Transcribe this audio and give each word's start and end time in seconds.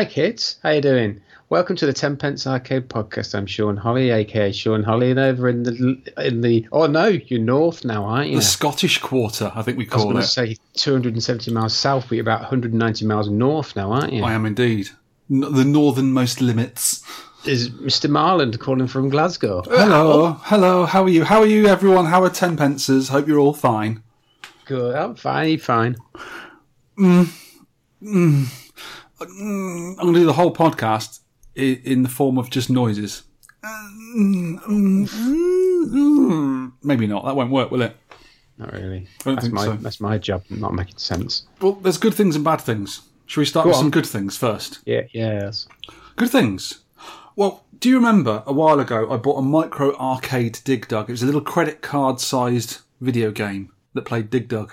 Hi 0.00 0.06
kids, 0.06 0.56
how 0.62 0.70
you 0.70 0.80
doing? 0.80 1.20
Welcome 1.50 1.76
to 1.76 1.84
the 1.84 1.92
Ten 1.92 2.16
Pence 2.16 2.46
Arcade 2.46 2.88
Podcast. 2.88 3.34
I'm 3.34 3.44
Sean 3.44 3.76
Holly, 3.76 4.08
aka 4.08 4.50
Sean 4.50 4.82
Holly, 4.82 5.10
and 5.10 5.20
over 5.20 5.46
in 5.46 5.62
the 5.62 6.02
in 6.16 6.40
the 6.40 6.66
oh 6.72 6.86
no, 6.86 7.08
you're 7.08 7.38
north 7.38 7.84
now, 7.84 8.06
aren't 8.06 8.30
you? 8.30 8.36
The 8.36 8.42
Scottish 8.42 8.96
Quarter, 8.96 9.52
I 9.54 9.60
think 9.60 9.76
we 9.76 9.86
I 9.90 9.96
was 9.96 10.02
call 10.02 10.16
it. 10.16 10.22
say 10.22 10.56
270 10.72 11.50
miles 11.52 11.76
south, 11.76 12.06
but 12.08 12.14
you're 12.14 12.22
about 12.22 12.40
190 12.40 13.04
miles 13.04 13.28
north 13.28 13.76
now, 13.76 13.92
aren't 13.92 14.14
you? 14.14 14.24
I 14.24 14.32
am 14.32 14.46
indeed. 14.46 14.88
N- 15.30 15.40
the 15.52 15.66
northernmost 15.66 16.40
limits. 16.40 17.02
Is 17.44 17.68
Mr. 17.68 18.08
Marland 18.08 18.58
calling 18.58 18.86
from 18.86 19.10
Glasgow? 19.10 19.58
Uh, 19.58 19.84
hello, 19.84 20.32
hello, 20.44 20.86
how 20.86 21.02
are 21.02 21.10
you? 21.10 21.24
How 21.24 21.40
are 21.40 21.46
you, 21.46 21.66
everyone? 21.66 22.06
How 22.06 22.22
are 22.22 22.30
ten 22.30 22.56
pences? 22.56 23.10
Hope 23.10 23.28
you're 23.28 23.38
all 23.38 23.52
fine. 23.52 24.02
Good, 24.64 24.94
I'm 24.94 25.14
fine, 25.14 25.50
you 25.50 25.58
fine. 25.58 25.98
Mm, 26.98 27.28
mm. 28.02 28.69
I'm 29.20 29.96
going 29.96 30.14
to 30.14 30.20
do 30.20 30.26
the 30.26 30.32
whole 30.32 30.52
podcast 30.52 31.20
in 31.54 32.02
the 32.02 32.08
form 32.08 32.38
of 32.38 32.50
just 32.50 32.70
noises. 32.70 33.24
Maybe 36.82 37.06
not. 37.06 37.24
That 37.24 37.36
won't 37.36 37.50
work, 37.50 37.70
will 37.70 37.82
it? 37.82 37.96
Not 38.56 38.72
really. 38.72 39.06
That's 39.24 39.48
my 39.48 39.64
so. 39.64 39.72
that's 39.76 40.00
my 40.00 40.18
job, 40.18 40.44
not 40.50 40.74
making 40.74 40.98
sense. 40.98 41.44
Well, 41.60 41.72
there's 41.72 41.96
good 41.96 42.14
things 42.14 42.36
and 42.36 42.44
bad 42.44 42.60
things. 42.60 43.00
Should 43.26 43.40
we 43.40 43.46
start 43.46 43.64
Go 43.64 43.70
with 43.70 43.76
on. 43.76 43.84
some 43.84 43.90
good 43.90 44.06
things 44.06 44.36
first? 44.36 44.80
Yeah, 44.84 45.02
yes. 45.12 45.66
Good 46.16 46.30
things. 46.30 46.80
Well, 47.36 47.64
do 47.78 47.88
you 47.88 47.96
remember 47.96 48.42
a 48.46 48.52
while 48.52 48.80
ago 48.80 49.10
I 49.10 49.16
bought 49.16 49.38
a 49.38 49.42
micro 49.42 49.96
arcade 49.96 50.58
Dig 50.64 50.88
Dug? 50.88 51.08
It 51.08 51.12
was 51.12 51.22
a 51.22 51.26
little 51.26 51.40
credit 51.40 51.80
card 51.80 52.20
sized 52.20 52.78
video 53.00 53.30
game 53.30 53.72
that 53.94 54.04
played 54.04 54.28
Dig 54.28 54.48
Dug. 54.48 54.72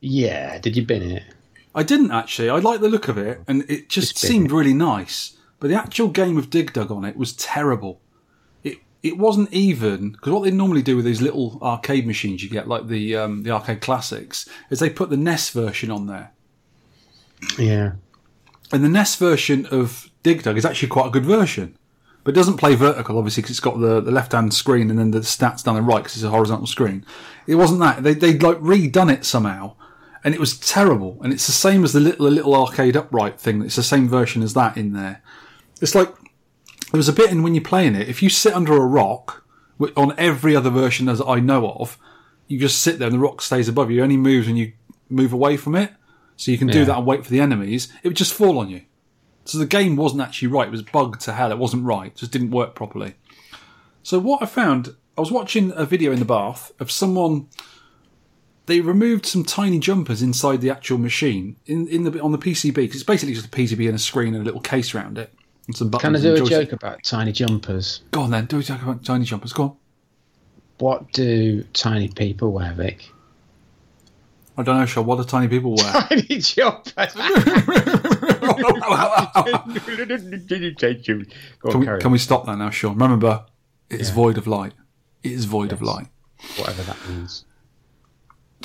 Yeah, 0.00 0.58
did 0.58 0.76
you 0.76 0.86
bin 0.86 1.02
it? 1.02 1.24
I 1.76 1.82
didn't 1.82 2.10
actually. 2.10 2.48
I 2.48 2.58
liked 2.58 2.80
the 2.80 2.88
look 2.88 3.06
of 3.06 3.18
it, 3.18 3.42
and 3.46 3.64
it 3.70 3.90
just 3.90 4.18
seemed 4.18 4.50
really 4.50 4.72
nice. 4.72 5.36
But 5.60 5.68
the 5.68 5.74
actual 5.74 6.08
game 6.08 6.38
of 6.38 6.48
Dig 6.48 6.72
Dug 6.72 6.90
on 6.90 7.04
it 7.04 7.16
was 7.16 7.34
terrible. 7.34 8.00
It 8.64 8.78
it 9.02 9.18
wasn't 9.18 9.52
even 9.52 10.12
because 10.12 10.32
what 10.32 10.44
they 10.44 10.50
normally 10.50 10.82
do 10.82 10.96
with 10.96 11.04
these 11.04 11.20
little 11.20 11.58
arcade 11.62 12.06
machines 12.06 12.42
you 12.42 12.48
get, 12.48 12.66
like 12.66 12.88
the 12.88 13.14
um, 13.16 13.42
the 13.42 13.50
arcade 13.50 13.82
classics, 13.82 14.48
is 14.70 14.78
they 14.78 14.88
put 14.88 15.10
the 15.10 15.18
NES 15.18 15.50
version 15.50 15.90
on 15.90 16.06
there. 16.06 16.32
Yeah. 17.58 17.92
And 18.72 18.82
the 18.82 18.88
NES 18.88 19.16
version 19.16 19.66
of 19.66 20.10
Dig 20.22 20.42
Dug 20.42 20.56
is 20.56 20.64
actually 20.64 20.88
quite 20.88 21.06
a 21.06 21.10
good 21.10 21.26
version. 21.26 21.76
But 22.24 22.34
it 22.34 22.40
doesn't 22.40 22.56
play 22.56 22.74
vertical, 22.74 23.18
obviously, 23.18 23.42
because 23.42 23.52
it's 23.52 23.60
got 23.60 23.78
the, 23.78 24.00
the 24.00 24.10
left 24.10 24.32
hand 24.32 24.52
screen 24.52 24.90
and 24.90 24.98
then 24.98 25.12
the 25.12 25.20
stats 25.20 25.62
down 25.62 25.76
the 25.76 25.82
right 25.82 26.02
because 26.02 26.16
it's 26.16 26.24
a 26.24 26.30
horizontal 26.30 26.66
screen. 26.66 27.06
It 27.46 27.54
wasn't 27.54 27.78
that. 27.80 28.02
They, 28.02 28.14
they'd 28.14 28.42
like 28.42 28.58
redone 28.58 29.12
it 29.12 29.24
somehow. 29.24 29.76
And 30.26 30.34
it 30.34 30.40
was 30.40 30.58
terrible. 30.58 31.18
And 31.22 31.32
it's 31.32 31.46
the 31.46 31.52
same 31.52 31.84
as 31.84 31.92
the 31.92 32.00
little, 32.00 32.24
the 32.24 32.32
little 32.32 32.54
arcade 32.54 32.96
upright 32.96 33.40
thing. 33.40 33.62
It's 33.62 33.76
the 33.76 33.82
same 33.84 34.08
version 34.08 34.42
as 34.42 34.54
that 34.54 34.76
in 34.76 34.92
there. 34.92 35.22
It's 35.80 35.94
like, 35.94 36.12
there 36.90 36.98
was 36.98 37.08
a 37.08 37.12
bit 37.12 37.30
in 37.30 37.44
when 37.44 37.54
you're 37.54 37.62
playing 37.62 37.94
it, 37.94 38.08
if 38.08 38.22
you 38.24 38.28
sit 38.28 38.52
under 38.52 38.74
a 38.74 38.86
rock, 38.86 39.44
on 39.96 40.14
every 40.18 40.56
other 40.56 40.70
version 40.70 41.08
as 41.08 41.20
I 41.20 41.38
know 41.38 41.70
of, 41.70 41.96
you 42.48 42.58
just 42.58 42.82
sit 42.82 42.98
there 42.98 43.06
and 43.06 43.14
the 43.14 43.20
rock 43.20 43.40
stays 43.40 43.68
above 43.68 43.88
you. 43.90 44.00
It 44.00 44.02
only 44.04 44.16
moves 44.16 44.48
when 44.48 44.56
you 44.56 44.72
move 45.08 45.32
away 45.32 45.56
from 45.56 45.76
it. 45.76 45.92
So 46.36 46.50
you 46.50 46.58
can 46.58 46.68
do 46.68 46.80
Yeah. 46.80 46.86
that 46.86 46.98
and 46.98 47.06
wait 47.06 47.24
for 47.24 47.30
the 47.30 47.40
enemies. 47.40 47.88
It 48.02 48.08
would 48.08 48.16
just 48.16 48.34
fall 48.34 48.58
on 48.58 48.68
you. 48.68 48.82
So 49.44 49.58
the 49.58 49.64
game 49.66 49.94
wasn't 49.94 50.22
actually 50.22 50.48
right. 50.48 50.66
It 50.66 50.72
was 50.72 50.82
bugged 50.82 51.20
to 51.22 51.34
hell. 51.34 51.52
It 51.52 51.58
wasn't 51.58 51.84
right. 51.84 52.08
It 52.08 52.16
just 52.16 52.32
didn't 52.32 52.50
work 52.50 52.74
properly. 52.74 53.14
So 54.02 54.18
what 54.18 54.42
I 54.42 54.46
found, 54.46 54.96
I 55.16 55.20
was 55.20 55.30
watching 55.30 55.72
a 55.76 55.86
video 55.86 56.10
in 56.10 56.18
the 56.18 56.24
bath 56.24 56.72
of 56.80 56.90
someone. 56.90 57.46
They 58.66 58.80
removed 58.80 59.26
some 59.26 59.44
tiny 59.44 59.78
jumpers 59.78 60.22
inside 60.22 60.60
the 60.60 60.70
actual 60.70 60.98
machine 60.98 61.56
in, 61.66 61.86
in 61.88 62.04
the 62.04 62.20
on 62.20 62.32
the 62.32 62.38
PCB 62.38 62.74
because 62.74 62.96
it's 62.96 63.04
basically 63.04 63.34
just 63.34 63.46
a 63.46 63.50
PCB 63.50 63.86
and 63.86 63.94
a 63.94 63.98
screen 63.98 64.34
and 64.34 64.42
a 64.42 64.44
little 64.44 64.60
case 64.60 64.94
around 64.94 65.18
it 65.18 65.32
and 65.66 65.76
some 65.76 65.88
buttons. 65.88 66.02
Can 66.02 66.16
I 66.16 66.20
do 66.20 66.34
a 66.34 66.38
joystick. 66.38 66.70
joke 66.70 66.72
about 66.82 67.02
tiny 67.04 67.32
jumpers? 67.32 68.00
Go 68.10 68.22
on 68.22 68.30
then. 68.30 68.46
Do 68.46 68.58
a 68.58 68.62
joke 68.62 68.82
about 68.82 69.04
tiny 69.04 69.24
jumpers. 69.24 69.52
Go 69.52 69.62
on. 69.62 69.76
What 70.78 71.12
do 71.12 71.62
tiny 71.72 72.08
people 72.08 72.52
wear, 72.52 72.72
Vic? 72.74 73.08
I 74.58 74.62
don't 74.62 74.78
know, 74.78 74.86
Sean. 74.86 75.06
What 75.06 75.16
do 75.18 75.24
tiny 75.24 75.48
people 75.48 75.74
wear? 75.76 75.92
Tiny 76.08 76.38
jumpers. 76.38 77.14
On, 81.64 81.70
Can 81.70 81.80
we, 81.80 81.86
can 82.00 82.10
we 82.10 82.18
stop 82.18 82.46
that 82.46 82.56
now, 82.56 82.70
Sean? 82.70 82.94
Remember, 82.98 83.44
it 83.90 84.00
is 84.00 84.08
Yeah. 84.08 84.14
void 84.14 84.38
of 84.38 84.46
light. 84.46 84.72
It 85.22 85.32
is 85.32 85.44
void 85.44 85.72
of 85.72 85.82
light. 85.82 86.06
Whatever 86.56 86.82
that 86.84 86.96
means. 87.08 87.44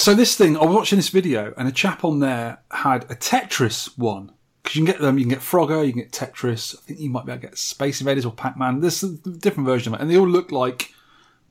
So 0.02 0.16
this 0.16 0.36
thing, 0.36 0.58
I 0.58 0.66
was 0.66 0.76
watching 0.76 0.98
this 0.98 1.10
video, 1.10 1.54
and 1.58 1.68
a 1.68 1.72
chap 1.72 2.04
on 2.04 2.22
there 2.22 2.64
had 2.72 3.04
a 3.12 3.16
Tetris 3.16 3.96
one 4.00 4.32
because 4.64 4.76
you 4.76 4.84
can 4.84 4.92
get 4.92 5.00
them. 5.00 5.20
You 5.20 5.26
can 5.26 5.30
get 5.30 5.42
Frogger, 5.42 5.86
you 5.86 5.94
can 5.94 6.02
get 6.02 6.12
Tetris. 6.12 6.76
I 6.76 6.82
think 6.82 7.00
you 7.00 7.12
might 7.12 7.28
be 7.28 7.32
able 7.32 7.42
to 7.42 7.48
get 7.50 7.58
Space 7.60 8.02
Invaders 8.02 8.26
or 8.26 8.32
Pac 8.32 8.58
Man. 8.58 8.80
There's 8.80 9.04
a 9.04 9.16
different 9.16 9.68
version 9.68 9.94
of 9.94 10.00
it, 10.00 10.02
and 10.02 10.10
they 10.10 10.18
all 10.18 10.28
look 10.28 10.52
like 10.52 10.90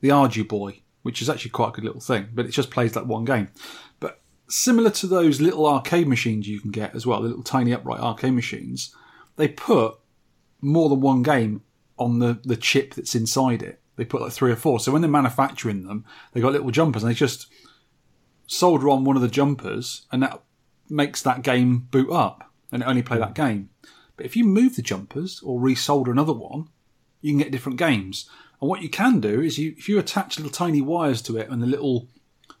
the 0.01 0.09
Arduboy, 0.09 0.81
which 1.03 1.21
is 1.21 1.29
actually 1.29 1.51
quite 1.51 1.69
a 1.69 1.71
good 1.71 1.85
little 1.85 2.01
thing. 2.01 2.27
But 2.33 2.45
it 2.45 2.51
just 2.51 2.71
plays 2.71 2.93
like 2.93 3.05
one 3.05 3.23
game. 3.23 3.47
But 4.01 4.19
similar 4.49 4.89
to 4.89 5.07
those 5.07 5.39
little 5.39 5.65
arcade 5.65 6.09
machines 6.09 6.45
you 6.45 6.59
can 6.59 6.71
get 6.71 6.93
as 6.93 7.05
well, 7.05 7.21
the 7.21 7.29
little 7.29 7.43
tiny 7.43 7.73
upright 7.73 8.01
arcade 8.01 8.33
machines, 8.33 8.93
they 9.37 9.47
put 9.47 9.95
more 10.59 10.89
than 10.89 10.99
one 10.99 11.23
game 11.23 11.61
on 11.97 12.19
the, 12.19 12.41
the 12.43 12.57
chip 12.57 12.95
that's 12.95 13.15
inside 13.15 13.63
it. 13.63 13.79
They 13.95 14.03
put 14.03 14.21
like 14.21 14.33
three 14.33 14.51
or 14.51 14.57
four. 14.57 14.81
So 14.81 14.91
when 14.91 15.01
they're 15.01 15.09
manufacturing 15.09 15.85
them, 15.85 16.03
they 16.33 16.41
got 16.41 16.51
little 16.51 16.71
jumpers 16.71 17.03
and 17.03 17.09
they 17.09 17.15
just 17.15 17.47
solder 18.51 18.89
on 18.89 19.05
one 19.05 19.15
of 19.15 19.21
the 19.21 19.29
jumpers 19.29 20.05
and 20.11 20.21
that 20.21 20.41
makes 20.89 21.21
that 21.21 21.41
game 21.41 21.87
boot 21.89 22.11
up 22.11 22.51
and 22.71 22.83
only 22.83 23.01
play 23.01 23.17
that 23.17 23.29
hmm. 23.29 23.33
game. 23.45 23.69
But 24.17 24.25
if 24.25 24.35
you 24.35 24.43
move 24.43 24.75
the 24.75 24.81
jumpers 24.81 25.41
or 25.43 25.59
resolder 25.59 26.11
another 26.11 26.33
one, 26.33 26.67
you 27.21 27.31
can 27.31 27.39
get 27.39 27.51
different 27.51 27.79
games. 27.79 28.29
And 28.59 28.69
what 28.69 28.81
you 28.81 28.89
can 28.89 29.19
do 29.19 29.41
is 29.41 29.57
you 29.57 29.73
if 29.77 29.87
you 29.87 29.97
attach 29.97 30.37
little 30.37 30.51
tiny 30.51 30.81
wires 30.81 31.21
to 31.23 31.37
it 31.37 31.49
and 31.49 31.63
a 31.63 31.65
little 31.65 32.07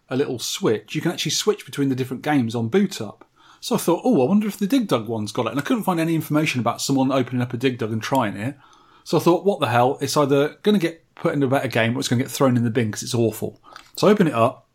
a 0.09 0.15
little 0.15 0.39
switch, 0.39 0.95
you 0.95 1.01
can 1.01 1.11
actually 1.11 1.31
switch 1.31 1.65
between 1.65 1.89
the 1.89 1.95
different 1.95 2.23
games 2.23 2.55
on 2.55 2.69
boot 2.69 3.01
up. 3.01 3.27
So 3.59 3.75
I 3.75 3.77
thought, 3.77 4.01
oh, 4.03 4.23
I 4.23 4.27
wonder 4.27 4.47
if 4.47 4.57
the 4.57 4.65
Dig 4.65 4.87
Dug 4.87 5.07
one's 5.07 5.31
got 5.31 5.45
it. 5.45 5.51
And 5.51 5.59
I 5.59 5.63
couldn't 5.63 5.83
find 5.83 5.99
any 5.99 6.15
information 6.15 6.59
about 6.59 6.81
someone 6.81 7.11
opening 7.11 7.41
up 7.41 7.53
a 7.53 7.57
Dig 7.57 7.77
Dug 7.77 7.91
and 7.91 8.01
trying 8.01 8.35
it. 8.35 8.57
So 9.03 9.17
I 9.17 9.19
thought, 9.21 9.45
what 9.45 9.59
the 9.59 9.69
hell? 9.69 9.97
It's 10.01 10.17
either 10.17 10.57
going 10.63 10.79
to 10.79 10.81
get 10.81 11.13
put 11.15 11.33
into 11.33 11.45
a 11.45 11.49
better 11.49 11.67
game 11.67 11.95
or 11.95 11.99
it's 11.99 12.07
going 12.07 12.17
to 12.17 12.23
get 12.23 12.31
thrown 12.31 12.57
in 12.57 12.63
the 12.63 12.71
bin 12.71 12.87
because 12.87 13.03
it's 13.03 13.13
awful. 13.13 13.61
So 13.97 14.07
I 14.07 14.11
open 14.11 14.27
it 14.27 14.33
up, 14.33 14.67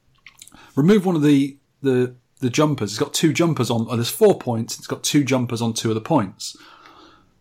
remove 0.76 1.04
one 1.04 1.16
of 1.16 1.22
the, 1.22 1.58
the, 1.82 2.14
the 2.40 2.50
jumpers. 2.50 2.92
It's 2.92 2.98
got 3.00 3.12
two 3.12 3.32
jumpers 3.32 3.70
on, 3.70 3.86
oh, 3.90 3.96
there's 3.96 4.10
four 4.10 4.38
points. 4.38 4.78
It's 4.78 4.86
got 4.86 5.02
two 5.02 5.24
jumpers 5.24 5.60
on 5.60 5.74
two 5.74 5.88
of 5.88 5.96
the 5.96 6.00
points. 6.00 6.56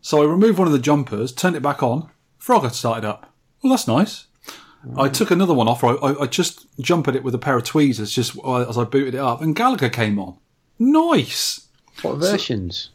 So 0.01 0.21
I 0.21 0.25
removed 0.25 0.57
one 0.57 0.67
of 0.67 0.73
the 0.73 0.79
jumpers, 0.79 1.31
turned 1.31 1.55
it 1.55 1.61
back 1.61 1.83
on. 1.83 2.09
Frogger 2.39 2.71
started 2.71 3.05
up. 3.05 3.31
Well, 3.61 3.71
that's 3.71 3.87
nice. 3.87 4.27
I 4.97 5.09
took 5.09 5.31
another 5.31 5.55
one 5.55 5.67
off. 5.67 5.83
I, 5.83 5.93
I, 5.93 6.21
I 6.21 6.25
just 6.27 6.67
jumped 6.79 7.07
at 7.07 7.15
it 7.15 7.23
with 7.23 7.33
a 7.33 7.39
pair 7.39 7.57
of 7.57 7.63
tweezers 7.63 8.11
just 8.11 8.37
as 8.45 8.77
I 8.77 8.83
booted 8.83 9.15
it 9.15 9.19
up, 9.19 9.41
and 9.41 9.55
Galaga 9.55 9.91
came 9.91 10.19
on. 10.19 10.37
Nice. 10.77 11.67
What 12.03 12.17
versions? 12.17 12.91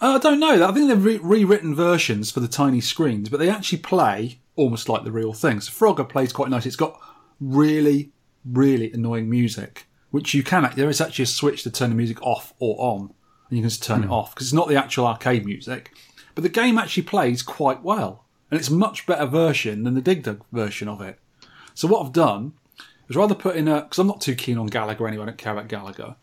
Uh, 0.00 0.14
I 0.14 0.18
don't 0.18 0.40
know. 0.40 0.66
I 0.66 0.72
think 0.72 0.88
they've 0.88 1.04
re- 1.04 1.18
rewritten 1.18 1.74
versions 1.74 2.30
for 2.30 2.40
the 2.40 2.48
tiny 2.48 2.80
screens, 2.80 3.28
but 3.28 3.40
they 3.40 3.50
actually 3.50 3.78
play 3.78 4.38
almost 4.56 4.88
like 4.88 5.04
the 5.04 5.12
real 5.12 5.34
thing. 5.34 5.60
So 5.60 5.70
Frogger 5.70 6.08
plays 6.08 6.32
quite 6.32 6.48
nice. 6.48 6.64
It's 6.64 6.76
got 6.76 6.98
really, 7.40 8.10
really 8.44 8.92
annoying 8.92 9.28
music, 9.28 9.86
which 10.10 10.34
you 10.34 10.42
can. 10.42 10.70
There 10.76 10.88
is 10.88 11.00
actually 11.00 11.24
a 11.24 11.26
switch 11.26 11.62
to 11.62 11.70
turn 11.70 11.90
the 11.90 11.96
music 11.96 12.22
off 12.22 12.54
or 12.58 12.76
on, 12.78 13.14
and 13.48 13.58
you 13.58 13.62
can 13.62 13.70
just 13.70 13.82
turn 13.82 14.02
it 14.02 14.06
hmm. 14.06 14.12
off 14.12 14.34
because 14.34 14.48
it's 14.48 14.54
not 14.54 14.68
the 14.68 14.76
actual 14.76 15.06
arcade 15.06 15.44
music. 15.44 15.92
But 16.34 16.42
the 16.42 16.48
game 16.48 16.78
actually 16.78 17.04
plays 17.04 17.42
quite 17.42 17.82
well, 17.82 18.24
and 18.50 18.58
it's 18.58 18.68
a 18.68 18.74
much 18.74 19.06
better 19.06 19.26
version 19.26 19.84
than 19.84 19.94
the 19.94 20.00
Dig 20.00 20.22
Dug 20.22 20.44
version 20.52 20.88
of 20.88 21.00
it. 21.00 21.18
So 21.74 21.88
what 21.88 22.04
I've 22.04 22.12
done 22.12 22.54
is 23.08 23.16
rather 23.16 23.34
put 23.34 23.56
in 23.56 23.68
a 23.68 23.82
because 23.82 23.98
I'm 23.98 24.06
not 24.06 24.20
too 24.20 24.34
keen 24.34 24.58
on 24.58 24.68
Galaga 24.68 25.06
anyway. 25.06 25.24
I 25.24 25.26
don't 25.26 25.38
care 25.38 25.52
about 25.52 25.68
Galaga. 25.68 26.16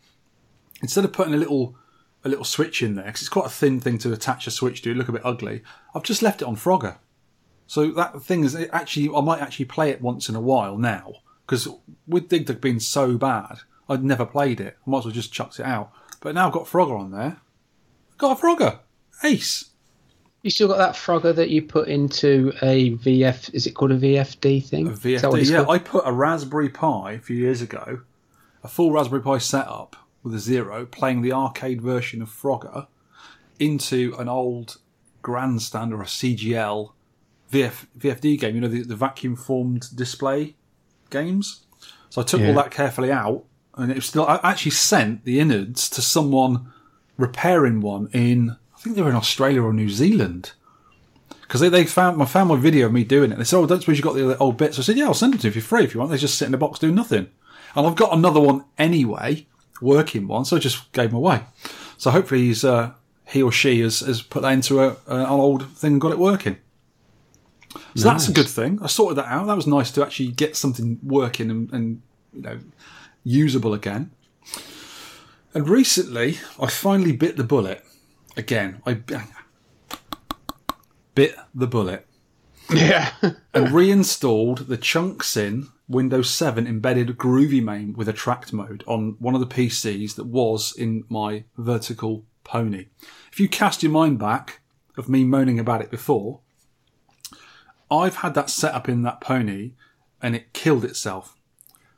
Instead 0.81 1.05
of 1.05 1.13
putting 1.13 1.33
a 1.33 1.37
little 1.37 1.75
a 2.23 2.29
little 2.29 2.45
switch 2.45 2.83
in 2.83 2.95
there 2.95 3.05
because 3.05 3.21
it's 3.21 3.29
quite 3.29 3.47
a 3.47 3.49
thin 3.49 3.79
thing 3.79 3.97
to 3.99 4.13
attach 4.13 4.47
a 4.47 4.51
switch 4.51 4.81
to. 4.81 4.89
It'd 4.89 4.97
look 4.97 5.09
a 5.09 5.13
bit 5.13 5.25
ugly. 5.25 5.63
I've 5.95 6.03
just 6.03 6.21
left 6.21 6.41
it 6.41 6.47
on 6.47 6.55
Frogger. 6.55 6.97
So 7.67 7.91
that 7.91 8.21
thing 8.21 8.43
is 8.43 8.55
actually 8.71 9.09
I 9.15 9.21
might 9.21 9.41
actually 9.41 9.65
play 9.65 9.89
it 9.89 10.01
once 10.01 10.29
in 10.29 10.35
a 10.35 10.41
while 10.41 10.77
now 10.77 11.13
because 11.51 11.67
with 12.07 12.29
Dig 12.29 12.45
Dug 12.45 12.61
being 12.61 12.79
so 12.79 13.17
bad, 13.17 13.59
I'd 13.89 14.05
never 14.05 14.25
played 14.25 14.61
it. 14.61 14.77
I 14.87 14.89
might 14.89 14.99
as 14.99 15.03
well 15.03 15.13
just 15.13 15.33
chucked 15.33 15.59
it 15.59 15.65
out. 15.65 15.91
But 16.21 16.33
now 16.33 16.47
I've 16.47 16.53
got 16.53 16.63
Frogger 16.63 16.97
on 16.97 17.11
there. 17.11 17.41
Got 18.17 18.39
a 18.39 18.41
Frogger, 18.41 18.79
ace. 19.21 19.71
You 20.43 20.49
still 20.49 20.69
got 20.69 20.77
that 20.77 20.95
Frogger 20.95 21.35
that 21.35 21.49
you 21.49 21.61
put 21.61 21.89
into 21.89 22.53
a 22.61 22.91
VF? 22.91 23.53
Is 23.53 23.67
it 23.67 23.71
called 23.71 23.91
a 23.91 23.99
VFD 23.99 24.65
thing? 24.65 24.87
A 24.87 24.91
Is 24.91 25.21
that 25.21 25.29
what 25.29 25.41
VFD. 25.41 25.51
Yeah, 25.51 25.65
called? 25.65 25.75
I 25.75 25.79
put 25.79 26.07
a 26.07 26.13
Raspberry 26.13 26.69
Pi 26.69 27.11
a 27.11 27.19
few 27.19 27.35
years 27.35 27.61
ago, 27.61 27.99
a 28.63 28.69
full 28.69 28.93
Raspberry 28.93 29.21
Pi 29.21 29.37
setup 29.39 29.97
with 30.23 30.33
a 30.33 30.39
zero, 30.39 30.85
playing 30.85 31.21
the 31.21 31.33
arcade 31.33 31.81
version 31.81 32.21
of 32.21 32.29
Frogger, 32.29 32.87
into 33.59 34.15
an 34.17 34.29
old 34.29 34.77
grandstand 35.21 35.93
or 35.93 36.01
a 36.01 36.05
CGL 36.05 36.93
VF, 37.51 37.87
VFD 37.99 38.39
game. 38.39 38.55
You 38.55 38.61
know 38.61 38.69
the, 38.69 38.83
the 38.83 38.95
vacuum 38.95 39.35
formed 39.35 39.93
display 39.93 40.55
games. 41.11 41.61
So 42.09 42.21
I 42.21 42.25
took 42.25 42.41
Yeah. 42.41 42.47
all 42.49 42.55
that 42.55 42.71
carefully 42.71 43.11
out, 43.11 43.43
and 43.75 43.91
it 43.91 43.95
was 43.95 44.05
still. 44.07 44.25
I 44.25 44.39
actually 44.43 44.71
sent 44.71 45.23
the 45.25 45.39
innards 45.39 45.89
to 45.91 46.01
someone 46.01 46.71
repairing 47.17 47.81
one 47.81 48.09
in 48.13 48.57
I 48.75 48.79
think 48.83 48.95
they 48.95 49.03
were 49.03 49.11
in 49.11 49.15
Australia 49.15 49.61
or 49.61 49.73
New 49.73 49.89
Zealand. 49.89 50.53
Because 51.41 51.61
they, 51.61 51.69
they 51.69 51.85
found 51.85 52.19
I 52.21 52.25
found 52.25 52.49
my 52.49 52.55
video 52.55 52.87
of 52.87 52.93
me 52.93 53.03
doing 53.03 53.31
it. 53.31 53.37
They 53.37 53.43
said, 53.43 53.57
"Oh, 53.57 53.67
don't 53.67 53.79
suppose 53.81 53.97
you 53.97 54.03
got 54.03 54.15
the 54.15 54.37
old 54.39 54.57
bits?" 54.57 54.79
I 54.79 54.81
said, 54.81 54.97
"Yeah, 54.97 55.05
I'll 55.05 55.13
send 55.13 55.33
them 55.33 55.39
to 55.41 55.47
you 55.47 55.53
for 55.53 55.61
free 55.61 55.83
if 55.83 55.93
you 55.93 55.99
want." 55.99 56.11
They 56.11 56.17
just 56.17 56.35
sit 56.37 56.45
in 56.45 56.51
the 56.51 56.57
box 56.57 56.79
doing 56.79 56.95
nothing, 56.95 57.27
and 57.75 57.85
I've 57.85 57.95
got 57.95 58.13
another 58.13 58.39
one 58.39 58.63
anyway, 58.77 59.45
working 59.81 60.27
one, 60.27 60.45
so 60.45 60.55
I 60.55 60.59
just 60.59 60.91
gave 60.93 61.09
them 61.09 61.17
away. 61.17 61.41
So 61.97 62.09
hopefully 62.09 62.41
he's 62.41 62.63
uh, 62.63 62.91
he 63.25 63.43
or 63.43 63.51
she 63.51 63.81
has, 63.81 63.99
has 63.99 64.21
put 64.21 64.41
that 64.41 64.51
into 64.53 64.81
a, 64.81 64.95
an 65.07 65.25
old 65.27 65.67
thing 65.77 65.93
and 65.93 66.01
got 66.01 66.11
it 66.11 66.19
working. 66.19 66.57
So 67.95 68.03
that's 68.03 68.27
a 68.27 68.33
good 68.33 68.47
thing. 68.47 68.79
I 68.81 68.87
sorted 68.87 69.17
that 69.17 69.27
out. 69.27 69.47
That 69.47 69.55
was 69.55 69.67
nice 69.67 69.91
to 69.91 70.03
actually 70.03 70.31
get 70.31 70.55
something 70.55 70.99
working 71.03 71.49
and, 71.49 71.71
and 71.71 72.01
you 72.33 72.41
know 72.41 72.59
usable 73.23 73.73
again. 73.73 74.11
And 75.53 75.67
recently, 75.67 76.37
I 76.59 76.67
finally 76.67 77.11
bit 77.11 77.37
the 77.37 77.43
bullet. 77.43 77.83
Again, 78.37 78.81
I 78.85 79.01
bit 81.15 81.35
the 81.53 81.67
bullet 81.67 82.07
Yeah. 82.69 83.11
and 83.53 83.71
reinstalled 83.71 84.69
the 84.69 84.77
Chunksin 84.77 85.67
Windows 85.87 86.29
7 86.29 86.65
embedded 86.65 87.17
Groovy 87.17 87.61
MAME 87.61 87.93
with 87.93 88.07
Attract 88.07 88.53
Mode 88.53 88.83
on 88.87 89.17
one 89.19 89.35
of 89.35 89.41
the 89.41 89.47
PCs 89.47 90.15
that 90.15 90.25
was 90.25 90.73
in 90.73 91.03
my 91.09 91.43
vertical 91.57 92.23
pony. 92.45 92.87
If 93.31 93.39
you 93.39 93.49
cast 93.49 93.83
your 93.83 93.91
mind 93.91 94.19
back 94.19 94.61
of 94.97 95.09
me 95.09 95.25
moaning 95.25 95.59
about 95.59 95.81
it 95.81 95.91
before, 95.91 96.39
I've 97.91 98.17
had 98.17 98.33
that 98.35 98.49
set 98.49 98.73
up 98.73 98.87
in 98.87 99.03
that 99.03 99.19
pony 99.21 99.73
and 100.21 100.35
it 100.35 100.53
killed 100.53 100.85
itself. 100.85 101.35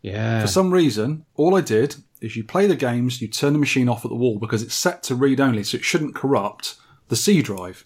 yeah. 0.01 0.41
For 0.41 0.47
some 0.47 0.71
reason, 0.71 1.25
all 1.35 1.55
I 1.55 1.61
did 1.61 1.97
is 2.19 2.35
you 2.35 2.43
play 2.43 2.67
the 2.67 2.75
games, 2.75 3.21
you 3.21 3.27
turn 3.27 3.53
the 3.53 3.59
machine 3.59 3.87
off 3.87 4.03
at 4.03 4.09
the 4.09 4.15
wall 4.15 4.39
because 4.39 4.63
it's 4.63 4.73
set 4.73 5.03
to 5.03 5.15
read 5.15 5.39
only, 5.39 5.63
so 5.63 5.77
it 5.77 5.83
shouldn't 5.83 6.15
corrupt 6.15 6.75
the 7.09 7.15
C 7.15 7.41
drive. 7.41 7.85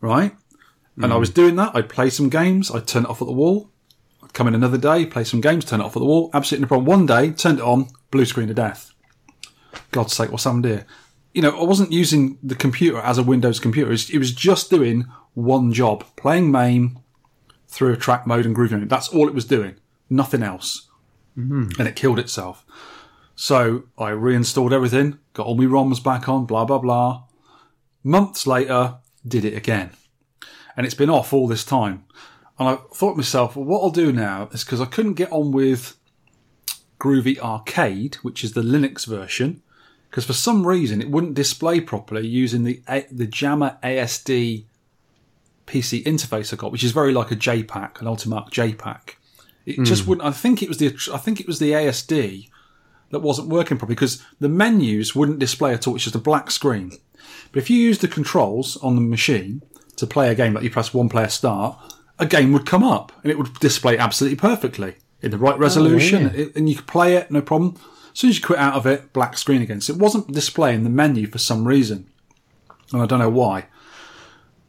Right? 0.00 0.36
And 0.96 1.06
I 1.06 1.14
hmm. 1.14 1.20
was 1.20 1.30
doing 1.30 1.56
that. 1.56 1.74
I'd 1.74 1.88
play 1.88 2.10
some 2.10 2.28
games, 2.28 2.70
I'd 2.70 2.86
turn 2.86 3.04
it 3.04 3.08
off 3.08 3.22
at 3.22 3.26
the 3.26 3.32
wall. 3.32 3.70
I'd 4.22 4.34
come 4.34 4.48
in 4.48 4.54
another 4.54 4.78
day, 4.78 5.06
play 5.06 5.24
some 5.24 5.40
games, 5.40 5.64
turn 5.64 5.80
it 5.80 5.84
off 5.84 5.96
at 5.96 6.00
the 6.00 6.06
wall. 6.06 6.28
Absolutely 6.34 6.64
no 6.64 6.68
problem. 6.68 6.86
One 6.86 7.06
day, 7.06 7.30
turned 7.30 7.60
it 7.60 7.64
on, 7.64 7.88
blue 8.10 8.26
screen 8.26 8.50
of 8.50 8.56
death. 8.56 8.92
God's 9.90 10.12
sake, 10.12 10.30
what's 10.30 10.44
happened 10.44 10.66
here? 10.66 10.86
You 11.32 11.40
know, 11.40 11.58
I 11.58 11.64
wasn't 11.64 11.92
using 11.92 12.38
the 12.42 12.54
computer 12.54 12.98
as 12.98 13.16
a 13.16 13.22
Windows 13.22 13.58
computer. 13.58 13.90
It 13.90 14.18
was 14.18 14.32
just 14.32 14.68
doing 14.68 15.06
one 15.34 15.72
job, 15.72 16.04
playing 16.16 16.50
MAME 16.50 16.98
through 17.72 17.94
Attract 17.94 18.26
Mode 18.26 18.44
and 18.44 18.54
grooving. 18.54 18.86
That's 18.86 19.08
all 19.08 19.26
it 19.26 19.34
was 19.34 19.46
doing. 19.46 19.76
Nothing 20.10 20.42
else. 20.42 20.88
Mm-hmm. 21.36 21.80
And 21.80 21.88
it 21.88 21.96
killed 21.96 22.18
itself. 22.18 22.64
So 23.34 23.84
I 23.98 24.10
reinstalled 24.10 24.74
everything, 24.74 25.18
got 25.32 25.46
all 25.46 25.56
my 25.56 25.64
ROMs 25.64 26.04
back 26.04 26.28
on, 26.28 26.44
blah, 26.44 26.66
blah, 26.66 26.78
blah. 26.78 27.24
Months 28.04 28.46
later, 28.46 28.96
did 29.26 29.44
it 29.44 29.56
again. 29.56 29.90
And 30.76 30.84
it's 30.84 30.94
been 30.94 31.10
off 31.10 31.32
all 31.32 31.48
this 31.48 31.64
time. 31.64 32.04
And 32.58 32.68
I 32.68 32.74
thought 32.94 33.12
to 33.12 33.16
myself, 33.16 33.56
well, 33.56 33.64
what 33.64 33.80
I'll 33.80 33.90
do 33.90 34.12
now 34.12 34.50
is 34.52 34.64
because 34.64 34.80
I 34.80 34.84
couldn't 34.84 35.14
get 35.14 35.32
on 35.32 35.50
with 35.50 35.96
Groovy 37.00 37.38
Arcade, 37.38 38.16
which 38.16 38.44
is 38.44 38.52
the 38.52 38.60
Linux 38.60 39.06
version, 39.06 39.62
because 40.10 40.26
for 40.26 40.34
some 40.34 40.66
reason 40.66 41.00
it 41.00 41.10
wouldn't 41.10 41.34
display 41.34 41.80
properly 41.80 42.26
using 42.26 42.64
the 42.64 42.82
the 43.10 43.26
JAMMA 43.26 43.78
ASD 43.82 44.66
PC 45.72 46.04
interface 46.04 46.52
I 46.52 46.56
got, 46.56 46.72
which 46.72 46.84
is 46.84 46.92
very 46.92 47.12
like 47.12 47.30
a 47.30 47.36
JPAC, 47.36 48.00
an 48.00 48.06
Ultimarc 48.06 48.50
JPAC. 48.50 49.14
It 49.64 49.76
hmm. 49.76 49.84
just 49.84 50.06
wouldn't. 50.06 50.26
I 50.26 50.32
think 50.32 50.62
it 50.62 50.68
was 50.68 50.78
the 50.78 50.94
I 51.12 51.18
think 51.18 51.40
it 51.40 51.46
was 51.46 51.58
the 51.58 51.72
ASD 51.72 52.48
that 53.10 53.20
wasn't 53.20 53.48
working 53.48 53.78
properly 53.78 53.94
because 53.94 54.22
the 54.40 54.48
menus 54.48 55.14
wouldn't 55.14 55.38
display 55.38 55.72
at 55.72 55.86
all. 55.86 55.94
It's 55.94 56.04
just 56.04 56.16
a 56.16 56.20
black 56.20 56.50
screen. 56.50 56.92
But 57.52 57.62
if 57.62 57.70
you 57.70 57.76
use 57.76 57.98
the 57.98 58.08
controls 58.08 58.76
on 58.78 58.94
the 58.94 59.00
machine 59.00 59.62
to 59.96 60.06
play 60.06 60.30
a 60.30 60.34
game, 60.34 60.54
like 60.54 60.64
you 60.64 60.70
press 60.70 60.94
one 60.94 61.08
player 61.08 61.28
start, 61.28 61.78
a 62.18 62.26
game 62.26 62.52
would 62.52 62.66
come 62.66 62.82
up 62.82 63.12
and 63.22 63.30
it 63.30 63.38
would 63.38 63.54
display 63.60 63.98
absolutely 63.98 64.36
perfectly 64.36 64.96
in 65.20 65.30
the 65.30 65.38
right 65.38 65.54
oh, 65.54 65.58
resolution, 65.58 66.32
yeah. 66.34 66.46
and 66.56 66.68
you 66.68 66.76
could 66.76 66.86
play 66.86 67.14
it 67.16 67.30
no 67.30 67.40
problem. 67.40 67.76
As 68.12 68.18
soon 68.18 68.30
as 68.30 68.38
you 68.38 68.44
quit 68.44 68.58
out 68.58 68.74
of 68.74 68.86
it, 68.86 69.12
black 69.12 69.38
screen 69.38 69.62
again. 69.62 69.80
So 69.80 69.92
it 69.92 69.98
wasn't 69.98 70.32
displaying 70.32 70.84
the 70.84 70.90
menu 70.90 71.26
for 71.26 71.38
some 71.38 71.66
reason, 71.66 72.08
and 72.92 73.00
I 73.00 73.06
don't 73.06 73.20
know 73.20 73.30
why. 73.30 73.66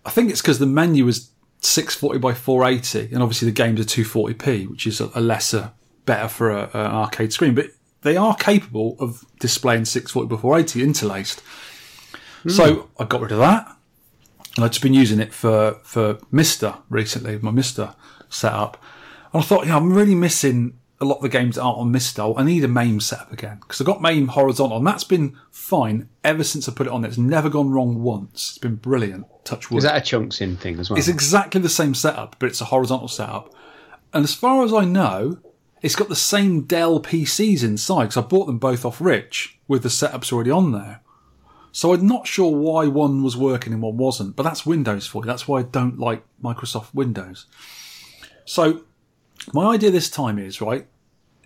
I 0.05 0.09
think 0.09 0.29
it's 0.29 0.41
because 0.41 0.59
the 0.59 0.65
menu 0.65 1.05
was 1.05 1.31
640 1.61 2.19
by 2.19 2.33
480, 2.33 3.13
and 3.13 3.23
obviously 3.23 3.47
the 3.47 3.53
games 3.53 3.79
are 3.79 3.83
240p, 3.83 4.69
which 4.69 4.85
is 4.85 4.99
a, 4.99 5.21
lesser, 5.21 5.71
better 6.05 6.27
for 6.27 6.51
a, 6.51 6.69
an 6.73 6.91
arcade 6.91 7.31
screen. 7.31 7.55
But 7.55 7.67
they 8.01 8.17
are 8.17 8.35
capable 8.35 8.97
of 8.99 9.25
displaying 9.39 9.85
640 9.85 10.35
by 10.35 10.41
480 10.41 10.83
interlaced. 10.83 11.39
Hmm. 12.43 12.49
So 12.49 12.89
I 12.99 13.05
got 13.05 13.21
rid 13.21 13.31
of 13.31 13.39
that, 13.39 13.75
and 14.55 14.65
I've 14.65 14.71
just 14.71 14.83
been 14.83 14.93
using 14.93 15.19
it 15.19 15.33
for 15.33 15.79
for 15.83 16.15
MiSTer 16.31 16.81
recently, 16.89 17.37
my 17.39 17.51
MiSTer 17.51 17.95
setup. 18.29 18.81
And 19.31 19.41
I 19.41 19.45
thought, 19.45 19.65
yeah, 19.65 19.77
I'm 19.77 19.93
really 19.93 20.15
missing 20.15 20.77
a 21.03 21.05
lot 21.05 21.17
of 21.17 21.21
the 21.21 21.29
games 21.29 21.55
that 21.55 21.61
aren't 21.61 21.77
on 21.77 21.93
MiSTer. 21.93 22.33
I 22.37 22.43
need 22.43 22.63
a 22.63 22.67
MAME 22.67 22.99
setup 22.99 23.31
again 23.31 23.57
because 23.61 23.79
I 23.79 23.83
got 23.83 24.01
MAME 24.01 24.29
horizontal, 24.29 24.77
and 24.77 24.87
that's 24.87 25.03
been 25.03 25.37
fine 25.51 26.09
ever 26.23 26.43
since 26.43 26.67
I 26.67 26.73
put 26.73 26.87
it 26.87 26.93
on. 26.93 27.05
It's 27.05 27.17
never 27.17 27.49
gone 27.49 27.69
wrong 27.69 28.01
once. 28.01 28.51
It's 28.51 28.57
been 28.57 28.75
brilliant. 28.75 29.27
Touch 29.43 29.69
wood. 29.69 29.79
Is 29.79 29.83
that 29.83 29.97
a 29.97 30.01
Chunksin 30.01 30.57
thing 30.57 30.79
as 30.79 30.89
well? 30.89 30.97
It's 30.97 31.07
exactly 31.07 31.61
the 31.61 31.69
same 31.69 31.93
setup, 31.93 32.37
but 32.39 32.47
it's 32.47 32.61
a 32.61 32.65
horizontal 32.65 33.07
setup. 33.07 33.53
And 34.13 34.23
as 34.23 34.33
far 34.33 34.63
as 34.63 34.73
I 34.73 34.85
know, 34.85 35.39
it's 35.81 35.95
got 35.95 36.09
the 36.09 36.15
same 36.15 36.61
Dell 36.61 37.01
PCs 37.01 37.63
inside 37.63 38.05
because 38.05 38.17
I 38.17 38.21
bought 38.21 38.45
them 38.45 38.57
both 38.57 38.85
off 38.85 39.01
Rich 39.01 39.59
with 39.67 39.83
the 39.83 39.89
setups 39.89 40.31
already 40.31 40.51
on 40.51 40.71
there. 40.71 41.01
So 41.73 41.93
I'm 41.93 42.07
not 42.07 42.27
sure 42.27 42.55
why 42.55 42.87
one 42.87 43.23
was 43.23 43.35
working 43.35 43.73
and 43.73 43.81
one 43.81 43.97
wasn't, 43.97 44.35
but 44.35 44.43
that's 44.43 44.65
Windows 44.65 45.07
for 45.07 45.23
you. 45.23 45.25
That's 45.25 45.47
why 45.47 45.59
I 45.59 45.63
don't 45.63 45.99
like 45.99 46.23
Microsoft 46.41 46.93
Windows. 46.93 47.47
So 48.45 48.83
my 49.53 49.73
idea 49.73 49.91
this 49.91 50.09
time 50.09 50.37
is, 50.37 50.61
right, 50.61 50.87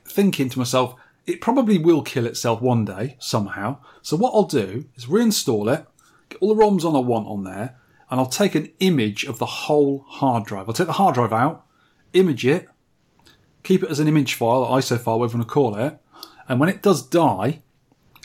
thinking 0.08 0.50
to 0.50 0.60
myself, 0.60 0.96
it 1.26 1.42
probably 1.42 1.78
will 1.78 2.02
kill 2.02 2.26
itself 2.26 2.62
one 2.62 2.86
day 2.86 3.18
somehow. 3.20 3.78
So 4.02 4.16
what 4.16 4.32
I'll 4.34 4.44
do 4.44 4.86
is 4.96 5.06
reinstall 5.06 5.72
it, 5.74 5.86
get 6.30 6.40
all 6.42 6.54
the 6.56 6.62
ROMs 6.62 6.86
on 6.86 6.96
I 6.96 7.00
want 7.00 7.28
on 7.28 7.44
there, 7.44 7.78
and 8.10 8.20
I'll 8.20 8.26
take 8.26 8.56
an 8.56 8.72
image 8.80 9.26
of 9.26 9.38
the 9.40 9.46
whole 9.46 10.06
hard 10.08 10.46
drive. 10.46 10.68
I'll 10.68 10.74
take 10.74 10.88
the 10.88 10.94
hard 10.94 11.16
drive 11.16 11.34
out, 11.34 11.66
image 12.14 12.46
it, 12.46 12.68
keep 13.64 13.84
it 13.84 13.90
as 13.90 14.00
an 14.00 14.08
image 14.08 14.34
file, 14.36 14.64
or 14.64 14.78
ISO 14.78 14.98
file, 15.00 15.20
whatever 15.20 15.34
you 15.34 15.40
want 15.40 15.50
to 15.50 15.54
call 15.54 15.76
it, 15.76 15.98
and 16.48 16.60
when 16.60 16.70
it 16.70 16.82
does 16.82 17.06
die, 17.06 17.62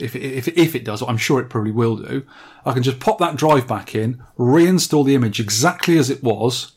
if 0.00 0.14
it, 0.14 0.22
if, 0.22 0.46
it- 0.48 0.56
if 0.58 0.74
it 0.76 0.84
does, 0.84 1.02
I'm 1.02 1.16
sure 1.16 1.40
it 1.40 1.50
probably 1.50 1.72
will 1.72 1.96
do, 1.96 2.24
I 2.64 2.72
can 2.72 2.84
just 2.84 3.00
pop 3.00 3.18
that 3.18 3.34
drive 3.36 3.66
back 3.66 3.94
in, 3.96 4.22
reinstall 4.38 5.04
the 5.04 5.16
image 5.16 5.40
exactly 5.40 5.98
as 5.98 6.08
it 6.10 6.22
was, 6.22 6.72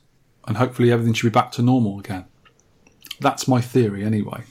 and 0.48 0.58
hopefully 0.58 0.92
everything 0.92 1.14
should 1.14 1.32
be 1.32 1.40
back 1.40 1.52
to 1.54 1.62
normal 1.62 2.00
again. 2.00 2.26
That's 3.20 3.48
my 3.48 3.62
theory 3.62 4.04
anyway. 4.04 4.44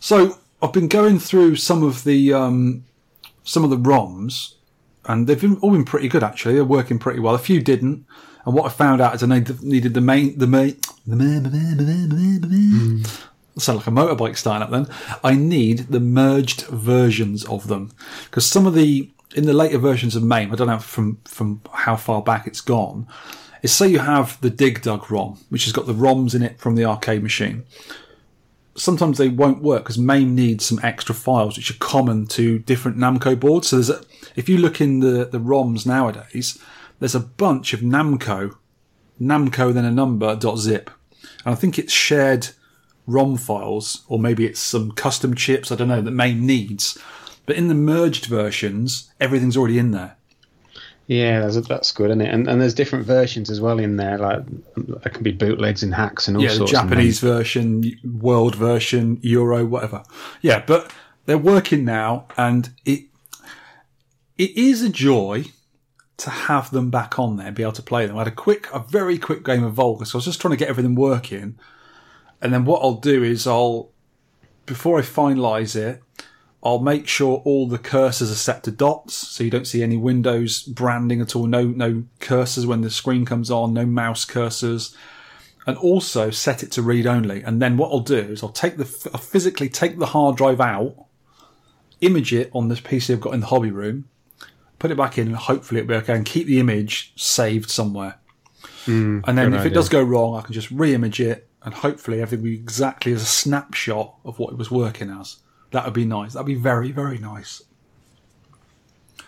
So 0.00 0.38
I've 0.62 0.72
been 0.72 0.88
going 0.88 1.18
through 1.18 1.56
some 1.56 1.82
of 1.82 2.04
the 2.04 2.32
um, 2.32 2.84
some 3.44 3.64
of 3.64 3.70
the 3.70 3.76
ROMs, 3.76 4.54
and 5.04 5.26
they've 5.26 5.40
been, 5.40 5.58
all 5.58 5.70
been 5.70 5.84
pretty 5.84 6.08
good 6.08 6.24
actually. 6.24 6.54
They're 6.54 6.64
working 6.64 6.98
pretty 6.98 7.20
well. 7.20 7.34
A 7.34 7.38
few 7.38 7.60
didn't, 7.60 8.06
and 8.46 8.54
what 8.54 8.64
I 8.64 8.70
found 8.70 9.02
out 9.02 9.14
is 9.14 9.22
I 9.22 9.26
need- 9.26 9.62
needed 9.62 9.94
the 9.94 10.00
main 10.00 10.38
the 10.38 10.46
main 10.46 10.76
the 11.06 11.16
main, 11.16 11.42
the 11.42 11.50
main, 11.50 11.76
the 11.76 11.84
main, 11.84 12.08
the 12.08 12.14
main, 12.16 12.40
the 12.40 12.46
main. 12.48 13.04
Sound 13.58 13.78
like 13.78 13.86
a 13.88 13.90
motorbike 13.90 14.38
starting 14.38 14.62
up 14.62 14.70
then. 14.70 14.86
I 15.22 15.34
need 15.34 15.88
the 15.90 16.00
merged 16.00 16.62
versions 16.68 17.44
of 17.44 17.68
them 17.68 17.92
because 18.24 18.46
some 18.46 18.66
of 18.66 18.74
the 18.74 19.10
in 19.36 19.44
the 19.44 19.52
later 19.52 19.78
versions 19.78 20.16
of 20.16 20.22
MAME, 20.22 20.50
I 20.50 20.56
don't 20.56 20.66
know 20.66 20.78
from 20.78 21.18
from 21.26 21.60
how 21.72 21.96
far 21.96 22.22
back 22.22 22.46
it's 22.46 22.62
gone. 22.62 23.06
Is 23.62 23.72
say 23.72 23.88
you 23.88 23.98
have 23.98 24.40
the 24.40 24.48
Dig 24.48 24.80
Dug 24.80 25.10
ROM, 25.10 25.38
which 25.50 25.64
has 25.64 25.74
got 25.74 25.86
the 25.86 25.92
ROMs 25.92 26.34
in 26.34 26.42
it 26.42 26.58
from 26.58 26.76
the 26.76 26.86
arcade 26.86 27.22
machine 27.22 27.64
sometimes 28.74 29.18
they 29.18 29.28
won't 29.28 29.62
work 29.62 29.84
because 29.84 29.98
MAME 29.98 30.34
needs 30.34 30.64
some 30.64 30.80
extra 30.82 31.14
files 31.14 31.56
which 31.56 31.70
are 31.70 31.78
common 31.78 32.26
to 32.28 32.58
different 32.60 32.96
Namco 32.96 33.38
boards. 33.38 33.68
So 33.68 33.76
there's 33.76 33.90
a, 33.90 34.02
if 34.36 34.48
you 34.48 34.58
look 34.58 34.80
in 34.80 35.00
the, 35.00 35.26
the 35.26 35.40
ROMs 35.40 35.86
nowadays, 35.86 36.58
there's 36.98 37.14
a 37.14 37.20
bunch 37.20 37.72
of 37.72 37.80
Namco, 37.80 38.56
Namco 39.20 39.72
then 39.72 39.84
a 39.84 39.90
number 39.90 40.36
dot 40.36 40.58
zip. 40.58 40.90
And 41.44 41.52
I 41.52 41.56
think 41.56 41.78
it's 41.78 41.92
shared 41.92 42.48
ROM 43.06 43.36
files, 43.36 44.04
or 44.08 44.18
maybe 44.18 44.46
it's 44.46 44.60
some 44.60 44.92
custom 44.92 45.34
chips, 45.34 45.72
I 45.72 45.74
don't 45.74 45.88
know, 45.88 46.02
that 46.02 46.10
MAME 46.10 46.46
needs. 46.46 46.98
But 47.46 47.56
in 47.56 47.68
the 47.68 47.74
merged 47.74 48.26
versions, 48.26 49.12
everything's 49.20 49.56
already 49.56 49.78
in 49.78 49.90
there. 49.90 50.16
Yeah, 51.10 51.40
that's, 51.40 51.66
that's 51.66 51.90
good, 51.90 52.10
isn't 52.10 52.20
it? 52.20 52.32
And, 52.32 52.46
and 52.46 52.60
there's 52.60 52.72
different 52.72 53.04
versions 53.04 53.50
as 53.50 53.60
well 53.60 53.80
in 53.80 53.96
there. 53.96 54.16
Like 54.16 54.44
there 54.76 55.10
can 55.12 55.24
be 55.24 55.32
bootlegs 55.32 55.82
and 55.82 55.92
hacks 55.92 56.28
and 56.28 56.36
all 56.36 56.42
yeah, 56.44 56.50
sorts. 56.50 56.70
of 56.72 56.82
Japanese 56.82 57.18
version, 57.18 57.98
world 58.04 58.54
version, 58.54 59.18
Euro, 59.22 59.66
whatever. 59.66 60.04
Yeah, 60.40 60.62
but 60.64 60.92
they're 61.26 61.36
working 61.36 61.84
now, 61.84 62.26
and 62.36 62.70
it 62.84 63.06
it 64.38 64.56
is 64.56 64.82
a 64.82 64.88
joy 64.88 65.46
to 66.18 66.30
have 66.30 66.70
them 66.70 66.90
back 66.90 67.18
on 67.18 67.38
there 67.38 67.48
and 67.48 67.56
be 67.56 67.64
able 67.64 67.72
to 67.72 67.82
play 67.82 68.06
them. 68.06 68.14
I 68.14 68.20
had 68.20 68.28
a 68.28 68.30
quick, 68.30 68.68
a 68.72 68.78
very 68.78 69.18
quick 69.18 69.44
game 69.44 69.64
of 69.64 69.72
Volga, 69.72 70.06
so 70.06 70.16
I 70.16 70.18
was 70.18 70.26
just 70.26 70.40
trying 70.40 70.52
to 70.52 70.56
get 70.56 70.68
everything 70.68 70.94
working. 70.94 71.58
And 72.40 72.52
then 72.52 72.64
what 72.64 72.82
I'll 72.82 73.00
do 73.00 73.24
is 73.24 73.48
I'll, 73.48 73.90
before 74.64 75.00
I 75.00 75.02
finalise 75.02 75.74
it, 75.74 76.02
I'll 76.62 76.80
make 76.80 77.08
sure 77.08 77.40
all 77.44 77.66
the 77.66 77.78
cursors 77.78 78.30
are 78.30 78.34
set 78.34 78.64
to 78.64 78.70
dots, 78.70 79.14
so 79.14 79.42
you 79.42 79.50
don't 79.50 79.66
see 79.66 79.82
any 79.82 79.96
Windows 79.96 80.62
branding 80.62 81.22
at 81.22 81.34
all. 81.34 81.46
No, 81.46 81.64
no 81.64 82.04
cursors 82.20 82.66
when 82.66 82.82
the 82.82 82.90
screen 82.90 83.24
comes 83.24 83.50
on. 83.50 83.72
No 83.72 83.86
mouse 83.86 84.26
cursors, 84.26 84.94
and 85.66 85.78
also 85.78 86.30
set 86.30 86.62
it 86.62 86.70
to 86.72 86.82
read 86.82 87.06
only. 87.06 87.42
And 87.42 87.62
then 87.62 87.78
what 87.78 87.90
I'll 87.90 88.00
do 88.00 88.18
is 88.18 88.42
I'll 88.42 88.50
take 88.50 88.76
the 88.76 89.10
I'll 89.14 89.20
physically 89.20 89.70
take 89.70 89.98
the 89.98 90.06
hard 90.06 90.36
drive 90.36 90.60
out, 90.60 91.06
image 92.02 92.34
it 92.34 92.50
on 92.52 92.68
this 92.68 92.80
PC 92.80 93.14
I've 93.14 93.20
got 93.20 93.32
in 93.32 93.40
the 93.40 93.46
hobby 93.46 93.70
room, 93.70 94.10
put 94.78 94.90
it 94.90 94.98
back 94.98 95.16
in, 95.16 95.28
and 95.28 95.36
hopefully 95.36 95.80
it'll 95.80 95.88
be 95.88 95.94
okay, 95.94 96.14
and 96.14 96.26
keep 96.26 96.46
the 96.46 96.60
image 96.60 97.14
saved 97.16 97.70
somewhere. 97.70 98.18
Hmm, 98.84 99.20
and 99.26 99.38
then 99.38 99.54
if 99.54 99.64
it 99.64 99.70
does 99.70 99.88
go 99.88 100.02
wrong, 100.02 100.36
I 100.36 100.42
can 100.42 100.52
just 100.52 100.70
re-image 100.70 101.20
it, 101.20 101.48
and 101.62 101.72
hopefully 101.72 102.20
everything 102.20 102.42
will 102.42 102.50
be 102.50 102.54
exactly 102.54 103.12
as 103.12 103.22
a 103.22 103.26
snapshot 103.26 104.14
of 104.26 104.38
what 104.38 104.52
it 104.52 104.58
was 104.58 104.70
working 104.70 105.08
as. 105.10 105.36
That 105.72 105.84
would 105.84 105.94
be 105.94 106.04
nice. 106.04 106.32
That'd 106.32 106.46
be 106.46 106.54
very, 106.54 106.90
very 106.92 107.18
nice. 107.18 107.62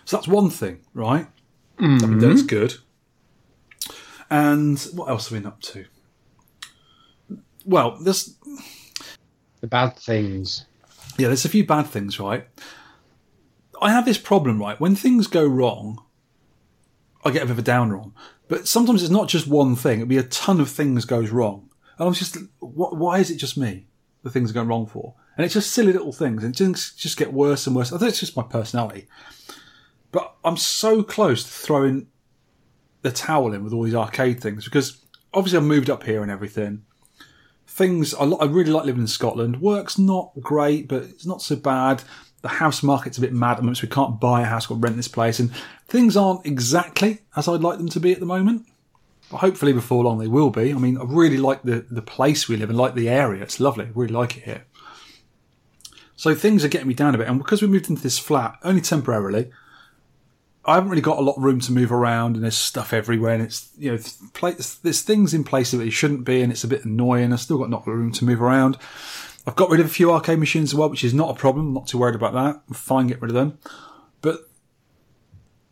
So 0.05 0.17
that's 0.17 0.27
one 0.27 0.49
thing, 0.49 0.81
right? 0.93 1.27
I 1.79 1.83
mean, 1.83 2.19
that's 2.19 2.43
good. 2.43 2.75
And 4.29 4.79
what 4.93 5.09
else 5.09 5.25
have 5.29 5.33
we 5.33 5.39
been 5.39 5.47
up 5.47 5.61
to? 5.61 5.85
Well, 7.65 7.97
there's 8.01 8.35
The 9.61 9.67
bad 9.67 9.95
things. 9.97 10.65
yeah, 11.17 11.27
there's 11.27 11.45
a 11.45 11.49
few 11.49 11.65
bad 11.65 11.87
things, 11.87 12.19
right? 12.19 12.45
I 13.81 13.91
have 13.91 14.05
this 14.05 14.17
problem, 14.17 14.59
right? 14.59 14.79
When 14.79 14.95
things 14.95 15.27
go 15.27 15.45
wrong, 15.45 16.03
I 17.25 17.31
get 17.31 17.43
a 17.43 17.45
bit 17.45 17.51
of 17.51 17.59
a 17.59 17.63
downer 17.63 17.97
on. 17.97 18.13
But 18.47 18.67
sometimes 18.67 19.01
it's 19.01 19.11
not 19.11 19.29
just 19.29 19.47
one 19.47 19.75
thing; 19.75 19.99
it'll 20.01 20.09
be 20.09 20.17
a 20.17 20.23
ton 20.23 20.59
of 20.59 20.69
things 20.69 21.05
goes 21.05 21.29
wrong, 21.29 21.69
and 21.97 22.07
I'm 22.07 22.13
just, 22.13 22.37
why 22.59 23.19
is 23.19 23.31
it 23.31 23.37
just 23.37 23.57
me? 23.57 23.87
The 24.23 24.29
things 24.29 24.51
are 24.51 24.53
going 24.53 24.67
wrong 24.67 24.85
for, 24.85 25.15
and 25.35 25.45
it's 25.45 25.53
just 25.53 25.71
silly 25.71 25.93
little 25.93 26.13
things, 26.13 26.43
and 26.43 26.55
things 26.55 26.93
just 26.95 27.17
get 27.17 27.33
worse 27.33 27.67
and 27.67 27.75
worse. 27.75 27.91
I 27.91 27.97
think 27.97 28.09
it's 28.09 28.19
just 28.19 28.37
my 28.37 28.43
personality, 28.43 29.07
but 30.11 30.35
I'm 30.43 30.57
so 30.57 31.03
close 31.03 31.43
to 31.43 31.49
throwing 31.49 32.07
the 33.01 33.11
towel 33.11 33.53
in 33.53 33.63
with 33.63 33.73
all 33.73 33.83
these 33.83 33.95
arcade 33.95 34.41
things 34.41 34.63
because 34.63 35.03
obviously 35.33 35.57
I've 35.57 35.65
moved 35.65 35.89
up 35.89 36.03
here 36.03 36.21
and 36.21 36.31
everything 36.31 36.83
things 37.73 38.13
I, 38.13 38.25
really 38.45 38.71
like 38.71 38.85
living 38.85 39.01
in 39.01 39.07
Scotland. 39.07 39.59
Work's 39.59 39.97
not 39.97 40.31
great, 40.39 40.87
but 40.87 41.03
it's 41.03 41.25
not 41.25 41.41
so 41.41 41.55
bad. 41.55 42.03
The 42.41 42.47
house 42.47 42.83
market's 42.83 43.17
a 43.17 43.21
bit 43.21 43.33
mad 43.33 43.53
at 43.53 43.57
the 43.57 43.63
moment, 43.63 43.77
so 43.77 43.87
we 43.87 43.89
can't 43.89 44.19
buy 44.19 44.41
a 44.41 44.45
house, 44.45 44.69
or 44.69 44.77
rent 44.77 44.95
this 44.95 45.07
place, 45.07 45.39
and 45.39 45.51
things 45.87 46.15
aren't 46.15 46.45
exactly 46.45 47.21
as 47.35 47.47
I'd 47.47 47.61
like 47.61 47.77
them 47.77 47.89
to 47.89 47.99
be 47.99 48.11
at 48.11 48.19
the 48.19 48.25
moment. 48.25 48.67
But 49.31 49.37
hopefully, 49.37 49.73
before 49.73 50.03
long, 50.03 50.19
they 50.19 50.27
will 50.27 50.51
be. 50.51 50.71
I 50.71 50.77
mean, 50.77 50.97
I 50.97 51.03
really 51.05 51.37
like 51.37 51.63
the 51.63 51.85
the 51.89 52.01
place 52.01 52.47
we 52.47 52.57
live 52.57 52.69
in, 52.69 52.77
like 52.77 52.93
the 52.93 53.09
area. 53.09 53.41
It's 53.41 53.59
lovely. 53.59 53.85
I 53.85 53.91
really 53.95 54.13
like 54.13 54.37
it 54.37 54.43
here. 54.43 54.65
So 56.23 56.33
things 56.33 56.63
are 56.63 56.69
getting 56.69 56.87
me 56.87 56.93
down 56.93 57.13
a 57.13 57.17
bit, 57.17 57.27
and 57.27 57.37
because 57.37 57.61
we 57.61 57.67
moved 57.67 57.89
into 57.89 58.01
this 58.01 58.17
flat 58.17 58.57
only 58.63 58.79
temporarily, 58.79 59.51
I 60.63 60.75
haven't 60.75 60.89
really 60.89 61.01
got 61.01 61.17
a 61.17 61.21
lot 61.21 61.35
of 61.35 61.43
room 61.43 61.59
to 61.59 61.73
move 61.73 61.91
around, 61.91 62.35
and 62.35 62.45
there's 62.45 62.57
stuff 62.57 62.93
everywhere, 62.93 63.33
and 63.33 63.43
it's 63.43 63.69
you 63.77 63.91
know 63.91 63.97
th- 63.97 64.79
there's 64.83 65.01
things 65.01 65.33
in 65.33 65.43
places 65.43 65.79
that 65.79 65.85
it 65.85 65.91
shouldn't 65.91 66.23
be, 66.23 66.41
and 66.41 66.49
it's 66.49 66.63
a 66.63 66.69
bit 66.69 66.85
annoying. 66.85 67.33
I've 67.33 67.41
still 67.41 67.57
got 67.57 67.69
not 67.69 67.85
a 67.85 67.89
lot 67.89 67.95
of 67.95 67.99
room 67.99 68.13
to 68.13 68.23
move 68.23 68.41
around. 68.41 68.77
I've 69.45 69.57
got 69.57 69.69
rid 69.69 69.81
of 69.81 69.87
a 69.87 69.89
few 69.89 70.13
arcade 70.13 70.39
machines 70.39 70.69
as 70.69 70.75
well, 70.75 70.89
which 70.89 71.03
is 71.03 71.13
not 71.13 71.29
a 71.29 71.33
problem. 71.33 71.67
I'm 71.67 71.73
not 71.73 71.87
too 71.87 71.97
worried 71.97 72.15
about 72.15 72.31
that. 72.31 72.61
I'm 72.69 72.73
fine 72.73 73.07
getting 73.07 73.23
rid 73.23 73.31
of 73.31 73.35
them, 73.35 73.57
but 74.21 74.49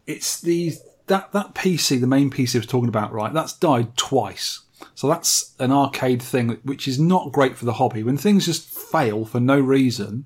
it's 0.06 0.42
the 0.42 0.74
that 1.08 1.32
that 1.32 1.56
PC, 1.56 2.02
the 2.02 2.08
main 2.08 2.30
PC 2.30 2.56
I 2.56 2.60
was 2.60 2.66
talking 2.66 2.90
about, 2.90 3.14
right? 3.14 3.32
That's 3.32 3.54
died 3.54 3.96
twice. 3.96 4.60
So 4.96 5.08
that's 5.08 5.56
an 5.60 5.72
arcade 5.72 6.22
thing, 6.22 6.60
which 6.64 6.90
is 6.90 7.00
not 7.00 7.32
great 7.32 7.56
for 7.56 7.64
the 7.64 7.74
hobby. 7.74 8.04
When 8.04 8.18
things 8.18 8.46
just 8.48 8.70
fail 8.70 9.24
for 9.24 9.40
no 9.40 9.58
reason, 9.58 10.26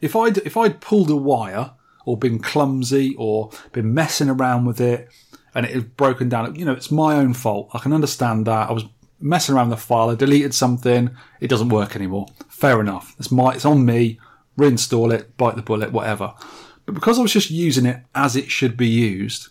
if 0.00 0.16
I'd 0.16 0.38
if 0.38 0.56
I'd 0.56 0.80
pulled 0.80 1.10
a 1.10 1.16
wire 1.16 1.72
or 2.04 2.16
been 2.16 2.38
clumsy 2.38 3.14
or 3.18 3.50
been 3.72 3.92
messing 3.92 4.28
around 4.28 4.64
with 4.64 4.80
it 4.80 5.08
and 5.54 5.66
it 5.66 5.72
had 5.72 5.96
broken 5.96 6.28
down, 6.28 6.54
you 6.54 6.64
know, 6.64 6.72
it's 6.72 6.90
my 6.90 7.16
own 7.16 7.34
fault. 7.34 7.70
I 7.72 7.78
can 7.78 7.92
understand 7.92 8.46
that. 8.46 8.68
I 8.68 8.72
was 8.72 8.84
messing 9.20 9.54
around 9.54 9.70
with 9.70 9.78
the 9.78 9.84
file, 9.84 10.10
I 10.10 10.14
deleted 10.14 10.54
something, 10.54 11.10
it 11.40 11.48
doesn't 11.48 11.70
work 11.70 11.96
anymore. 11.96 12.26
Fair 12.48 12.80
enough. 12.80 13.14
It's 13.18 13.32
my 13.32 13.54
it's 13.54 13.64
on 13.64 13.84
me. 13.84 14.20
Reinstall 14.58 15.12
it, 15.12 15.36
bite 15.36 15.54
the 15.56 15.62
bullet, 15.62 15.92
whatever. 15.92 16.32
But 16.86 16.94
because 16.94 17.18
I 17.18 17.22
was 17.22 17.32
just 17.32 17.50
using 17.50 17.84
it 17.84 18.02
as 18.14 18.36
it 18.36 18.50
should 18.50 18.76
be 18.76 18.88
used, 18.88 19.48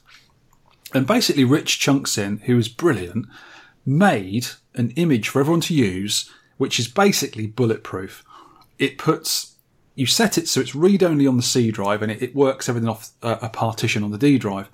and 0.95 1.05
basically 1.05 1.43
Rich 1.43 1.79
Chunksin, 1.79 2.41
who 2.43 2.57
is 2.57 2.69
brilliant, 2.69 3.27
made 3.85 4.47
an 4.73 4.91
image 4.91 5.29
for 5.29 5.41
everyone 5.41 5.61
to 5.61 5.75
use, 5.75 6.31
which 6.57 6.79
is 6.79 6.87
basically 6.87 7.45
bulletproof. 7.45 8.23
It 8.79 8.97
puts, 8.97 9.54
you 9.95 10.05
set 10.05 10.37
it 10.37 10.47
so 10.47 10.59
it's 10.59 10.75
read 10.75 11.01
only 11.01 11.25
on 11.25 11.37
the 11.37 11.43
C 11.43 11.71
drive 11.71 12.01
and 12.01 12.11
it, 12.11 12.21
it 12.21 12.35
works 12.35 12.69
everything 12.69 12.89
off 12.89 13.11
a, 13.21 13.39
a 13.43 13.49
partition 13.49 14.03
on 14.03 14.11
the 14.11 14.17
D 14.17 14.37
drive. 14.37 14.69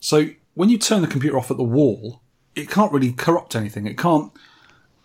So 0.00 0.28
when 0.54 0.68
you 0.68 0.78
turn 0.78 1.02
the 1.02 1.08
computer 1.08 1.38
off 1.38 1.50
at 1.50 1.56
the 1.56 1.64
wall, 1.64 2.20
it 2.54 2.70
can't 2.70 2.92
really 2.92 3.12
corrupt 3.12 3.56
anything. 3.56 3.86
It 3.86 3.98
can't 3.98 4.32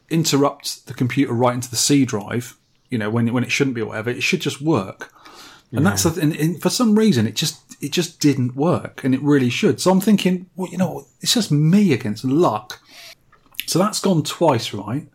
interrupt 0.10 0.88
the 0.88 0.94
computer 0.94 1.34
right 1.34 1.56
into 1.56 1.70
the 1.70 1.78
C 1.78 2.06
drive, 2.06 2.58
you 2.90 2.98
know, 2.98 3.10
when, 3.10 3.32
when 3.34 3.44
it 3.44 3.51
shouldn't 3.51 3.75
be 3.75 3.82
or 3.82 3.88
whatever. 3.88 4.10
It 4.10 4.24
should 4.24 4.42
just 4.42 4.62
work. 4.62 5.13
And 5.74 5.86
that's 5.86 6.04
the 6.04 6.12
th- 6.12 6.24
and, 6.24 6.36
and 6.36 6.62
for 6.62 6.70
some 6.70 6.98
reason 6.98 7.25
it 7.25 7.36
just 7.36 7.78
it 7.82 7.92
just 7.92 8.20
didn't 8.20 8.56
work, 8.56 9.04
and 9.04 9.16
it 9.16 9.22
really 9.22 9.50
should. 9.50 9.80
So 9.80 9.90
I'm 9.90 10.01
thinking, 10.01 10.50
well, 10.56 10.70
you 10.70 10.78
know, 10.78 11.08
it's 11.22 11.34
just 11.34 11.51
me 11.51 11.94
against 11.94 12.25
luck. 12.25 12.82
So 13.66 13.80
that's 13.80 14.01
gone 14.01 14.24
twice, 14.24 14.74
right? 14.74 15.08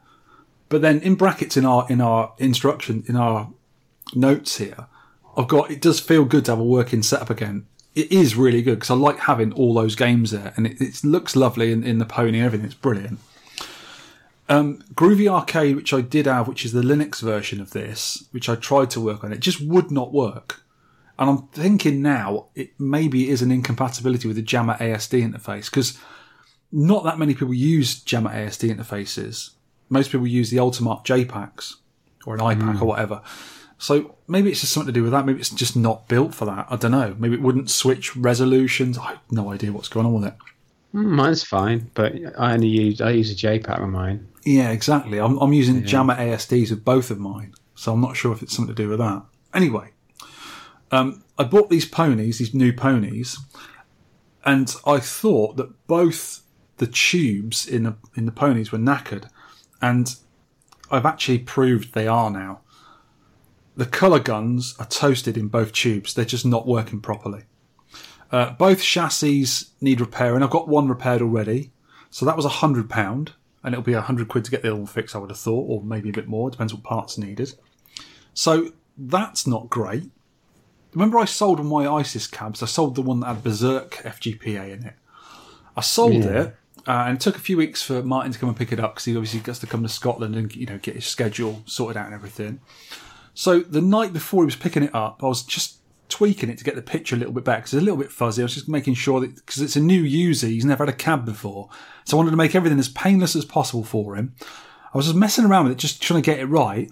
But 0.71 0.81
then 0.81 1.01
in 1.01 1.15
brackets 1.15 1.57
in 1.59 1.67
our 1.67 1.87
in 1.91 2.01
our 2.01 2.33
instruction 2.39 3.05
in 3.07 3.17
our 3.17 3.51
notes 4.15 4.59
here, 4.59 4.87
I've 5.37 5.49
got 5.49 5.71
it 5.71 5.81
does 5.81 6.01
feel 6.01 6.25
good 6.25 6.45
to 6.47 6.53
have 6.53 6.59
a 6.59 6.65
working 6.65 7.03
setup 7.03 7.31
again. 7.31 7.67
It 7.95 8.13
is 8.13 8.37
really 8.37 8.63
good 8.63 8.77
because 8.77 8.91
I 8.91 8.95
like 8.95 9.21
having 9.21 9.53
all 9.53 9.75
those 9.75 9.95
games 9.95 10.31
there, 10.31 10.53
and 10.57 10.67
it, 10.67 10.81
it 10.81 11.03
looks 11.05 11.35
lovely 11.35 11.73
in, 11.73 11.83
in 11.83 11.99
the 11.99 12.05
pony 12.05 12.41
everything. 12.41 12.67
It's 12.67 12.75
brilliant. 12.75 13.19
Um, 14.49 14.85
Groovy 14.95 15.29
Arcade, 15.29 15.77
which 15.77 15.93
I 15.93 16.01
did 16.01 16.27
have, 16.27 16.47
which 16.47 16.65
is 16.65 16.73
the 16.73 16.83
Linux 16.83 17.21
version 17.21 17.61
of 17.61 17.73
this, 17.73 18.27
which 18.31 18.49
I 18.49 18.55
tried 18.55 18.91
to 18.91 19.01
work 19.01 19.25
on, 19.25 19.33
it 19.33 19.41
just 19.41 19.61
would 19.61 19.91
not 19.91 20.13
work. 20.13 20.63
And 21.19 21.31
I'm 21.31 21.49
thinking 21.49 22.03
now 22.03 22.47
it 22.55 22.79
maybe 22.79 23.31
is 23.31 23.43
an 23.43 23.51
incompatibility 23.51 24.29
with 24.29 24.37
the 24.37 24.43
JAMMA 24.43 24.79
ASD 24.79 25.33
interface 25.33 25.65
because 25.65 25.99
not 26.71 27.05
that 27.05 27.19
many 27.19 27.35
people 27.35 27.55
use 27.55 28.03
JAMMA 28.05 28.31
ASD 28.31 28.77
interfaces. 28.77 29.51
Most 29.89 30.13
people 30.13 30.27
use 30.27 30.51
the 30.51 30.59
Ultimate 30.59 31.05
JPACs 31.05 31.77
or 32.27 32.35
an 32.35 32.41
I-PAC 32.41 32.83
or 32.83 32.85
whatever. 32.85 33.23
So 33.78 34.16
maybe 34.26 34.50
it's 34.50 34.61
just 34.61 34.73
something 34.73 34.92
to 34.92 34.99
do 34.99 35.02
with 35.02 35.12
that. 35.12 35.26
Maybe 35.26 35.38
it's 35.38 35.50
just 35.50 35.76
not 35.76 36.09
built 36.09 36.35
for 36.35 36.47
that. 36.47 36.66
I 36.71 36.76
don't 36.76 36.92
know. 36.92 37.14
Maybe 37.18 37.35
it 37.35 37.42
wouldn't 37.42 37.71
switch 37.71 38.16
resolutions. 38.16 38.97
I 38.99 39.09
have 39.09 39.21
no 39.30 39.52
idea 39.52 39.73
what's 39.73 39.88
going 39.88 40.06
on 40.06 40.14
with 40.14 40.25
it. 40.25 40.35
Mm, 40.95 41.11
Mine's 41.11 41.42
fine, 41.42 41.90
but 41.95 42.14
I 42.38 42.54
only 42.54 42.68
use 42.68 43.00
I 43.00 43.11
use 43.11 43.30
a 43.30 43.35
JPAC 43.35 43.80
on 43.80 43.90
mine. 43.90 44.28
Yeah, 44.45 44.71
exactly. 44.71 45.18
I'm, 45.18 45.37
I'm 45.38 45.52
using 45.52 45.83
JAMMA 45.83 46.16
ASDs 46.16 46.71
with 46.71 46.85
both 46.85 47.11
of 47.11 47.18
mine, 47.18 47.52
so 47.75 47.92
I'm 47.92 48.00
not 48.00 48.16
sure 48.16 48.33
if 48.33 48.42
it's 48.42 48.54
something 48.56 48.75
to 48.75 48.83
do 48.83 48.88
with 48.88 49.00
that. 49.00 49.23
Anyway, 49.52 49.90
um, 50.90 51.25
I 51.37 51.45
bought 51.45 51.68
these 51.68 51.85
ponies, 51.85 52.38
these 52.38 52.54
new 52.54 52.73
ponies, 52.73 53.38
and 54.45 54.73
I 54.87 55.00
thought 55.00 55.56
that 55.56 55.87
both 55.87 56.42
the 56.78 56.87
tubes 56.87 57.66
in 57.66 57.83
the 57.83 57.97
in 58.14 58.25
the 58.25 58.33
ponies 58.33 58.73
were 58.73 58.78
knackered, 58.78 59.28
and 59.83 60.14
I've 60.90 61.06
actually 61.06 61.40
proved 61.40 61.92
they 61.92 62.06
are 62.06 62.30
now. 62.30 62.61
The 63.76 63.87
colour 63.87 64.21
guns 64.21 64.75
are 64.78 64.87
toasted 64.87 65.37
in 65.37 65.49
both 65.49 65.73
tubes; 65.73 66.14
they're 66.14 66.25
just 66.25 66.47
not 66.47 66.66
working 66.66 67.00
properly. 67.00 67.42
Uh, 68.33 68.50
both 68.52 68.83
chassis 68.83 69.47
need 69.80 70.00
repairing. 70.00 70.42
I've 70.42 70.50
got 70.50 70.66
one 70.68 70.88
repaired 70.88 71.23
already, 71.23 71.71
so 72.11 72.25
that 72.26 72.37
was 72.37 72.45
a 72.45 72.49
hundred 72.50 72.88
pound, 72.88 73.33
and 73.62 73.75
it'll 73.75 73.85
be 73.85 73.92
a 73.92 74.00
hundred 74.00 74.28
quid 74.28 74.45
to 74.47 74.50
get 74.50 74.62
the 74.62 74.68
other 74.68 74.76
one 74.78 74.87
fixed. 74.87 75.14
I 75.14 75.18
would 75.18 75.30
have 75.30 75.38
thought, 75.38 75.66
or 75.68 75.83
maybe 75.83 76.09
a 76.09 76.12
bit 76.12 76.26
more. 76.26 76.50
Depends 76.50 76.73
what 76.75 76.83
parts 76.83 77.18
needed. 77.18 77.54
So 78.35 78.73
that's 78.97 79.47
not 79.47 79.68
great. 79.71 80.11
Remember, 80.95 81.18
I 81.18 81.26
sold 81.26 81.62
my 81.64 81.87
ISIS 81.87 82.26
cabs. 82.26 82.62
I 82.62 82.66
sold 82.66 82.95
the 82.95 83.02
one 83.02 83.21
that 83.21 83.26
had 83.26 83.45
Berserk 83.45 83.97
FGPA 83.97 84.73
in 84.73 84.87
it. 84.87 84.95
I 85.76 85.83
sold 85.83 86.14
Yeah. 86.14 86.40
it, 86.42 86.56
uh, 86.87 87.04
and 87.06 87.16
it 87.18 87.21
took 87.21 87.37
a 87.37 87.40
few 87.40 87.59
weeks 87.59 87.83
for 87.83 88.02
Martin 88.02 88.33
to 88.33 88.38
come 88.38 88.49
and 88.49 88.56
pick 88.56 88.73
it 88.73 88.80
up 88.80 88.95
because 88.95 89.04
he 89.04 89.14
obviously 89.14 89.40
gets 89.40 89.59
to 89.59 89.66
come 89.66 89.83
to 89.83 89.88
Scotland 89.90 90.35
and 90.35 90.54
you 90.56 90.64
know 90.64 90.78
get 90.78 90.95
his 90.95 91.04
schedule 91.04 91.62
sorted 91.66 91.99
out 91.99 92.06
and 92.06 92.14
everything. 92.14 92.61
So 93.37 93.61
the 93.61 93.83
night 93.83 94.14
before 94.14 94.43
he 94.43 94.47
was 94.47 94.57
picking 94.57 94.83
it 94.83 94.95
up, 94.95 95.23
I 95.23 95.26
was 95.26 95.43
just 95.43 95.76
tweaking 96.09 96.49
it 96.49 96.57
to 96.57 96.64
get 96.64 96.75
the 96.75 96.81
picture 96.81 97.14
a 97.14 97.19
little 97.19 97.35
bit 97.35 97.45
better 97.45 97.59
because 97.59 97.75
it's 97.75 97.83
a 97.83 97.85
little 97.85 97.99
bit 97.99 98.11
fuzzy. 98.11 98.40
I 98.40 98.47
was 98.47 98.55
just 98.55 98.66
making 98.66 98.95
sure 98.95 99.21
that 99.21 99.37
because 99.37 99.61
it's 99.61 99.76
a 99.76 99.81
new 99.81 100.00
user, 100.00 100.47
he's 100.47 100.64
never 100.64 100.87
had 100.87 100.95
a 100.95 100.97
cab 100.97 101.26
before, 101.26 101.69
so 102.07 102.16
I 102.16 102.19
wanted 102.19 102.31
to 102.31 102.38
make 102.38 102.55
everything 102.55 102.78
as 102.78 102.88
painless 102.88 103.37
as 103.37 103.45
possible 103.45 103.85
for 103.85 104.16
him. 104.16 104.35
I 104.40 104.97
was 104.97 105.05
just 105.05 105.19
messing 105.19 105.45
around 105.45 105.64
with 105.64 105.73
it, 105.73 105.78
just 105.78 106.00
trying 106.00 106.23
to 106.23 106.26
get 106.26 106.40
it 106.40 106.47
right, 106.47 106.90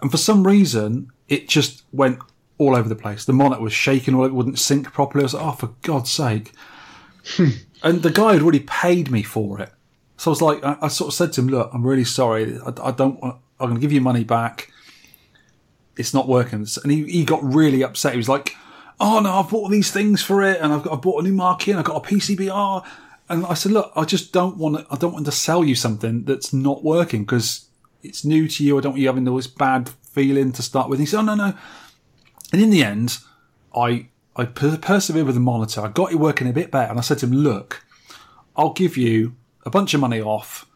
and 0.00 0.10
for 0.10 0.16
some 0.16 0.46
reason, 0.46 1.12
it 1.28 1.46
just 1.46 1.82
went 1.92 2.20
all 2.56 2.74
over 2.74 2.88
the 2.88 2.96
place. 2.96 3.26
The 3.26 3.34
monitor 3.34 3.60
was 3.60 3.74
shaking, 3.74 4.14
or 4.14 4.24
it 4.24 4.32
wouldn't 4.32 4.58
sync 4.58 4.90
properly. 4.94 5.24
I 5.24 5.26
was 5.26 5.34
like, 5.34 5.44
"Oh, 5.44 5.52
for 5.52 5.74
God's 5.82 6.10
sake!" 6.10 6.52
Hmm. 7.36 7.50
and 7.82 8.02
the 8.02 8.10
guy 8.10 8.32
had 8.32 8.40
already 8.40 8.60
paid 8.60 9.10
me 9.10 9.22
for 9.22 9.60
it, 9.60 9.72
so 10.16 10.30
I 10.30 10.32
was 10.32 10.40
like, 10.40 10.64
I, 10.64 10.78
I 10.80 10.88
sort 10.88 11.08
of 11.08 11.14
said 11.14 11.34
to 11.34 11.42
him, 11.42 11.48
"Look, 11.48 11.70
I'm 11.74 11.86
really 11.86 12.04
sorry. 12.04 12.58
I, 12.60 12.72
I 12.82 12.92
don't 12.92 13.20
want. 13.20 13.40
I'm 13.60 13.68
going 13.68 13.76
to 13.76 13.82
give 13.82 13.92
you 13.92 14.00
money 14.00 14.24
back." 14.24 14.72
It's 15.96 16.14
not 16.14 16.28
working. 16.28 16.66
And 16.82 16.92
he, 16.92 17.04
he 17.04 17.24
got 17.24 17.42
really 17.42 17.82
upset. 17.82 18.12
He 18.12 18.18
was 18.18 18.28
like, 18.28 18.56
oh 19.00 19.20
no, 19.20 19.40
I've 19.40 19.50
bought 19.50 19.64
all 19.64 19.68
these 19.68 19.90
things 19.90 20.22
for 20.22 20.42
it 20.42 20.60
and 20.60 20.72
I've 20.72 20.82
got, 20.82 20.92
I've 20.92 21.02
bought 21.02 21.20
a 21.20 21.22
new 21.22 21.34
marquee 21.34 21.70
and 21.72 21.80
I've 21.80 21.86
got 21.86 22.04
a 22.04 22.08
PCBR. 22.08 22.86
And 23.28 23.44
I 23.46 23.54
said, 23.54 23.72
look, 23.72 23.92
I 23.96 24.04
just 24.04 24.32
don't 24.32 24.56
want 24.56 24.78
to, 24.78 24.86
I 24.90 24.96
don't 24.96 25.12
want 25.12 25.26
to 25.26 25.32
sell 25.32 25.64
you 25.64 25.74
something 25.74 26.24
that's 26.24 26.52
not 26.52 26.84
working 26.84 27.24
because 27.24 27.66
it's 28.02 28.24
new 28.24 28.46
to 28.48 28.64
you. 28.64 28.78
I 28.78 28.80
don't 28.80 28.92
want 28.92 29.00
you 29.00 29.08
having 29.08 29.26
all 29.28 29.36
this 29.36 29.46
bad 29.46 29.88
feeling 29.88 30.52
to 30.52 30.62
start 30.62 30.88
with. 30.88 30.98
And 30.98 31.06
he 31.06 31.10
said, 31.10 31.20
oh 31.20 31.22
no, 31.22 31.34
no. 31.34 31.54
And 32.52 32.62
in 32.62 32.70
the 32.70 32.84
end, 32.84 33.18
I, 33.74 34.08
I 34.36 34.44
per- 34.44 34.78
persevered 34.78 35.26
with 35.26 35.34
the 35.34 35.40
monitor. 35.40 35.80
I 35.80 35.88
got 35.88 36.12
it 36.12 36.16
working 36.16 36.48
a 36.48 36.52
bit 36.52 36.70
better. 36.70 36.90
And 36.90 36.98
I 36.98 37.02
said 37.02 37.18
to 37.18 37.26
him, 37.26 37.32
look, 37.32 37.84
I'll 38.54 38.72
give 38.72 38.96
you 38.96 39.34
a 39.64 39.70
bunch 39.70 39.92
of 39.92 40.00
money 40.00 40.20
off 40.20 40.66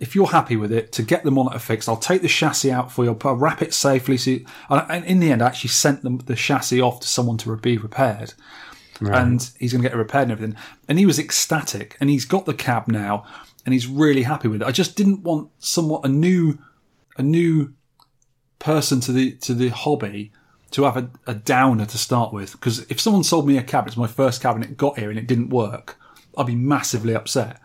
if 0.00 0.14
you're 0.14 0.28
happy 0.28 0.56
with 0.56 0.72
it 0.72 0.92
to 0.92 1.02
get 1.02 1.24
the 1.24 1.30
monitor 1.30 1.58
fixed. 1.58 1.88
I'll 1.88 1.96
take 1.96 2.22
the 2.22 2.28
chassis 2.28 2.70
out 2.70 2.92
for 2.92 3.04
you. 3.04 3.18
I'll 3.24 3.34
wrap 3.34 3.62
it 3.62 3.74
safely. 3.74 4.16
So 4.16 4.30
you, 4.30 4.46
and 4.70 5.04
in 5.04 5.20
the 5.20 5.32
end, 5.32 5.42
I 5.42 5.46
actually 5.46 5.70
sent 5.70 6.02
them 6.02 6.18
the 6.18 6.34
chassis 6.34 6.80
off 6.80 7.00
to 7.00 7.08
someone 7.08 7.36
to 7.38 7.56
be 7.56 7.78
repaired. 7.78 8.34
And 9.14 9.50
he's 9.58 9.72
going 9.72 9.82
to 9.82 9.88
get 9.88 9.94
it 9.94 9.98
repaired 9.98 10.24
and 10.24 10.32
everything. 10.32 10.56
And 10.88 10.98
he 10.98 11.06
was 11.06 11.18
ecstatic. 11.18 11.96
And 12.00 12.10
he's 12.10 12.24
got 12.24 12.46
the 12.46 12.54
cab 12.54 12.88
now, 12.88 13.24
and 13.64 13.72
he's 13.72 13.86
really 13.86 14.22
happy 14.22 14.48
with 14.48 14.62
it. 14.62 14.68
I 14.68 14.72
just 14.72 14.96
didn't 14.96 15.22
want 15.22 15.50
somewhat 15.58 16.04
a 16.04 16.08
new, 16.08 16.58
a 17.16 17.22
new 17.22 17.74
person 18.58 19.00
to 19.00 19.12
the 19.12 19.32
to 19.32 19.54
the 19.54 19.68
hobby 19.68 20.32
to 20.70 20.82
have 20.82 20.96
a, 20.96 21.10
a 21.26 21.34
downer 21.34 21.86
to 21.86 21.98
start 21.98 22.32
with. 22.32 22.52
Because 22.52 22.80
if 22.90 23.00
someone 23.00 23.24
sold 23.24 23.46
me 23.46 23.56
a 23.56 23.62
cab, 23.62 23.86
it's 23.86 23.96
my 23.96 24.06
first 24.06 24.42
cab, 24.42 24.56
and 24.56 24.64
it 24.64 24.76
got 24.76 24.98
here 24.98 25.10
and 25.10 25.18
it 25.18 25.26
didn't 25.26 25.50
work, 25.50 25.96
I'd 26.36 26.46
be 26.46 26.54
massively 26.54 27.14
upset. 27.14 27.60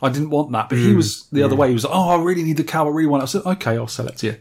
I 0.00 0.08
didn't 0.10 0.30
want 0.30 0.52
that, 0.52 0.68
but 0.68 0.78
he 0.78 0.92
mm, 0.92 0.96
was 0.96 1.26
the 1.32 1.42
other 1.42 1.56
mm. 1.56 1.58
way. 1.58 1.68
He 1.68 1.74
was, 1.74 1.84
like, 1.84 1.94
oh, 1.94 2.10
I 2.10 2.22
really 2.22 2.44
need 2.44 2.56
the 2.56 2.64
cab. 2.64 2.86
I 2.86 2.90
really 2.90 3.08
want 3.08 3.22
it. 3.22 3.24
I 3.24 3.26
said, 3.26 3.42
okay, 3.44 3.76
I'll 3.76 3.88
sell 3.88 4.06
it 4.06 4.16
to 4.18 4.26
you. 4.26 4.36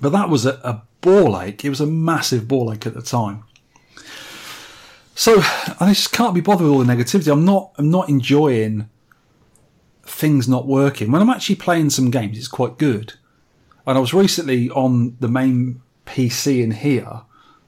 But 0.00 0.12
that 0.12 0.28
was 0.28 0.46
a, 0.46 0.60
a 0.62 0.82
ball 1.00 1.40
ache. 1.40 1.64
It 1.64 1.70
was 1.70 1.80
a 1.80 1.86
massive 1.86 2.46
ball 2.46 2.72
ache 2.72 2.86
at 2.86 2.94
the 2.94 3.02
time. 3.02 3.44
So 5.14 5.40
I 5.80 5.88
just 5.88 6.12
can't 6.12 6.34
be 6.34 6.40
bothered 6.40 6.64
with 6.64 6.72
all 6.72 6.84
the 6.84 6.94
negativity. 6.94 7.32
I'm 7.32 7.44
not. 7.44 7.72
I'm 7.76 7.90
not 7.90 8.08
enjoying 8.08 8.88
things 10.04 10.48
not 10.48 10.66
working. 10.66 11.10
When 11.10 11.20
I'm 11.20 11.30
actually 11.30 11.56
playing 11.56 11.90
some 11.90 12.10
games, 12.10 12.38
it's 12.38 12.48
quite 12.48 12.78
good. 12.78 13.14
And 13.86 13.98
I 13.98 14.00
was 14.00 14.14
recently 14.14 14.70
on 14.70 15.16
the 15.18 15.28
main 15.28 15.82
PC 16.06 16.62
in 16.62 16.70
here 16.70 17.22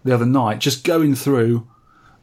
the 0.05 0.14
other 0.14 0.26
night, 0.26 0.61
just 0.61 0.85
going 0.85 1.14
through 1.14 1.67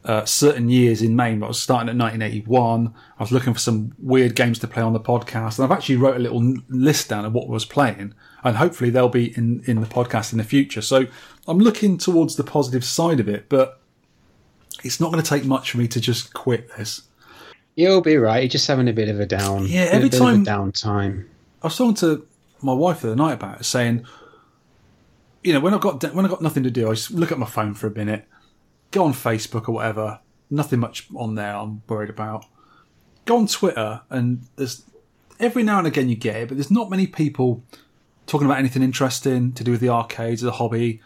uh, 0.07 0.23
certain 0.25 0.69
years 0.69 1.01
in 1.01 1.15
MAME. 1.15 1.43
I 1.43 1.47
was 1.47 1.61
starting 1.61 1.89
at 1.89 1.95
1981. 1.95 2.93
I 3.19 3.23
was 3.23 3.31
looking 3.31 3.53
for 3.53 3.59
some 3.59 3.93
weird 3.99 4.35
games 4.35 4.57
to 4.59 4.67
play 4.67 4.81
on 4.81 4.93
the 4.93 4.99
podcast, 4.99 5.59
and 5.59 5.65
I've 5.65 5.77
actually 5.77 5.97
wrote 5.97 6.15
a 6.15 6.19
little 6.19 6.55
list 6.69 7.09
down 7.09 7.25
of 7.25 7.33
what 7.33 7.47
I 7.47 7.51
was 7.51 7.65
playing, 7.65 8.13
and 8.43 8.55
hopefully 8.57 8.89
they'll 8.89 9.09
be 9.09 9.37
in 9.37 9.61
in 9.65 9.81
the 9.81 9.87
podcast 9.87 10.31
in 10.31 10.37
the 10.37 10.43
future. 10.45 10.81
So 10.81 11.05
I'm 11.47 11.59
looking 11.59 11.97
towards 11.97 12.37
the 12.37 12.43
positive 12.43 12.83
side 12.85 13.19
of 13.19 13.27
it, 13.27 13.49
but 13.49 13.81
it's 14.83 14.99
not 14.99 15.11
going 15.11 15.21
to 15.21 15.29
take 15.29 15.43
much 15.45 15.71
for 15.71 15.77
me 15.77 15.87
to 15.89 15.99
just 15.99 16.33
quit 16.33 16.69
this. 16.77 17.03
You'll 17.75 18.01
be 18.01 18.17
right. 18.17 18.39
You're 18.43 18.49
just 18.49 18.67
having 18.67 18.87
a 18.87 18.93
bit 18.93 19.09
of 19.09 19.19
a 19.19 19.25
down. 19.25 19.67
Yeah, 19.67 19.81
every 19.91 20.09
bit 20.09 20.19
of 20.19 20.27
a 20.27 20.31
time- 20.31 20.45
downtime. 20.45 21.25
I 21.61 21.67
was 21.67 21.77
talking 21.77 21.95
to 21.95 22.25
my 22.61 22.73
wife 22.73 23.01
the 23.01 23.09
other 23.09 23.15
night 23.17 23.33
about 23.33 23.59
it, 23.59 23.63
saying, 23.65 24.05
you 25.43 25.53
know, 25.53 25.59
when 25.59 25.73
I've 25.73 25.81
got 25.81 26.01
when 26.13 26.23
I've 26.25 26.31
got 26.31 26.41
nothing 26.41 26.63
to 26.63 26.71
do, 26.71 26.89
I 26.89 26.93
just 26.93 27.11
look 27.11 27.31
at 27.31 27.37
my 27.37 27.45
phone 27.45 27.73
for 27.73 27.87
a 27.87 27.91
minute, 27.91 28.25
go 28.91 29.05
on 29.05 29.13
Facebook 29.13 29.67
or 29.67 29.73
whatever. 29.73 30.19
Nothing 30.49 30.79
much 30.79 31.07
on 31.15 31.35
there 31.35 31.55
I'm 31.55 31.81
worried 31.87 32.09
about. 32.09 32.45
Go 33.25 33.37
on 33.37 33.47
Twitter, 33.47 34.01
and 34.09 34.47
there's 34.55 34.83
every 35.39 35.63
now 35.63 35.79
and 35.79 35.87
again 35.87 36.09
you 36.09 36.15
get 36.15 36.35
it, 36.37 36.47
but 36.47 36.57
there's 36.57 36.71
not 36.71 36.89
many 36.89 37.07
people 37.07 37.63
talking 38.25 38.45
about 38.45 38.59
anything 38.59 38.83
interesting 38.83 39.51
to 39.53 39.63
do 39.63 39.71
with 39.71 39.81
the 39.81 39.89
arcades, 39.89 40.41
the 40.41 40.51
hobby. 40.51 41.01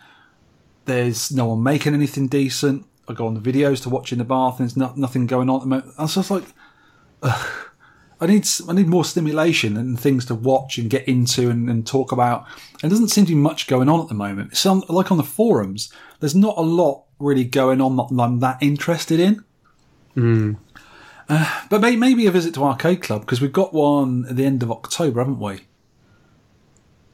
There's 0.85 1.31
no 1.31 1.45
one 1.45 1.63
making 1.63 1.93
anything 1.93 2.27
decent. 2.27 2.85
I 3.07 3.13
go 3.13 3.27
on 3.27 3.33
the 3.33 3.39
videos 3.39 3.81
to 3.83 3.89
watch 3.89 4.11
in 4.11 4.19
the 4.19 4.23
bath, 4.23 4.59
and 4.59 4.67
there's 4.67 4.77
no, 4.77 4.93
nothing 4.95 5.25
going 5.25 5.49
on. 5.49 5.57
at 5.57 5.61
the 5.61 5.67
moment. 5.67 5.93
I 5.97 6.03
was 6.03 6.15
just 6.15 6.31
like, 6.31 6.43
I 7.23 8.27
need 8.27 8.47
I 8.69 8.73
need 8.73 8.87
more 8.87 9.03
stimulation 9.03 9.77
and 9.77 9.99
things 9.99 10.25
to 10.25 10.35
watch 10.35 10.77
and 10.77 10.89
get 10.89 11.07
into 11.07 11.49
and, 11.49 11.69
and 11.69 11.85
talk 11.85 12.11
about. 12.11 12.45
And 12.81 12.91
doesn't 12.91 13.09
seem 13.09 13.25
to 13.25 13.33
be 13.33 13.39
much 13.39 13.67
going 13.67 13.89
on 13.89 13.99
at 13.99 14.07
the 14.07 14.13
moment. 14.13 14.51
It's 14.51 14.65
like 14.65 15.11
on 15.11 15.17
the 15.17 15.23
forums, 15.23 15.91
there's 16.19 16.35
not 16.35 16.57
a 16.57 16.61
lot 16.61 17.05
really 17.21 17.43
going 17.43 17.81
on 17.81 17.97
that 17.97 18.23
I'm 18.23 18.39
that 18.39 18.61
interested 18.61 19.19
in. 19.19 19.43
Uh, 21.29 21.61
but 21.69 21.79
may, 21.79 21.95
maybe 21.95 22.27
a 22.27 22.31
visit 22.31 22.53
to 22.55 22.63
Arcade 22.63 23.01
Club 23.01 23.21
because 23.21 23.39
we've 23.39 23.53
got 23.53 23.73
one 23.73 24.25
at 24.29 24.35
the 24.35 24.45
end 24.45 24.61
of 24.63 24.71
October, 24.71 25.21
haven't 25.21 25.39
we? 25.39 25.61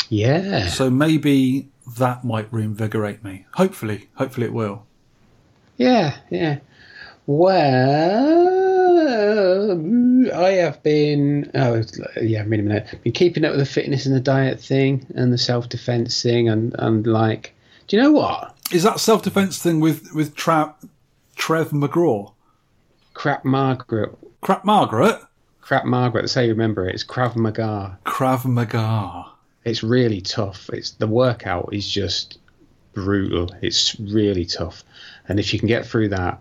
Yeah. 0.09 0.67
So 0.69 0.89
maybe 0.89 1.69
that 1.97 2.23
might 2.23 2.51
reinvigorate 2.51 3.23
me. 3.23 3.45
Hopefully, 3.53 4.09
hopefully 4.15 4.47
it 4.47 4.53
will. 4.53 4.87
Yeah, 5.77 6.17
yeah. 6.31 6.59
Well, 7.27 8.47
I 10.33 10.51
have 10.53 10.81
been. 10.81 11.51
Oh, 11.53 11.83
yeah. 12.21 12.45
Wait 12.47 12.59
a 12.59 12.63
minute. 12.63 12.99
Been 13.03 13.13
keeping 13.13 13.45
up 13.45 13.51
with 13.51 13.59
the 13.59 13.65
fitness 13.65 14.05
and 14.05 14.15
the 14.15 14.19
diet 14.19 14.59
thing 14.59 15.05
and 15.13 15.31
the 15.31 15.37
self 15.37 15.69
defense 15.69 16.23
thing, 16.23 16.49
and 16.49 16.73
and 16.79 17.05
like, 17.05 17.53
do 17.87 17.97
you 17.97 18.01
know 18.01 18.11
what? 18.11 18.56
Is 18.71 18.83
that 18.83 18.99
self 18.99 19.23
defense 19.23 19.61
thing 19.61 19.79
with 19.79 20.13
with 20.13 20.35
Tra- 20.35 20.75
Trev 21.35 21.69
McGraw? 21.69 22.33
Crap 23.13 23.45
Margaret. 23.45 24.15
Crap 24.41 24.65
Margaret? 24.65 25.19
Crap 25.61 25.85
Margaret. 25.85 26.21
That's 26.21 26.33
how 26.33 26.41
you 26.41 26.49
remember 26.51 26.87
it. 26.87 26.93
It's 26.93 27.03
Krav 27.03 27.35
Maga. 27.35 27.97
Krav 28.05 28.45
Maga. 28.45 29.25
It's 29.63 29.83
really 29.83 30.21
tough. 30.21 30.69
It's 30.71 30.91
the 30.91 31.07
workout 31.07 31.69
is 31.73 31.89
just 31.89 32.39
brutal. 32.93 33.49
It's 33.61 33.99
really 33.99 34.45
tough, 34.45 34.83
and 35.27 35.39
if 35.39 35.53
you 35.53 35.59
can 35.59 35.67
get 35.67 35.85
through 35.85 36.09
that 36.09 36.39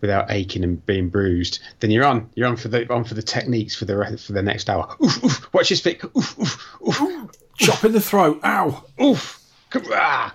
without 0.00 0.30
aching 0.30 0.64
and 0.64 0.84
being 0.84 1.08
bruised, 1.08 1.60
then 1.80 1.90
you're 1.90 2.04
on. 2.04 2.28
You're 2.34 2.48
on 2.48 2.56
for 2.56 2.68
the 2.68 2.92
on 2.92 3.04
for 3.04 3.14
the 3.14 3.22
techniques 3.22 3.74
for 3.74 3.84
the 3.84 3.96
rest, 3.96 4.26
for 4.26 4.32
the 4.32 4.42
next 4.42 4.68
hour. 4.70 4.94
Oof, 5.02 5.24
oof, 5.24 5.54
watch 5.54 5.68
his 5.68 5.80
feet. 5.80 6.02
Oof, 6.16 6.38
oof, 6.38 6.76
oof, 6.86 7.30
Chop 7.58 7.84
in 7.84 7.92
the 7.92 8.00
throat. 8.00 8.40
Ow. 8.44 8.84
oof. 9.00 9.40
Come, 9.70 9.84
ah. 9.92 10.34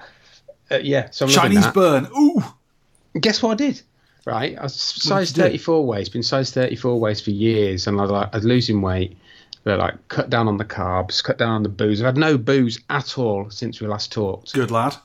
Uh, 0.71 0.79
yeah, 0.81 1.09
so 1.11 1.25
I'm 1.25 1.31
Chinese 1.31 1.67
burn. 1.67 2.07
Ooh. 2.17 2.41
Guess 3.19 3.43
what 3.43 3.51
I 3.51 3.55
did? 3.55 3.81
Right, 4.25 4.57
I 4.57 4.63
was 4.63 4.75
size 4.75 5.33
do? 5.33 5.41
34 5.41 5.85
waist. 5.85 6.13
Been 6.13 6.23
size 6.23 6.51
34 6.51 6.99
waist 6.99 7.23
for 7.25 7.31
years, 7.31 7.87
and 7.87 7.97
I 7.99 8.03
was 8.03 8.11
like, 8.11 8.29
I 8.33 8.37
was 8.37 8.45
losing 8.45 8.81
weight. 8.81 9.17
But 9.63 9.79
like, 9.79 10.07
cut 10.07 10.29
down 10.29 10.47
on 10.47 10.57
the 10.57 10.65
carbs, 10.65 11.23
cut 11.23 11.37
down 11.37 11.49
on 11.51 11.63
the 11.63 11.69
booze. 11.69 12.01
I've 12.01 12.05
had 12.05 12.17
no 12.17 12.37
booze 12.37 12.79
at 12.89 13.17
all 13.17 13.49
since 13.49 13.79
we 13.81 13.87
last 13.87 14.11
talked. 14.11 14.53
Good 14.53 14.71
lad. 14.71 14.95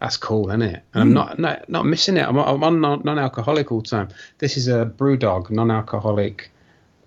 That's 0.00 0.16
cool, 0.16 0.48
isn't 0.48 0.62
it? 0.62 0.82
And 0.94 1.02
I'm 1.02 1.12
not, 1.12 1.38
not 1.38 1.68
not 1.68 1.86
missing 1.86 2.16
it. 2.16 2.26
I'm, 2.26 2.36
I'm 2.36 2.62
on 2.64 2.80
non- 2.80 3.02
non-alcoholic 3.04 3.70
all 3.70 3.80
the 3.82 3.88
time. 3.88 4.08
This 4.38 4.56
is 4.56 4.68
a 4.68 4.84
BrewDog 4.84 5.50
non-alcoholic. 5.50 6.50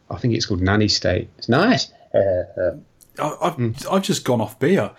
I 0.10 0.17
think 0.17 0.34
it's 0.36 0.45
called 0.45 0.62
Nanny 0.62 0.88
State. 0.88 1.30
It's 1.38 1.49
nice. 1.49 1.91
Uh, 2.13 2.78
I- 3.19 3.38
I've, 3.41 3.88
I've 3.91 4.01
just 4.04 4.23
gone 4.23 4.39
off 4.41 4.58
beer. 4.60 4.91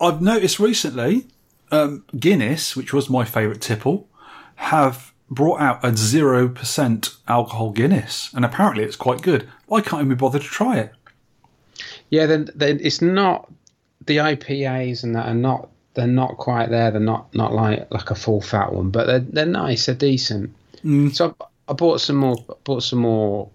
I've 0.00 0.20
noticed 0.20 0.58
recently 0.58 1.28
um, 1.74 2.04
Guinness, 2.18 2.76
which 2.76 2.92
was 2.92 3.10
my 3.10 3.24
favourite 3.24 3.60
tipple, 3.60 4.08
have 4.56 5.12
brought 5.30 5.60
out 5.60 5.84
a 5.84 5.88
0% 5.88 7.16
alcohol 7.28 7.70
Guinness. 7.70 8.30
And 8.34 8.44
apparently 8.44 8.84
it's 8.84 8.96
quite 8.96 9.22
good. 9.22 9.48
Why 9.66 9.80
can't 9.80 10.04
we 10.04 10.10
be 10.10 10.14
bothered 10.14 10.42
to 10.42 10.48
try 10.48 10.78
it. 10.78 10.92
yeah, 12.10 12.26
then 12.26 12.48
then 12.54 12.78
it's 12.80 13.02
not 13.02 13.50
the 14.06 14.18
IPAs 14.18 15.02
and 15.02 15.14
that 15.16 15.26
are 15.26 15.34
not. 15.34 15.70
They're 15.94 16.06
not 16.08 16.36
quite 16.38 16.70
there. 16.70 16.90
They're 16.90 17.00
not 17.00 17.32
not 17.34 17.52
like 17.52 17.90
like 17.90 18.10
a 18.10 18.14
full 18.14 18.40
fat 18.40 18.72
one, 18.72 18.90
but 18.90 19.06
they're 19.06 19.20
they're 19.20 19.46
nice. 19.46 19.86
They're 19.86 19.94
decent. 19.94 20.54
So 21.12 21.34
I, 21.40 21.44
I 21.68 21.72
bought 21.72 22.00
some 22.00 22.16
more. 22.16 22.36
Bought 22.64 22.82
some 22.82 23.00
more 23.00 23.48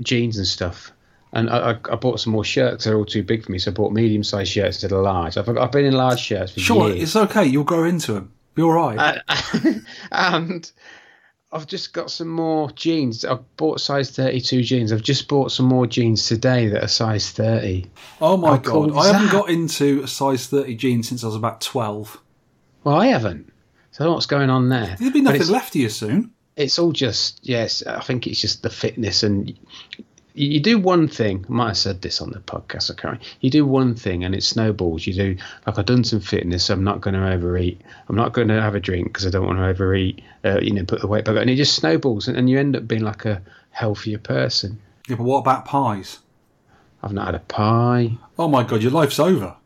jeans 0.00 0.36
and 0.36 0.46
stuff. 0.46 0.92
And 1.32 1.50
I, 1.50 1.72
I, 1.72 1.78
I 1.92 1.96
bought 1.96 2.20
some 2.20 2.32
more 2.32 2.44
shirts. 2.44 2.84
They're 2.84 2.96
all 2.96 3.04
too 3.04 3.22
big 3.22 3.44
for 3.44 3.52
me, 3.52 3.58
so 3.58 3.70
I 3.70 3.74
bought 3.74 3.92
medium-sized 3.92 4.50
shirts 4.50 4.76
instead 4.76 4.92
of 4.92 5.02
large. 5.02 5.36
I've, 5.36 5.48
I've 5.56 5.72
been 5.72 5.84
in 5.84 5.92
large 5.94 6.20
shirts 6.20 6.52
for 6.52 6.60
Sure, 6.60 6.88
years. 6.88 7.10
Sure, 7.12 7.22
it's 7.24 7.30
okay. 7.30 7.44
You'll 7.44 7.64
grow 7.64 7.84
into 7.84 8.14
them. 8.14 8.32
Be 8.54 8.62
all 8.62 8.72
right. 8.72 9.20
Uh, 9.28 9.72
and 10.12 10.70
I've 11.52 11.66
just 11.66 11.92
got 11.92 12.10
some 12.10 12.28
more 12.28 12.70
jeans. 12.72 13.24
I've 13.24 13.56
bought 13.56 13.80
size 13.80 14.10
32 14.10 14.62
jeans. 14.62 14.92
I've 14.92 15.02
just 15.02 15.28
bought 15.28 15.52
some 15.52 15.66
more 15.66 15.86
jeans 15.86 16.26
today 16.26 16.68
that 16.68 16.82
are 16.82 16.88
size 16.88 17.30
30. 17.30 17.86
oh 18.20 18.36
my 18.36 18.48
how 18.50 18.56
god. 18.56 18.64
cool 18.64 18.98
I 18.98 19.06
haven't 19.06 19.26
that? 19.26 19.32
got 19.32 19.48
into 19.50 20.02
a 20.02 20.08
size 20.08 20.46
30 20.46 20.74
jeans 20.76 21.08
since 21.08 21.22
I 21.22 21.26
was 21.26 21.36
about 21.36 21.60
12. 21.60 22.20
Well, 22.84 22.96
I 22.96 23.06
haven't. 23.06 23.52
So 23.92 24.02
I 24.02 24.04
don't 24.04 24.12
know 24.12 24.14
what's 24.14 24.26
going 24.26 24.50
on 24.50 24.68
there. 24.68 24.96
There'll 24.98 25.12
be 25.12 25.20
nothing 25.20 25.48
left 25.48 25.74
of 25.74 25.80
you 25.80 25.88
soon. 25.88 26.32
it's 26.56 26.78
all 26.78 26.92
just, 26.92 27.40
yes, 27.42 27.82
I 27.86 28.00
think 28.00 28.26
it's 28.26 28.40
just 28.40 28.62
the 28.62 28.70
fitness. 28.70 29.22
And 29.22 29.58
you, 30.38 30.60
do 30.60 30.78
one 30.78 31.08
thing. 31.08 31.44
I 31.48 31.52
might 31.52 31.68
have 31.68 31.76
said 31.78 32.02
this 32.02 32.20
on 32.20 32.30
the 32.30 32.40
podcast, 32.40 32.90
I 32.90 32.94
can't. 32.94 33.22
You 33.40 33.50
do 33.50 33.66
one 33.66 33.94
thing 33.94 34.24
and 34.24 34.34
it 34.34 34.42
snowballs. 34.42 35.06
You 35.06 35.14
do, 35.14 35.36
like, 35.66 35.78
I've 35.78 35.86
done 35.86 36.04
some 36.04 36.20
fitness. 36.20 36.64
So 36.64 36.74
I'm 36.74 36.84
not 36.84 37.00
going 37.00 37.14
to 37.14 37.32
overeat. 37.32 37.80
I'm 38.08 38.16
not 38.16 38.32
going 38.32 38.48
to 38.48 38.60
have 38.60 38.74
a 38.74 38.80
drink 38.80 39.08
because 39.08 39.26
I 39.26 39.30
don't 39.30 39.46
want 39.46 39.58
to 39.58 39.66
overeat, 39.66 40.22
uh, 40.44 40.60
you 40.60 40.72
know, 40.72 40.84
put 40.84 41.00
the 41.00 41.06
weight 41.06 41.24
back. 41.24 41.36
And 41.36 41.50
it 41.50 41.56
just 41.56 41.74
snowballs. 41.74 42.28
And, 42.28 42.36
and 42.36 42.48
you 42.48 42.58
end 42.58 42.76
up 42.76 42.86
being 42.86 43.02
like 43.02 43.24
a 43.24 43.42
healthier 43.70 44.18
person. 44.18 44.80
Yeah, 45.08 45.16
but 45.16 45.24
what 45.24 45.38
about 45.38 45.64
pies? 45.64 46.20
I've 47.02 47.12
not 47.12 47.26
had 47.26 47.34
a 47.34 47.40
pie. 47.40 48.16
Oh 48.38 48.48
my 48.48 48.64
god, 48.64 48.82
your 48.82 48.90
life's 48.92 49.18
over. 49.18 49.56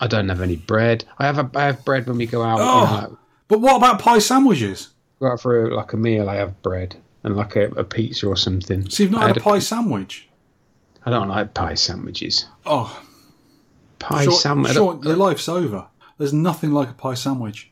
I 0.00 0.06
don't 0.06 0.28
have 0.28 0.40
any 0.40 0.56
bread. 0.56 1.04
I 1.18 1.26
have 1.26 1.38
a, 1.38 1.50
I 1.54 1.64
have 1.64 1.84
bread 1.84 2.06
when 2.06 2.18
we 2.18 2.26
go 2.26 2.42
out. 2.42 2.58
Oh. 2.60 2.80
you 2.80 2.86
know, 2.86 3.08
like 3.08 3.18
But 3.48 3.60
what 3.60 3.76
about 3.76 4.00
pie 4.00 4.18
sandwiches? 4.18 4.90
Go 5.20 5.28
out 5.28 5.40
for 5.40 5.66
a, 5.66 5.74
like 5.74 5.92
a 5.92 5.96
meal, 5.96 6.28
I 6.28 6.34
have 6.36 6.60
bread 6.62 6.96
and 7.24 7.36
like 7.36 7.56
a, 7.56 7.64
a 7.70 7.82
pizza 7.84 8.26
or 8.28 8.36
something. 8.36 8.88
So 8.88 9.02
you've 9.02 9.12
not 9.12 9.22
I 9.24 9.26
had 9.28 9.36
a 9.36 9.40
had 9.40 9.44
pie 9.44 9.58
sandwich? 9.58 10.28
I 11.04 11.10
don't 11.10 11.28
like 11.28 11.52
pie 11.54 11.74
sandwiches. 11.74 12.46
Oh, 12.64 13.02
Pie 13.98 14.26
sandwich. 14.26 14.74
Your 14.74 14.94
life's 15.16 15.48
over. 15.48 15.86
There's 16.18 16.32
nothing 16.34 16.72
like 16.72 16.90
a 16.90 16.92
pie 16.94 17.14
sandwich. 17.14 17.70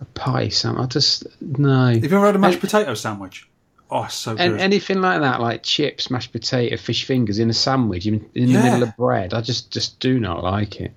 A 0.00 0.04
pie 0.04 0.48
sandwich. 0.48 0.84
I 0.84 0.86
just 0.86 1.26
no. 1.40 1.86
Have 1.88 2.04
you 2.04 2.16
ever 2.16 2.26
had 2.26 2.36
a 2.36 2.38
mashed 2.38 2.54
And- 2.54 2.60
potato 2.62 2.94
sandwich? 2.94 3.48
Oh, 3.90 4.06
so 4.08 4.32
good. 4.36 4.40
And 4.42 4.60
anything 4.60 5.00
like 5.00 5.20
that, 5.22 5.40
like 5.40 5.62
chips, 5.62 6.10
mashed 6.10 6.30
potato, 6.32 6.76
fish 6.76 7.04
fingers 7.06 7.38
in 7.38 7.48
a 7.48 7.54
sandwich 7.54 8.06
in, 8.06 8.28
in 8.34 8.48
Yeah. 8.48 8.58
the 8.58 8.64
middle 8.64 8.82
of 8.84 8.96
bread, 8.96 9.32
I 9.34 9.40
just 9.40 9.70
just 9.72 9.98
do 9.98 10.20
not 10.20 10.44
like 10.44 10.80
it. 10.80 10.92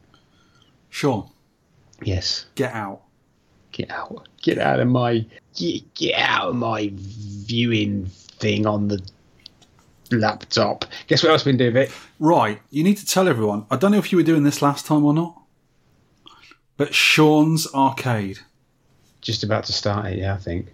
Sean, 0.89 1.30
Yes, 2.04 2.46
get 2.56 2.74
out. 2.74 3.02
get 3.72 3.89
out, 3.89 4.28
get 4.41 4.58
out 4.58 4.80
of 4.80 4.88
my 4.88 5.25
get, 5.56 5.93
get 5.93 6.15
out 6.15 6.49
of 6.49 6.56
my 6.56 6.91
viewing 6.93 8.06
thing 8.06 8.65
on 8.65 8.88
the 8.88 9.01
laptop. 10.12 10.86
Guess 11.08 11.23
what 11.23 11.32
else 11.32 11.41
I've 11.41 11.45
been 11.45 11.58
doing, 11.58 11.73
Vic? 11.73 11.91
Right, 12.19 12.62
you 12.69 12.84
need 12.84 12.97
to 12.97 13.06
tell 13.06 13.27
everyone. 13.27 13.65
I 13.71 13.77
don't 13.77 13.91
know 13.91 13.97
if 13.97 14.12
you 14.12 14.17
were 14.17 14.23
doing 14.23 14.43
this 14.43 14.62
last 14.62 14.86
time 14.86 15.06
or 15.06 15.13
not, 15.13 15.39
but 16.77 16.93
Sean's 16.93 17.67
Arcade. 17.73 18.39
Just 19.21 19.43
about 19.43 19.65
to 19.65 19.73
start 19.73 20.08
it, 20.08 20.19
yeah, 20.19 20.34
I 20.34 20.38
think. 20.38 20.67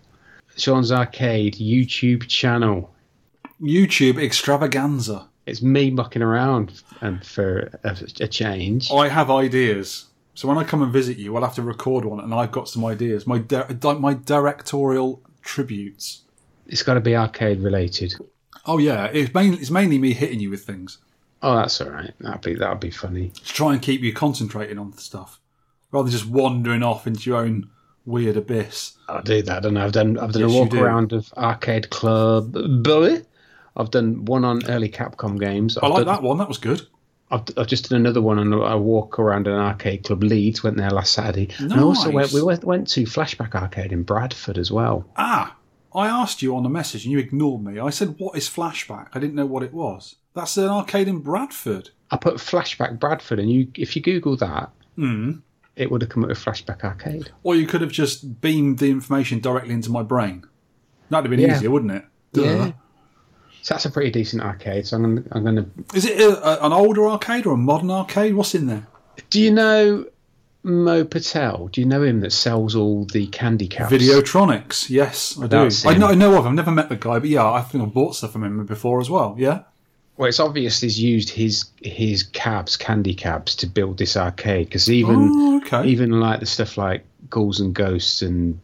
Sean's 0.55 0.91
Arcade 0.91 1.55
YouTube 1.55 2.27
channel. 2.27 2.93
YouTube 3.61 4.21
extravaganza. 4.21 5.27
It's 5.45 5.61
me 5.61 5.91
mucking 5.91 6.21
around 6.21 6.81
and 7.01 7.25
for 7.25 7.71
a, 7.83 7.97
a 8.19 8.27
change. 8.27 8.91
I 8.91 9.07
have 9.07 9.31
ideas. 9.31 10.06
So 10.37 10.47
when 10.47 10.59
I 10.59 10.63
come 10.63 10.83
and 10.83 10.93
visit 10.93 11.17
you, 11.17 11.35
I'll 11.35 11.43
have 11.43 11.55
to 11.55 11.63
record 11.63 12.05
one, 12.05 12.19
and 12.19 12.31
I've 12.31 12.51
got 12.51 12.69
some 12.69 12.85
ideas. 12.85 13.25
My 13.25 13.39
di- 13.39 13.65
my 13.99 14.13
directorial 14.13 15.23
tributes. 15.41 16.21
It's 16.67 16.83
got 16.83 16.93
to 16.93 16.99
be 17.01 17.15
arcade 17.15 17.59
related. 17.61 18.13
Oh 18.67 18.77
yeah, 18.77 19.05
it's 19.05 19.33
mainly 19.33 19.57
it's 19.57 19.71
mainly 19.71 19.97
me 19.97 20.13
hitting 20.13 20.39
you 20.39 20.51
with 20.51 20.63
things 20.63 20.99
Oh, 21.41 21.55
that's 21.55 21.81
all 21.81 21.89
right. 21.89 22.13
That'd 22.19 22.41
be 22.41 22.53
that'd 22.53 22.79
be 22.79 22.91
funny. 22.91 23.29
to 23.29 23.43
try 23.45 23.73
and 23.73 23.81
keep 23.81 24.01
you 24.01 24.13
concentrating 24.13 24.77
on 24.77 24.91
the 24.91 25.01
stuff, 25.01 25.39
rather 25.91 26.03
than 26.05 26.11
just 26.11 26.27
wandering 26.29 26.83
off 26.83 27.07
into 27.07 27.29
your 27.29 27.39
own 27.39 27.69
weird 28.05 28.37
abyss. 28.37 28.93
I'll 29.09 29.23
do 29.23 29.41
that. 29.41 29.57
I 29.57 29.59
don't 29.61 29.73
know. 29.73 29.85
I've 29.85 29.91
done 29.91 30.19
I've 30.19 30.33
done 30.33 30.43
Yes, 30.49 30.51
a 30.51 30.55
walk 30.55 30.73
around 30.75 31.13
of 31.13 31.33
Arcade 31.35 31.89
Club. 31.89 32.53
Bully. 32.83 33.23
I've 33.75 33.91
done 33.91 34.25
one 34.25 34.43
on 34.45 34.67
early 34.69 34.89
Capcom 34.89 35.39
games. 35.39 35.77
I've 35.77 35.83
I 35.83 35.87
like 35.87 36.05
done, 36.05 36.15
that 36.15 36.21
one. 36.23 36.37
That 36.39 36.47
was 36.47 36.57
good. 36.57 36.85
I've, 37.29 37.43
I've 37.57 37.67
just 37.67 37.89
done 37.89 37.99
another 37.99 38.21
one 38.21 38.39
on 38.39 38.53
a, 38.53 38.77
walk 38.77 39.19
around 39.19 39.47
an 39.47 39.53
arcade 39.53 40.05
club. 40.05 40.23
Leeds 40.23 40.63
went 40.63 40.77
there 40.77 40.89
last 40.91 41.11
Saturday. 41.13 41.49
And 41.59 41.73
I 41.73 41.81
also 41.81 42.09
went. 42.09 42.31
We 42.31 42.41
went, 42.41 42.63
went 42.63 42.87
to 42.89 43.03
Flashback 43.03 43.53
Arcade 43.53 43.91
in 43.91 44.03
Bradford 44.03 44.57
as 44.57 44.71
well. 44.71 45.05
Ah, 45.17 45.55
I 45.93 46.07
asked 46.07 46.41
you 46.41 46.55
on 46.55 46.65
a 46.65 46.69
message 46.69 47.03
and 47.03 47.11
you 47.11 47.19
ignored 47.19 47.63
me. 47.63 47.79
I 47.79 47.89
said, 47.89 48.15
"What 48.17 48.37
is 48.37 48.47
flashback?" 48.49 49.07
I 49.13 49.19
didn't 49.19 49.35
know 49.35 49.45
what 49.45 49.63
it 49.63 49.73
was. 49.73 50.15
That's 50.35 50.55
an 50.57 50.69
arcade 50.69 51.07
in 51.07 51.19
Bradford. 51.19 51.89
I 52.11 52.17
put 52.17 52.35
Flashback 52.35 52.99
Bradford, 52.99 53.39
and 53.39 53.51
you 53.51 53.67
if 53.75 53.95
you 53.95 54.01
Google 54.01 54.37
that, 54.37 54.69
Mm. 54.97 55.41
it 55.75 55.91
would 55.91 56.01
have 56.01 56.09
come 56.09 56.23
up 56.23 56.29
with 56.29 56.39
Flashback 56.43 56.83
Arcade. 56.83 57.29
Or 57.43 57.55
you 57.55 57.67
could 57.67 57.81
have 57.81 57.91
just 57.91 58.39
beamed 58.39 58.77
the 58.79 58.89
information 58.89 59.39
directly 59.39 59.73
into 59.73 59.89
my 59.91 60.01
brain. 60.03 60.45
That'd 61.09 61.25
have 61.29 61.37
been 61.37 61.47
Yeah. 61.47 61.57
easier, 61.57 61.71
wouldn't 61.71 61.91
it? 61.91 62.05
Duh. 62.33 62.41
Yeah. 62.43 62.71
So 63.61 63.73
that's 63.73 63.85
a 63.85 63.91
pretty 63.91 64.11
decent 64.11 64.41
arcade. 64.43 64.87
So 64.87 64.97
I'm 64.97 65.03
gonna, 65.03 65.23
I'm 65.31 65.43
gonna. 65.43 65.65
Is 65.93 66.05
it 66.05 66.19
a, 66.19 66.65
an 66.65 66.71
older 66.73 67.07
arcade 67.07 67.45
or 67.45 67.53
a 67.53 67.57
modern 67.57 67.91
arcade? 67.91 68.33
What's 68.35 68.55
in 68.55 68.67
there? 68.67 68.85
Do 69.29 69.41
you 69.41 69.51
know 69.51 70.05
Mo 70.63 71.03
Patel? 71.03 71.67
Do 71.69 71.81
you 71.81 71.87
know 71.87 72.03
him 72.03 72.21
that 72.21 72.31
sells 72.31 72.75
all 72.75 73.05
the 73.05 73.27
candy 73.27 73.67
cabs? 73.67 73.91
Videotronics. 73.91 74.89
Yes, 74.89 75.37
I 75.41 75.47
do. 75.47 75.69
I 75.85 75.97
know, 75.97 76.07
I 76.07 76.15
know 76.15 76.37
of. 76.37 76.45
I've 76.45 76.53
never 76.53 76.71
met 76.71 76.89
the 76.89 76.95
guy, 76.95 77.19
but 77.19 77.29
yeah, 77.29 77.49
I 77.51 77.61
think 77.61 77.83
I've 77.83 77.93
bought 77.93 78.15
stuff 78.15 78.31
from 78.31 78.43
him 78.43 78.65
before 78.65 78.99
as 79.01 79.09
well. 79.09 79.35
Yeah. 79.37 79.63
Well, 80.17 80.27
it's 80.29 80.39
obvious 80.39 80.81
he's 80.81 80.99
used 80.99 81.29
his 81.29 81.65
his 81.81 82.23
cabs, 82.23 82.75
candy 82.77 83.13
cabs, 83.13 83.53
to 83.57 83.67
build 83.67 83.97
this 83.97 84.17
arcade. 84.17 84.67
Because 84.67 84.89
even 84.89 85.15
Oh, 85.33 85.57
okay. 85.57 85.87
even 85.87 86.11
like 86.19 86.39
the 86.39 86.45
stuff 86.47 86.77
like 86.77 87.03
Ghouls 87.29 87.59
and 87.59 87.73
Ghosts 87.73 88.21
and 88.21 88.59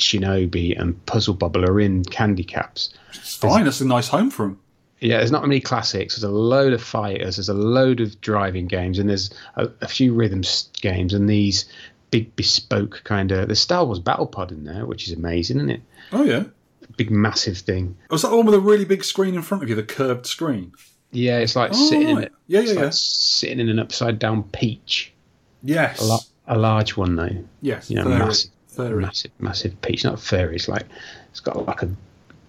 Shinobi 0.00 0.78
and 0.78 1.04
Puzzle 1.06 1.34
Bubble 1.34 1.64
are 1.64 1.80
in 1.80 2.04
candy 2.04 2.44
cabs. 2.44 2.90
It's 3.14 3.36
fine. 3.36 3.64
That's 3.64 3.80
a 3.80 3.86
nice 3.86 4.08
home 4.08 4.30
for 4.30 4.46
them. 4.46 4.60
Yeah, 5.00 5.18
there's 5.18 5.30
not 5.30 5.42
many 5.42 5.60
classics. 5.60 6.14
There's 6.16 6.24
a 6.24 6.30
load 6.30 6.72
of 6.72 6.82
fighters. 6.82 7.36
There's 7.36 7.48
a 7.50 7.54
load 7.54 8.00
of 8.00 8.18
driving 8.22 8.66
games, 8.66 8.98
and 8.98 9.08
there's 9.10 9.30
a, 9.56 9.68
a 9.82 9.88
few 9.88 10.14
rhythm 10.14 10.42
games, 10.80 11.12
and 11.12 11.28
these 11.28 11.66
big 12.10 12.34
bespoke 12.36 13.02
kind 13.04 13.30
of. 13.32 13.48
There's 13.48 13.60
Star 13.60 13.84
Wars 13.84 13.98
Battle 13.98 14.26
Pod 14.26 14.52
in 14.52 14.64
there, 14.64 14.86
which 14.86 15.06
is 15.06 15.12
amazing, 15.12 15.58
isn't 15.58 15.70
it? 15.70 15.82
Oh 16.12 16.24
yeah. 16.24 16.44
Big 16.96 17.10
massive 17.10 17.58
thing. 17.58 17.94
Oh, 18.04 18.14
Was 18.14 18.22
that 18.22 18.30
the 18.30 18.36
one 18.36 18.46
with 18.46 18.54
a 18.54 18.60
really 18.60 18.86
big 18.86 19.04
screen 19.04 19.34
in 19.34 19.42
front 19.42 19.62
of 19.62 19.68
you, 19.68 19.74
the 19.74 19.82
curved 19.82 20.24
screen? 20.24 20.72
Yeah, 21.10 21.38
it's 21.40 21.56
like 21.56 21.72
Oh, 21.74 21.88
sitting 21.88 22.08
in 22.08 22.16
right. 22.16 22.24
it. 22.26 22.32
Yeah, 22.46 22.60
yeah, 22.60 22.72
like 22.72 22.78
yeah. 22.84 22.90
sitting 22.92 23.60
in 23.60 23.68
an 23.68 23.78
upside 23.78 24.18
down 24.18 24.44
peach. 24.44 25.12
Yes. 25.62 26.00
A, 26.48 26.54
a 26.54 26.56
large 26.58 26.96
one 26.96 27.16
though. 27.16 27.44
Yes. 27.60 27.90
You 27.90 27.96
know, 27.96 28.04
massive, 28.04 28.50
Furry. 28.76 29.02
massive, 29.02 29.30
massive 29.38 29.80
peach. 29.82 30.04
Not 30.04 30.20
furry. 30.20 30.56
It's 30.56 30.68
like 30.68 30.86
it's 31.30 31.40
got 31.40 31.66
like 31.66 31.82
a 31.82 31.90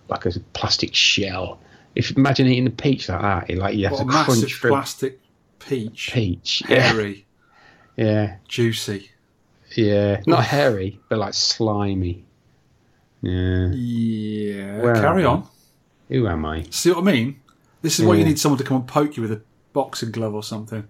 like 0.10 0.26
a 0.26 0.32
plastic 0.54 0.94
shell. 0.96 1.60
If 1.96 2.10
you 2.12 2.16
imagine 2.18 2.48
eating 2.48 2.68
a 2.68 2.72
peach 2.72 3.10
like 3.10 3.22
that, 3.22 3.50
it, 3.50 3.58
like 3.58 3.76
you 3.76 3.86
have 3.86 3.94
What 3.94 4.02
a 4.02 4.06
to 4.06 4.12
massive 4.12 4.26
crunch 4.40 4.54
through 4.56 4.70
plastic 4.72 5.20
peach. 5.60 6.12
peach. 6.13 6.63
Hairy, 6.68 7.26
yeah, 7.98 8.38
juicy. 8.48 9.10
yeah. 9.76 10.22
Not 10.28 10.44
hairy, 10.46 11.00
but 11.10 11.18
like 11.20 11.34
slimy. 11.34 12.24
Yeah. 13.22 13.70
Yeah. 13.74 14.80
Where 14.82 14.94
Carry 14.96 15.26
on. 15.26 15.48
Who 16.10 16.28
am 16.28 16.46
I? 16.46 16.63
See 16.70 16.90
what 16.92 17.00
I 17.00 17.02
mean? 17.02 17.40
This 17.82 18.00
is 18.00 18.06
why 18.06 18.16
you 18.16 18.24
need 18.26 18.40
someone 18.40 18.58
to 18.60 18.63
come 18.63 18.78
and 18.78 18.88
poke 18.88 19.18
you 19.18 19.24
with 19.24 19.32
a 19.32 19.42
boxing 19.74 20.12
glove 20.12 20.34
or 20.34 20.44
something. 20.44 20.88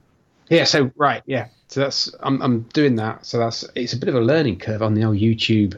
Yeah. 0.49 0.65
So 0.65 0.91
right. 0.95 1.23
Yeah. 1.25 1.47
So 1.67 1.79
that's 1.81 2.13
I'm 2.21 2.41
I'm 2.41 2.61
doing 2.73 2.95
that. 2.95 3.25
So 3.25 3.37
that's 3.39 3.65
it's 3.75 3.93
a 3.93 3.97
bit 3.97 4.09
of 4.09 4.15
a 4.15 4.21
learning 4.21 4.59
curve 4.59 4.81
on 4.81 4.93
the 4.93 5.03
old 5.03 5.17
YouTube 5.17 5.77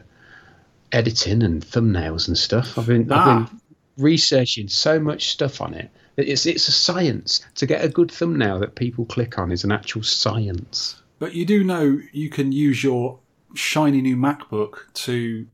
editing 0.92 1.42
and 1.42 1.64
thumbnails 1.64 2.28
and 2.28 2.36
stuff. 2.36 2.78
I've 2.78 2.86
been 2.86 3.10
I've 3.12 3.18
Ah. 3.28 3.48
been 3.50 3.60
researching 3.98 4.68
so 4.68 4.98
much 4.98 5.28
stuff 5.30 5.60
on 5.60 5.74
it. 5.74 5.90
It's 6.16 6.46
it's 6.46 6.68
a 6.68 6.72
science 6.72 7.40
to 7.56 7.66
get 7.66 7.84
a 7.84 7.88
good 7.88 8.10
thumbnail 8.10 8.58
that 8.60 8.74
people 8.74 9.04
click 9.04 9.38
on 9.38 9.50
is 9.52 9.64
an 9.64 9.72
actual 9.72 10.02
science. 10.02 11.00
But 11.18 11.34
you 11.34 11.44
do 11.44 11.64
know 11.64 12.00
you 12.12 12.30
can 12.30 12.52
use 12.52 12.82
your 12.84 13.18
shiny 13.54 14.00
new 14.00 14.16
MacBook 14.16 14.92
to 14.94 15.46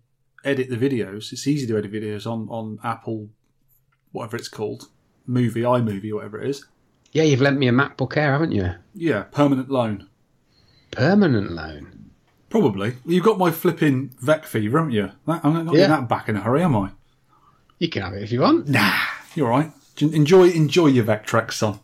edit 0.44 0.68
the 0.70 0.76
videos. 0.76 1.32
It's 1.32 1.46
easy 1.46 1.66
to 1.66 1.76
edit 1.78 1.92
videos 1.92 2.26
on, 2.30 2.46
on 2.50 2.78
Apple, 2.84 3.28
whatever 4.12 4.36
it's 4.36 4.48
called, 4.48 4.88
Movie, 5.26 5.62
iMovie, 5.62 6.12
whatever 6.14 6.40
it 6.40 6.50
is. 6.50 6.64
Yeah, 7.12 7.24
you've 7.24 7.40
lent 7.40 7.58
me 7.58 7.66
a 7.66 7.72
MacBook 7.72 8.16
Air, 8.16 8.30
haven't 8.32 8.52
you? 8.52 8.70
Yeah, 8.94 9.22
permanent 9.24 9.70
loan. 9.70 10.08
Permanent 10.96 11.52
loan. 11.52 12.10
Probably. 12.48 12.94
You've 13.04 13.24
got 13.24 13.38
my 13.38 13.50
flipping 13.50 14.10
Vec 14.20 14.44
fever, 14.46 14.78
haven't 14.78 14.92
you? 14.92 15.10
That, 15.26 15.44
I'm 15.44 15.52
not 15.52 15.74
Yeah. 15.74 15.80
getting 15.88 15.96
that 15.96 16.08
back 16.08 16.28
in 16.28 16.36
a 16.36 16.40
hurry, 16.40 16.62
am 16.62 16.76
I? 16.76 16.90
You 17.78 17.88
can 17.88 18.02
have 18.02 18.14
it 18.14 18.22
if 18.22 18.32
you 18.32 18.40
want. 18.40 18.68
Nah, 18.68 18.92
you're 19.34 19.52
all 19.52 19.58
right. 19.58 19.72
Enjoy, 20.00 20.48
enjoy 20.50 20.86
your 20.86 21.04
Vectrex, 21.04 21.52
son. 21.52 21.78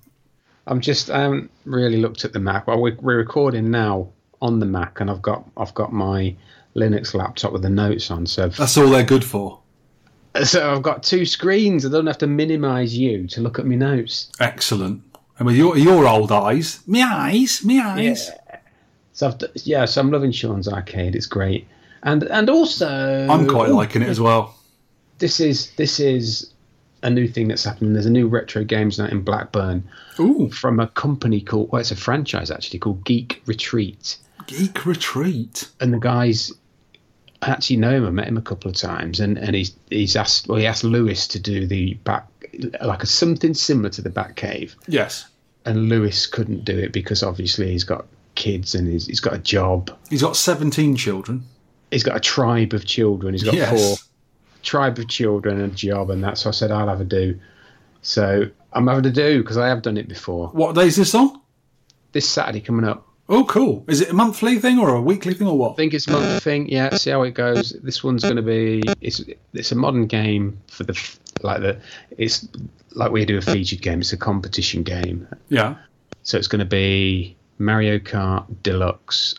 I'm 0.66 0.80
just 0.80 1.10
I 1.10 1.22
haven't 1.22 1.50
really 1.64 1.96
looked 1.98 2.24
at 2.24 2.32
the 2.32 2.38
Mac. 2.38 2.66
Well, 2.66 2.80
we're, 2.80 2.96
we're 3.00 3.16
recording 3.18 3.70
now 3.70 4.08
on 4.40 4.60
the 4.60 4.66
Mac, 4.66 5.00
and 5.00 5.10
I've 5.10 5.22
got 5.22 5.44
I've 5.56 5.74
got 5.74 5.92
my 5.92 6.36
Linux 6.76 7.14
laptop 7.14 7.52
with 7.52 7.62
the 7.62 7.70
notes 7.70 8.10
on. 8.10 8.26
So 8.26 8.48
That's 8.48 8.76
all 8.78 8.88
they're 8.88 9.02
good 9.02 9.24
for. 9.24 9.58
so 10.44 10.72
I've 10.72 10.82
got 10.82 11.02
two 11.02 11.26
screens. 11.26 11.84
I 11.84 11.90
don't 11.90 12.06
have 12.06 12.18
to 12.18 12.26
minimise 12.26 12.96
you 12.96 13.26
to 13.28 13.40
look 13.40 13.58
at 13.58 13.66
my 13.66 13.74
notes. 13.74 14.30
Excellent. 14.40 15.02
And 15.38 15.46
with 15.46 15.56
your 15.56 15.76
your 15.76 16.06
old 16.06 16.30
eyes, 16.30 16.80
me 16.86 17.02
eyes, 17.02 17.64
me 17.64 17.80
eyes. 17.80 18.30
So 19.12 19.28
I've, 19.28 19.36
yeah, 19.64 19.84
so 19.84 20.00
I'm 20.00 20.10
loving 20.10 20.32
Sean's 20.32 20.68
Arcade. 20.68 21.14
It's 21.14 21.26
great, 21.26 21.66
and 22.02 22.22
and 22.24 22.48
also 22.48 22.88
I'm 23.28 23.46
quite 23.48 23.68
Ooh, 23.70 23.74
liking 23.74 24.02
it 24.02 24.08
as 24.08 24.20
well. 24.20 24.54
This 25.18 25.38
is 25.40 25.70
this 25.72 26.00
is 26.00 26.50
a 27.02 27.10
new 27.10 27.28
thing 27.28 27.48
that's 27.48 27.64
happening. 27.64 27.92
There's 27.92 28.06
a 28.06 28.10
new 28.10 28.28
retro 28.28 28.64
games 28.64 28.98
night 28.98 29.12
in 29.12 29.22
Blackburn 29.22 29.82
Ooh, 30.20 30.48
from 30.50 30.80
a 30.80 30.86
company 30.88 31.40
called 31.40 31.70
well, 31.72 31.80
it's 31.80 31.90
a 31.90 31.96
franchise 31.96 32.50
actually 32.50 32.78
called 32.78 33.04
Geek 33.04 33.42
Retreat. 33.46 34.16
Geek 34.46 34.86
Retreat. 34.86 35.68
and 35.80 35.92
the 35.92 35.98
guys 35.98 36.50
I 37.42 37.50
actually 37.50 37.76
know 37.76 37.90
him. 37.96 38.06
I 38.06 38.10
met 38.10 38.28
him 38.28 38.36
a 38.38 38.42
couple 38.42 38.70
of 38.70 38.76
times, 38.76 39.20
and, 39.20 39.36
and 39.36 39.54
he's 39.54 39.74
he's 39.90 40.16
asked 40.16 40.48
well 40.48 40.58
he 40.58 40.66
asked 40.66 40.84
Lewis 40.84 41.26
to 41.28 41.38
do 41.40 41.66
the 41.66 41.94
back 42.04 42.26
like 42.82 43.02
a 43.02 43.06
something 43.06 43.52
similar 43.54 43.88
to 43.90 44.02
the 44.02 44.10
back 44.10 44.36
cave, 44.36 44.74
Yes. 44.88 45.26
and 45.64 45.88
Lewis 45.88 46.26
couldn't 46.26 46.64
do 46.64 46.78
it 46.78 46.92
because 46.92 47.22
obviously 47.22 47.70
he's 47.72 47.84
got 47.84 48.06
kids 48.34 48.74
and 48.74 48.88
he's, 48.88 49.06
he's 49.06 49.20
got 49.20 49.34
a 49.34 49.38
job. 49.38 49.90
He's 50.10 50.22
got 50.22 50.36
17 50.36 50.96
children. 50.96 51.44
He's 51.90 52.02
got 52.02 52.16
a 52.16 52.20
tribe 52.20 52.72
of 52.72 52.84
children. 52.86 53.34
He's 53.34 53.42
got 53.42 53.54
Yes. 53.54 53.70
four 53.70 53.96
tribe 54.62 54.98
of 54.98 55.08
children 55.08 55.60
and 55.60 55.72
a 55.72 55.76
job, 55.76 56.10
and 56.10 56.22
that's 56.22 56.42
so 56.42 56.48
I 56.48 56.52
said 56.52 56.70
I'll 56.70 56.88
have 56.88 57.00
a 57.00 57.04
do. 57.04 57.38
So 58.02 58.44
I'm 58.72 58.86
having 58.86 59.02
to 59.04 59.10
do 59.10 59.42
because 59.42 59.58
I 59.58 59.68
have 59.68 59.82
done 59.82 59.96
it 59.96 60.08
before. 60.08 60.48
What 60.48 60.74
day 60.74 60.86
is 60.86 60.96
this 60.96 61.14
on? 61.14 61.40
This 62.12 62.28
Saturday 62.28 62.60
coming 62.60 62.84
up. 62.84 63.06
Oh, 63.28 63.44
cool. 63.44 63.84
Is 63.88 64.00
it 64.00 64.10
a 64.10 64.14
monthly 64.14 64.58
thing 64.58 64.78
or 64.78 64.90
a 64.94 65.00
weekly 65.00 65.32
thing 65.34 65.46
or 65.46 65.56
what? 65.56 65.72
I 65.72 65.74
think 65.76 65.94
it's 65.94 66.06
a 66.08 66.12
month 66.12 66.42
thing. 66.42 66.68
Yeah, 66.68 66.94
see 66.96 67.10
how 67.10 67.22
it 67.22 67.32
goes. 67.32 67.70
This 67.82 68.02
one's 68.02 68.22
going 68.24 68.36
to 68.36 68.42
be 68.42 68.82
it's 69.00 69.22
it's 69.54 69.72
a 69.72 69.76
modern 69.76 70.06
game 70.06 70.58
for 70.68 70.84
the 70.84 71.16
like 71.42 71.60
the 71.60 71.80
it's 72.18 72.46
like 72.92 73.10
we 73.12 73.24
do 73.24 73.38
a 73.38 73.40
featured 73.40 73.80
game. 73.80 74.00
It's 74.00 74.12
a 74.12 74.16
competition 74.16 74.82
game. 74.82 75.28
Yeah. 75.48 75.76
So 76.24 76.36
it's 76.36 76.48
going 76.48 76.58
to 76.60 76.64
be 76.66 77.36
Mario 77.62 77.98
Kart 77.98 78.44
Deluxe, 78.62 79.34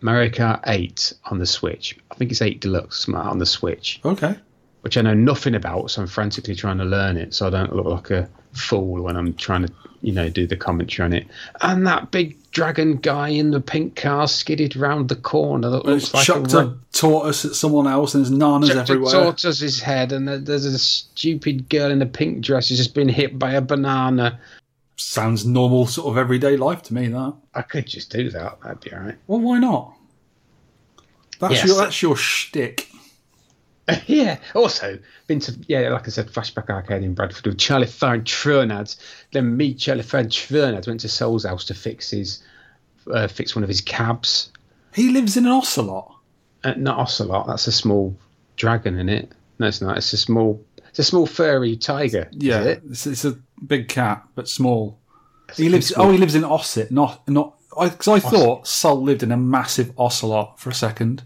Mario 0.00 0.30
Kart 0.30 0.60
8 0.66 1.12
on 1.26 1.38
the 1.38 1.46
Switch. 1.46 1.98
I 2.10 2.14
think 2.14 2.30
it's 2.30 2.42
8 2.42 2.60
Deluxe 2.60 3.08
on 3.08 3.38
the 3.38 3.46
Switch, 3.46 4.00
Okay. 4.04 4.34
which 4.82 4.96
I 4.96 5.02
know 5.02 5.14
nothing 5.14 5.54
about. 5.54 5.90
So 5.90 6.02
I'm 6.02 6.08
frantically 6.08 6.54
trying 6.54 6.78
to 6.78 6.84
learn 6.84 7.16
it, 7.16 7.34
so 7.34 7.46
I 7.46 7.50
don't 7.50 7.74
look 7.74 7.86
like 7.86 8.10
a 8.10 8.28
fool 8.52 9.02
when 9.02 9.16
I'm 9.16 9.34
trying 9.34 9.66
to 9.66 9.72
you 10.02 10.12
know 10.12 10.28
do 10.28 10.46
the 10.46 10.56
commentary 10.56 11.04
on 11.06 11.12
it. 11.14 11.26
And 11.62 11.86
that 11.86 12.10
big 12.10 12.36
dragon 12.50 12.96
guy 12.98 13.28
in 13.30 13.50
the 13.50 13.60
pink 13.60 13.96
car 13.96 14.28
skidded 14.28 14.76
round 14.76 15.08
the 15.08 15.16
corner 15.16 15.70
that 15.70 15.86
looks 15.86 16.04
It's 16.04 16.14
like 16.14 16.26
chucked 16.26 16.52
a. 16.52 16.58
a 16.58 16.76
tortoise 16.92 17.44
at 17.46 17.54
someone 17.54 17.86
else 17.88 18.14
and 18.14 18.24
there's 18.24 18.30
nanas 18.30 18.68
Chucked 18.68 18.90
a 18.90 18.92
everywhere. 18.92 19.12
tortoise's 19.12 19.80
head, 19.80 20.12
and 20.12 20.28
there's 20.28 20.66
a 20.66 20.78
stupid 20.78 21.68
girl 21.70 21.90
in 21.90 22.02
a 22.02 22.06
pink 22.06 22.42
dress 22.44 22.68
who's 22.68 22.78
just 22.78 22.94
been 22.94 23.08
hit 23.08 23.38
by 23.38 23.52
a 23.52 23.60
banana. 23.62 24.38
Sounds 24.96 25.44
normal, 25.44 25.86
sort 25.86 26.08
of 26.08 26.18
everyday 26.18 26.56
life 26.56 26.82
to 26.82 26.94
me, 26.94 27.08
that. 27.08 27.34
I 27.54 27.62
could 27.62 27.86
just 27.86 28.10
do 28.12 28.30
that. 28.30 28.60
That'd 28.62 28.80
be 28.80 28.92
all 28.92 29.00
right. 29.00 29.18
Well, 29.26 29.40
why 29.40 29.58
not? 29.58 29.94
That's 31.40 31.54
Yes. 31.54 31.66
your 31.66 31.76
that's 31.78 32.02
your 32.02 32.16
shtick. 32.16 32.88
yeah. 34.06 34.38
Also, 34.54 34.98
been 35.26 35.40
to 35.40 35.58
yeah, 35.66 35.88
like 35.90 36.06
I 36.06 36.10
said, 36.10 36.28
Flashback 36.28 36.70
Arcade 36.70 37.02
in 37.02 37.14
Bradford 37.14 37.46
with 37.46 37.58
Charlie 37.58 37.86
Tronads. 37.86 38.96
Then 39.32 39.56
me, 39.56 39.74
Charlie 39.74 40.02
Tronads, 40.02 40.86
went 40.86 41.00
to 41.00 41.08
Sol's 41.08 41.44
house 41.44 41.64
to 41.66 41.74
fix 41.74 42.10
his 42.10 42.42
uh, 43.12 43.26
fix 43.26 43.54
one 43.54 43.62
of 43.62 43.68
his 43.68 43.80
cabs. 43.80 44.50
He 44.94 45.10
lives 45.10 45.36
in 45.36 45.44
an 45.44 45.52
ocelot. 45.52 46.14
Uh, 46.62 46.74
not 46.76 46.98
ocelot. 46.98 47.46
That's 47.48 47.66
a 47.66 47.72
small 47.72 48.16
dragon 48.56 48.98
in 48.98 49.08
it. 49.08 49.32
No, 49.58 49.66
it's 49.66 49.80
not. 49.80 49.98
It's 49.98 50.12
a 50.12 50.16
small. 50.16 50.64
It's 50.88 51.00
a 51.00 51.04
small 51.04 51.26
furry 51.26 51.76
tiger. 51.76 52.28
Yeah, 52.32 52.62
it? 52.62 52.82
it's, 52.88 53.06
it's 53.06 53.24
a 53.24 53.36
big 53.66 53.88
cat 53.88 54.24
but 54.34 54.48
small. 54.48 54.98
He 55.56 55.68
lives. 55.68 55.92
Oh, 55.96 56.10
he 56.10 56.18
lives 56.18 56.34
in 56.34 56.44
Ossett, 56.44 56.90
not 56.90 57.28
not. 57.28 57.54
Because 57.78 58.06
I, 58.08 58.20
thought 58.20 58.68
Sol 58.68 59.02
lived 59.02 59.22
in 59.24 59.32
a 59.32 59.36
massive 59.36 59.92
ocelot 59.98 60.60
for 60.60 60.70
a 60.70 60.74
second. 60.74 61.24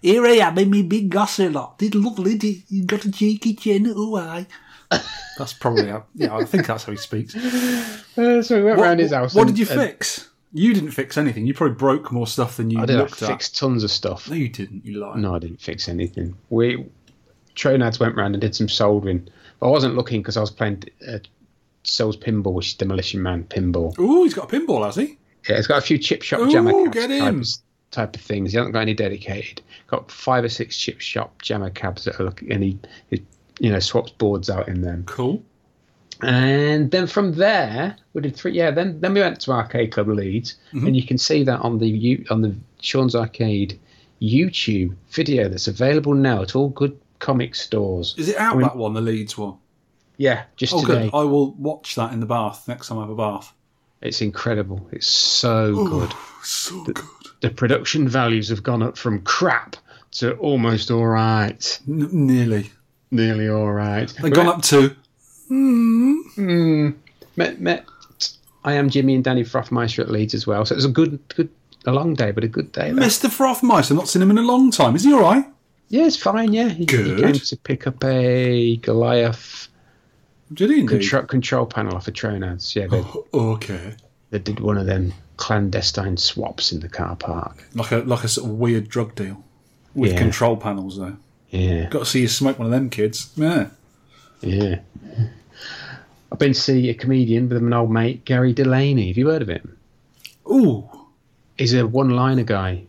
Here 0.00 0.24
I 0.24 0.30
am 0.38 0.58
in 0.58 0.70
my 0.70 0.80
big 0.82 1.14
ocelot. 1.14 1.76
It's 1.80 1.94
lovely. 1.94 2.38
d- 2.38 2.64
You 2.68 2.84
got 2.84 3.04
a 3.04 3.12
cheeky 3.12 3.54
chin. 3.54 3.92
Oh, 3.94 4.16
I. 4.16 4.46
That's 5.38 5.52
probably 5.52 5.88
how. 5.88 6.04
Yeah, 6.14 6.34
I 6.34 6.44
think 6.44 6.66
that's 6.66 6.84
how 6.84 6.92
he 6.92 6.98
speaks. 6.98 7.34
Uh, 7.34 8.42
so 8.42 8.56
we 8.58 8.64
went 8.64 8.78
What, 8.78 8.84
round 8.84 9.00
his 9.00 9.12
house. 9.12 9.34
what 9.34 9.46
and- 9.46 9.56
did 9.56 9.58
you 9.68 9.72
and 9.72 9.80
fix? 9.90 10.28
You 10.54 10.74
didn't 10.74 10.90
fix 10.90 11.16
anything. 11.16 11.46
You 11.46 11.54
probably 11.54 11.76
broke 11.76 12.12
more 12.12 12.26
stuff 12.26 12.58
than 12.58 12.68
you 12.70 12.78
I 12.80 12.84
did. 12.86 12.96
I 12.96 13.00
looked 13.00 13.22
at. 13.22 13.28
fixed 13.28 13.56
tons 13.58 13.84
of 13.84 13.90
stuff. 13.90 14.28
No, 14.28 14.34
you 14.36 14.48
didn't. 14.50 14.84
You 14.84 14.98
lied. 15.00 15.16
No, 15.18 15.34
I 15.34 15.38
didn't 15.38 15.62
fix 15.62 15.88
anything. 15.88 16.34
We 16.50 16.84
Tronads 17.56 17.98
went 18.00 18.16
round 18.16 18.34
and 18.34 18.40
did 18.42 18.54
some 18.54 18.68
soldering. 18.68 19.28
I 19.62 19.66
wasn't 19.68 19.94
looking 19.96 20.20
because 20.20 20.36
I 20.36 20.40
was 20.40 20.50
playing 20.50 20.82
uh, 21.08 21.18
Sol's 21.84 22.16
Pinball, 22.16 22.52
which 22.54 22.68
is 22.68 22.74
Demolition 22.74 23.22
Man 23.22 23.44
Pinball. 23.44 23.98
Ooh, 23.98 24.24
he's 24.24 24.34
got 24.34 24.52
a 24.52 24.56
pinball, 24.56 24.84
has 24.84 24.96
he? 24.96 25.18
Yeah, 25.48 25.56
it's 25.56 25.66
got 25.66 25.78
a 25.78 25.82
few 25.82 25.98
chip 25.98 26.22
shop 26.22 26.40
Ooh, 26.40 26.48
JAMMA 26.50 26.72
cabs 26.84 26.94
get 26.94 27.08
type 27.08 27.28
him. 27.28 27.40
of, 27.40 27.46
type 27.90 28.14
of 28.16 28.22
things. 28.22 28.52
He 28.52 28.58
hasn't 28.58 28.72
got 28.74 28.80
any 28.80 28.94
dedicated. 28.94 29.60
Got 29.88 30.10
five 30.10 30.44
or 30.44 30.48
six 30.48 30.76
chip 30.76 31.00
shop 31.00 31.40
JAMMA 31.42 31.74
cabs 31.74 32.04
that 32.04 32.20
are 32.20 32.24
look, 32.24 32.42
and 32.42 32.62
he, 32.62 32.78
he 33.10 33.22
you 33.60 33.70
know 33.72 33.78
swaps 33.80 34.12
boards 34.12 34.48
out 34.50 34.68
in 34.68 34.82
them. 34.82 35.04
Cool. 35.06 35.42
And 36.22 36.90
then 36.92 37.06
from 37.08 37.32
there 37.32 37.96
we 38.12 38.22
did 38.22 38.36
three. 38.36 38.52
Yeah, 38.52 38.70
then 38.70 39.00
then 39.00 39.14
we 39.14 39.20
went 39.20 39.40
to 39.40 39.52
Arcade 39.52 39.90
Club 39.92 40.08
Leeds, 40.08 40.54
Mm-hmm. 40.72 40.86
and 40.86 40.96
you 40.96 41.04
can 41.04 41.18
see 41.18 41.42
that 41.44 41.60
on 41.60 41.78
the 41.78 41.88
you 41.88 42.24
on 42.30 42.42
the 42.42 42.54
Sean's 42.80 43.16
Arcade 43.16 43.78
YouTube 44.20 44.94
video 45.10 45.48
that's 45.48 45.66
available 45.66 46.14
now 46.14 46.42
at 46.42 46.54
all 46.54 46.68
good 46.68 46.96
comic 47.22 47.54
stores. 47.54 48.14
Is 48.18 48.28
it 48.28 48.36
out 48.36 48.54
I 48.54 48.58
mean- 48.58 48.62
that 48.66 48.76
one, 48.76 48.92
the 48.92 49.00
Leeds 49.00 49.38
one? 49.38 49.54
Yeah, 50.18 50.42
just 50.56 50.74
Oh, 50.74 50.84
today. 50.84 51.04
good. 51.04 51.14
I 51.16 51.22
will 51.24 51.52
watch 51.54 51.94
that 51.94 52.12
in 52.12 52.20
the 52.20 52.26
bath 52.26 52.68
next 52.68 52.88
time 52.88 52.98
I 52.98 53.02
have 53.02 53.10
a 53.10 53.16
bath. 53.16 53.52
It's 54.02 54.20
incredible. 54.20 54.86
It's 54.92 55.06
so 55.06 55.86
good. 55.88 56.12
So 56.42 56.82
good. 56.82 56.98
The 57.40 57.50
production 57.50 58.08
values 58.08 58.48
have 58.48 58.62
gone 58.62 58.82
up 58.82 58.98
from 58.98 59.20
crap 59.22 59.76
to 60.18 60.34
almost 60.34 60.90
all 60.90 61.06
right. 61.06 61.80
N- 61.88 62.08
nearly. 62.12 62.70
Nearly 63.12 63.48
all 63.48 63.70
right. 63.72 64.12
They've 64.20 64.32
gone 64.32 64.48
up 64.48 64.62
to. 64.62 64.94
Mm, 65.50 66.94
met, 67.36 67.60
met 67.60 67.84
I 68.64 68.74
am 68.74 68.90
Jimmy 68.90 69.14
and 69.14 69.22
Danny 69.24 69.44
Frothmeister 69.44 70.00
at 70.00 70.10
Leeds 70.10 70.34
as 70.34 70.46
well. 70.46 70.64
So 70.64 70.74
it 70.74 70.76
was 70.76 70.84
a 70.84 70.88
good, 70.88 71.18
good, 71.36 71.48
a 71.86 71.92
long 71.92 72.14
day, 72.14 72.32
but 72.32 72.42
a 72.44 72.48
good 72.48 72.72
day. 72.72 72.90
Mr. 72.90 73.28
Frothmeister, 73.30 73.92
I've 73.92 73.96
not 73.96 74.08
seen 74.08 74.22
him 74.22 74.30
in 74.30 74.38
a 74.38 74.42
long 74.42 74.70
time. 74.70 74.94
Is 74.96 75.04
he 75.04 75.12
all 75.12 75.20
right? 75.22 75.44
Yeah, 75.92 76.06
it's 76.06 76.16
fine. 76.16 76.54
Yeah, 76.54 76.70
he, 76.70 76.80
he 76.80 76.86
came 76.86 77.32
to 77.34 77.56
pick 77.58 77.86
up 77.86 78.02
a 78.02 78.76
Goliath 78.78 79.68
Did 80.52 80.70
he 80.70 80.86
control, 80.86 81.24
control 81.24 81.66
panel 81.66 81.94
off 81.96 82.08
a 82.08 82.12
Tronads. 82.12 82.74
Yeah, 82.74 82.86
they, 82.86 83.04
oh, 83.04 83.26
Okay. 83.34 83.94
they 84.30 84.38
did 84.38 84.58
one 84.60 84.78
of 84.78 84.86
them 84.86 85.12
clandestine 85.36 86.16
swaps 86.16 86.72
in 86.72 86.80
the 86.80 86.88
car 86.88 87.14
park. 87.16 87.62
Like 87.74 87.90
a 87.92 87.98
like 87.98 88.24
a 88.24 88.28
sort 88.28 88.48
of 88.50 88.56
weird 88.56 88.88
drug 88.88 89.14
deal 89.14 89.44
with 89.94 90.12
Yeah. 90.12 90.18
control 90.18 90.56
panels 90.56 90.96
though. 90.96 91.18
Yeah, 91.50 91.90
Got 91.90 91.98
to 92.00 92.06
see 92.06 92.22
you 92.22 92.28
smoke 92.28 92.58
one 92.58 92.64
of 92.64 92.72
them 92.72 92.88
kids. 92.88 93.30
Yeah. 93.36 93.68
yeah. 94.40 94.80
I've 96.32 96.38
been 96.38 96.54
to 96.54 96.58
see 96.60 96.88
a 96.88 96.94
comedian 96.94 97.50
with 97.50 97.58
an 97.58 97.74
old 97.74 97.90
mate, 97.90 98.24
Gary 98.24 98.54
Delaney. 98.54 99.08
Have 99.08 99.18
you 99.18 99.28
heard 99.28 99.42
of 99.42 99.48
him? 99.48 99.76
Ooh. 100.50 100.88
He's 101.58 101.74
a 101.74 101.86
one-liner 101.86 102.44
guy. 102.44 102.84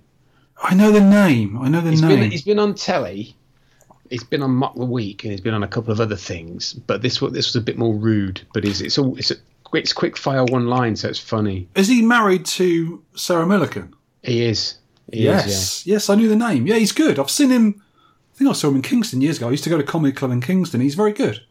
I 0.64 0.74
know 0.74 0.92
the 0.92 1.02
name. 1.02 1.58
I 1.62 1.68
know 1.70 1.82
the 1.82 1.92
He's 1.92 2.02
name. 2.02 2.20
been 2.20 2.32
he's 2.32 2.42
been 2.44 2.60
on 2.60 2.74
telly. 2.74 3.36
He's 4.10 4.24
been 4.24 4.42
on 4.44 4.52
Mock 4.52 4.76
the 4.76 4.86
Week 4.86 5.24
and 5.24 5.32
he's 5.32 5.42
been 5.42 5.54
on 5.54 5.64
a 5.64 5.68
couple 5.68 5.92
of 5.92 6.00
other 6.00 6.16
things. 6.16 6.74
But 6.74 7.02
this 7.02 7.22
was 7.22 7.34
this 7.34 7.48
was 7.48 7.56
a 7.56 7.62
bit 7.62 7.78
more 7.78 7.94
rude. 7.96 8.42
But 8.54 8.64
it's 8.66 8.80
it's 8.82 8.98
all 8.98 9.18
it's 9.18 9.32
a, 9.32 9.36
it's 9.74 9.92
quick 9.94 10.18
fire 10.18 10.46
one 10.46 10.68
line, 10.68 10.96
so 10.96 11.10
it's 11.10 11.20
funny. 11.20 11.68
Is 11.76 11.88
he 11.88 12.02
married 12.02 12.46
to 12.46 13.04
Sarah 13.16 13.46
Millican? 13.46 13.92
He 14.24 14.44
is. 14.44 14.78
He 15.12 15.24
yes. 15.24 15.48
Is, 15.48 15.88
Yes, 15.88 16.10
I 16.10 16.16
knew 16.16 16.30
the 16.30 16.36
name. 16.36 16.66
Yeah, 16.68 16.76
he's 16.76 16.92
good. 16.94 17.20
I've 17.20 17.30
seen 17.30 17.50
him. 17.50 17.82
I 18.34 18.38
think 18.38 18.50
I 18.50 18.54
saw 18.54 18.70
him 18.70 18.78
in 18.78 18.82
Kingston 18.82 19.22
years 19.22 19.38
ago. 19.38 19.48
I 19.48 19.52
used 19.52 19.64
to 19.66 19.70
go 19.70 19.78
to 19.78 19.84
comedy 19.84 20.14
club 20.14 20.32
in 20.32 20.42
Kingston. 20.42 20.80
He's 20.82 20.96
very 20.96 21.12
good. 21.14 21.42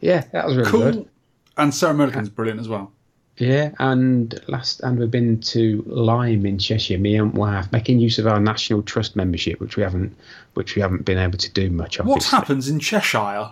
yeah. 0.00 0.14
yeah, 0.24 0.24
that 0.32 0.46
was 0.46 0.56
really 0.56 0.70
Cool. 0.70 0.80
good. 0.92 1.08
And 1.56 1.74
Sarah 1.74 1.94
Millican's 1.94 2.28
brilliant 2.28 2.60
as 2.60 2.68
well. 2.68 2.92
Yeah, 3.40 3.72
and 3.78 4.38
last 4.48 4.80
and 4.80 4.98
we've 4.98 5.10
been 5.10 5.40
to 5.40 5.82
Lyme 5.86 6.44
in 6.44 6.58
Cheshire, 6.58 6.98
me 6.98 7.16
and 7.16 7.32
wife, 7.32 7.72
making 7.72 7.98
use 7.98 8.18
of 8.18 8.26
our 8.26 8.38
National 8.38 8.82
Trust 8.82 9.16
membership, 9.16 9.60
which 9.60 9.76
we 9.76 9.82
haven't 9.82 10.14
which 10.54 10.76
we 10.76 10.82
haven't 10.82 11.06
been 11.06 11.18
able 11.18 11.38
to 11.38 11.50
do 11.50 11.70
much 11.70 11.98
of. 11.98 12.06
What 12.06 12.22
happens 12.22 12.68
in 12.68 12.78
Cheshire? 12.78 13.50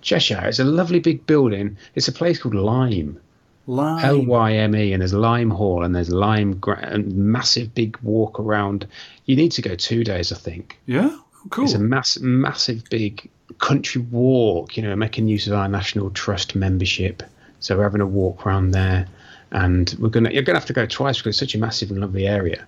Cheshire, 0.00 0.46
it's 0.46 0.58
a 0.58 0.64
lovely 0.64 1.00
big 1.00 1.26
building. 1.26 1.76
It's 1.94 2.08
a 2.08 2.12
place 2.12 2.38
called 2.38 2.54
Lyme. 2.54 3.20
Lyme. 3.66 4.04
L 4.04 4.24
Y 4.24 4.52
M 4.54 4.74
E, 4.74 4.92
and 4.92 5.02
there's 5.02 5.12
Lyme 5.12 5.50
Hall, 5.50 5.82
and 5.82 5.94
there's 5.94 6.10
Lyme 6.10 6.54
Gra- 6.54 6.80
and 6.80 7.14
massive 7.14 7.74
big 7.74 7.98
walk 8.02 8.40
around. 8.40 8.86
You 9.26 9.36
need 9.36 9.52
to 9.52 9.62
go 9.62 9.74
two 9.74 10.02
days, 10.02 10.32
I 10.32 10.36
think. 10.36 10.78
Yeah? 10.86 11.14
Cool. 11.50 11.64
It's 11.64 11.74
a 11.74 11.78
mass, 11.78 12.18
massive 12.20 12.84
big 12.88 13.28
country 13.58 14.00
walk. 14.00 14.76
You 14.76 14.84
know, 14.84 14.96
making 14.96 15.28
use 15.28 15.46
of 15.46 15.52
our 15.52 15.68
National 15.68 16.10
Trust 16.10 16.54
membership. 16.54 17.22
So 17.60 17.76
we're 17.76 17.82
having 17.82 18.00
a 18.00 18.06
walk 18.06 18.46
around 18.46 18.70
there, 18.70 19.08
and 19.52 19.94
we're 19.98 20.08
gonna 20.08 20.30
you're 20.30 20.42
gonna 20.42 20.58
have 20.58 20.66
to 20.66 20.72
go 20.72 20.86
twice 20.86 21.18
because 21.18 21.30
it's 21.30 21.38
such 21.38 21.54
a 21.54 21.58
massive 21.58 21.90
and 21.90 22.00
lovely 22.00 22.26
area. 22.26 22.66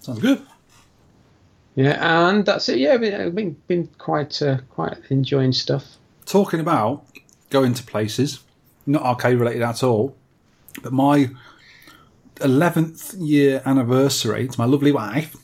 Sounds 0.00 0.18
good. 0.20 0.42
Yeah, 1.74 2.28
and 2.28 2.44
that's 2.44 2.68
it. 2.68 2.78
Yeah, 2.78 2.94
I've 2.94 3.34
been 3.34 3.56
been 3.66 3.88
quite 3.98 4.40
uh, 4.40 4.58
quite 4.70 4.96
enjoying 5.10 5.52
stuff. 5.52 5.96
Talking 6.24 6.60
about 6.60 7.04
going 7.50 7.74
to 7.74 7.82
places, 7.82 8.40
not 8.86 9.02
arcade 9.02 9.38
related 9.38 9.62
at 9.62 9.82
all, 9.82 10.16
but 10.82 10.92
my 10.92 11.30
11th 12.36 13.14
year 13.18 13.62
anniversary 13.64 14.48
to 14.48 14.60
my 14.60 14.66
lovely 14.66 14.92
wife 14.92 15.36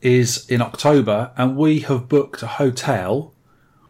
is 0.00 0.48
in 0.50 0.60
October, 0.60 1.32
and 1.36 1.56
we 1.56 1.80
have 1.80 2.08
booked 2.08 2.42
a 2.42 2.46
hotel 2.46 3.32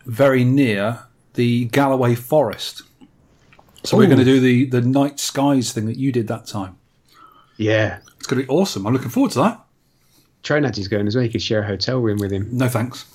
very 0.06 0.44
near 0.44 1.00
the 1.34 1.64
Galloway 1.66 2.14
Forest. 2.14 2.82
So 3.84 3.96
we're 3.98 4.06
going 4.06 4.18
to 4.18 4.24
do 4.24 4.40
the, 4.40 4.64
the 4.66 4.80
night 4.80 5.20
skies 5.20 5.72
thing 5.72 5.86
that 5.86 5.96
you 5.98 6.10
did 6.10 6.26
that 6.28 6.46
time. 6.46 6.76
Yeah, 7.56 7.98
It's 8.18 8.26
going 8.26 8.40
to 8.42 8.46
be 8.46 8.52
awesome. 8.52 8.86
I'm 8.86 8.92
looking 8.92 9.10
forward 9.10 9.32
to 9.32 9.38
that. 9.40 9.60
Tronad 10.42 10.76
is 10.78 10.88
going 10.88 11.06
as 11.06 11.14
well. 11.14 11.24
You 11.24 11.30
could 11.30 11.42
share 11.42 11.60
a 11.62 11.66
hotel 11.66 11.98
room 12.00 12.18
with 12.18 12.32
him. 12.32 12.48
No 12.52 12.68
thanks. 12.68 13.04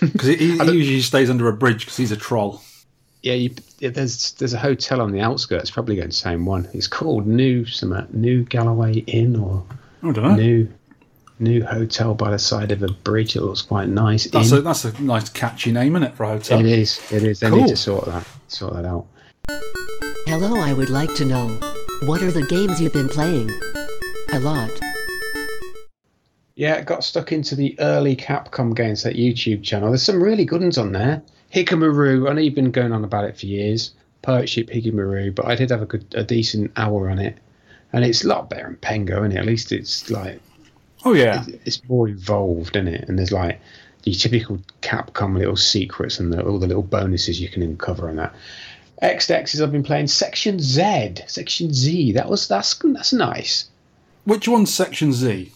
Because 0.00 0.28
he, 0.28 0.58
he 0.58 0.72
usually 0.72 1.00
stays 1.00 1.30
under 1.30 1.48
a 1.48 1.52
bridge 1.54 1.80
because 1.86 1.96
he's 1.96 2.12
a 2.12 2.16
troll. 2.16 2.60
Yeah, 3.22 3.34
you, 3.34 3.54
yeah, 3.78 3.88
there's 3.90 4.32
there's 4.32 4.52
a 4.52 4.58
hotel 4.58 5.00
on 5.00 5.12
the 5.12 5.20
outskirts. 5.20 5.70
Probably 5.70 5.94
going 5.96 6.08
to 6.10 6.14
the 6.14 6.20
same 6.20 6.44
one. 6.44 6.68
It's 6.74 6.86
called 6.88 7.26
New 7.26 7.64
some 7.64 7.92
uh, 7.92 8.04
New 8.12 8.44
Galloway 8.44 8.94
Inn 9.06 9.36
or 9.36 9.64
I 10.02 10.12
don't 10.12 10.22
know. 10.24 10.34
New 10.34 10.68
New 11.38 11.64
Hotel 11.64 12.14
by 12.14 12.30
the 12.30 12.38
side 12.38 12.72
of 12.72 12.82
a 12.82 12.88
bridge. 12.88 13.36
It 13.36 13.42
looks 13.42 13.62
quite 13.62 13.88
nice. 13.88 14.24
That's 14.24 14.52
Inn. 14.52 14.58
a 14.58 14.60
that's 14.62 14.84
a 14.84 15.00
nice 15.02 15.28
catchy 15.30 15.72
name, 15.72 15.96
isn't 15.96 16.08
it, 16.08 16.14
for 16.14 16.24
a 16.24 16.28
hotel? 16.28 16.60
It 16.60 16.66
is. 16.66 17.00
It 17.10 17.22
is. 17.22 17.40
They 17.40 17.48
Cool. 17.48 17.60
need 17.62 17.68
to 17.68 17.76
sort 17.76 18.04
that 18.06 18.26
sort 18.48 18.74
that 18.74 18.84
out. 18.84 19.06
Hello, 20.26 20.60
I 20.60 20.72
would 20.72 20.90
like 20.90 21.14
to 21.16 21.24
know 21.24 21.48
what 22.02 22.22
are 22.22 22.30
the 22.30 22.46
games 22.46 22.80
you've 22.80 22.92
been 22.92 23.08
playing? 23.08 23.50
A 24.32 24.40
lot. 24.40 24.70
Yeah, 26.54 26.80
got 26.82 27.04
stuck 27.04 27.32
into 27.32 27.54
the 27.54 27.78
early 27.80 28.16
Capcom 28.16 28.74
games 28.74 29.02
that 29.02 29.16
YouTube 29.16 29.62
channel. 29.62 29.88
There's 29.88 30.02
some 30.02 30.22
really 30.22 30.44
good 30.44 30.60
ones 30.60 30.78
on 30.78 30.92
there. 30.92 31.22
Higemaru, 31.54 32.28
I 32.28 32.32
know 32.32 32.40
you've 32.40 32.54
been 32.54 32.70
going 32.70 32.92
on 32.92 33.04
about 33.04 33.24
it 33.24 33.38
for 33.38 33.46
years. 33.46 33.92
Pirate 34.22 34.48
Ship 34.48 34.68
Higemaru, 34.68 35.34
but 35.34 35.46
I 35.46 35.54
did 35.54 35.70
have 35.70 35.82
a 35.82 35.86
good, 35.86 36.06
a 36.14 36.22
decent 36.22 36.72
hour 36.76 37.10
on 37.10 37.18
it, 37.18 37.38
and 37.92 38.04
it's 38.04 38.24
a 38.24 38.28
lot 38.28 38.50
better 38.50 38.64
than 38.64 38.76
Pengo, 38.76 39.18
isn't 39.18 39.32
it? 39.32 39.38
At 39.38 39.46
least 39.46 39.72
it's 39.72 40.10
like 40.10 40.40
Oh 41.04 41.14
yeah, 41.14 41.44
it's 41.64 41.86
more 41.88 42.08
involved 42.08 42.76
in 42.76 42.86
it, 42.86 43.08
and 43.08 43.18
there's 43.18 43.32
like 43.32 43.60
the 44.02 44.12
typical 44.12 44.58
Capcom 44.82 45.38
little 45.38 45.56
secrets 45.56 46.18
and 46.18 46.32
the, 46.32 46.42
all 46.44 46.58
the 46.58 46.66
little 46.66 46.82
bonuses 46.82 47.40
you 47.40 47.48
can 47.48 47.62
uncover 47.62 48.08
and 48.08 48.18
that. 48.18 48.34
XDexes 49.02 49.62
I've 49.62 49.72
been 49.72 49.82
playing 49.82 50.08
Section 50.08 50.58
Z, 50.60 51.14
Section 51.26 51.72
Z. 51.72 52.12
That 52.12 52.28
was 52.28 52.46
that's 52.48 52.74
that's 52.74 53.12
nice. 53.12 53.68
which 54.24 54.46
one's 54.48 54.72
Section 54.72 55.12
Z? 55.12 55.52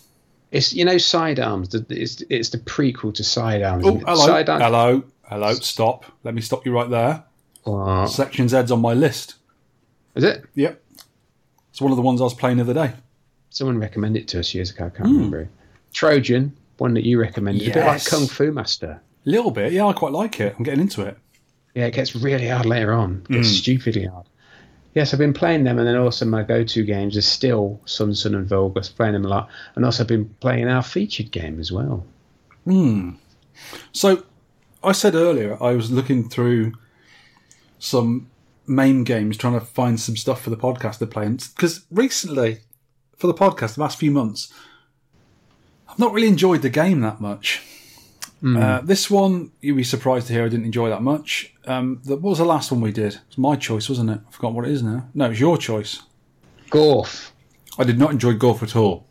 It's 0.50 0.72
you 0.72 0.84
know 0.84 0.98
Sidearms. 0.98 1.68
the- 1.70 1.84
It's 1.90 2.22
it's 2.30 2.48
the 2.50 2.58
prequel 2.58 3.12
to 3.14 3.24
Sidearms. 3.24 3.84
Oh, 3.86 3.96
hello, 3.98 4.26
Sidearms. 4.26 4.62
hello, 4.62 5.02
hello. 5.24 5.54
Stop. 5.54 6.04
Let 6.22 6.34
me 6.34 6.40
stop 6.40 6.64
you 6.64 6.72
right 6.72 6.88
there. 6.88 7.24
What? 7.64 8.06
Section 8.08 8.48
Z's 8.48 8.70
on 8.70 8.80
my 8.80 8.94
list. 8.94 9.34
Is 10.14 10.22
it? 10.24 10.44
Yep, 10.54 10.80
it's 11.70 11.80
one 11.80 11.90
of 11.90 11.96
the 11.96 12.02
ones 12.02 12.20
I 12.20 12.24
was 12.24 12.34
playing 12.34 12.58
the 12.58 12.62
other 12.62 12.74
day. 12.74 12.92
Someone 13.50 13.78
recommended 13.78 14.22
it 14.22 14.28
to 14.28 14.40
us 14.40 14.54
years 14.54 14.70
ago. 14.70 14.86
I 14.86 14.90
can't 14.90 15.08
remember. 15.08 15.48
Trojan, 15.92 16.56
one 16.78 16.94
that 16.94 17.04
you 17.04 17.20
recommended, 17.20 17.68
a 17.68 17.74
bit 17.74 17.84
like 17.86 18.04
Kung 18.04 18.26
Fu 18.26 18.50
Master. 18.52 19.00
A 19.26 19.30
little 19.30 19.50
bit, 19.50 19.72
yeah. 19.72 19.86
I 19.86 19.92
quite 19.92 20.12
like 20.12 20.40
it. 20.40 20.54
I'm 20.58 20.64
getting 20.64 20.80
into 20.80 21.02
it. 21.02 21.16
Yeah, 21.74 21.86
it 21.86 21.94
gets 21.94 22.14
really 22.14 22.48
hard 22.48 22.66
later 22.66 22.92
on. 22.92 23.22
It 23.28 23.32
gets 23.34 23.48
Hmm. 23.48 23.54
stupidly 23.54 24.04
hard. 24.06 24.26
Yes, 24.94 25.12
I've 25.12 25.18
been 25.18 25.32
playing 25.34 25.64
them, 25.64 25.78
and 25.78 25.88
then 25.88 25.96
also 25.96 26.24
my 26.24 26.44
go-to 26.44 26.84
games 26.84 27.16
are 27.16 27.22
still 27.22 27.80
SonSon, 27.84 28.36
and 28.36 28.46
Vulgus. 28.46 28.88
Playing 28.88 29.14
them 29.14 29.24
a 29.24 29.28
lot, 29.28 29.48
and 29.74 29.84
also 29.84 30.04
been 30.04 30.26
playing 30.38 30.68
our 30.68 30.82
featured 30.82 31.32
game 31.32 31.58
as 31.58 31.72
well. 31.72 32.06
Hmm. 32.64 33.10
So, 33.92 34.22
I 34.84 34.92
said 34.92 35.14
earlier 35.16 35.60
I 35.60 35.72
was 35.72 35.90
looking 35.90 36.28
through 36.28 36.74
some 37.80 38.28
MAME 38.68 39.02
games, 39.04 39.36
trying 39.36 39.58
to 39.58 39.66
find 39.66 39.98
some 39.98 40.16
stuff 40.16 40.42
for 40.42 40.50
the 40.50 40.56
podcast 40.56 40.98
to 40.98 41.06
play. 41.06 41.28
Because 41.28 41.84
recently, 41.90 42.60
for 43.16 43.26
the 43.26 43.34
podcast, 43.34 43.74
the 43.74 43.80
last 43.80 43.98
few 43.98 44.12
months, 44.12 44.52
I've 45.88 45.98
not 45.98 46.12
really 46.12 46.28
enjoyed 46.28 46.62
the 46.62 46.70
game 46.70 47.00
that 47.00 47.20
much. 47.20 47.62
Uh, 48.44 48.80
this 48.82 49.10
one, 49.10 49.50
you'd 49.62 49.76
be 49.76 49.84
surprised 49.84 50.26
to 50.26 50.34
hear 50.34 50.44
I 50.44 50.48
didn't 50.48 50.66
enjoy 50.66 50.90
that 50.90 51.00
much. 51.02 51.54
Um, 51.66 52.00
the, 52.04 52.16
what 52.16 52.30
was 52.30 52.38
the 52.38 52.44
last 52.44 52.70
one 52.70 52.82
we 52.82 52.92
did? 52.92 53.14
It 53.14 53.20
was 53.28 53.38
my 53.38 53.56
choice, 53.56 53.88
wasn't 53.88 54.10
it? 54.10 54.20
I 54.26 54.30
forgot 54.30 54.52
what 54.52 54.66
it 54.66 54.70
is 54.72 54.82
now. 54.82 55.08
No, 55.14 55.24
it 55.26 55.30
was 55.30 55.40
your 55.40 55.56
choice. 55.56 56.02
Golf. 56.68 57.32
I 57.78 57.84
did 57.84 57.98
not 57.98 58.10
enjoy 58.10 58.34
golf 58.34 58.62
at 58.62 58.76
all. 58.76 59.06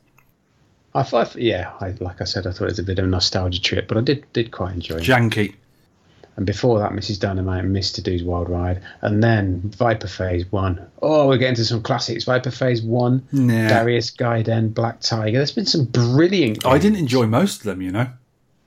I 0.94 1.02
thought, 1.02 1.36
yeah, 1.36 1.72
I, 1.82 1.96
like 2.00 2.22
I 2.22 2.26
said, 2.26 2.46
I 2.46 2.52
thought 2.52 2.66
it 2.66 2.72
was 2.74 2.80
a 2.80 2.84
bit 2.84 3.00
of 3.00 3.06
a 3.06 3.08
nostalgia 3.08 3.60
trip, 3.60 3.88
but 3.88 3.98
I 3.98 4.02
did 4.02 4.32
did 4.34 4.52
quite 4.52 4.76
enjoy 4.76 4.98
it. 4.98 5.04
Janky. 5.04 5.56
And 6.36 6.46
before 6.46 6.80
that, 6.80 6.92
Mrs. 6.92 7.20
Dynamite 7.20 7.64
and 7.64 7.76
Mr. 7.76 8.02
Do's 8.02 8.24
Wild 8.24 8.50
Ride, 8.50 8.82
and 9.02 9.24
then 9.24 9.62
Viper 9.78 10.08
Phase 10.08 10.52
One. 10.52 10.80
Oh, 11.02 11.28
we're 11.28 11.38
getting 11.38 11.56
to 11.56 11.66
some 11.66 11.82
classics. 11.82 12.24
Viper 12.24 12.52
Phase 12.52 12.82
One, 12.84 13.28
Nah. 13.32 13.68
Darius 13.70 14.12
Gaiden, 14.12 14.74
Black 14.74 15.00
Tiger. 15.00 15.38
There's 15.38 15.52
been 15.52 15.66
some 15.66 15.86
brilliant. 15.86 16.66
I 16.66 16.78
didn't 16.78 16.98
enjoy 17.00 17.26
most 17.28 17.58
of 17.58 17.64
them, 17.64 17.82
you 17.82 17.92
know. 17.92 18.08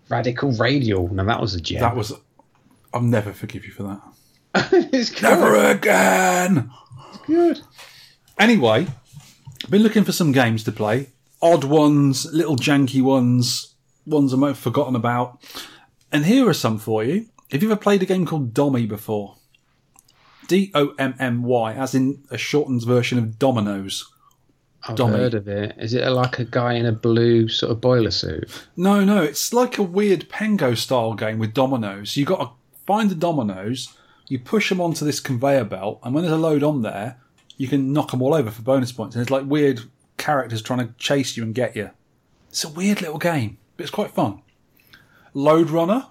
Radical 0.09 0.53
Radial. 0.53 1.12
Now 1.12 1.25
that 1.25 1.40
was 1.40 1.55
a 1.55 1.61
gem. 1.61 1.81
That 1.81 1.97
was. 1.97 2.12
I'll 2.92 3.03
never 3.03 3.33
forgive 3.33 3.64
you 3.64 3.73
for 3.73 3.83
that. 3.85 4.01
it's 4.92 5.11
good. 5.11 5.23
Never 5.23 5.55
again! 5.71 6.71
good. 7.27 7.61
Anyway, 8.38 8.87
been 9.69 9.83
looking 9.83 10.05
for 10.05 10.12
some 10.12 10.33
games 10.33 10.64
to 10.64 10.73
play. 10.73 11.11
Odd 11.42 11.64
ones, 11.64 12.27
little 12.33 12.57
janky 12.57 13.03
ones, 13.03 13.75
ones 14.07 14.33
I 14.33 14.37
might 14.37 14.49
have 14.49 14.59
forgotten 14.59 14.97
about. 14.97 15.42
And 16.12 16.25
here 16.25 16.49
are 16.49 16.55
some 16.55 16.79
for 16.79 17.05
you. 17.05 17.27
Have 17.51 17.62
you 17.62 17.71
ever 17.71 17.81
played 17.81 18.03
a 18.03 18.07
game 18.07 18.27
called 18.27 18.55
Dommy 18.55 18.88
before? 18.88 19.37
D 20.47 20.71
O 20.75 20.95
M 20.99 21.14
M 21.19 21.42
Y, 21.42 21.75
as 21.75 21.95
in 21.95 22.23
a 22.31 22.38
shortened 22.38 22.85
version 22.85 23.19
of 23.19 23.38
Dominoes. 23.38 24.11
I've 24.88 24.96
Dommy. 24.96 25.16
heard 25.16 25.35
of 25.35 25.49
it. 25.49 25.75
Is 25.79 25.94
it 25.94 26.07
like 26.09 26.38
a 26.38 26.44
guy 26.44 26.75
in 26.75 26.87
a 26.87 26.92
blue 26.92 27.49
sort 27.49 27.72
of 27.72 27.81
boiler 27.81 28.11
suit? 28.11 28.66
No, 28.77 29.05
no, 29.05 29.22
it's 29.22 29.53
like 29.53 29.79
a 29.79 29.83
weird 29.83 30.29
Pengo 30.29 30.77
style 30.77 31.14
game 31.14 31.38
with 31.38 31.55
dominoes. 31.55 32.16
You 32.16 32.25
got 32.25 32.40
to 32.40 32.51
find 32.87 33.11
the 33.11 33.14
dominoes, 33.14 33.92
you 34.29 34.38
push 34.38 34.68
them 34.68 34.81
onto 34.81 35.05
this 35.05 35.20
conveyor 35.20 35.64
belt, 35.64 36.01
and 36.03 36.14
when 36.14 36.22
there's 36.22 36.33
a 36.33 36.38
load 36.38 36.62
on 36.62 36.83
there, 36.83 37.18
you 37.57 37.68
can 37.68 37.92
knock 37.92 38.11
them 38.11 38.22
all 38.22 38.35
over 38.35 38.51
for 38.51 38.62
bonus 38.62 38.92
points. 38.92 39.16
And 39.16 39.22
it's 39.22 39.31
like 39.31 39.44
weird 39.44 39.81
characters 40.16 40.62
trying 40.62 40.87
to 40.87 40.94
chase 40.99 41.37
you 41.37 41.42
and 41.42 41.55
get 41.55 41.75
you. 41.75 41.90
It's 42.49 42.64
a 42.64 42.68
weird 42.68 43.01
little 43.01 43.18
game, 43.18 43.59
but 43.77 43.85
it's 43.85 43.90
quite 43.90 44.12
fun. 44.12 44.42
Lode 45.35 45.70
Runner. 45.70 46.07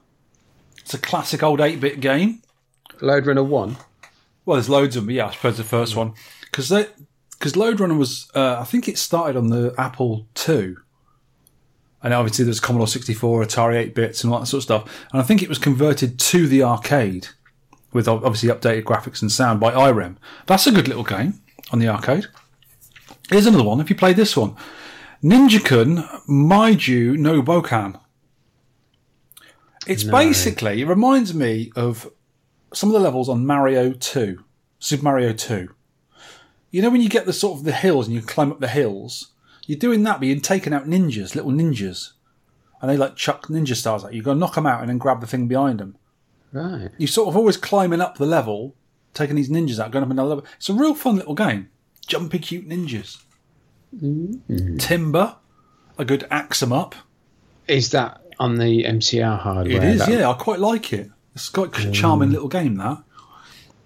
It's 0.78 0.94
a 0.94 1.00
classic 1.00 1.42
old 1.42 1.62
8 1.62 1.80
bit 1.80 2.00
game. 2.00 2.42
Lode 3.02 3.26
Runner 3.26 3.44
One. 3.44 3.78
Well, 4.46 4.56
there's 4.56 4.70
loads 4.70 4.96
of 4.96 5.06
them, 5.06 5.16
yeah, 5.16 5.28
I 5.28 5.32
suppose 5.32 5.58
the 5.58 5.64
first 5.64 5.96
one. 5.96 6.14
Because 6.42 6.70
because 7.38 7.56
Lode 7.56 7.80
Runner 7.80 7.96
was, 7.96 8.30
uh, 8.34 8.58
I 8.60 8.64
think 8.64 8.88
it 8.88 8.98
started 8.98 9.36
on 9.38 9.50
the 9.50 9.74
Apple 9.78 10.28
II. 10.48 10.76
And 12.02 12.14
obviously 12.14 12.46
there's 12.46 12.60
Commodore 12.60 12.88
64, 12.88 13.44
Atari 13.44 13.76
8 13.78 13.96
bits, 13.96 14.24
and 14.24 14.32
all 14.32 14.40
that 14.40 14.46
sort 14.46 14.60
of 14.60 14.64
stuff. 14.64 15.06
And 15.12 15.22
I 15.22 15.24
think 15.24 15.42
it 15.42 15.50
was 15.50 15.58
converted 15.58 16.20
to 16.20 16.48
the 16.48 16.64
arcade 16.64 17.30
with 17.92 18.08
obviously 18.08 18.50
updated 18.50 18.84
graphics 18.84 19.22
and 19.22 19.32
sound 19.32 19.60
by 19.60 19.72
IREM. 19.72 20.18
That's 20.46 20.68
a 20.68 20.72
good 20.72 20.88
little 20.88 21.04
game 21.04 21.42
on 21.72 21.80
the 21.80 21.88
arcade. 21.88 22.28
Here's 23.30 23.48
another 23.48 23.64
one. 23.64 23.80
If 23.80 23.90
you 23.90 23.96
play 23.96 24.14
this 24.14 24.38
one, 24.38 24.56
Ninja-kun 25.24 25.98
Majou 26.30 27.18
no 27.18 27.42
Bouken. 27.42 28.00
It's 29.88 30.04
basically 30.04 30.82
it 30.82 30.88
reminds 30.88 31.34
me 31.34 31.72
of 31.76 32.12
some 32.74 32.90
of 32.90 32.94
the 32.94 33.00
levels 33.00 33.30
on 33.30 33.46
Mario 33.46 33.94
2, 33.94 34.44
Super 34.80 35.04
Mario 35.04 35.34
2. 35.34 35.70
You 36.72 36.82
know 36.82 36.90
when 36.90 37.02
you 37.02 37.10
get 37.10 37.26
the 37.26 37.34
sort 37.34 37.58
of 37.60 37.66
the 37.66 37.72
hills 37.72 38.08
and 38.08 38.16
you 38.16 38.22
climb 38.22 38.52
up 38.52 38.60
the 38.60 38.68
hills, 38.68 39.32
you're 39.66 39.80
doing 39.80 40.04
that, 40.04 40.20
but 40.20 40.28
you're 40.28 40.40
taking 40.40 40.74
out 40.74 40.86
ninjas, 40.86 41.36
little 41.36 41.52
ninjas, 41.52 42.12
and 42.82 42.90
they 42.90 42.98
like 42.98 43.16
chuck 43.16 43.48
ninja 43.48 43.76
stars 43.76 44.04
at 44.04 44.12
you. 44.12 44.18
You've 44.18 44.26
got 44.26 44.34
to 44.34 44.40
knock 44.40 44.56
them 44.56 44.66
out 44.68 44.82
and 44.82 44.90
then 44.90 44.98
grab 44.98 45.22
the 45.22 45.28
thing 45.28 45.48
behind 45.48 45.80
them. 45.80 45.96
Right. 46.52 46.90
You're 46.98 47.08
sort 47.08 47.30
of 47.30 47.36
always 47.38 47.58
climbing 47.58 48.02
up 48.02 48.18
the 48.18 48.26
level, 48.26 48.76
taking 49.14 49.36
these 49.36 49.50
ninjas 49.50 49.80
out, 49.80 49.92
going 49.92 50.04
up 50.04 50.12
another 50.12 50.30
level. 50.30 50.46
It's 50.58 50.70
a 50.70 50.74
real 50.74 50.96
fun 50.96 51.16
little 51.16 51.36
game. 51.36 51.70
Jumpy 52.06 52.40
cute 52.40 52.68
ninjas. 52.68 53.22
Mm. 53.96 54.80
Timber, 54.80 55.38
a 55.98 56.06
good 56.06 56.28
axe 56.30 56.62
'em 56.62 56.74
up. 56.74 56.96
Is 57.68 57.90
that 57.92 58.22
on 58.40 58.58
the 58.58 58.84
MCR 58.86 59.38
hardware? 59.40 59.78
It 59.78 59.84
is, 59.84 60.00
That- 60.00 60.10
yeah. 60.10 60.30
I 60.30 60.34
quite 60.34 60.60
like 60.60 60.94
it. 60.94 61.10
It's 61.34 61.50
quite 61.50 61.78
a 61.78 61.92
charming 61.92 62.30
mm. 62.30 62.34
little 62.34 62.48
game 62.48 62.76
that. 62.78 63.04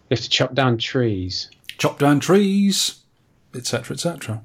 You 0.09 0.15
have 0.15 0.21
to 0.21 0.29
chop 0.29 0.53
down 0.53 0.77
trees. 0.77 1.49
Chop 1.79 1.97
down 1.99 2.19
trees, 2.19 2.99
etc., 3.55 3.95
etc. 3.95 4.43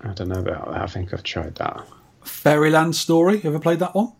I 0.00 0.12
don't 0.12 0.28
know 0.28 0.38
about 0.40 0.70
that. 0.70 0.82
I 0.82 0.86
think 0.86 1.12
I've 1.12 1.22
tried 1.24 1.56
that. 1.56 1.84
Fairyland 2.22 2.94
Story. 2.94 3.40
Ever 3.42 3.58
played 3.58 3.80
that 3.80 3.94
one? 3.94 4.12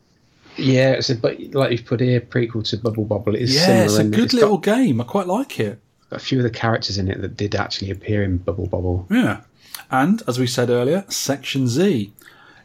Yeah, 0.57 0.93
it's 0.93 1.09
a, 1.11 1.15
but 1.15 1.39
like 1.55 1.71
you've 1.71 1.85
put 1.85 2.01
here, 2.01 2.21
prequel 2.21 2.69
to 2.71 2.77
Bubble 2.79 3.05
Bobble. 3.05 3.37
It 3.37 3.43
is 3.43 3.55
Yeah, 3.55 3.67
similar. 3.67 3.85
it's 3.85 3.99
a 3.99 4.05
good 4.05 4.25
it's 4.25 4.35
little 4.35 4.59
game. 4.59 5.01
I 5.01 5.05
quite 5.05 5.29
like 5.29 5.61
it. 5.61 5.79
Got 6.11 6.21
a 6.21 6.25
few 6.25 6.39
of 6.39 6.43
the 6.45 6.51
characters 6.51 6.99
in 6.99 7.07
it 7.09 7.21
that 7.21 7.37
did 7.37 7.55
actually 7.55 7.91
appear 7.93 8.25
in 8.25 8.39
Bubble 8.39 8.67
Bobble. 8.67 9.07
Yeah. 9.11 9.43
And, 9.91 10.23
as 10.27 10.39
we 10.39 10.47
said 10.49 10.69
earlier, 10.71 11.05
Section 11.09 11.69
Z. 11.69 12.13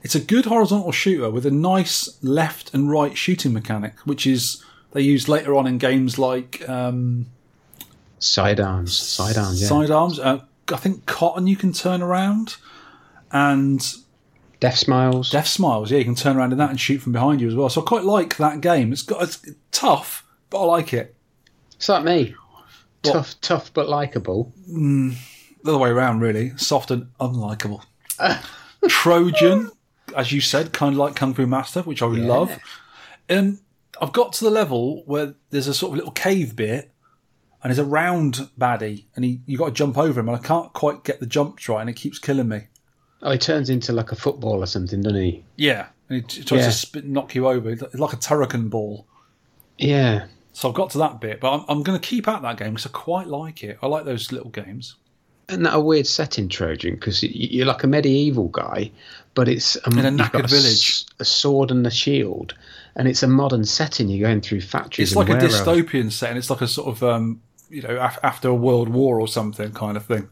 It's 0.02 0.16
a 0.16 0.20
good 0.20 0.46
horizontal 0.46 0.92
shooter 0.92 1.30
with 1.30 1.46
a 1.46 1.52
nice 1.52 2.18
left 2.24 2.74
and 2.74 2.90
right 2.90 3.16
shooting 3.18 3.54
mechanic, 3.54 3.94
which 4.06 4.26
is 4.26 4.64
they 4.92 5.02
used 5.02 5.28
later 5.30 5.56
on 5.56 5.68
in 5.68 5.78
games 5.78 6.18
like 6.18 6.68
um, 6.68 7.28
Sidearms, 8.24 8.98
sidearms, 8.98 9.62
yeah. 9.62 9.68
Sidearms. 9.68 10.18
Uh, 10.18 10.40
I 10.72 10.78
think 10.78 11.06
Cotton 11.06 11.46
you 11.46 11.58
can 11.58 11.74
turn 11.74 12.02
around, 12.02 12.56
and 13.34 13.86
Death 14.62 14.78
Smiles. 14.78 15.30
Death 15.30 15.48
Smiles. 15.48 15.92
Yeah, 15.92 15.98
you 15.98 16.06
can 16.06 16.16
turn 16.16 16.38
around 16.38 16.54
in 16.54 16.58
that 16.60 16.70
and 16.70 16.80
shoot 16.80 17.00
from 17.00 17.12
behind 17.12 17.42
you 17.42 17.50
as 17.50 17.56
well. 17.56 17.68
So 17.68 17.82
I 17.82 17.84
quite 17.84 18.06
like 18.06 18.38
that 18.38 18.62
game. 18.62 18.94
It's 18.94 19.02
got 19.02 19.24
it's 19.24 19.46
tough, 19.72 20.26
but 20.50 20.62
I 20.62 20.66
like 20.66 20.94
it. 20.94 21.14
It's 21.76 21.90
like 21.90 22.06
me. 22.06 22.34
Tough, 23.02 23.40
tough, 23.42 23.74
but 23.74 23.90
likable. 23.90 24.54
the 24.66 25.16
other 25.66 25.78
way 25.78 25.90
around, 25.90 26.22
really. 26.22 26.56
Soft 26.56 26.92
and 26.92 27.08
unlikable. 27.20 27.84
Trojan, 28.88 29.70
as 30.16 30.32
you 30.32 30.40
said, 30.40 30.72
kind 30.72 30.94
of 30.94 30.98
like 30.98 31.18
Kung 31.18 31.34
Fu 31.34 31.46
Master, 31.46 31.82
which 31.82 32.02
I 32.02 32.06
love. 32.06 32.58
And 33.28 33.60
I've 34.02 34.14
got 34.14 34.32
to 34.34 34.46
the 34.46 34.50
level 34.50 35.04
where 35.08 35.34
there's 35.50 35.68
a 35.68 35.74
sort 35.74 35.92
of 35.92 35.98
little 35.98 36.14
cave 36.14 36.56
bit, 36.56 36.93
and 37.64 37.70
there's 37.72 37.80
a 37.80 37.86
round 37.86 38.50
baddie, 38.60 39.06
and 39.16 39.24
he, 39.26 39.40
you 39.46 39.58
got 39.58 39.68
to 39.68 39.72
jump 39.72 39.98
over 39.98 40.20
him, 40.20 40.28
and 40.30 40.38
I 40.38 40.42
can't 40.42 40.72
quite 40.74 41.04
get 41.04 41.20
the 41.20 41.26
jumps 41.26 41.68
right, 41.70 41.82
and 41.82 41.90
it 41.90 41.96
keeps 41.96 42.20
killing 42.20 42.50
me. 42.50 42.68
Oh, 43.22 43.32
he 43.32 43.38
turns 43.38 43.70
into 43.70 43.94
like 43.94 44.12
a 44.12 44.16
football 44.16 44.62
or 44.62 44.66
something, 44.68 45.02
doesn't 45.02 45.22
he? 45.22 45.44
Yeah, 45.56 45.88
and 46.10 46.30
he 46.32 46.44
tries 46.44 46.62
Yeah. 46.62 46.66
to 46.68 46.72
spit, 46.74 47.06
knock 47.06 47.34
you 47.36 47.48
over. 47.48 47.70
It's 47.70 47.82
like 47.96 48.14
a 48.14 48.18
turrican 48.18 48.70
ball. 48.70 49.08
Yeah. 49.78 50.26
So 50.52 50.70
I've 50.70 50.76
got 50.76 50.92
to 50.92 50.98
that 51.00 51.20
bit, 51.20 51.40
but 51.40 51.52
I'm, 51.54 51.66
I'm 51.68 51.84
going 51.84 52.00
to 52.00 52.06
keep 52.08 52.28
at 52.28 52.42
that 52.44 52.58
game 52.58 52.74
because 52.74 52.86
I 52.86 52.90
quite 52.90 53.28
like 53.28 53.64
it. 53.64 53.80
I 53.82 53.88
like 53.88 54.06
those 54.06 54.32
little 54.32 54.52
games. 54.52 54.96
isn't 55.50 55.64
that 55.64 55.74
a 55.74 55.80
weird 55.80 56.06
setting, 56.06 56.48
Trojan? 56.48 56.94
Because 56.96 57.24
you're 57.24 57.66
like 57.66 57.84
a 57.84 57.88
medieval 57.88 58.50
guy, 58.50 58.92
but 59.34 59.48
it's 59.48 59.76
In 59.88 59.98
a 59.98 60.10
you've 60.12 60.18
got 60.20 60.32
knackered 60.32 60.44
s- 60.44 60.52
village. 60.52 61.06
a 61.20 61.26
sword 61.26 61.72
and 61.72 61.88
a 61.88 61.92
shield, 61.92 62.54
and 62.96 63.08
it's 63.08 63.24
a 63.24 63.28
modern 63.28 63.66
setting. 63.66 64.10
You're 64.10 64.28
going 64.30 64.42
through 64.42 64.62
factories. 64.62 65.10
It's 65.12 65.16
like 65.16 65.30
a 65.30 65.34
dystopian 65.34 66.12
setting. 66.12 66.38
It's 66.38 66.50
like 66.52 66.62
a 66.62 66.68
sort 66.68 66.90
of 66.96 67.02
um, 67.04 67.42
you 67.74 67.82
know 67.82 67.98
af- 67.98 68.20
after 68.24 68.48
a 68.50 68.56
world 68.56 68.90
war 68.90 69.20
or 69.20 69.28
something 69.28 69.72
kind 69.72 69.98
of 69.98 70.06
thing. 70.06 70.30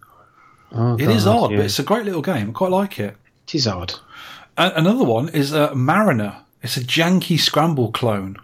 Oh, 0.73 0.95
It 0.95 1.09
is 1.09 1.25
God, 1.25 1.37
odd, 1.45 1.51
yeah. 1.51 1.57
but 1.57 1.65
it's 1.65 1.79
a 1.79 1.83
great 1.83 2.05
little 2.05 2.21
game. 2.21 2.49
I 2.49 2.53
quite 2.53 2.71
like 2.71 2.99
it. 2.99 3.17
it 3.47 3.55
is 3.55 3.67
odd. 3.67 3.93
A- 4.57 4.71
another 4.75 5.03
one 5.03 5.27
is 5.29 5.53
uh, 5.53 5.73
Mariner. 5.75 6.43
It's 6.63 6.77
a 6.77 6.81
janky 6.81 7.39
scramble 7.39 7.91
clone. 7.91 8.37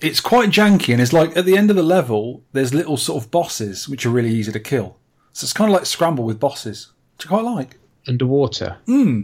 It's 0.00 0.20
quite 0.20 0.48
janky, 0.50 0.92
and 0.94 1.02
it's 1.02 1.12
like 1.12 1.36
at 1.36 1.44
the 1.44 1.58
end 1.58 1.68
of 1.68 1.76
the 1.76 1.82
level, 1.82 2.42
there's 2.52 2.72
little 2.72 2.96
sort 2.96 3.22
of 3.22 3.30
bosses 3.30 3.88
which 3.88 4.06
are 4.06 4.10
really 4.10 4.30
easy 4.30 4.52
to 4.52 4.60
kill. 4.60 4.96
So 5.32 5.44
it's 5.44 5.52
kind 5.52 5.70
of 5.70 5.74
like 5.76 5.84
Scramble 5.86 6.24
with 6.24 6.40
bosses, 6.40 6.92
which 7.16 7.26
I 7.26 7.28
quite 7.28 7.44
like. 7.44 7.76
Underwater. 8.08 8.78
Hmm. 8.86 9.22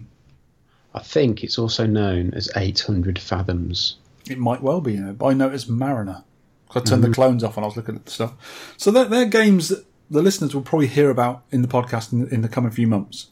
I 0.94 1.00
think 1.00 1.42
it's 1.42 1.58
also 1.58 1.86
known 1.86 2.32
as 2.34 2.50
800 2.56 3.18
fathoms. 3.18 3.96
It 4.28 4.38
might 4.38 4.62
well 4.62 4.80
be, 4.80 4.94
you 4.94 5.00
know, 5.00 5.12
but 5.14 5.26
I 5.26 5.32
know 5.32 5.48
it's 5.48 5.68
Mariner. 5.68 6.22
'Cause 6.68 6.82
I 6.82 6.84
turned 6.90 7.04
the 7.04 7.10
clones 7.10 7.42
off 7.44 7.56
when 7.56 7.64
I 7.64 7.66
was 7.66 7.76
looking 7.76 7.94
at 7.96 8.04
the 8.04 8.10
stuff. 8.10 8.74
So 8.76 8.90
they're, 8.90 9.04
they're 9.06 9.26
games 9.26 9.68
that 9.68 9.84
the 10.10 10.22
listeners 10.22 10.54
will 10.54 10.62
probably 10.62 10.86
hear 10.88 11.10
about 11.10 11.42
in 11.50 11.62
the 11.62 11.68
podcast 11.68 12.12
in, 12.12 12.28
in 12.28 12.42
the 12.42 12.48
coming 12.48 12.70
few 12.70 12.86
months. 12.86 13.28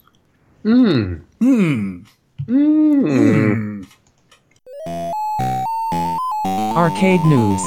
Hmm. 0.63 1.15
Hmm. 1.39 1.99
Hmm. 2.47 3.83
Arcade 6.75 7.21
news. 7.25 7.61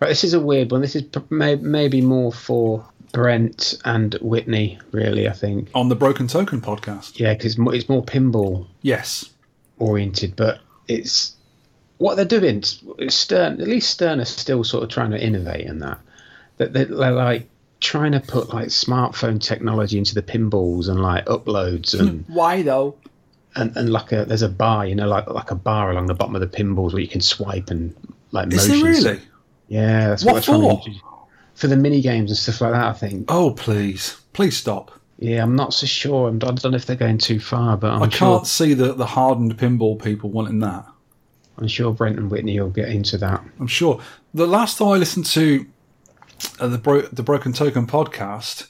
Right, 0.00 0.08
this 0.08 0.24
is 0.24 0.34
a 0.34 0.40
weird 0.40 0.70
one. 0.70 0.80
This 0.82 0.96
is 0.96 1.04
may- 1.30 1.56
maybe 1.56 2.00
more 2.00 2.32
for 2.32 2.84
Brent 3.12 3.74
and 3.84 4.14
Whitney, 4.20 4.78
really. 4.92 5.28
I 5.28 5.32
think. 5.32 5.70
On 5.74 5.88
the 5.88 5.94
Broken 5.96 6.26
Token 6.28 6.60
podcast. 6.60 7.18
Yeah, 7.18 7.32
because 7.34 7.56
it's 7.58 7.88
more 7.88 8.04
pinball 8.04 8.66
Yes. 8.82 9.30
oriented, 9.78 10.36
but 10.36 10.60
it's 10.88 11.36
what 11.98 12.16
they're 12.16 12.24
doing. 12.24 12.62
Stern, 13.08 13.60
at 13.60 13.68
least 13.68 13.90
Stern 13.90 14.20
is 14.20 14.28
still 14.28 14.64
sort 14.64 14.84
of 14.84 14.90
trying 14.90 15.10
to 15.10 15.22
innovate 15.22 15.66
in 15.66 15.78
that. 15.80 16.00
That 16.58 16.72
they're, 16.72 16.86
like 16.86 17.48
trying 17.80 18.12
to 18.12 18.20
put 18.20 18.48
like 18.54 18.68
smartphone 18.68 19.40
technology 19.40 19.98
into 19.98 20.14
the 20.14 20.22
pinballs 20.22 20.88
and 20.88 21.00
like 21.00 21.26
uploads 21.26 21.98
and 21.98 22.24
hmm. 22.24 22.32
Why 22.32 22.62
though? 22.62 22.96
and, 23.56 23.76
and 23.76 23.90
like 23.90 24.12
a 24.12 24.24
there's 24.24 24.42
a 24.42 24.48
bar, 24.48 24.86
you 24.86 24.94
know, 24.94 25.08
like 25.08 25.26
like 25.28 25.50
a 25.50 25.54
bar 25.54 25.90
along 25.90 26.06
the 26.06 26.14
bottom 26.14 26.34
of 26.34 26.40
the 26.40 26.46
pinballs 26.46 26.92
where 26.92 27.02
you 27.02 27.08
can 27.08 27.20
swipe 27.20 27.70
and 27.70 27.94
like 28.32 28.52
Is 28.52 28.68
there 28.68 28.76
motions. 28.76 29.04
really? 29.04 29.20
Yeah, 29.68 30.08
that's 30.08 30.24
What 30.24 30.34
what, 30.34 30.44
for? 30.44 30.82
For 31.54 31.68
the 31.68 31.76
mini 31.76 32.00
games 32.00 32.30
and 32.30 32.38
stuff 32.38 32.60
like 32.60 32.72
that, 32.72 32.84
I 32.84 32.92
think. 32.92 33.26
Oh, 33.28 33.52
please. 33.52 34.20
Please 34.32 34.56
stop. 34.56 34.90
Yeah, 35.20 35.40
I'm 35.44 35.54
not 35.54 35.72
so 35.72 35.86
sure. 35.86 36.28
I'm, 36.28 36.36
I 36.36 36.50
don't 36.50 36.64
know 36.64 36.74
if 36.74 36.86
they're 36.86 36.96
going 36.96 37.18
too 37.18 37.38
far, 37.38 37.76
but 37.76 37.92
I'm 37.92 38.02
I 38.02 38.08
can't 38.08 38.44
see 38.44 38.74
the, 38.74 38.92
the 38.92 39.06
hardened 39.06 39.56
pinball 39.56 40.02
people 40.02 40.30
wanting 40.30 40.58
that. 40.60 40.84
I'm 41.58 41.68
sure 41.68 41.92
Brent 41.92 42.18
and 42.18 42.30
Whitney 42.30 42.58
will 42.60 42.70
get 42.70 42.88
into 42.88 43.16
that. 43.18 43.42
I'm 43.60 43.66
sure. 43.66 44.00
The 44.32 44.46
last 44.46 44.78
time 44.78 44.88
I 44.88 44.96
listened 44.96 45.26
to 45.26 45.66
uh, 46.58 46.66
the 46.68 46.78
Bro- 46.78 47.08
the 47.12 47.22
Broken 47.22 47.52
Token 47.52 47.86
podcast, 47.86 48.68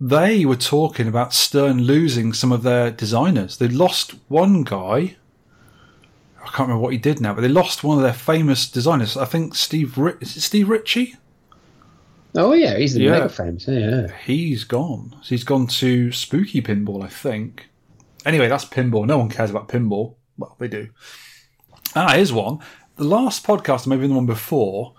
they 0.00 0.44
were 0.44 0.56
talking 0.56 1.06
about 1.06 1.34
Stern 1.34 1.82
losing 1.82 2.32
some 2.32 2.50
of 2.50 2.62
their 2.62 2.90
designers. 2.90 3.58
They 3.58 3.68
lost 3.68 4.14
one 4.28 4.62
guy. 4.64 5.16
I 6.40 6.46
can't 6.46 6.60
remember 6.68 6.78
what 6.82 6.92
he 6.92 6.98
did 6.98 7.20
now, 7.20 7.34
but 7.34 7.42
they 7.42 7.48
lost 7.48 7.84
one 7.84 7.98
of 7.98 8.02
their 8.02 8.12
famous 8.12 8.68
designers. 8.68 9.16
I 9.16 9.26
think 9.26 9.54
Steve 9.54 9.96
Ri- 9.98 10.14
is 10.20 10.36
it 10.36 10.40
Steve 10.40 10.68
Ritchie? 10.68 11.16
Oh 12.34 12.52
yeah, 12.54 12.78
he's 12.78 12.94
the 12.94 13.02
Yeah. 13.02 13.10
mega 13.12 13.28
famous. 13.28 13.68
Yeah, 13.68 14.06
He's 14.24 14.64
gone. 14.64 15.10
So 15.22 15.28
he's 15.28 15.44
gone 15.44 15.66
to 15.66 16.10
Spooky 16.12 16.62
Pinball, 16.62 17.04
I 17.04 17.08
think. 17.08 17.68
Anyway, 18.24 18.48
that's 18.48 18.64
pinball. 18.64 19.06
No 19.06 19.18
one 19.18 19.28
cares 19.28 19.50
about 19.50 19.68
pinball. 19.68 20.14
Well, 20.38 20.56
they 20.58 20.68
do. 20.68 20.88
Ah, 21.94 22.14
here's 22.14 22.32
one. 22.32 22.58
The 22.96 23.04
last 23.04 23.46
podcast, 23.46 23.86
maybe 23.86 24.06
the 24.06 24.14
one 24.14 24.24
before, 24.24 24.94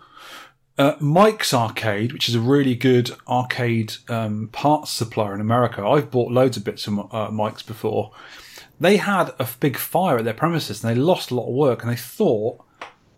uh, 0.78 0.94
Mike's 1.00 1.54
Arcade, 1.54 2.14
which 2.14 2.30
is 2.30 2.36
a 2.36 2.40
really 2.40 2.76
good 2.76 3.12
arcade 3.28 3.94
um, 4.10 4.50
parts 4.52 4.92
supplier 4.92 5.34
in 5.34 5.42
America. 5.42 5.84
I've 5.84 6.12
bought 6.12 6.32
loads 6.32 6.56
of 6.56 6.64
bits 6.64 6.84
from 6.84 7.08
uh, 7.12 7.30
Mike's 7.32 7.64
before. 7.64 8.12
They 8.80 8.98
had 8.98 9.32
a 9.40 9.48
big 9.60 9.78
fire 9.78 10.20
at 10.20 10.26
their 10.26 10.34
premises 10.34 10.84
and 10.84 10.96
they 10.96 11.00
lost 11.00 11.32
a 11.32 11.36
lot 11.36 11.48
of 11.48 11.54
work 11.56 11.82
and 11.82 11.92
they 11.92 11.96
thought 11.96 12.64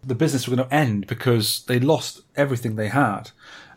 the 0.04 0.16
business 0.16 0.48
was 0.48 0.56
going 0.56 0.70
to 0.70 0.76
end 0.76 1.08
because 1.08 1.64
they 1.66 1.80
lost 1.80 2.22
everything 2.36 2.76
they 2.76 2.90
had. 2.90 3.32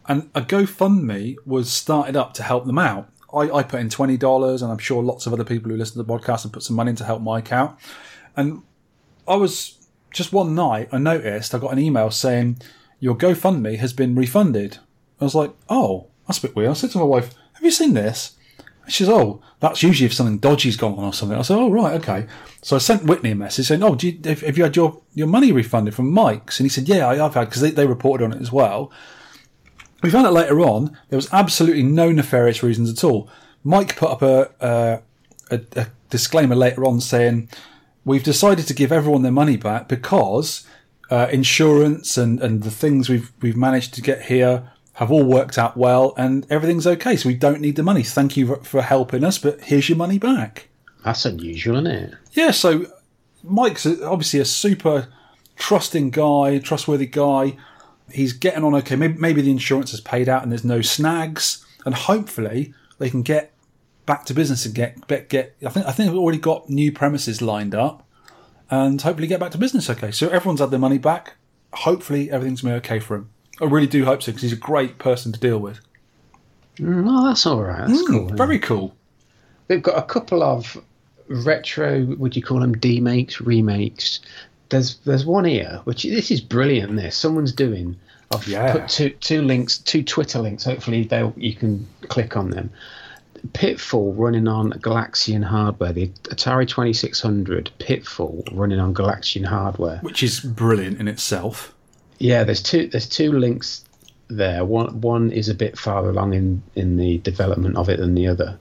And 0.07 0.31
a 0.35 0.43
GoFundMe 0.43 1.37
was 1.45 1.73
started 1.73 2.17
up 2.17 2.35
to 2.35 2.43
help 2.43 2.67
them 2.67 2.79
out. 2.79 3.11
I, 3.33 3.51
I 3.51 3.63
put 3.63 3.81
in 3.81 3.91
twenty 3.91 4.17
dollars, 4.17 4.63
and 4.63 4.73
I'm 4.73 4.79
sure 4.79 5.03
lots 5.03 5.27
of 5.27 5.35
other 5.35 5.45
people 5.45 5.71
who 5.71 5.77
listen 5.77 5.99
to 5.99 6.03
the 6.03 6.13
podcast 6.13 6.45
have 6.45 6.53
put 6.53 6.63
some 6.63 6.77
money 6.77 6.91
in 6.91 6.97
to 6.97 7.05
help 7.05 7.21
Mike 7.21 7.53
out. 7.53 7.79
And 8.35 8.63
I 9.27 9.37
was 9.37 9.78
just 10.11 10.33
one 10.33 10.55
night, 10.55 10.89
I 10.93 10.99
noticed 10.99 11.55
I 11.55 11.59
got 11.59 11.73
an 11.73 11.79
email 11.79 12.11
saying 12.11 12.61
your 13.01 13.17
GoFundMe 13.17 13.79
has 13.79 13.93
been 13.93 14.15
refunded. 14.15 14.79
I 15.21 15.25
was 15.25 15.35
like, 15.35 15.53
oh, 15.69 16.07
that's 16.27 16.39
a 16.39 16.43
bit 16.43 16.57
weird. 16.57 16.71
I 16.71 16.75
said 16.75 16.91
to 16.91 16.99
my 16.99 17.05
wife, 17.05 17.35
"Have 17.55 17.65
you 17.65 17.71
seen 17.71 17.95
this?" 17.95 18.33
She 18.87 19.05
says, 19.05 19.11
"Oh, 19.11 19.43
that's 19.61 19.83
usually 19.83 20.07
if 20.07 20.15
something 20.15 20.39
dodgy's 20.39 20.77
gone 20.77 20.95
on 20.99 21.05
or 21.05 21.13
something." 21.13 21.37
I 21.37 21.43
said, 21.43 21.57
"Oh, 21.57 21.71
right, 21.71 21.95
okay." 22.01 22.27
So 22.63 22.77
I 22.77 22.79
sent 22.79 23.05
Whitney 23.05 23.33
a 23.33 23.35
message 23.35 23.67
saying, 23.67 23.83
"Oh, 23.83 23.97
you, 24.01 24.19
have, 24.25 24.43
have 24.43 24.59
you 24.59 24.65
had 24.65 24.77
your, 24.77 25.01
your 25.15 25.27
money 25.27 25.53
refunded 25.53 25.95
from 25.95 26.13
Mike's?" 26.13 26.61
And 26.61 26.67
he 26.67 26.71
said, 26.71 26.89
"Yeah, 26.89 27.09
I 27.09 27.17
have 27.17 27.35
had 27.35 27.47
because 27.47 27.63
they, 27.63 27.71
they 27.71 27.87
reported 27.87 28.25
on 28.25 28.33
it 28.33 28.41
as 28.41 28.53
well." 28.53 28.93
We 30.03 30.11
found 30.11 30.27
out 30.27 30.33
later 30.33 30.61
on 30.61 30.97
there 31.09 31.17
was 31.17 31.33
absolutely 31.33 31.83
no 31.83 32.13
nefarious 32.13 32.63
reasons 32.63 32.91
at 32.91 33.03
all. 33.03 33.29
Mike 33.65 33.97
put 33.97 34.11
up 34.11 34.23
a, 34.23 34.51
a, 34.61 35.01
a, 35.51 35.61
a 35.77 35.87
disclaimer 36.11 36.55
later 36.55 36.85
on 36.85 37.01
saying, 37.01 37.49
"We've 38.09 38.23
decided 38.23 38.67
to 38.67 38.75
give 38.75 38.91
everyone 38.93 39.23
their 39.23 39.33
money 39.33 39.57
back 39.57 39.89
because 39.89 40.67
uh, 41.11 41.29
insurance 41.31 42.17
and, 42.17 42.41
and 42.41 42.63
the 42.63 42.71
things 42.71 43.09
we've 43.09 43.31
we've 43.41 43.57
managed 43.57 43.95
to 43.95 44.03
get 44.03 44.23
here 44.23 44.71
have 44.95 45.13
all 45.13 45.25
worked 45.25 45.59
out 45.59 45.77
well 45.77 46.15
and 46.17 46.45
everything's 46.51 46.87
okay. 46.87 47.17
So 47.17 47.29
we 47.29 47.35
don't 47.35 47.61
need 47.61 47.77
the 47.77 47.83
money. 47.83 48.03
Thank 48.03 48.37
you 48.37 48.47
for, 48.47 48.57
for 48.65 48.83
helping 48.83 49.23
us, 49.25 49.39
but 49.39 49.61
here's 49.61 49.89
your 49.89 49.99
money 49.99 50.19
back." 50.19 50.69
that's 51.05 51.25
unusual, 51.25 51.77
isn't 51.77 51.87
it? 51.87 52.15
Yeah, 52.33 52.51
so 52.51 52.87
Mike's 53.43 53.87
obviously 53.87 54.41
a 54.41 54.45
super 54.45 55.09
trusting 55.57 56.11
guy, 56.11 56.59
trustworthy 56.59 57.07
guy. 57.07 57.57
He's 58.11 58.33
getting 58.33 58.65
on 58.65 58.75
okay. 58.77 58.97
Maybe, 58.97 59.19
maybe 59.19 59.43
the 59.43 59.51
insurance 59.51 59.91
has 59.93 60.01
paid 60.01 60.29
out 60.29 60.43
and 60.43 60.53
there's 60.53 60.65
no 60.65 60.83
snags, 60.83 61.65
and 61.85 61.95
hopefully 61.95 62.75
they 62.99 63.11
can 63.11 63.23
get 63.23 63.53
back 64.09 64.25
to 64.25 64.35
business 64.35 64.67
and 64.67 64.75
get 64.75 65.07
get. 65.07 65.29
get 65.29 65.55
I 65.65 65.69
think 65.71 65.87
I 65.87 65.93
think 65.93 66.11
we've 66.11 66.21
already 66.21 66.39
got 66.39 66.69
new 66.69 66.91
premises 66.91 67.41
lined 67.41 67.75
up, 67.77 68.05
and 68.71 69.01
hopefully 69.01 69.29
get 69.29 69.39
back 69.39 69.53
to 69.53 69.59
business 69.59 69.89
okay. 69.89 70.11
So 70.11 70.29
everyone's 70.29 70.59
had 70.61 70.73
their 70.73 70.81
money 70.81 70.99
back. 70.99 71.35
Hopefully 71.73 72.31
everything's 72.31 72.63
going 72.63 72.75
to 72.75 72.81
be 72.81 72.87
okay 72.87 72.99
for 72.99 73.15
him. 73.15 73.31
I 73.61 73.67
really 73.67 73.87
do 73.87 74.05
hope 74.05 74.23
so 74.23 74.33
because 74.33 74.43
he's 74.43 74.53
a 74.53 74.57
great 74.57 74.99
person 74.99 75.31
to 75.33 75.39
deal 75.39 75.59
with. 75.59 75.79
Mm, 76.79 77.05
Oh, 77.09 77.27
that's 77.29 77.45
all 77.47 77.63
right. 77.63 77.87
That's 77.87 78.03
cool. 78.07 78.25
isn't? 78.27 78.37
Very 78.37 78.59
cool. 78.59 78.95
They've 79.69 79.83
got 79.83 79.99
a 79.99 80.03
couple 80.03 80.43
of 80.43 80.77
retro. 81.29 82.05
Would 82.19 82.37
you 82.37 82.43
call 82.43 82.61
them 82.61 82.73
demakes, 82.79 83.41
remakes? 83.41 84.21
There's 84.71 84.97
there's 85.05 85.25
one 85.25 85.45
here 85.45 85.81
which 85.85 86.03
this 86.03 86.31
is 86.31 86.41
brilliant. 86.41 86.97
This 86.97 87.17
someone's 87.17 87.53
doing. 87.53 87.97
I've 88.35 88.47
Yeah. 88.47 88.73
put 88.73 88.89
two 88.89 89.11
two 89.21 89.43
links, 89.43 89.79
two 89.79 90.03
Twitter 90.03 90.39
links. 90.41 90.65
Hopefully 90.65 91.05
they 91.05 91.31
you 91.37 91.55
can 91.55 91.87
click 92.09 92.37
on 92.37 92.51
them. 92.51 92.71
Pitfall 93.53 94.13
running 94.15 94.49
on 94.49 94.73
Galaxian 94.73 95.45
hardware. 95.45 95.93
The 95.93 96.09
Atari 96.25 96.69
2600 96.69 97.71
Pitfall 97.79 98.45
running 98.53 98.81
on 98.81 98.95
Galaxian 98.95 99.45
hardware. 99.45 99.99
Which 99.99 100.23
is 100.23 100.41
brilliant 100.41 101.01
in 101.01 101.09
itself. 101.09 101.75
Yeah, 102.19 102.45
there's 102.45 102.63
two 102.63 102.89
there's 102.89 103.09
two 103.09 103.33
links 103.33 103.85
there. 104.29 104.65
One 104.65 105.01
one 105.01 105.31
is 105.31 105.49
a 105.49 105.55
bit 105.55 105.79
farther 105.79 106.11
along 106.11 106.35
in 106.35 106.63
in 106.75 106.97
the 106.97 107.19
development 107.19 107.77
of 107.77 107.89
it 107.89 107.99
than 107.99 108.15
the 108.15 108.27
other, 108.27 108.59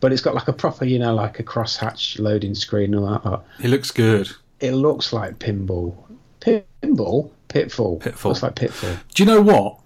but 0.00 0.12
it's 0.12 0.22
got 0.22 0.34
like 0.34 0.48
a 0.48 0.52
proper 0.52 0.84
you 0.84 0.98
know 0.98 1.14
like 1.14 1.38
a 1.38 1.42
crosshatch 1.42 2.18
loading 2.18 2.54
screen 2.54 2.94
and 2.94 3.04
all 3.04 3.18
that. 3.58 3.64
It 3.64 3.68
looks 3.68 3.90
good. 3.90 4.30
It 4.60 4.72
looks 4.72 5.12
like 5.12 5.38
pinball. 5.38 5.96
Pinball. 6.40 7.30
Pitfall. 7.48 7.98
Pitfall. 7.98 8.30
Looks 8.30 8.42
like 8.42 8.54
pitfall. 8.54 8.96
Do 9.14 9.22
you 9.22 9.26
know 9.26 9.42
what? 9.42 9.78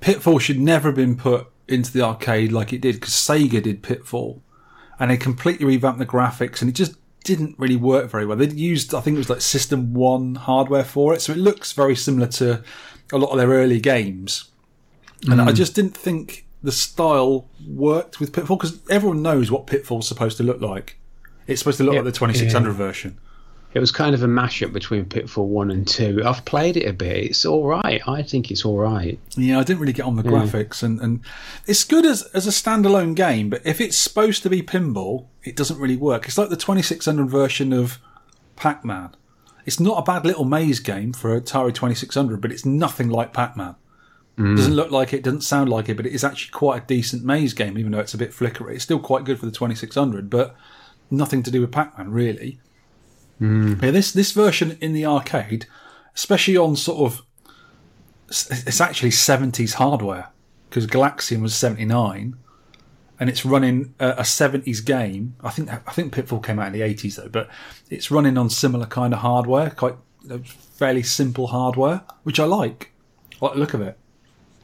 Pitfall 0.00 0.38
should 0.38 0.58
never 0.58 0.88
have 0.88 0.96
been 0.96 1.16
put 1.16 1.46
into 1.70 1.92
the 1.92 2.02
arcade 2.02 2.52
like 2.52 2.72
it 2.72 2.80
did 2.80 2.96
because 2.96 3.14
Sega 3.14 3.62
did 3.62 3.82
Pitfall, 3.82 4.42
and 4.98 5.10
they 5.10 5.16
completely 5.16 5.66
revamped 5.66 5.98
the 5.98 6.06
graphics, 6.06 6.60
and 6.60 6.68
it 6.68 6.74
just 6.74 6.94
didn't 7.24 7.58
really 7.58 7.76
work 7.76 8.10
very 8.10 8.26
well. 8.26 8.36
They'd 8.36 8.52
used, 8.52 8.94
I 8.94 9.00
think 9.00 9.16
it 9.16 9.18
was 9.18 9.30
like 9.30 9.40
System 9.40 9.94
One 9.94 10.34
hardware 10.34 10.84
for 10.84 11.14
it, 11.14 11.20
so 11.20 11.32
it 11.32 11.38
looks 11.38 11.72
very 11.72 11.96
similar 11.96 12.26
to 12.28 12.62
a 13.12 13.18
lot 13.18 13.30
of 13.30 13.38
their 13.38 13.48
early 13.48 13.80
games. 13.80 14.50
And 15.28 15.40
I 15.40 15.50
hmm. 15.50 15.54
just 15.54 15.74
didn't 15.74 15.96
think 15.96 16.46
the 16.62 16.72
style 16.72 17.46
worked 17.66 18.20
with 18.20 18.32
Pitfall 18.32 18.56
because 18.56 18.80
everyone 18.88 19.22
knows 19.22 19.50
what 19.50 19.66
Pitfall's 19.66 20.08
supposed 20.08 20.36
to 20.38 20.42
look 20.42 20.60
like. 20.60 20.98
It's 21.46 21.60
supposed 21.60 21.78
to 21.78 21.84
look 21.84 21.94
Yeah, 21.94 22.00
like 22.00 22.12
the 22.12 22.18
2600 22.18 22.72
version. 22.72 23.18
It 23.72 23.78
was 23.78 23.92
kind 23.92 24.14
of 24.14 24.22
a 24.22 24.26
mashup 24.26 24.72
between 24.72 25.04
Pitfall 25.04 25.46
One 25.46 25.70
and 25.70 25.86
Two. 25.86 26.22
I've 26.24 26.44
played 26.44 26.76
it 26.76 26.88
a 26.88 26.92
bit. 26.92 27.16
It's 27.16 27.46
all 27.46 27.66
right. 27.66 28.00
I 28.06 28.22
think 28.22 28.50
it's 28.50 28.64
all 28.64 28.78
right. 28.78 29.18
Yeah, 29.36 29.60
I 29.60 29.62
didn't 29.62 29.80
really 29.80 29.92
get 29.92 30.06
on 30.06 30.16
the 30.16 30.24
graphics, 30.24 30.82
and, 30.82 31.00
and 31.00 31.20
it's 31.66 31.84
good 31.84 32.04
as 32.04 32.22
as 32.34 32.46
a 32.48 32.50
standalone 32.50 33.14
game. 33.14 33.48
But 33.48 33.64
if 33.64 33.80
it's 33.80 33.96
supposed 33.96 34.42
to 34.42 34.50
be 34.50 34.62
pinball, 34.62 35.26
it 35.44 35.54
doesn't 35.54 35.78
really 35.78 35.96
work. 35.96 36.26
It's 36.26 36.36
like 36.36 36.48
the 36.48 36.56
2600 36.56 37.28
version 37.30 37.72
of 37.72 37.98
Pac 38.56 38.84
Man. 38.84 39.10
It's 39.64 39.78
not 39.78 39.98
a 39.98 40.02
bad 40.02 40.26
little 40.26 40.44
maze 40.44 40.80
game 40.80 41.12
for 41.12 41.40
Atari 41.40 41.72
2600, 41.72 42.40
but 42.40 42.50
it's 42.50 42.64
nothing 42.64 43.08
like 43.08 43.32
Pac 43.32 43.56
Man. 43.56 43.76
Mm. 44.36 44.56
Doesn't 44.56 44.74
look 44.74 44.90
like 44.90 45.12
it, 45.12 45.22
doesn't 45.22 45.42
sound 45.42 45.68
like 45.68 45.88
it, 45.88 45.96
but 45.96 46.06
it 46.06 46.12
is 46.12 46.24
actually 46.24 46.50
quite 46.50 46.82
a 46.82 46.86
decent 46.86 47.24
maze 47.24 47.52
game, 47.52 47.78
even 47.78 47.92
though 47.92 48.00
it's 48.00 48.14
a 48.14 48.18
bit 48.18 48.34
flickery. 48.34 48.74
It's 48.74 48.84
still 48.84 48.98
quite 48.98 49.24
good 49.24 49.38
for 49.38 49.46
the 49.46 49.52
2600, 49.52 50.28
but 50.30 50.56
nothing 51.10 51.42
to 51.42 51.50
do 51.50 51.60
with 51.60 51.70
Pac 51.70 51.96
Man, 51.98 52.10
really. 52.10 52.58
Mm. 53.40 53.82
Yeah, 53.82 53.90
this 53.90 54.12
this 54.12 54.32
version 54.32 54.76
in 54.80 54.92
the 54.92 55.06
arcade, 55.06 55.66
especially 56.14 56.56
on 56.56 56.76
sort 56.76 56.98
of, 56.98 57.22
it's 58.28 58.80
actually 58.80 59.12
seventies 59.12 59.74
hardware 59.74 60.28
because 60.68 60.86
Galaxian 60.86 61.40
was 61.40 61.54
seventy 61.54 61.84
nine, 61.84 62.36
and 63.18 63.30
it's 63.30 63.44
running 63.44 63.94
a, 63.98 64.16
a 64.18 64.24
seventies 64.24 64.80
game. 64.80 65.36
I 65.42 65.50
think 65.50 65.70
I 65.70 65.92
think 65.92 66.12
Pitfall 66.12 66.40
came 66.40 66.58
out 66.58 66.68
in 66.68 66.72
the 66.72 66.82
eighties 66.82 67.16
though, 67.16 67.28
but 67.28 67.48
it's 67.88 68.10
running 68.10 68.36
on 68.36 68.50
similar 68.50 68.86
kind 68.86 69.14
of 69.14 69.20
hardware, 69.20 69.70
quite 69.70 69.94
you 70.22 70.28
know, 70.28 70.42
fairly 70.44 71.02
simple 71.02 71.46
hardware, 71.46 72.02
which 72.24 72.38
I 72.38 72.44
like. 72.44 72.92
I 73.40 73.46
like 73.46 73.54
the 73.54 73.60
look 73.60 73.74
of 73.74 73.80
it. 73.80 73.98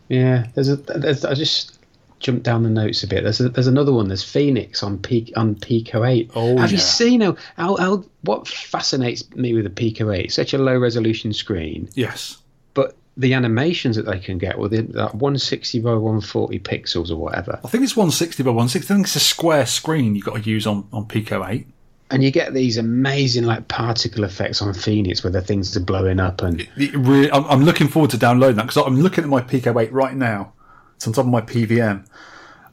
Yeah, 0.09 0.47
there's 0.55 0.69
a. 0.69 0.77
There's, 0.77 1.25
I 1.25 1.35
just 1.35 1.76
jumped 2.19 2.43
down 2.45 2.63
the 2.63 2.71
notes 2.71 3.03
a 3.03 3.07
bit. 3.07 3.23
There's 3.25 3.41
a, 3.41 3.49
there's 3.49 3.67
another 3.67 3.93
one. 3.93 4.09
There's 4.09 4.25
Phoenix 4.25 4.83
on 4.83 4.99
P, 4.99 5.33
on 5.37 5.55
Pico 5.55 6.05
Eight. 6.05 6.31
Oh, 6.35 6.57
Have 6.57 6.73
you 6.73 6.79
seen 6.79 7.21
how, 7.21 7.37
how 7.57 7.77
how 7.77 8.05
what 8.23 8.49
fascinates 8.49 9.29
me 9.35 9.53
with 9.55 9.65
the 9.65 9.71
Pico 9.71 10.11
Eight? 10.11 10.33
Such 10.33 10.55
a 10.55 10.59
low 10.59 10.79
resolution 10.79 11.33
screen, 11.33 11.89
Yes. 11.95 12.39
but 12.75 12.97
the 13.19 13.33
animations 13.35 13.97
that 13.97 14.05
they 14.07 14.19
can 14.19 14.37
get 14.39 14.59
with 14.59 14.73
within 14.73 14.93
that 14.93 15.15
160 15.15 15.81
by 15.81 15.91
140 15.95 16.59
pixels 16.61 17.11
or 17.11 17.17
whatever, 17.17 17.59
I 17.65 17.69
think 17.69 17.83
it's 17.85 17.97
160 17.97 18.43
by 18.43 18.51
160. 18.51 18.93
I 18.93 18.97
think 18.97 19.07
it's 19.07 19.17
a 19.17 19.21
square 19.21 19.65
screen 19.67 20.15
you've 20.15 20.25
got 20.27 20.43
to 20.43 20.51
use 20.51 20.67
on, 20.67 20.87
on 20.93 21.07
Pico 21.07 21.43
8. 21.47 21.67
and 22.11 22.23
you 22.23 22.31
get 22.31 22.53
these 22.55 22.77
amazing 22.77 23.45
like 23.45 23.69
particle 23.69 24.25
effects 24.25 24.61
on 24.63 24.75
Phoenix 24.75 25.25
where 25.25 25.31
the 25.31 25.41
things 25.41 25.75
are 25.77 25.81
blowing 25.81 26.21
up 26.21 26.43
and 26.43 26.61
It 26.77 26.95
really, 26.95 27.31
I'm, 27.31 27.45
I'm 27.47 27.63
looking 27.65 27.89
forward 27.89 28.11
to 28.11 28.19
downloading 28.19 28.57
that 28.57 28.65
because 28.69 28.77
I'm 28.87 29.01
looking 29.01 29.25
at 29.25 29.31
my 29.31 29.41
Pico 29.41 29.79
8 29.79 29.93
right 29.93 30.15
now. 30.15 30.53
It's 30.97 31.07
on 31.07 31.13
top 31.13 31.25
of 31.25 31.31
my 31.31 31.41
PVM. 31.41 32.07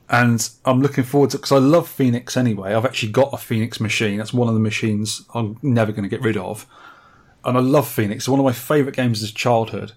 And 0.10 0.50
I'm 0.66 0.82
looking 0.82 1.04
forward 1.04 1.32
to 1.32 1.38
because 1.38 1.52
I 1.52 1.58
love 1.58 1.88
Phoenix 1.88 2.36
anyway. 2.38 2.74
I've 2.74 2.86
actually 2.86 3.12
got 3.12 3.34
a 3.34 3.38
Phoenix 3.38 3.80
machine. 3.80 4.18
That's 4.18 4.34
one 4.34 4.48
of 4.48 4.54
the 4.54 4.60
machines 4.60 5.24
I'm 5.34 5.58
never 5.62 5.92
going 5.92 6.04
to 6.04 6.10
get 6.10 6.22
rid 6.22 6.38
of. 6.38 6.66
And 7.46 7.58
I 7.58 7.62
love 7.62 7.88
Phoenix. 7.88 8.24
It's 8.24 8.30
one 8.30 8.40
of 8.40 8.46
my 8.46 8.54
favourite 8.54 8.96
games 8.96 9.24
as 9.24 9.32
childhood. 9.32 9.94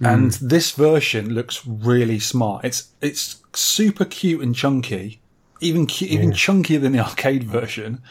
Mm. 0.00 0.14
And 0.14 0.30
this 0.32 0.72
version 0.72 1.34
looks 1.34 1.66
really 1.66 2.18
smart. 2.18 2.64
It's 2.64 2.88
it's 3.00 3.42
super 3.54 4.04
cute 4.04 4.42
and 4.42 4.54
chunky, 4.54 5.20
even 5.60 5.86
cu- 5.86 6.06
even 6.06 6.32
chunkier 6.32 6.80
than 6.80 6.92
the 6.92 7.00
arcade 7.00 7.44
version, 7.44 8.02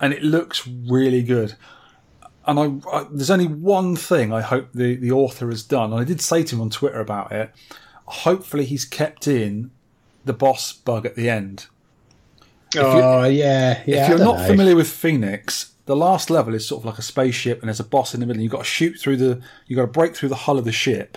and 0.00 0.12
it 0.12 0.22
looks 0.22 0.66
really 0.66 1.22
good 1.22 1.56
and 2.46 2.58
I, 2.58 2.96
I 2.96 3.06
there's 3.10 3.30
only 3.30 3.46
one 3.46 3.96
thing 3.96 4.32
I 4.32 4.40
hope 4.40 4.68
the, 4.72 4.96
the 4.96 5.12
author 5.12 5.48
has 5.50 5.62
done, 5.62 5.92
and 5.92 6.00
I 6.00 6.04
did 6.04 6.20
say 6.20 6.42
to 6.44 6.54
him 6.54 6.62
on 6.62 6.70
Twitter 6.70 7.00
about 7.00 7.32
it. 7.32 7.52
Hopefully, 8.06 8.64
he's 8.64 8.84
kept 8.84 9.26
in 9.26 9.70
the 10.24 10.32
boss 10.32 10.72
bug 10.72 11.06
at 11.06 11.14
the 11.14 11.30
end. 11.30 11.66
oh 12.76 13.24
yeah 13.24 13.82
yeah 13.86 14.02
if 14.02 14.08
you're 14.10 14.18
not 14.18 14.38
know. 14.38 14.46
familiar 14.46 14.76
with 14.76 14.90
Phoenix, 14.90 15.72
the 15.86 15.96
last 15.96 16.30
level 16.30 16.54
is 16.54 16.66
sort 16.66 16.82
of 16.82 16.84
like 16.84 16.98
a 16.98 17.02
spaceship, 17.02 17.60
and 17.60 17.68
there's 17.68 17.80
a 17.80 17.84
boss 17.84 18.12
in 18.12 18.20
the 18.20 18.26
middle. 18.26 18.38
And 18.38 18.42
you've 18.42 18.52
got 18.52 18.58
to 18.58 18.64
shoot 18.64 18.98
through 18.98 19.16
the, 19.16 19.40
you've 19.66 19.76
got 19.76 19.82
to 19.82 19.92
break 19.92 20.14
through 20.14 20.28
the 20.28 20.34
hull 20.34 20.58
of 20.58 20.64
the 20.64 20.72
ship, 20.72 21.16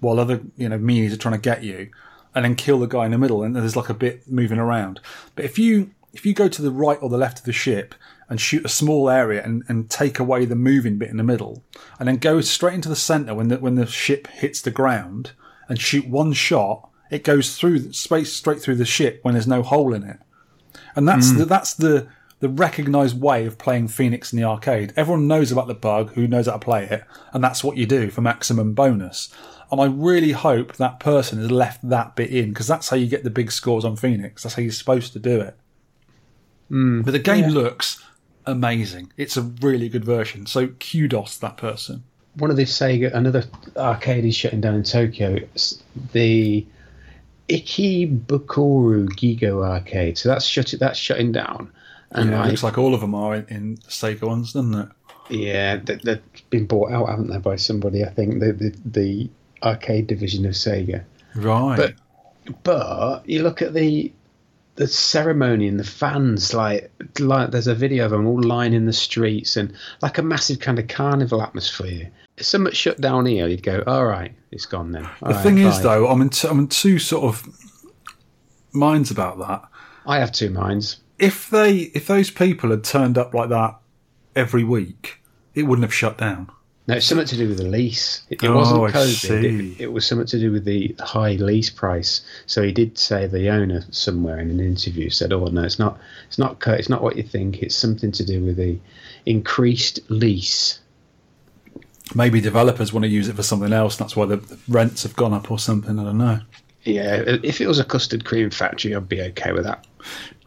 while 0.00 0.20
other 0.20 0.40
you 0.56 0.68
know 0.68 0.78
meanies 0.78 1.12
are 1.12 1.16
trying 1.16 1.34
to 1.34 1.40
get 1.40 1.62
you, 1.62 1.90
and 2.34 2.44
then 2.44 2.56
kill 2.56 2.80
the 2.80 2.86
guy 2.86 3.06
in 3.06 3.12
the 3.12 3.18
middle. 3.18 3.42
And 3.42 3.54
there's 3.56 3.76
like 3.76 3.88
a 3.88 3.94
bit 3.94 4.28
moving 4.30 4.58
around. 4.58 5.00
But 5.34 5.44
if 5.44 5.58
you 5.58 5.92
if 6.12 6.26
you 6.26 6.34
go 6.34 6.48
to 6.48 6.62
the 6.62 6.72
right 6.72 6.98
or 7.00 7.08
the 7.08 7.18
left 7.18 7.38
of 7.38 7.44
the 7.44 7.52
ship 7.52 7.94
and 8.28 8.40
shoot 8.40 8.64
a 8.64 8.68
small 8.68 9.08
area 9.08 9.42
and, 9.42 9.62
and 9.68 9.88
take 9.88 10.18
away 10.18 10.44
the 10.44 10.54
moving 10.54 10.98
bit 10.98 11.10
in 11.10 11.16
the 11.16 11.22
middle, 11.22 11.62
and 11.98 12.08
then 12.08 12.16
go 12.16 12.40
straight 12.40 12.74
into 12.74 12.88
the 12.88 12.96
center 12.96 13.34
when 13.34 13.48
the 13.48 13.58
when 13.58 13.76
the 13.76 13.86
ship 13.86 14.26
hits 14.28 14.60
the 14.60 14.70
ground 14.70 15.32
and 15.68 15.80
shoot 15.80 16.06
one 16.08 16.32
shot, 16.32 16.88
it 17.10 17.24
goes 17.24 17.56
through 17.56 17.92
space 17.92 18.32
straight 18.32 18.60
through 18.60 18.76
the 18.76 18.84
ship 18.84 19.20
when 19.22 19.34
there's 19.34 19.46
no 19.46 19.62
hole 19.62 19.94
in 19.94 20.04
it 20.04 20.18
and 20.98 21.06
that's 21.06 21.30
hmm. 21.30 21.38
the, 21.38 21.44
that's 21.44 21.74
the 21.74 22.08
the 22.40 22.48
recognised 22.48 23.20
way 23.20 23.46
of 23.46 23.58
playing 23.58 23.88
Phoenix 23.88 24.32
in 24.32 24.38
the 24.38 24.44
arcade. 24.44 24.92
Everyone 24.96 25.26
knows 25.26 25.50
about 25.50 25.66
the 25.66 25.74
bug, 25.74 26.12
who 26.14 26.28
knows 26.28 26.46
how 26.46 26.52
to 26.52 26.58
play 26.58 26.84
it, 26.84 27.02
and 27.32 27.42
that's 27.42 27.64
what 27.64 27.76
you 27.76 27.84
do 27.84 28.10
for 28.10 28.20
maximum 28.20 28.74
bonus. 28.74 29.28
And 29.72 29.80
I 29.80 29.86
really 29.86 30.32
hope 30.32 30.76
that 30.76 31.00
person 31.00 31.38
has 31.38 31.50
left 31.50 31.88
that 31.88 32.14
bit 32.14 32.30
in 32.30 32.50
because 32.50 32.68
that's 32.68 32.88
how 32.88 32.96
you 32.96 33.08
get 33.08 33.24
the 33.24 33.30
big 33.30 33.50
scores 33.50 33.84
on 33.84 33.96
Phoenix. 33.96 34.42
That's 34.42 34.54
how 34.54 34.62
you're 34.62 34.72
supposed 34.72 35.12
to 35.14 35.18
do 35.18 35.40
it. 35.40 35.56
Hmm. 36.68 37.00
but 37.00 37.12
the 37.12 37.18
game 37.18 37.48
looks 37.48 38.04
amazing. 38.44 39.12
It's 39.16 39.36
a 39.36 39.42
really 39.42 39.88
good 39.88 40.04
version. 40.04 40.46
So 40.46 40.68
kudos 40.68 41.36
to 41.36 41.40
that 41.42 41.56
person. 41.56 42.04
One 42.34 42.50
of 42.50 42.56
the 42.56 42.64
Sega, 42.64 43.12
another 43.14 43.44
arcade 43.76 44.24
is 44.24 44.34
shutting 44.34 44.60
down 44.60 44.74
in 44.74 44.82
Tokyo. 44.82 45.34
It's 45.36 45.82
the 46.12 46.66
Ikebukuro 47.48 49.08
Gigo 49.08 49.66
arcade. 49.66 50.18
So 50.18 50.28
that's 50.28 50.44
shut 50.44 50.74
that's 50.78 50.98
shutting 50.98 51.32
down. 51.32 51.70
And 52.12 52.30
Yeah, 52.30 52.44
it 52.44 52.48
looks 52.50 52.62
like 52.62 52.78
all 52.78 52.94
of 52.94 53.00
them 53.00 53.14
are 53.14 53.34
in, 53.36 53.46
in 53.48 53.76
Sega 53.78 54.22
ones, 54.22 54.52
doesn't 54.52 54.74
it? 54.74 54.88
yeah, 55.30 55.76
they, 55.76 55.96
they've 55.96 56.22
been 56.48 56.66
bought 56.66 56.90
out, 56.90 57.08
haven't 57.08 57.28
they, 57.28 57.38
by 57.38 57.56
somebody? 57.56 58.04
I 58.04 58.08
think 58.10 58.40
the 58.40 58.52
the, 58.52 58.74
the 58.84 59.30
arcade 59.62 60.06
division 60.06 60.46
of 60.46 60.52
Sega. 60.52 61.04
Right. 61.34 61.76
But 61.76 61.94
but 62.62 63.28
you 63.28 63.42
look 63.42 63.60
at 63.62 63.74
the 63.74 64.12
the 64.78 64.86
ceremony 64.86 65.66
and 65.66 65.78
the 65.78 65.84
fans 65.84 66.54
like 66.54 66.88
like 67.18 67.50
there's 67.50 67.66
a 67.66 67.74
video 67.74 68.04
of 68.04 68.12
them 68.12 68.28
all 68.28 68.40
lying 68.40 68.72
in 68.72 68.86
the 68.86 68.92
streets 68.92 69.56
and 69.56 69.74
like 70.02 70.18
a 70.18 70.22
massive 70.22 70.60
kind 70.60 70.78
of 70.78 70.86
carnival 70.86 71.42
atmosphere. 71.42 72.08
If 72.36 72.46
something 72.46 72.72
shut 72.72 73.00
down 73.00 73.26
here, 73.26 73.48
you'd 73.48 73.64
go, 73.64 73.82
all 73.88 74.06
right, 74.06 74.32
it's 74.52 74.66
gone 74.66 74.92
then. 74.92 75.08
the 75.20 75.34
thing 75.34 75.58
is, 75.58 75.82
though, 75.82 76.06
I'm 76.06 76.22
in, 76.22 76.30
t- 76.30 76.46
I'm 76.46 76.60
in 76.60 76.68
two 76.68 77.00
sort 77.00 77.24
of 77.24 77.44
minds 78.72 79.10
about 79.10 79.38
that. 79.40 79.68
I 80.06 80.20
have 80.20 80.30
two 80.30 80.50
minds. 80.50 81.00
if 81.18 81.50
they 81.50 81.90
if 81.94 82.06
those 82.06 82.30
people 82.30 82.70
had 82.70 82.84
turned 82.84 83.18
up 83.18 83.34
like 83.34 83.48
that 83.48 83.80
every 84.36 84.62
week, 84.62 85.20
it 85.56 85.64
wouldn't 85.64 85.82
have 85.82 85.92
shut 85.92 86.16
down. 86.18 86.52
No, 86.88 86.94
it's 86.94 87.04
something 87.04 87.26
to 87.26 87.36
do 87.36 87.48
with 87.48 87.58
the 87.58 87.68
lease. 87.68 88.22
It, 88.30 88.42
it 88.42 88.48
Oh, 88.48 88.56
wasn't 88.56 88.80
COVID. 88.80 89.74
It, 89.74 89.80
it 89.82 89.92
was 89.92 90.06
something 90.06 90.26
to 90.26 90.38
do 90.38 90.50
with 90.50 90.64
the 90.64 90.96
high 91.00 91.32
lease 91.32 91.68
price. 91.68 92.22
So 92.46 92.62
he 92.62 92.72
did 92.72 92.96
say 92.96 93.26
the 93.26 93.50
owner 93.50 93.84
somewhere 93.90 94.38
in 94.38 94.50
an 94.50 94.58
interview 94.58 95.10
said, 95.10 95.30
"Oh 95.34 95.44
no, 95.44 95.64
it's 95.64 95.78
not. 95.78 96.00
It's 96.28 96.38
not. 96.38 96.56
It's 96.66 96.88
not 96.88 97.02
what 97.02 97.16
you 97.16 97.22
think. 97.22 97.62
It's 97.62 97.76
something 97.76 98.10
to 98.12 98.24
do 98.24 98.42
with 98.42 98.56
the 98.56 98.78
increased 99.26 100.00
lease." 100.08 100.80
Maybe 102.14 102.40
developers 102.40 102.90
want 102.90 103.04
to 103.04 103.10
use 103.10 103.28
it 103.28 103.36
for 103.36 103.42
something 103.42 103.74
else. 103.74 103.96
That's 103.96 104.16
why 104.16 104.24
the 104.24 104.58
rents 104.66 105.02
have 105.02 105.14
gone 105.14 105.34
up 105.34 105.50
or 105.50 105.58
something. 105.58 105.98
I 105.98 106.04
don't 106.04 106.16
know. 106.16 106.40
Yeah, 106.84 107.22
if 107.42 107.60
it 107.60 107.66
was 107.66 107.78
a 107.78 107.84
custard 107.84 108.24
cream 108.24 108.48
factory, 108.48 108.94
I'd 108.94 109.10
be 109.10 109.20
okay 109.20 109.52
with 109.52 109.64
that. 109.64 109.86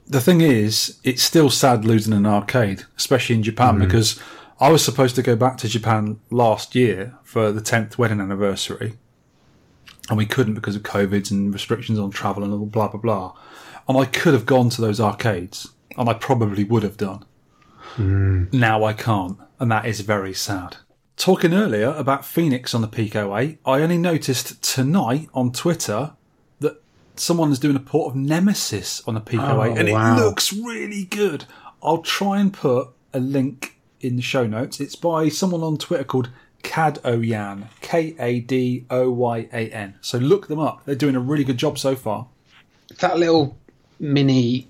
The 0.08 0.20
thing 0.20 0.42
is, 0.42 0.98
it's 1.04 1.22
still 1.22 1.52
sad 1.52 1.86
losing 1.86 2.14
an 2.14 2.26
arcade, 2.26 2.84
especially 2.98 3.36
in 3.36 3.44
Japan, 3.44 3.76
mm. 3.76 3.80
because 3.82 4.20
I 4.62 4.70
was 4.70 4.86
supposed 4.86 5.16
to 5.16 5.24
go 5.24 5.36
back 5.36 5.58
to 5.58 5.68
Japan 5.68 6.20
last 6.30 6.76
year 6.76 7.16
for 7.24 7.52
the 7.52 7.62
10th 7.62 7.98
wedding 7.98 8.22
anniversary, 8.22 8.94
and 10.08 10.18
we 10.20 10.28
couldn't 10.28 10.54
because 10.54 10.76
of 10.76 10.84
COVID 10.84 11.32
and 11.32 11.52
restrictions 11.52 11.98
on 11.98 12.12
travel 12.12 12.44
and 12.44 12.54
all 12.54 12.68
blah 12.68 12.88
blah 12.88 13.00
blah. 13.02 13.34
And 13.90 13.98
I 13.98 14.06
could 14.06 14.36
have 14.36 14.46
gone 14.46 14.70
to 14.70 14.82
those 14.82 15.02
arcades, 15.02 15.68
and 15.98 16.08
I 16.08 16.14
probably 16.14 16.64
would 16.64 16.84
have 16.84 16.96
done. 16.96 17.26
Hmm. 17.96 18.46
Now 18.54 18.84
I 18.84 18.94
can't, 18.94 19.38
and 19.60 19.72
that 19.72 19.86
is 19.88 20.02
very 20.02 20.34
sad. 20.34 20.78
Talking 21.18 21.54
earlier 21.54 21.90
about 21.90 22.24
Phoenix 22.24 22.76
on 22.76 22.82
the 22.82 22.88
Pico 22.88 23.36
8, 23.36 23.60
I 23.66 23.82
only 23.82 23.98
noticed 23.98 24.62
tonight 24.62 25.28
on 25.34 25.52
Twitter 25.52 26.14
that 26.60 26.82
someone 27.16 27.52
is 27.52 27.60
doing 27.60 27.76
a 27.76 27.80
port 27.82 28.12
of 28.12 28.16
Nemesis 28.16 29.02
on 29.08 29.16
the 29.16 29.22
Pico 29.22 29.60
Oh, 29.60 29.64
8, 29.64 29.78
and 29.78 29.92
wow. 29.92 30.16
it 30.16 30.20
looks 30.22 30.54
really 30.54 31.06
good. 31.06 31.46
I'll 31.82 32.04
try 32.04 32.40
and 32.40 32.54
put 32.54 32.90
a 33.14 33.20
link 33.20 33.76
in 34.02 34.16
the 34.16 34.22
show 34.22 34.46
notes. 34.48 34.80
It's 34.80 34.96
by 34.96 35.30
someone 35.30 35.62
on 35.62 35.78
Twitter 35.78 36.04
called 36.04 36.30
Kadoyan, 36.64 37.68
K 37.82 38.16
A 38.20 38.40
D 38.40 38.86
O 38.90 39.10
Y 39.12 39.48
A 39.54 39.70
N. 39.72 39.96
So 40.02 40.18
look 40.18 40.48
them 40.48 40.60
up. 40.60 40.84
They're 40.86 40.96
doing 40.96 41.16
a 41.16 41.20
really 41.20 41.44
good 41.44 41.58
job 41.58 41.78
so 41.80 41.96
far. 41.96 42.28
That 43.00 43.18
little 43.18 43.58
mini 44.00 44.68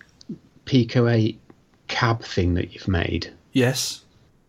Pico 0.66 1.08
8 1.08 1.40
cab 1.88 2.24
thing 2.24 2.54
that 2.56 2.74
you've 2.74 2.88
made. 2.88 3.32
Yes. 3.54 4.02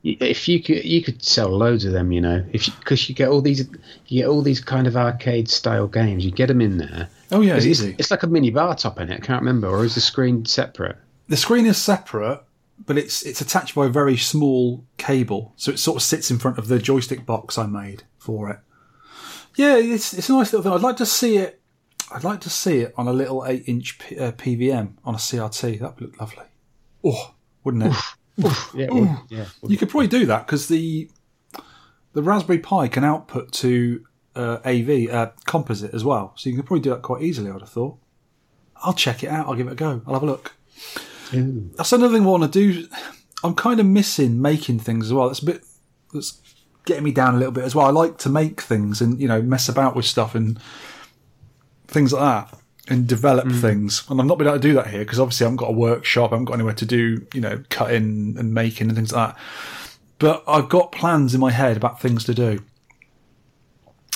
If 0.05 0.49
you 0.49 0.61
could, 0.61 0.85
you 0.85 1.01
could 1.03 1.23
sell 1.23 1.49
loads 1.51 1.85
of 1.85 1.93
them. 1.93 2.11
You 2.11 2.21
know, 2.21 2.45
if 2.53 2.67
because 2.81 3.09
you, 3.09 3.15
get 3.15 3.29
all 3.29 3.41
these, 3.41 3.61
you 4.09 4.23
get 4.23 4.29
all 4.29 4.43
these 4.43 4.61
kind 4.61 4.87
of 4.89 4.97
arcade 4.97 5.49
style 5.49 5.87
games. 5.87 6.25
You 6.25 6.33
get 6.33 6.49
them 6.49 6.61
in 6.61 6.79
there. 6.79 7.09
Oh 7.31 7.41
yeah, 7.41 7.55
It's, 7.57 7.67
easy. 7.67 7.95
it's 7.99 8.11
like 8.11 8.25
a 8.25 8.27
mini 8.27 8.51
bar 8.51 8.75
top 8.75 9.01
in 9.01 9.11
it. 9.11 9.23
I 9.23 9.25
can't 9.25 9.41
remember, 9.41 9.69
or 9.69 9.85
is 9.85 9.95
the 9.95 10.01
screen 10.01 10.45
separate? 10.45 10.97
The 11.29 11.37
screen 11.37 11.67
is 11.67 11.79
separate, 11.79 12.41
but 12.87 12.99
it's 12.99 13.23
it's 13.23 13.41
attached 13.41 13.75
by 13.75 13.87
a 13.87 13.91
very 13.91 14.17
small 14.17 14.85
cable, 14.97 15.53
so 15.57 15.71
it 15.71 15.79
sort 15.79 15.97
of 15.97 16.03
sits 16.03 16.31
in 16.31 16.39
front 16.39 16.59
of 16.59 16.69
the 16.69 16.79
joystick 16.79 17.27
box 17.27 17.59
I 17.59 17.67
made 17.67 18.05
for 18.19 18.51
it. 18.51 18.59
Yeah, 19.57 19.77
it's 19.77 20.15
it's 20.15 20.29
a 20.29 20.33
nice 20.33 20.53
little 20.53 20.63
thing. 20.63 20.73
I'd 20.73 20.83
like 20.83 20.97
to 20.99 21.07
see 21.07 21.37
it. 21.37 21.61
I'd 22.11 22.25
like 22.25 22.41
to 22.43 22.51
see 22.51 22.81
it 22.81 22.95
on 22.97 23.09
a 23.09 23.13
little 23.13 23.45
eight 23.47 23.65
inch 23.67 23.99
P, 23.99 24.19
uh, 24.19 24.33
PVM 24.33 24.95
on 25.05 25.15
a 25.15 25.19
CRT. 25.19 25.81
That 25.81 25.95
would 25.95 26.11
look 26.11 26.21
lovely. 26.21 26.45
Oh, 27.05 27.35
wouldn't 27.65 27.85
it? 27.85 27.97
Yeah, 28.75 28.87
it 28.87 28.93
would, 28.93 29.11
yeah. 29.29 29.45
You 29.67 29.77
could 29.77 29.91
probably 29.91 30.09
do 30.09 30.27
that 30.27 30.47
because 30.47 30.69
the 30.69 31.11
the 32.15 32.23
Raspberry 32.23 32.59
Pi 32.59 32.89
can 32.89 33.05
output 33.05 33.53
to 33.53 34.05
uh, 34.35 34.59
AV 34.65 35.11
uh, 35.11 35.31
composite 35.45 35.95
as 35.95 36.05
well, 36.05 36.33
so 36.37 36.49
you 36.49 36.57
can 36.57 36.65
probably 36.65 36.83
do 36.83 36.91
that 36.91 37.03
quite 37.03 37.23
easily. 37.23 37.51
I'd 37.51 37.61
have 37.61 37.69
thought. 37.69 37.99
I'll 38.77 38.95
check 38.95 39.23
it 39.23 39.29
out. 39.29 39.47
I'll 39.47 39.55
give 39.55 39.69
it 39.69 39.73
a 39.73 39.77
go. 39.77 40.03
I'll 40.07 40.15
have 40.15 40.23
a 40.23 40.27
look. 40.27 40.57
Ooh. 41.35 41.71
That's 41.77 41.93
another 41.93 42.15
thing 42.15 42.25
I 42.25 42.31
want 42.31 42.45
to 42.45 42.49
do. 42.49 42.89
I'm 43.45 43.55
kind 43.55 43.81
of 43.81 43.87
missing 43.87 44.41
making 44.41 44.81
things 44.81 45.07
as 45.07 45.13
well. 45.13 45.29
That's 45.29 45.41
a 45.41 45.47
bit. 45.47 45.63
That's 46.13 46.41
getting 46.85 47.05
me 47.05 47.13
down 47.13 47.35
a 47.35 47.39
little 47.39 47.53
bit 47.53 47.65
as 47.65 47.75
well. 47.75 47.87
I 47.87 47.91
like 47.91 48.19
to 48.19 48.29
make 48.29 48.61
things 48.61 49.01
and 49.01 49.21
you 49.21 49.29
know 49.29 49.43
mess 49.43 49.69
about 49.69 49.97
with 49.97 50.05
stuff 50.05 50.35
and 50.35 50.61
things 51.87 52.13
like 52.13 52.23
that 52.23 52.59
and 52.89 53.07
develop 53.07 53.47
mm. 53.47 53.61
things. 53.61 54.05
And 54.09 54.21
I've 54.21 54.27
not 54.27 54.39
been 54.39 54.47
able 54.47 54.59
to 54.59 54.63
do 54.63 54.75
that 54.75 54.89
here 54.89 55.01
because 55.01 55.21
obviously 55.21 55.45
I 55.45 55.47
haven't 55.47 55.59
got 55.59 55.71
a 55.71 55.75
workshop. 55.75 56.33
I 56.33 56.35
haven't 56.35 56.47
got 56.47 56.55
anywhere 56.55 56.75
to 56.75 56.87
do 56.87 57.27
you 57.35 57.41
know 57.41 57.63
cutting 57.71 58.37
and 58.39 58.55
making 58.55 58.89
and 58.89 58.97
things 58.97 59.13
like 59.13 59.35
that. 59.35 59.43
But 60.19 60.45
I've 60.47 60.69
got 60.69 60.93
plans 60.93 61.35
in 61.35 61.41
my 61.41 61.51
head 61.51 61.77
about 61.77 62.01
things 62.01 62.25
to 62.25 62.35
do. 62.35 62.63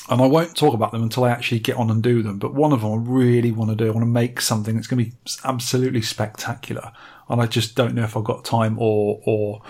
And 0.08 0.22
I 0.22 0.26
won't 0.26 0.56
talk 0.56 0.72
about 0.72 0.92
them 0.92 1.02
until 1.02 1.24
I 1.24 1.30
actually 1.30 1.58
get 1.58 1.76
on 1.76 1.90
and 1.90 2.02
do 2.02 2.22
them. 2.22 2.38
But 2.38 2.54
one 2.54 2.72
of 2.72 2.82
them 2.82 2.92
I 2.92 2.96
really 2.96 3.50
want 3.50 3.70
to 3.70 3.76
do. 3.76 3.88
I 3.88 3.90
want 3.90 4.02
to 4.02 4.06
make 4.06 4.40
something 4.40 4.76
that's 4.76 4.86
going 4.86 5.04
to 5.04 5.10
be 5.10 5.16
absolutely 5.44 6.02
spectacular. 6.02 6.92
And 7.28 7.40
I 7.40 7.46
just 7.46 7.74
don't 7.74 7.94
know 7.94 8.04
if 8.04 8.16
I've 8.16 8.24
got 8.24 8.44
time 8.44 8.78
or 8.78 9.20
or 9.24 9.62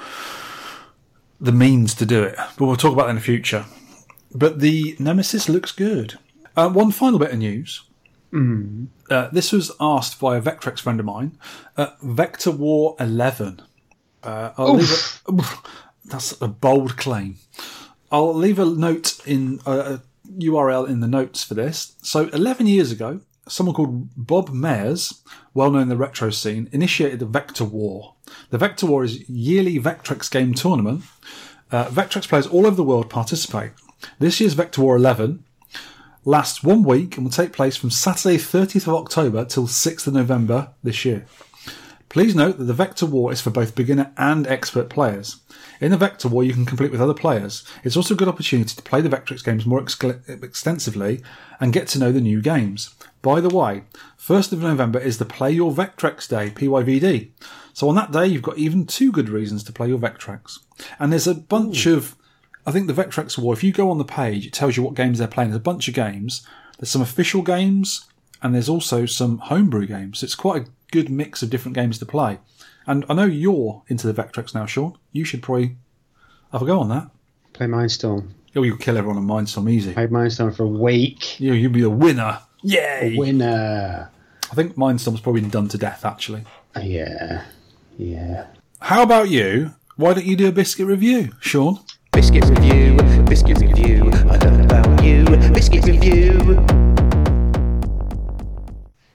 the 1.40 1.52
means 1.52 1.94
to 1.94 2.06
do 2.06 2.22
it. 2.22 2.36
But 2.36 2.66
we'll 2.66 2.76
talk 2.76 2.92
about 2.92 3.04
that 3.04 3.10
in 3.10 3.16
the 3.16 3.22
future. 3.22 3.64
But 4.34 4.60
the 4.60 4.96
Nemesis 4.98 5.48
looks 5.48 5.72
good. 5.72 6.18
Uh, 6.54 6.68
one 6.68 6.90
final 6.90 7.18
bit 7.18 7.32
of 7.32 7.38
news. 7.38 7.82
Uh, 9.10 9.28
this 9.30 9.52
was 9.52 9.72
asked 9.80 10.20
by 10.20 10.36
a 10.36 10.42
Vectrex 10.42 10.80
friend 10.80 11.00
of 11.00 11.06
mine. 11.06 11.38
Uh, 11.76 11.90
Vector 12.02 12.50
War 12.50 12.96
11. 13.00 13.62
Uh, 14.22 14.52
I'll 14.58 14.74
leave 14.74 14.90
it, 14.90 15.20
that's 16.04 16.40
a 16.40 16.48
bold 16.48 16.96
claim. 16.96 17.36
I'll 18.10 18.34
leave 18.34 18.58
a 18.58 18.64
note 18.64 19.20
in 19.26 19.60
uh, 19.66 19.98
a 19.98 20.02
URL 20.38 20.88
in 20.88 21.00
the 21.00 21.06
notes 21.06 21.42
for 21.42 21.54
this. 21.54 21.96
So, 22.02 22.28
11 22.28 22.66
years 22.66 22.92
ago, 22.92 23.20
someone 23.48 23.74
called 23.74 24.08
Bob 24.16 24.50
Mayers, 24.50 25.22
well 25.54 25.70
known 25.70 25.82
in 25.82 25.88
the 25.88 25.96
retro 25.96 26.30
scene, 26.30 26.68
initiated 26.72 27.18
the 27.18 27.26
Vector 27.26 27.64
War. 27.64 28.14
The 28.50 28.58
Vector 28.58 28.86
War 28.86 29.04
is 29.04 29.28
yearly 29.28 29.78
Vectrex 29.78 30.30
game 30.30 30.54
tournament. 30.54 31.04
Uh, 31.70 31.86
Vectrex 31.86 32.28
players 32.28 32.46
all 32.46 32.66
over 32.66 32.76
the 32.76 32.84
world 32.84 33.10
participate. 33.10 33.72
This 34.18 34.40
year's 34.40 34.54
Vector 34.54 34.80
War 34.80 34.96
11 34.96 35.44
lasts 36.24 36.62
one 36.62 36.82
week 36.82 37.16
and 37.16 37.24
will 37.24 37.32
take 37.32 37.52
place 37.52 37.76
from 37.76 37.90
Saturday 37.90 38.36
30th 38.36 38.88
of 38.88 38.94
October 38.94 39.44
till 39.44 39.66
6th 39.66 40.06
of 40.06 40.14
November 40.14 40.70
this 40.82 41.04
year. 41.04 41.26
Please 42.08 42.34
note 42.34 42.58
that 42.58 42.64
the 42.64 42.72
Vector 42.72 43.04
War 43.04 43.32
is 43.32 43.40
for 43.40 43.50
both 43.50 43.74
beginner 43.74 44.12
and 44.16 44.46
expert 44.46 44.88
players. 44.88 45.40
In 45.80 45.90
the 45.90 45.96
Vector 45.96 46.28
War, 46.28 46.44
you 46.44 46.52
can 46.52 46.64
complete 46.64 46.92
with 46.92 47.00
other 47.00 47.14
players. 47.14 47.64
It's 47.84 47.96
also 47.96 48.14
a 48.14 48.16
good 48.16 48.28
opportunity 48.28 48.74
to 48.74 48.82
play 48.82 49.00
the 49.00 49.08
Vectrex 49.08 49.44
games 49.44 49.66
more 49.66 49.80
excl- 49.80 50.42
extensively 50.42 51.22
and 51.60 51.72
get 51.72 51.88
to 51.88 51.98
know 51.98 52.12
the 52.12 52.20
new 52.20 52.40
games. 52.40 52.94
By 53.22 53.40
the 53.40 53.50
way, 53.50 53.82
1st 54.18 54.52
of 54.52 54.62
November 54.62 54.98
is 54.98 55.18
the 55.18 55.24
Play 55.24 55.50
Your 55.50 55.72
Vectrex 55.72 56.28
Day, 56.28 56.50
PYVD. 56.50 57.30
So 57.72 57.88
on 57.88 57.96
that 57.96 58.12
day, 58.12 58.26
you've 58.26 58.40
got 58.40 58.56
even 58.56 58.86
two 58.86 59.12
good 59.12 59.28
reasons 59.28 59.62
to 59.64 59.72
play 59.72 59.88
your 59.88 59.98
Vectrex. 59.98 60.60
And 60.98 61.12
there's 61.12 61.26
a 61.26 61.34
bunch 61.34 61.86
of, 61.86 62.16
I 62.64 62.70
think 62.70 62.86
the 62.86 62.94
Vectrex 62.94 63.36
War, 63.36 63.52
if 63.52 63.64
you 63.64 63.72
go 63.72 63.90
on 63.90 63.98
the 63.98 64.04
page, 64.04 64.46
it 64.46 64.52
tells 64.52 64.76
you 64.76 64.82
what 64.82 64.94
games 64.94 65.18
they're 65.18 65.28
playing. 65.28 65.50
There's 65.50 65.58
a 65.58 65.60
bunch 65.60 65.88
of 65.88 65.94
games. 65.94 66.46
There's 66.78 66.90
some 66.90 67.02
official 67.02 67.42
games, 67.42 68.06
and 68.42 68.54
there's 68.54 68.68
also 68.68 69.06
some 69.06 69.38
homebrew 69.38 69.86
games. 69.86 70.22
It's 70.22 70.34
quite 70.34 70.62
a 70.62 70.70
good 70.90 71.10
mix 71.10 71.42
of 71.42 71.50
different 71.50 71.74
games 71.74 71.98
to 71.98 72.06
play. 72.06 72.38
And 72.86 73.04
I 73.08 73.14
know 73.14 73.24
you're 73.24 73.82
into 73.88 74.10
the 74.10 74.22
Vectrex 74.22 74.54
now, 74.54 74.66
Sean. 74.66 74.96
You 75.12 75.24
should 75.24 75.42
probably 75.42 75.76
have 76.52 76.62
a 76.62 76.66
go 76.66 76.80
on 76.80 76.88
that. 76.90 77.10
Play 77.52 77.66
Mine 77.66 77.88
Storm. 77.88 78.34
Oh, 78.54 78.62
you'll 78.62 78.78
kill 78.78 78.96
everyone 78.96 79.18
on 79.18 79.24
Mine 79.24 79.46
Storm 79.46 79.68
easy. 79.68 79.92
Played 79.92 80.12
Mine 80.12 80.30
Storm 80.30 80.52
for 80.52 80.62
a 80.62 80.68
week. 80.68 81.40
You, 81.40 81.52
you'll 81.52 81.72
be 81.72 81.82
the 81.82 81.90
winner. 81.90 82.40
Yay! 82.62 83.14
Winner. 83.16 84.10
I 84.50 84.54
think 84.54 84.76
Mine 84.76 84.98
Storm's 84.98 85.20
probably 85.20 85.42
been 85.42 85.50
done 85.50 85.68
to 85.68 85.78
death, 85.78 86.04
actually. 86.04 86.44
Uh, 86.74 86.80
yeah. 86.80 87.44
Yeah. 87.98 88.46
How 88.80 89.02
about 89.02 89.28
you? 89.28 89.74
Why 89.96 90.14
don't 90.14 90.26
you 90.26 90.36
do 90.36 90.48
a 90.48 90.52
biscuit 90.52 90.86
review, 90.86 91.32
Sean? 91.40 91.80
Biscuit 92.12 92.44
review, 92.44 92.96
biscuit 93.24 93.58
review. 93.58 94.10
I 94.30 94.38
don't 94.38 94.58
know 94.58 94.64
about 94.64 95.04
you. 95.04 95.24
Biscuit 95.52 95.84
review. 95.84 96.64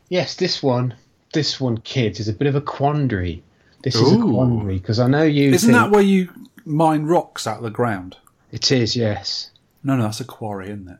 Yes, 0.10 0.36
this 0.36 0.62
one, 0.62 0.96
this 1.34 1.60
one, 1.60 1.78
kids, 1.80 2.20
is 2.20 2.28
a 2.28 2.34
bit 2.34 2.48
of 2.48 2.56
a 2.56 2.62
quandary. 2.62 3.44
This 3.84 3.96
is 3.96 4.14
a 4.14 4.18
quandary 4.18 4.78
because 4.78 5.00
I 5.00 5.08
know 5.08 5.24
you. 5.24 5.52
Isn't 5.52 5.72
think 5.72 5.82
that 5.82 5.92
where 5.92 6.04
you 6.04 6.30
mine 6.66 7.06
rocks 7.06 7.48
out 7.48 7.58
of 7.58 7.64
the 7.64 7.70
ground? 7.70 8.18
it 8.52 8.72
is? 8.72 8.96
Yes, 8.96 9.50
No, 9.84 9.96
no, 9.96 10.04
that's 10.04 10.20
a 10.20 10.26
quarry, 10.26 10.68
isn't 10.68 10.90
it? 10.90 10.98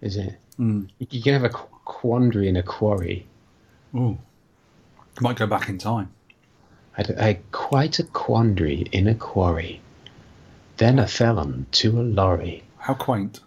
is 0.00 0.16
it? 0.16 0.38
Mm. 0.58 0.88
You 0.98 1.22
can 1.22 1.34
have 1.34 1.44
a 1.44 1.50
quandary 1.50 2.48
in 2.48 2.56
a 2.56 2.62
quarry. 2.62 3.26
Ooh. 3.94 4.18
Might 5.20 5.36
go 5.36 5.46
back 5.46 5.68
in 5.68 5.78
time. 5.78 6.10
I 6.98 7.02
had, 7.02 7.52
quite 7.52 7.98
a 7.98 8.04
quandary 8.04 8.86
in 8.92 9.06
a 9.06 9.14
quarry. 9.14 9.80
Then 10.78 10.98
I 10.98 11.06
fell 11.06 11.38
onto 11.38 11.98
a 11.98 12.02
lorry. 12.02 12.64
How 12.78 12.94
quaint. 12.94 13.40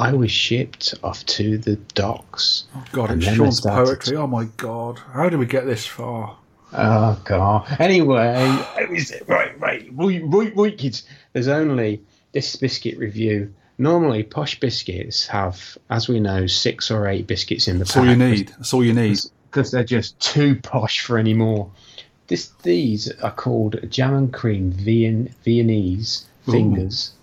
I 0.00 0.12
was 0.12 0.30
shipped 0.30 0.94
off 1.02 1.24
to 1.26 1.58
the 1.58 1.76
docks. 1.94 2.64
Oh, 2.74 2.84
God, 2.92 3.10
And 3.10 3.22
and 3.22 3.36
Sean's 3.36 3.60
poetry. 3.60 4.16
Oh, 4.16 4.26
my 4.26 4.44
God. 4.56 4.98
How 4.98 5.28
did 5.28 5.38
we 5.38 5.46
get 5.46 5.66
this 5.66 5.86
far? 5.86 6.36
Oh 6.72 7.20
god. 7.24 7.66
Anyway, 7.80 8.34
it 8.78 8.88
was, 8.90 9.12
right, 9.26 9.58
right, 9.60 9.88
right, 9.92 10.22
right, 10.24 10.56
right, 10.56 10.78
kids. 10.78 11.04
There's 11.32 11.48
only 11.48 12.00
this 12.32 12.54
biscuit 12.56 12.96
review. 12.98 13.52
Normally, 13.78 14.22
posh 14.22 14.60
biscuits 14.60 15.26
have, 15.26 15.78
as 15.88 16.08
we 16.08 16.20
know, 16.20 16.46
six 16.46 16.90
or 16.90 17.08
eight 17.08 17.26
biscuits 17.26 17.66
in 17.66 17.78
the 17.78 17.84
That's 17.84 17.96
all 17.96 18.06
you 18.06 18.16
need. 18.16 18.48
That's 18.48 18.74
all 18.74 18.84
you 18.84 18.92
need. 18.92 19.18
because 19.50 19.70
they're 19.70 19.84
just 19.84 20.18
too 20.20 20.56
posh 20.56 21.00
for 21.00 21.18
any 21.18 21.34
more. 21.34 21.70
This, 22.28 22.50
these 22.62 23.10
are 23.20 23.32
called 23.32 23.80
jam 23.90 24.14
and 24.14 24.32
cream 24.32 24.70
Vien, 24.70 25.34
Viennese 25.44 26.26
fingers 26.48 27.12
Ooh. 27.12 27.19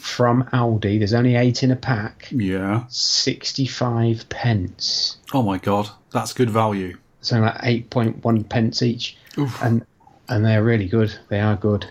From 0.00 0.44
Aldi. 0.52 0.98
There's 0.98 1.14
only 1.14 1.34
eight 1.36 1.62
in 1.62 1.70
a 1.70 1.76
pack. 1.76 2.28
Yeah. 2.30 2.84
65 2.88 4.28
pence. 4.28 5.18
Oh, 5.32 5.42
my 5.42 5.58
God. 5.58 5.90
That's 6.10 6.32
good 6.32 6.50
value. 6.50 6.96
So 7.20 7.40
like 7.40 7.56
8.1 7.90 8.48
pence 8.48 8.82
each. 8.82 9.16
Oof. 9.38 9.60
And 9.62 9.84
and 10.28 10.44
they're 10.44 10.62
really 10.64 10.88
good. 10.88 11.14
They 11.28 11.40
are 11.40 11.56
good. 11.56 11.86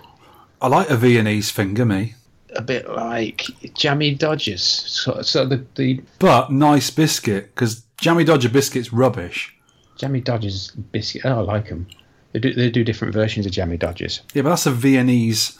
I 0.62 0.68
like 0.68 0.90
a 0.90 0.96
Viennese 0.98 1.52
finger, 1.52 1.86
me. 1.86 2.16
a 2.56 2.62
bit 2.62 2.90
like 2.90 3.44
jammy 3.76 4.16
Dodgers. 4.16 4.64
So, 4.64 5.22
so 5.22 5.46
the, 5.46 5.64
the 5.76 6.02
But 6.20 6.52
nice 6.52 6.90
biscuit, 6.90 7.54
because 7.54 7.84
Jammy 8.00 8.24
Dodger 8.24 8.50
biscuit's 8.50 8.92
rubbish. 8.94 9.56
jammy 9.98 10.22
Dodgers 10.22 10.72
biscuit. 10.72 11.24
Oh, 11.26 11.40
I 11.40 11.42
like 11.42 11.70
them. 11.70 11.88
They 12.32 12.40
do 12.40 12.54
they 12.54 12.70
do 12.72 12.84
different 12.84 13.14
versions 13.14 13.46
of 13.46 13.52
jammy 13.52 13.78
Dodgers. 13.78 14.22
Yeah, 14.34 14.42
but 14.44 14.50
that's 14.50 14.66
a 14.66 14.72
Viennese. 14.72 15.58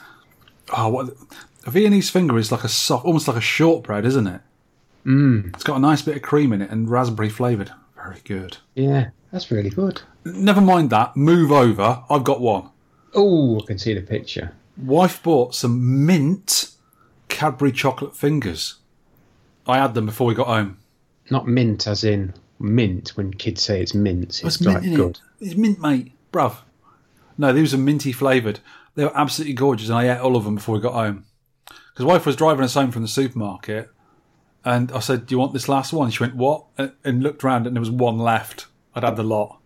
Oh, 0.76 0.90
what? 0.90 1.14
A 1.66 1.72
Viennese 1.72 2.10
finger 2.10 2.38
is 2.38 2.52
like 2.52 2.64
a 2.64 2.70
soft, 2.70 3.06
almost 3.06 3.28
like 3.28 3.38
a 3.38 3.42
shortbread, 3.42 4.06
isn't 4.06 4.28
it? 4.28 4.42
Mm. 5.06 5.54
It's 5.54 5.64
got 5.64 5.78
a 5.78 5.80
nice 5.80 6.02
bit 6.02 6.16
of 6.16 6.22
cream 6.22 6.54
in 6.54 6.62
it 6.62 6.70
and 6.70 6.90
raspberry 6.90 7.30
flavoured. 7.30 7.72
Very 7.96 8.20
good. 8.24 8.58
Yeah, 8.76 9.10
that's 9.32 9.52
really 9.52 9.70
good. 9.70 10.02
Never 10.26 10.62
mind 10.62 10.90
that. 10.90 11.16
Move 11.16 11.52
over. 11.52 12.04
I've 12.10 12.24
got 12.24 12.42
one. 12.42 12.70
Oh, 13.14 13.60
I 13.60 13.66
can 13.66 13.78
see 13.78 13.94
the 13.94 14.02
picture. 14.02 14.54
Wife 14.78 15.22
bought 15.24 15.56
some 15.56 16.06
mint 16.06 16.72
Cadbury 17.30 17.72
chocolate 17.72 18.16
fingers. 18.16 18.76
I 19.66 19.78
had 19.78 19.96
them 19.96 20.06
before 20.06 20.28
we 20.28 20.36
got 20.36 20.48
home. 20.48 20.78
Not 21.32 21.48
mint 21.48 21.88
as 21.88 22.04
in 22.04 22.34
mint. 22.60 23.10
When 23.16 23.34
kids 23.34 23.64
say 23.64 23.82
it's 23.82 23.94
mint, 23.94 24.44
it's, 24.44 24.62
like 24.62 24.76
mint 24.76 24.86
in 24.86 24.96
good. 24.96 25.20
it. 25.40 25.48
It's 25.48 25.56
mint, 25.56 25.80
mate. 25.80 26.12
Bruv. 26.32 26.58
No, 27.38 27.52
these 27.52 27.74
are 27.74 27.78
minty 27.78 28.12
flavoured. 28.12 28.60
They 28.96 29.04
were 29.04 29.18
absolutely 29.18 29.56
gorgeous, 29.56 29.90
and 29.90 29.98
I 29.98 30.14
ate 30.14 30.20
all 30.20 30.36
of 30.36 30.44
them 30.44 30.56
before 30.56 30.76
we 30.76 30.82
got 30.82 30.94
home. 30.94 31.26
Because 31.94 32.06
wife 32.06 32.26
was 32.26 32.36
driving 32.36 32.64
us 32.64 32.74
home 32.74 32.92
from 32.92 33.04
the 33.04 33.08
supermarket, 33.08 33.90
and 34.66 34.92
I 34.92 35.00
said, 35.00 35.26
"Do 35.28 35.36
you 35.36 35.40
want 35.40 35.54
this 35.54 35.70
last 35.70 35.94
one?" 35.94 36.10
She 36.10 36.24
went, 36.24 36.36
"What?" 36.36 36.66
and, 36.78 36.92
and 37.04 37.22
looked 37.24 37.44
around, 37.44 37.68
and 37.68 37.76
there 37.76 37.82
was 37.82 37.92
one 37.92 38.18
left. 38.18 38.68
I'd 38.96 39.04
had 39.04 39.16
the 39.16 39.24
lot. 39.24 39.60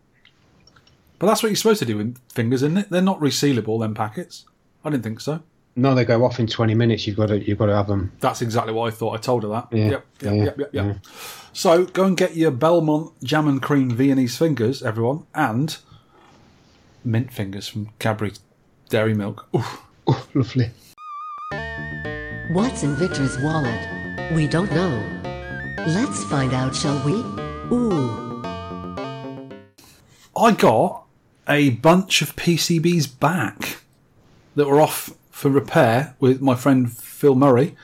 But 1.19 1.27
that's 1.27 1.41
what 1.41 1.49
you're 1.49 1.55
supposed 1.55 1.79
to 1.79 1.85
do 1.85 1.97
with 1.97 2.17
fingers, 2.31 2.61
isn't 2.63 2.77
it? 2.77 2.89
They're 2.89 3.01
not 3.01 3.19
resealable. 3.19 3.79
Them 3.79 3.93
packets. 3.93 4.45
I 4.83 4.89
didn't 4.89 5.03
think 5.03 5.19
so. 5.21 5.41
No, 5.75 5.93
they 5.95 6.05
go 6.05 6.25
off 6.25 6.39
in 6.39 6.47
twenty 6.47 6.73
minutes. 6.73 7.07
You've 7.07 7.17
got 7.17 7.27
to 7.27 7.39
you've 7.47 7.57
got 7.59 7.67
to 7.67 7.75
have 7.75 7.87
them. 7.87 8.11
That's 8.19 8.41
exactly 8.41 8.73
what 8.73 8.87
I 8.87 8.95
thought. 8.95 9.13
I 9.13 9.17
told 9.17 9.43
her 9.43 9.49
that. 9.49 9.67
Yeah, 9.71 9.89
Yep, 9.89 10.05
yep, 10.21 10.33
yeah, 10.33 10.43
yep, 10.43 10.57
yep, 10.57 10.69
yep. 10.73 10.85
yeah. 10.85 10.93
So 11.53 11.85
go 11.85 12.03
and 12.03 12.17
get 12.17 12.35
your 12.35 12.51
Belmont 12.51 13.13
jam 13.23 13.47
and 13.47 13.61
cream 13.61 13.89
Viennese 13.91 14.37
fingers, 14.37 14.83
everyone, 14.83 15.25
and 15.33 15.77
mint 17.03 17.31
fingers 17.31 17.67
from 17.67 17.89
Cadbury 17.99 18.33
dairy 18.89 19.13
milk. 19.13 19.47
Oof. 19.55 19.83
Oh, 20.07 20.27
lovely. 20.33 20.71
What's 22.57 22.81
in 22.81 22.95
Victor's 22.95 23.37
wallet? 23.37 23.87
We 24.33 24.47
don't 24.47 24.71
know. 24.71 24.89
Let's 25.85 26.23
find 26.23 26.55
out, 26.55 26.75
shall 26.75 26.99
we? 27.05 27.13
Ooh. 27.71 28.41
I 30.35 30.53
got 30.57 31.05
a 31.47 31.69
bunch 31.69 32.23
of 32.23 32.35
PCBs 32.35 33.19
back 33.19 33.81
that 34.55 34.65
were 34.65 34.81
off 34.81 35.13
for 35.29 35.51
repair 35.51 36.15
with 36.19 36.41
my 36.41 36.55
friend 36.55 36.91
Phil 36.91 37.35
Murray, 37.35 37.75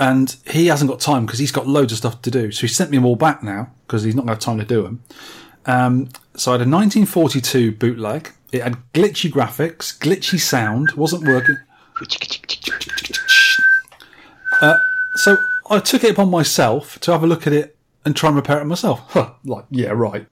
and 0.00 0.34
he 0.50 0.66
hasn't 0.66 0.90
got 0.90 0.98
time 0.98 1.24
because 1.24 1.38
he's 1.38 1.52
got 1.52 1.68
loads 1.68 1.92
of 1.92 1.98
stuff 1.98 2.20
to 2.22 2.30
do. 2.32 2.50
So 2.50 2.62
he 2.62 2.68
sent 2.68 2.90
me 2.90 2.96
them 2.96 3.06
all 3.06 3.14
back 3.14 3.44
now 3.44 3.70
because 3.86 4.02
he's 4.02 4.16
not 4.16 4.22
going 4.22 4.36
to 4.36 4.44
have 4.44 4.56
time 4.56 4.58
to 4.58 4.64
do 4.64 4.82
them. 4.82 5.04
Um, 5.64 6.08
so 6.34 6.50
I 6.50 6.54
had 6.54 6.66
a 6.66 6.68
1942 6.68 7.70
bootleg. 7.76 8.32
It 8.50 8.64
had 8.64 8.78
glitchy 8.94 9.30
graphics, 9.30 9.96
glitchy 9.96 10.40
sound, 10.40 10.90
wasn't 10.96 11.22
working. 11.22 11.58
Uh, 14.62 14.78
so 15.16 15.36
I 15.68 15.80
took 15.80 16.04
it 16.04 16.12
upon 16.12 16.30
myself 16.30 16.98
to 17.00 17.12
have 17.12 17.22
a 17.22 17.26
look 17.26 17.46
at 17.46 17.52
it 17.52 17.76
and 18.04 18.16
try 18.16 18.28
and 18.28 18.36
repair 18.36 18.60
it 18.60 18.64
myself. 18.64 19.00
Huh, 19.12 19.32
like, 19.44 19.66
yeah, 19.70 19.90
right. 19.90 20.26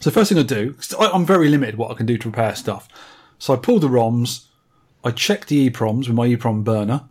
So 0.00 0.10
first 0.10 0.30
thing 0.30 0.38
I 0.38 0.42
do, 0.42 0.76
I- 0.98 1.10
I'm 1.10 1.24
very 1.24 1.48
limited 1.48 1.76
what 1.76 1.90
I 1.90 1.94
can 1.94 2.06
do 2.06 2.18
to 2.18 2.28
repair 2.28 2.54
stuff. 2.54 2.88
So 3.38 3.54
I 3.54 3.56
pulled 3.56 3.82
the 3.82 3.88
ROMs, 3.88 4.46
I 5.04 5.10
checked 5.12 5.48
the 5.48 5.70
EEPROMs 5.70 6.08
with 6.08 6.16
my 6.16 6.26
EEPROM 6.28 6.64
burner, 6.64 7.04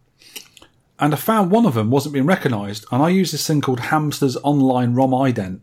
and 1.00 1.14
I 1.14 1.18
found 1.18 1.50
one 1.50 1.66
of 1.66 1.74
them 1.76 1.90
wasn't 1.90 2.14
being 2.14 2.26
recognised. 2.26 2.86
And 2.92 3.02
I 3.02 3.10
use 3.10 3.32
this 3.32 3.48
thing 3.48 3.62
called 3.62 3.80
Hamster's 3.80 4.36
Online 4.38 4.94
ROM 4.94 5.12
Ident. 5.12 5.62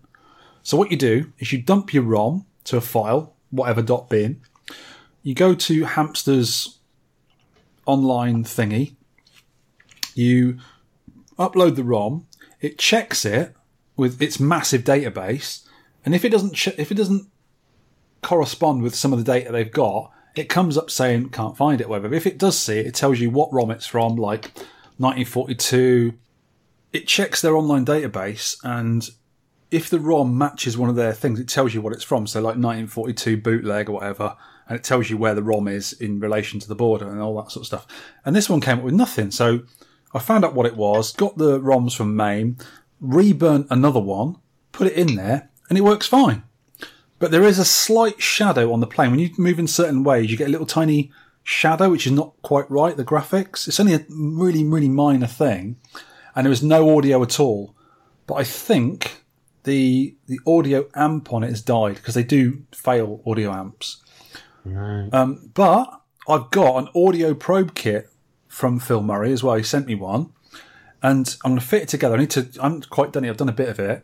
So 0.63 0.77
what 0.77 0.91
you 0.91 0.97
do 0.97 1.33
is 1.39 1.53
you 1.53 1.61
dump 1.61 1.93
your 1.93 2.03
ROM 2.05 2.47
to 2.65 2.79
a 2.79 2.81
file, 2.81 3.35
whatever 3.51 3.83
dot 3.83 4.09
.bin. 4.09 4.41
You 5.23 5.35
go 5.35 5.55
to 5.55 5.85
Hamster's 5.85 6.79
online 7.85 8.45
thingy. 8.45 8.95
You 10.15 10.59
upload 11.39 11.77
the 11.77 11.85
ROM. 11.85 12.27
It 12.61 12.79
checks 12.79 13.25
it 13.25 13.55
with 13.97 14.21
its 14.21 14.41
massive 14.41 14.83
database, 14.83 15.65
and 16.05 16.15
if 16.15 16.25
it 16.25 16.31
doesn't 16.31 16.67
if 16.79 16.91
it 16.91 16.97
doesn't 16.97 17.29
correspond 18.23 18.83
with 18.83 18.95
some 18.95 19.13
of 19.13 19.19
the 19.19 19.33
data 19.33 19.53
they've 19.53 19.71
got, 19.71 20.11
it 20.35 20.49
comes 20.49 20.77
up 20.77 20.91
saying 20.91 21.31
can't 21.31 21.57
find 21.57 21.81
it. 21.81 21.89
Whatever. 21.89 22.15
If 22.15 22.27
it 22.27 22.39
does 22.39 22.59
see 22.59 22.79
it, 22.79 22.87
it 22.87 22.95
tells 22.95 23.21
you 23.21 23.31
what 23.31 23.53
ROM 23.53 23.71
it's 23.71 23.87
from, 23.87 24.17
like 24.17 24.47
1942. 24.99 26.15
It 26.93 27.07
checks 27.07 27.43
their 27.43 27.57
online 27.57 27.85
database, 27.85 28.57
and 28.65 29.09
if 29.71 29.91
the 29.91 30.01
ROM 30.01 30.37
matches 30.39 30.79
one 30.79 30.89
of 30.89 30.97
their 30.97 31.13
things, 31.13 31.41
it 31.41 31.49
tells 31.49 31.75
you 31.75 31.81
what 31.81 31.93
it's 31.93 32.05
from. 32.05 32.27
So, 32.27 32.41
like 32.41 32.57
1942 32.57 33.37
bootleg 33.39 33.89
or 33.89 33.93
whatever, 33.93 34.37
and 34.69 34.77
it 34.77 34.85
tells 34.85 35.11
you 35.11 35.17
where 35.17 35.35
the 35.35 35.43
ROM 35.43 35.69
is 35.69 35.93
in 35.93 36.21
relation 36.21 36.61
to 36.61 36.69
the 36.69 36.75
border 36.75 37.11
and 37.11 37.21
all 37.21 37.37
that 37.37 37.51
sort 37.51 37.63
of 37.63 37.67
stuff. 37.67 37.87
And 38.25 38.35
this 38.35 38.49
one 38.49 38.61
came 38.61 38.79
up 38.79 38.85
with 38.85 38.95
nothing. 38.95 39.31
So, 39.31 39.61
I 40.15 40.19
found 40.19 40.45
out 40.45 40.55
what 40.55 40.67
it 40.67 40.77
was, 40.77 41.13
got 41.13 41.37
the 41.37 41.61
ROMs 41.61 41.97
from 41.97 42.17
MAME, 42.17 42.57
reburnt 43.01 43.67
another 43.71 44.01
one, 44.01 44.37
put 44.73 44.87
it 44.87 44.95
in 44.95 45.17
there, 45.17 45.51
and 45.69 45.77
it 45.77 45.83
works 45.83 46.07
fine. 46.07 46.43
But 47.19 47.31
there 47.31 47.45
is 47.45 47.59
a 47.59 47.65
slight 47.65 48.21
shadow 48.21 48.73
on 48.73 48.81
the 48.81 48.87
plane. 48.87 49.11
When 49.11 49.21
you 49.21 49.31
move 49.39 49.59
in 49.59 49.67
certain 49.67 50.05
ways, 50.05 50.31
you 50.31 50.37
get 50.37 50.49
a 50.49 50.51
little 50.51 50.67
tiny 50.67 51.11
shadow, 51.43 51.91
which 51.91 52.07
is 52.07 52.13
not 52.13 52.35
quite 52.43 52.71
right, 52.71 52.97
the 52.97 53.05
graphics. 53.05 53.67
It's 53.67 53.81
only 53.81 53.95
a 53.95 54.05
really, 54.11 54.65
really 54.65 54.89
minor 54.89 55.27
thing. 55.27 55.77
And 56.35 56.45
there 56.45 56.51
was 56.51 56.63
no 56.63 56.97
audio 56.97 57.23
at 57.23 57.41
all. 57.41 57.75
But 58.27 58.35
I 58.35 58.45
think 58.45 59.23
the 59.65 60.17
the 60.27 60.41
audio 60.47 60.89
amp 60.95 61.33
on 61.33 61.43
it 61.43 61.49
has 61.49 61.63
died 61.63 61.97
because 61.97 62.15
they 62.15 62.23
do 62.23 62.65
fail 62.73 63.23
audio 63.27 63.53
amps. 63.53 64.03
Um, 65.13 65.51
but 65.55 66.01
I've 66.29 66.51
got 66.51 66.77
an 66.77 66.89
audio 66.95 67.35
probe 67.35 67.75
kit 67.75 68.11
from 68.57 68.79
Phil 68.79 69.03
Murray 69.03 69.33
as 69.33 69.45
well. 69.45 69.55
He 69.57 69.63
sent 69.63 69.87
me 69.87 69.95
one, 69.95 70.33
and 71.03 71.37
I'm 71.45 71.51
going 71.51 71.61
to 71.61 71.67
fit 71.67 71.83
it 71.83 71.89
together. 71.91 72.15
I 72.15 72.21
need 72.21 72.31
to. 72.31 72.49
I'm 72.59 72.81
quite 72.81 73.13
done 73.13 73.23
it. 73.23 73.29
I've 73.29 73.37
done 73.37 73.51
a 73.51 73.53
bit 73.53 73.69
of 73.69 73.79
it, 73.79 74.03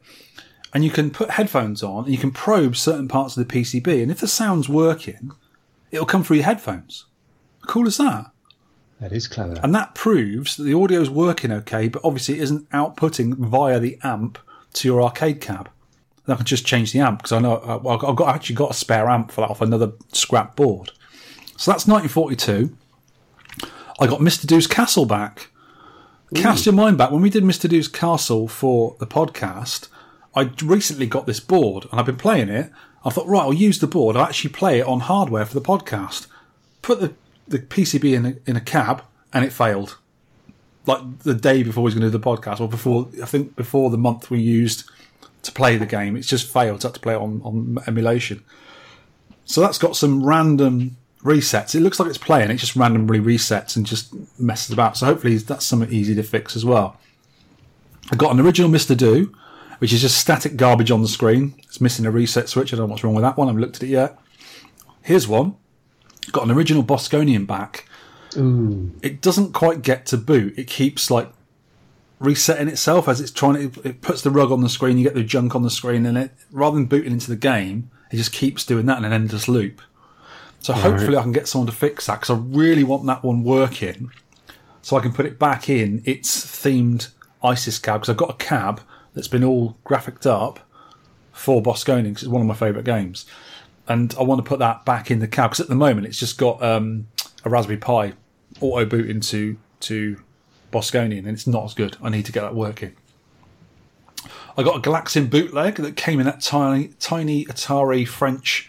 and 0.75 0.85
you 0.85 0.91
can 0.91 1.11
put 1.11 1.31
headphones 1.31 1.83
on 1.83 2.05
and 2.05 2.13
you 2.13 2.19
can 2.19 2.33
probe 2.33 2.77
certain 2.77 3.09
parts 3.09 3.35
of 3.35 3.49
the 3.49 3.55
PCB, 3.55 4.03
and 4.03 4.11
if 4.11 4.21
the 4.21 4.29
sound's 4.29 4.69
working, 4.69 5.33
it'll 5.91 6.05
come 6.05 6.23
through 6.23 6.37
your 6.37 6.45
headphones. 6.45 7.07
How 7.63 7.69
cool 7.69 7.87
as 7.87 7.97
that? 7.97 8.31
That 9.01 9.13
is 9.13 9.27
clever. 9.27 9.59
And 9.63 9.75
that 9.75 9.95
proves 9.95 10.59
that 10.59 10.65
the 10.65 10.75
audio 10.75 11.01
is 11.01 11.09
working 11.09 11.51
okay, 11.51 11.89
but 11.89 12.03
obviously 12.05 12.35
it 12.35 12.43
isn't 12.43 12.69
outputting 12.71 13.37
via 13.39 13.81
the 13.81 13.99
amp 14.03 14.39
to 14.75 14.87
your 14.87 15.03
arcade 15.03 15.41
cab. 15.41 15.71
And 16.27 16.35
I 16.35 16.37
can 16.37 16.45
just 16.45 16.67
change 16.67 16.93
the 16.93 17.01
amp 17.01 17.21
because 17.21 17.33
I 17.33 17.39
know 17.39 17.55
uh, 17.55 17.89
I've 17.89 18.17
got 18.17 18.29
I've 18.29 18.35
actually 18.35 18.57
got 18.57 18.71
a 18.71 18.75
spare 18.75 19.09
amp 19.09 19.33
for 19.33 19.41
that 19.41 19.51
off 19.51 19.63
another 19.63 19.93
scrap 20.13 20.57
board. 20.57 20.93
So 21.57 21.71
that's 21.71 21.87
1942. 21.87 22.77
I 24.03 24.09
got 24.09 24.19
Mr. 24.19 24.49
Do's 24.49 24.67
Castle 24.67 25.05
back. 25.05 25.49
Cast 26.35 26.67
your 26.67 26.75
mind 26.75 26.99
back 26.99 27.13
when 27.13 27.23
we 27.23 27.31
did 27.31 27.45
Mr. 27.45 27.71
Do's 27.71 27.87
Castle 27.87 28.49
for 28.49 28.97
the 28.99 29.07
podcast. 29.07 29.87
I 30.35 30.51
recently 30.61 31.07
got 31.07 31.27
this 31.27 31.39
board 31.39 31.87
and 31.89 32.01
I've 32.01 32.07
been 32.07 32.17
playing 32.17 32.49
it. 32.49 32.73
I 33.05 33.11
thought, 33.11 33.29
right, 33.29 33.43
I'll 33.43 33.53
use 33.53 33.79
the 33.79 33.87
board. 33.87 34.17
I'll 34.17 34.25
actually 34.25 34.51
play 34.51 34.81
it 34.81 34.87
on 34.89 35.01
hardware 35.01 35.47
for 35.47 35.55
the 35.55 35.61
podcast. 35.61 36.27
Put 36.83 36.99
the, 36.99 37.15
the 37.47 37.61
PCB 37.61 38.13
in 38.13 38.27
a, 38.27 38.35
in 38.45 38.57
a 38.57 38.61
cab 38.61 39.05
and 39.33 39.45
it 39.45 39.53
failed. 39.53 39.99
Like 40.85 41.21
the 41.21 41.35
day 41.35 41.63
before 41.63 41.85
we 41.85 41.87
was 41.87 41.95
going 41.95 42.03
to 42.03 42.11
do 42.11 42.19
the 42.19 42.25
podcast, 42.25 42.61
or 42.61 42.69
before, 42.69 43.09
I 43.23 43.27
think 43.27 43.55
before 43.55 43.89
the 43.89 43.99
month 43.99 44.31
we 44.31 44.41
used 44.41 44.91
to 45.43 45.53
play 45.53 45.77
the 45.77 45.87
game, 45.87 46.17
it's 46.17 46.27
just 46.27 46.53
failed. 46.53 46.85
I 46.85 46.89
had 46.89 46.95
to 46.95 47.01
play 47.01 47.15
it 47.15 47.21
on, 47.21 47.41
on 47.45 47.79
emulation. 47.87 48.43
So 49.45 49.61
that's 49.61 49.79
got 49.79 49.95
some 49.95 50.25
random 50.25 50.97
resets. 51.23 51.75
It 51.75 51.81
looks 51.81 52.01
like 52.01 52.09
it's 52.09 52.19
playing, 52.19 52.51
it 52.51 52.57
just 52.57 52.77
randomly 52.77 53.21
resets 53.21 53.77
and 53.77 53.87
just 53.87 54.15
messes 54.39 54.73
about. 54.73 54.97
So 54.97 55.07
hopefully 55.07 55.37
that's 55.37 55.65
something 55.65 55.93
easy 55.93 56.15
to 56.15 56.23
fix 56.23 56.57
as 56.57 56.65
well. 56.65 56.99
I 58.11 58.17
got 58.17 58.33
an 58.33 58.41
original 58.41 58.71
Mr. 58.71 58.97
Do, 58.97 59.35
which 59.79 59.93
is 59.93 60.01
just 60.01 60.19
static 60.19 60.57
garbage 60.57 60.91
on 60.91 61.03
the 61.03 61.09
screen. 61.09 61.55
It's 61.59 61.81
missing 61.81 62.07
a 62.07 62.11
reset 62.11 62.49
switch. 62.49 62.73
I 62.73 62.77
don't 62.77 62.87
know 62.87 62.91
what's 62.91 63.05
wrong 63.05 63.15
with 63.15 63.23
that 63.23 63.37
one. 63.37 63.49
I 63.49 63.51
haven't 63.51 63.63
looked 63.63 63.77
at 63.77 63.83
it 63.85 63.89
yet. 63.89 64.19
Here's 65.03 65.27
one. 65.27 65.57
Got 66.31 66.45
an 66.45 66.51
original 66.51 66.85
Bosconian 66.85 67.47
back. 67.47 67.89
Ooh. 68.37 68.93
It 69.03 69.21
doesn't 69.21 69.53
quite 69.53 69.83
get 69.83 70.07
to 70.07 70.17
boot. 70.17 70.59
It 70.59 70.67
keeps 70.67 71.11
like 71.11 71.33
resetting 72.19 72.69
itself 72.69 73.09
as 73.09 73.21
it's 73.21 73.33
trying 73.33 73.71
to. 73.71 73.89
It 73.89 74.01
puts 74.01 74.23
the 74.23 74.31
rug 74.31 74.53
on 74.53 74.61
the 74.61 74.69
screen. 74.69 74.99
You 74.99 75.05
get 75.05 75.15
the 75.15 75.25
junk 75.25 75.55
on 75.55 75.63
the 75.63 75.71
screen, 75.71 76.07
and 76.07 76.17
it 76.17 76.31
rather 76.51 76.77
than 76.77 76.87
booting 76.87 77.13
into 77.13 77.29
the 77.29 77.37
game, 77.37 77.91
it 78.11 78.17
just 78.17 78.33
keeps 78.33 78.65
doing 78.65 78.87
that 78.87 78.99
in 78.99 79.05
an 79.05 79.13
endless 79.13 79.49
loop. 79.49 79.83
So 80.63 80.73
hopefully 80.73 81.17
I 81.17 81.23
can 81.23 81.33
get 81.33 81.49
someone 81.49 81.67
to 81.67 81.73
fix 81.73 82.07
that 82.07 82.21
because 82.21 82.31
I 82.31 82.41
really 82.41 82.85
want 82.85 83.05
that 83.07 83.25
one 83.25 83.43
working, 83.43 84.11
so 84.81 84.97
I 84.97 85.01
can 85.01 85.13
put 85.13 85.27
it 85.27 85.39
back 85.39 85.69
in 85.69 86.03
its 86.05 86.45
themed 86.45 87.09
ISIS 87.43 87.79
cab 87.81 88.01
because 88.01 88.09
I've 88.11 88.17
got 88.17 88.31
a 88.31 88.35
cab 88.45 88.81
that's 89.15 89.29
been 89.29 89.43
all 89.43 89.77
graphicked 89.83 90.25
up 90.27 90.61
for 91.33 91.61
Bosconian 91.61 92.15
'cause 92.15 92.23
it's 92.23 92.31
one 92.31 92.41
of 92.41 92.47
my 92.47 92.55
favourite 92.55 92.85
games, 92.85 93.27
and 93.89 94.15
I 94.19 94.23
want 94.23 94.39
to 94.39 94.49
put 94.49 94.61
that 94.61 94.85
back 94.85 95.11
in 95.11 95.19
the 95.19 95.27
cab 95.27 95.51
because 95.51 95.61
at 95.61 95.69
the 95.69 95.75
moment 95.75 96.07
it's 96.07 96.19
just 96.19 96.39
got 96.39 96.63
um, 96.63 97.09
a 97.45 97.51
Raspberry 97.51 97.79
Pi 97.79 98.13
auto 98.61 98.85
boot 98.85 99.11
into 99.11 99.57
to 99.81 100.19
Bosconian 100.73 101.21
and 101.21 101.29
it's 101.29 101.47
not 101.47 101.65
as 101.65 101.75
good. 101.75 101.97
I 102.01 102.09
need 102.09 102.25
to 102.27 102.33
get 102.33 102.43
that 102.43 102.55
working. 102.55 102.93
I 104.57 104.63
got 104.63 104.77
a 104.77 104.81
Galaxian 104.81 105.29
bootleg 105.29 105.77
that 105.77 105.97
came 105.97 106.21
in 106.21 106.27
that 106.27 106.41
tiny 106.41 106.89
tiny 107.01 107.47
Atari 107.47 108.07
French 108.07 108.69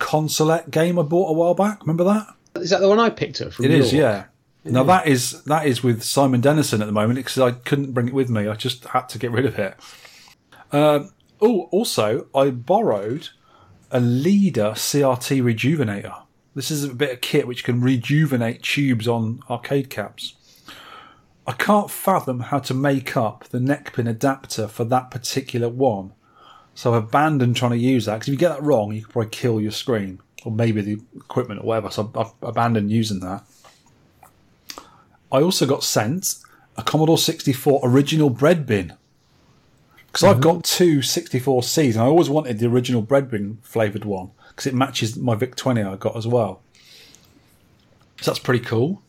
consulate 0.00 0.70
game 0.70 0.98
I 0.98 1.02
bought 1.02 1.30
a 1.30 1.32
while 1.32 1.54
back. 1.54 1.82
Remember 1.82 2.04
that? 2.04 2.26
Is 2.56 2.70
that 2.70 2.80
the 2.80 2.88
one 2.88 2.98
I 2.98 3.10
picked 3.10 3.40
up 3.40 3.52
from? 3.52 3.66
It 3.66 3.70
is, 3.70 3.92
York? 3.92 4.02
yeah. 4.02 4.24
Now 4.64 4.82
that 4.84 5.06
is 5.06 5.42
that 5.44 5.66
is 5.66 5.82
with 5.82 6.02
Simon 6.02 6.40
Dennison 6.40 6.82
at 6.82 6.86
the 6.86 6.92
moment 6.92 7.16
because 7.16 7.38
I 7.38 7.52
couldn't 7.52 7.92
bring 7.92 8.08
it 8.08 8.14
with 8.14 8.28
me. 8.28 8.48
I 8.48 8.54
just 8.54 8.84
had 8.86 9.08
to 9.10 9.18
get 9.18 9.30
rid 9.30 9.46
of 9.46 9.58
it. 9.58 9.76
Um, 10.72 11.12
oh, 11.40 11.68
also 11.70 12.26
I 12.34 12.50
borrowed 12.50 13.30
a 13.90 14.00
Leader 14.00 14.72
CRT 14.72 15.42
rejuvenator. 15.42 16.22
This 16.54 16.70
is 16.70 16.84
a 16.84 16.94
bit 16.94 17.12
of 17.12 17.20
kit 17.20 17.46
which 17.46 17.64
can 17.64 17.80
rejuvenate 17.80 18.62
tubes 18.62 19.08
on 19.08 19.40
arcade 19.48 19.88
caps. 19.88 20.34
I 21.46 21.52
can't 21.52 21.90
fathom 21.90 22.40
how 22.40 22.58
to 22.60 22.74
make 22.74 23.16
up 23.16 23.44
the 23.48 23.60
neck 23.60 23.94
pin 23.94 24.06
adapter 24.06 24.68
for 24.68 24.84
that 24.84 25.10
particular 25.10 25.68
one. 25.68 26.12
So 26.80 26.94
I've 26.94 27.04
abandoned 27.04 27.56
trying 27.56 27.72
to 27.72 27.76
use 27.76 28.06
that 28.06 28.14
because 28.14 28.28
if 28.28 28.32
you 28.32 28.38
get 28.38 28.54
that 28.54 28.62
wrong, 28.62 28.94
you 28.94 29.02
could 29.02 29.12
probably 29.12 29.28
kill 29.28 29.60
your 29.60 29.70
screen 29.70 30.18
or 30.46 30.50
maybe 30.50 30.80
the 30.80 30.98
equipment 31.14 31.60
or 31.60 31.64
whatever. 31.64 31.90
So 31.90 32.10
I've, 32.16 32.32
abandoned 32.40 32.90
using 32.90 33.20
that. 33.20 33.44
I 35.30 35.42
also 35.42 35.66
got 35.66 35.84
sent 35.84 36.36
a 36.78 36.82
Commodore 36.82 37.18
64 37.18 37.82
original 37.84 38.30
bread 38.30 38.64
bin. 38.64 38.94
Because 40.06 40.24
I've 40.24 40.36
mm-hmm. 40.36 40.40
got 40.40 40.64
two 40.64 41.00
64Cs 41.00 41.92
and 41.92 42.02
I 42.02 42.06
always 42.06 42.30
wanted 42.30 42.58
the 42.58 42.68
original 42.68 43.02
bread 43.02 43.30
bin 43.30 43.58
flavoured 43.60 44.06
one 44.06 44.30
because 44.48 44.66
it 44.66 44.72
matches 44.72 45.18
my 45.18 45.34
VIC 45.34 45.56
20 45.56 45.82
I 45.82 45.96
got 45.96 46.16
as 46.16 46.26
well. 46.26 46.62
So 48.22 48.30
that's 48.30 48.38
pretty 48.38 48.64
cool. 48.64 49.02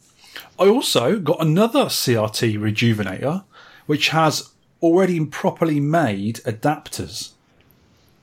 I 0.59 0.67
also 0.67 1.19
got 1.19 1.41
another 1.41 1.85
CRT 1.85 2.59
rejuvenator 2.59 3.45
which 3.85 4.09
has 4.09 4.51
already 4.81 5.23
properly 5.23 5.79
made 5.79 6.41
adapters 6.43 7.31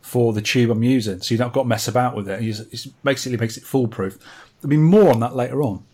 for 0.08 0.32
the 0.32 0.40
tube 0.40 0.70
I'm 0.70 0.82
using. 0.82 1.20
So 1.20 1.34
you've 1.34 1.40
not 1.40 1.52
got 1.52 1.64
to 1.64 1.68
mess 1.68 1.86
about 1.86 2.16
with 2.16 2.28
it. 2.30 2.42
It 2.42 2.86
basically 3.04 3.36
makes 3.36 3.58
it 3.58 3.64
foolproof. 3.64 4.18
There'll 4.60 4.70
be 4.70 4.78
more 4.78 5.10
on 5.10 5.20
that 5.20 5.36
later 5.36 5.62
on. 5.62 5.84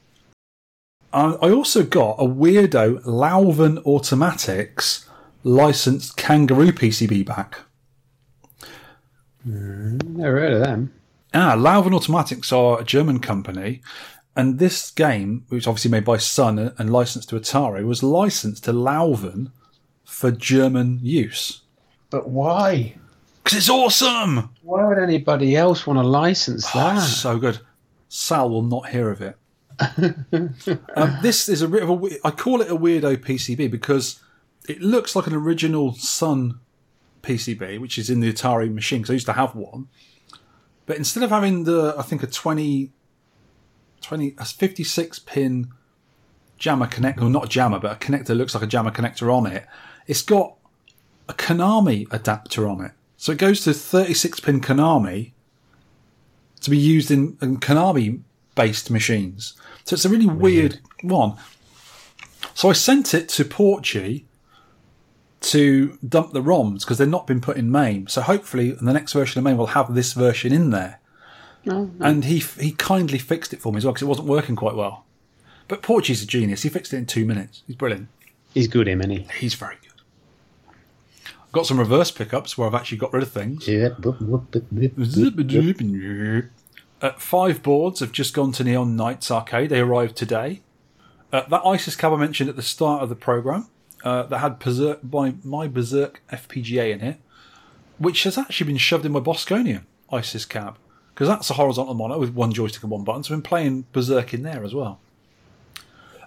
I 1.13 1.33
I 1.33 1.51
also 1.51 1.83
got 1.83 2.17
a 2.21 2.25
weirdo 2.25 3.05
Lauven 3.05 3.79
Automatics 3.85 5.09
licensed 5.43 6.17
Kangaroo 6.17 6.71
PCB 6.71 7.27
back. 7.27 7.59
Never 9.45 10.41
heard 10.41 10.53
of 10.53 10.61
them. 10.61 10.95
Ah, 11.35 11.57
Lauven 11.57 11.93
Automatics 11.93 12.53
are 12.53 12.81
a 12.81 12.85
German 12.85 13.19
company, 13.19 13.83
and 14.37 14.61
this 14.61 14.93
game, 14.93 15.45
which 15.49 15.65
is 15.65 15.67
obviously 15.67 15.91
made 15.91 16.05
by 16.05 16.19
Sun 16.19 16.73
and 16.79 16.93
licensed 16.93 17.31
to 17.31 17.37
Atari, 17.37 17.85
was 17.85 18.05
licensed 18.05 18.63
to 18.65 18.73
Lauven 18.73 19.51
for 20.05 20.31
German 20.31 21.01
use. 21.03 21.63
But 22.11 22.29
why? 22.29 22.95
Because 23.45 23.59
it's 23.59 23.69
awesome! 23.71 24.51
Why 24.63 24.87
would 24.87 24.99
anybody 24.99 25.55
else 25.55 25.87
want 25.87 25.99
to 25.99 26.03
license 26.03 26.67
Oh, 26.75 26.79
that? 26.79 27.01
so 27.01 27.39
good. 27.39 27.61
Sal 28.09 28.49
will 28.49 28.63
not 28.63 28.89
hear 28.89 29.11
of 29.11 29.21
it. 29.21 29.37
um, 30.97 31.19
this 31.21 31.49
is 31.49 31.61
a 31.61 31.69
bit 31.69 31.83
of 31.83 31.91
a. 31.91 32.27
I 32.27 32.31
call 32.31 32.61
it 32.63 32.71
a 32.71 32.77
weirdo 32.77 33.17
PCB 33.19 33.71
because 33.71 34.21
it 34.69 34.81
looks 34.81 35.15
like 35.15 35.27
an 35.27 35.35
original 35.35 35.93
Sun 35.95 36.59
PCB, 37.23 37.79
which 37.81 37.99
is 37.99 38.09
in 38.09 38.21
the 38.21 38.33
Atari 38.33 38.73
machine. 38.73 39.01
Because 39.01 39.11
I 39.11 39.15
used 39.15 39.27
to 39.27 39.33
have 39.35 39.55
one, 39.55 39.89
but 40.87 40.97
instead 40.97 41.23
of 41.23 41.31
having 41.31 41.65
the, 41.65 41.95
I 41.99 42.03
think 42.03 42.23
a 42.23 42.27
20, 42.29 42.93
20 44.01 44.35
a 44.39 44.45
fifty 44.45 44.85
six 44.85 45.19
pin 45.19 45.69
JAMMA 46.59 46.89
connector, 46.89 47.23
or 47.23 47.31
not 47.31 47.45
a 47.47 47.49
JAMMA, 47.49 47.81
but 47.83 47.93
a 47.93 47.97
connector 47.97 48.37
looks 48.37 48.55
like 48.55 48.63
a 48.65 48.69
JAMMA 48.69 48.93
connector 48.93 49.31
on 49.33 49.47
it. 49.47 49.67
It's 50.07 50.23
got 50.23 50.55
a 51.29 51.33
Konami 51.35 52.07
adapter 52.13 52.69
on 52.69 52.85
it, 52.85 52.93
so 53.25 53.33
it 53.33 53.39
goes 53.39 53.63
to 53.63 53.73
thirty 53.73 54.13
six 54.13 54.39
pin 54.39 54.61
Konami 54.61 55.33
to 56.61 56.69
be 56.69 56.77
used 56.77 57.11
in, 57.11 57.39
in 57.41 57.57
Konami 57.57 58.21
based 58.55 58.91
machines. 58.91 59.55
So 59.85 59.95
it's 59.95 60.05
a 60.05 60.11
really 60.11 60.27
weird. 60.27 60.81
one. 61.01 61.39
So 62.53 62.69
I 62.69 62.75
sent 62.75 63.15
it 63.15 63.31
to 63.31 63.47
Porchy 63.47 64.27
to 65.41 65.99
dump 66.07 66.35
the 66.35 66.43
ROMs 66.43 66.81
because 66.81 66.99
they've 66.99 67.09
not 67.09 67.27
been 67.27 67.41
put 67.41 67.57
in 67.57 67.73
MAME. 67.73 68.09
So 68.09 68.21
hopefully, 68.21 68.73
the 68.73 68.93
next 68.93 69.15
version 69.15 69.39
of 69.39 69.45
MAME, 69.45 69.57
we'll 69.57 69.69
have 69.69 69.95
this 69.95 70.13
version 70.13 70.53
in 70.53 70.69
there. 70.69 71.01
Oh, 71.67 71.91
and 72.01 72.27
he 72.27 72.41
he 72.41 72.73
kindly 72.73 73.17
fixed 73.17 73.55
it 73.55 73.63
for 73.63 73.73
me 73.73 73.79
as 73.79 73.87
well 73.87 73.95
because 73.95 74.03
it 74.03 74.09
wasn't 74.09 74.29
working 74.29 74.55
quite 74.55 74.75
well. 74.75 75.07
But 75.67 75.81
Porchy's 75.81 76.23
a 76.23 76.27
genius. 76.27 76.61
He 76.61 76.69
fixed 76.69 76.93
it 76.93 76.99
in 76.99 77.07
two 77.07 77.25
minutes. 77.25 77.63
He's 77.67 77.77
brilliant. 77.77 78.09
He's 78.53 78.69
good, 78.69 78.87
him, 78.87 79.01
isn't 79.01 79.11
he? 79.11 79.27
He's 79.41 79.55
very 79.55 79.77
got 81.55 81.67
some 81.67 81.79
reverse 81.79 82.11
pickups 82.11 82.59
where 82.59 82.69
I've 82.69 82.75
actually 82.75 82.99
got 82.99 83.13
rid 83.13 83.23
of 83.23 83.31
things. 83.31 83.67
Uh, 87.01 87.13
five 87.19 87.63
boards 87.63 88.01
have 88.01 88.13
just 88.13 88.35
gone 88.35 88.53
to 88.53 88.65
Neon 88.65 88.97
Knights 88.97 89.31
Arcade. 89.31 89.71
They 89.71 89.81
arrived 89.81 90.17
today. 90.17 90.63
Uh, 91.33 91.43
that 91.49 91.63
ISIS 91.65 91.97
cab 91.97 92.13
I 92.13 92.17
mentioned 92.17 92.49
at 92.49 92.57
the 92.57 92.63
start 92.63 93.03
of 93.03 93.09
the 93.09 93.17
program 93.17 93.69
uh, 94.05 94.25
that 94.25 94.39
had 94.39 94.59
Berserk, 94.59 95.03
my, 95.03 95.35
my 95.43 95.67
Berserk 95.67 96.23
FPGA 96.31 96.93
in 96.93 97.01
it, 97.01 97.21
which 97.99 98.23
has 98.25 98.39
actually 98.39 98.69
been 98.69 98.77
shoved 98.77 99.05
in 99.05 99.13
my 99.13 99.21
Bosconian 99.21 99.83
ISIS 100.13 100.45
cab 100.45 100.79
because 101.13 101.29
that's 101.29 101.51
a 101.51 101.55
horizontal 101.55 101.95
monitor 101.95 102.21
with 102.21 102.35
one 102.35 102.53
joystick 102.53 102.83
and 102.83 102.91
one 102.91 103.05
button. 103.05 103.23
So 103.23 103.35
I've 103.35 103.43
been 103.43 103.49
playing 103.49 103.87
Berserk 103.93 104.35
in 104.35 104.43
there 104.43 104.65
as 104.65 104.75
well. 104.75 105.01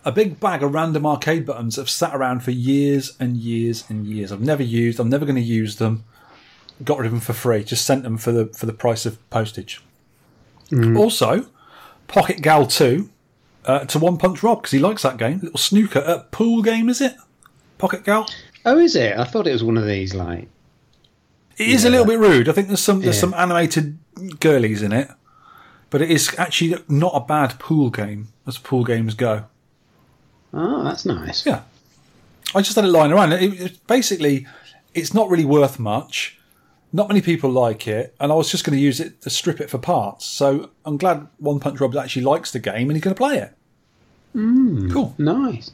A 0.06 0.12
big 0.12 0.40
bag 0.40 0.64
of 0.64 0.74
random 0.74 1.06
arcade 1.06 1.46
buttons 1.46 1.76
that 1.76 1.82
have 1.82 1.90
sat 1.90 2.16
around 2.16 2.42
for 2.44 2.52
years 2.52 3.16
and 3.20 3.38
years 3.38 3.84
and 3.90 4.06
years. 4.06 4.32
I've 4.32 4.42
never 4.42 4.64
used. 4.64 5.00
I'm 5.00 5.10
never 5.10 5.26
going 5.26 5.36
to 5.36 5.42
use 5.42 5.76
them. 5.78 6.04
Got 6.84 7.00
rid 7.00 7.08
of 7.08 7.12
them 7.12 7.22
for 7.22 7.34
free. 7.34 7.64
Just 7.64 7.86
sent 7.86 8.04
them 8.04 8.18
for 8.18 8.32
the 8.32 8.46
for 8.48 8.66
the 8.68 8.74
price 8.74 9.06
of 9.06 9.18
postage. 9.30 9.82
Also, 10.96 11.48
Pocket 12.08 12.42
Gal 12.42 12.68
2 12.68 13.10
uh, 13.66 13.80
to 13.86 14.00
One 14.00 14.18
Punch 14.18 14.44
Rob 14.44 14.60
because 14.62 14.72
he 14.72 14.80
likes 14.80 15.02
that 15.04 15.18
game. 15.18 15.40
Little 15.42 15.58
snooker 15.58 16.00
uh, 16.06 16.24
pool 16.32 16.62
game, 16.62 16.90
is 16.90 17.00
it? 17.02 17.16
Pocket 17.78 18.04
Gal. 18.04 18.30
Oh, 18.66 18.78
is 18.78 18.96
it? 18.96 19.18
I 19.18 19.24
thought 19.24 19.48
it 19.48 19.54
was 19.54 19.64
one 19.64 19.78
of 19.78 19.86
these, 19.88 20.14
like. 20.14 20.50
It 21.58 21.70
is 21.70 21.86
a 21.86 21.90
little 21.90 22.06
bit 22.06 22.20
rude. 22.20 22.50
I 22.50 22.52
think 22.52 22.68
there's 22.68 22.84
some 22.84 23.02
there's 23.02 23.16
Yeah. 23.16 23.22
some 23.22 23.34
animated 23.34 23.98
girlies 24.40 24.82
in 24.84 24.92
it, 24.92 25.10
but 25.90 26.02
it 26.02 26.12
is 26.12 26.36
actually 26.38 26.76
not 26.88 27.14
a 27.16 27.22
bad 27.22 27.58
pool 27.60 27.90
game 27.90 28.28
as 28.46 28.58
pool 28.58 28.84
games 28.84 29.14
go. 29.16 29.46
Oh, 30.54 30.84
that's 30.84 31.06
nice. 31.06 31.46
Yeah, 31.46 31.62
I 32.56 32.62
just 32.62 32.76
had 32.76 32.86
it 32.86 32.90
lying 32.90 33.12
around. 33.12 33.34
It, 33.34 33.62
it, 33.62 33.88
basically, 33.88 34.48
it's 34.94 35.14
not 35.14 35.30
really 35.30 35.46
worth 35.46 35.80
much. 35.80 36.34
Not 36.94 37.10
many 37.10 37.22
people 37.22 37.50
like 37.52 37.88
it, 37.88 38.16
and 38.20 38.32
I 38.32 38.36
was 38.36 38.50
just 38.50 38.64
going 38.64 38.78
to 38.78 38.82
use 38.82 39.00
it 39.02 39.22
to 39.24 39.30
strip 39.30 39.60
it 39.60 39.70
for 39.70 39.78
parts. 39.78 40.26
So 40.26 40.70
I'm 40.86 40.98
glad 40.98 41.28
One 41.38 41.60
Punch 41.60 41.80
Rob 41.82 41.96
actually 41.98 42.22
likes 42.24 42.52
the 42.52 42.60
game 42.60 42.90
and 42.90 42.94
he's 42.94 43.04
going 43.04 43.14
to 43.14 43.18
play 43.20 43.38
it. 43.40 43.54
Mm, 44.36 44.92
Cool. 44.92 45.14
Nice. 45.18 45.72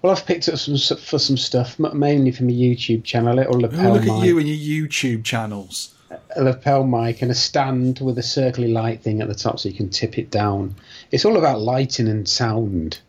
Well, 0.00 0.12
I've 0.12 0.24
picked 0.24 0.48
up 0.48 0.56
some 0.58 0.76
for 0.96 1.18
some 1.18 1.36
stuff, 1.36 1.78
mainly 1.78 2.30
for 2.30 2.44
my 2.44 2.52
YouTube 2.52 3.04
channel. 3.04 3.34
A 3.34 3.36
little 3.36 3.56
Oh, 3.56 3.58
lapel 3.58 3.92
look 3.94 4.06
at 4.06 4.24
you 4.26 4.38
and 4.38 4.48
your 4.48 4.86
YouTube 4.88 5.24
channels. 5.24 5.94
a 6.36 6.42
lapel 6.42 6.84
mic, 6.84 7.20
and 7.20 7.30
a 7.30 7.34
stand 7.34 7.98
with 8.00 8.16
a 8.16 8.22
circly 8.22 8.72
light 8.72 9.02
thing 9.02 9.20
at 9.20 9.28
the 9.28 9.34
top, 9.34 9.58
so 9.58 9.68
you 9.68 9.74
can 9.74 9.90
tip 9.90 10.16
it 10.16 10.30
down. 10.30 10.74
It's 11.10 11.24
all 11.26 11.36
about 11.36 11.60
lighting 11.60 12.08
and 12.08 12.26
sound. 12.28 13.00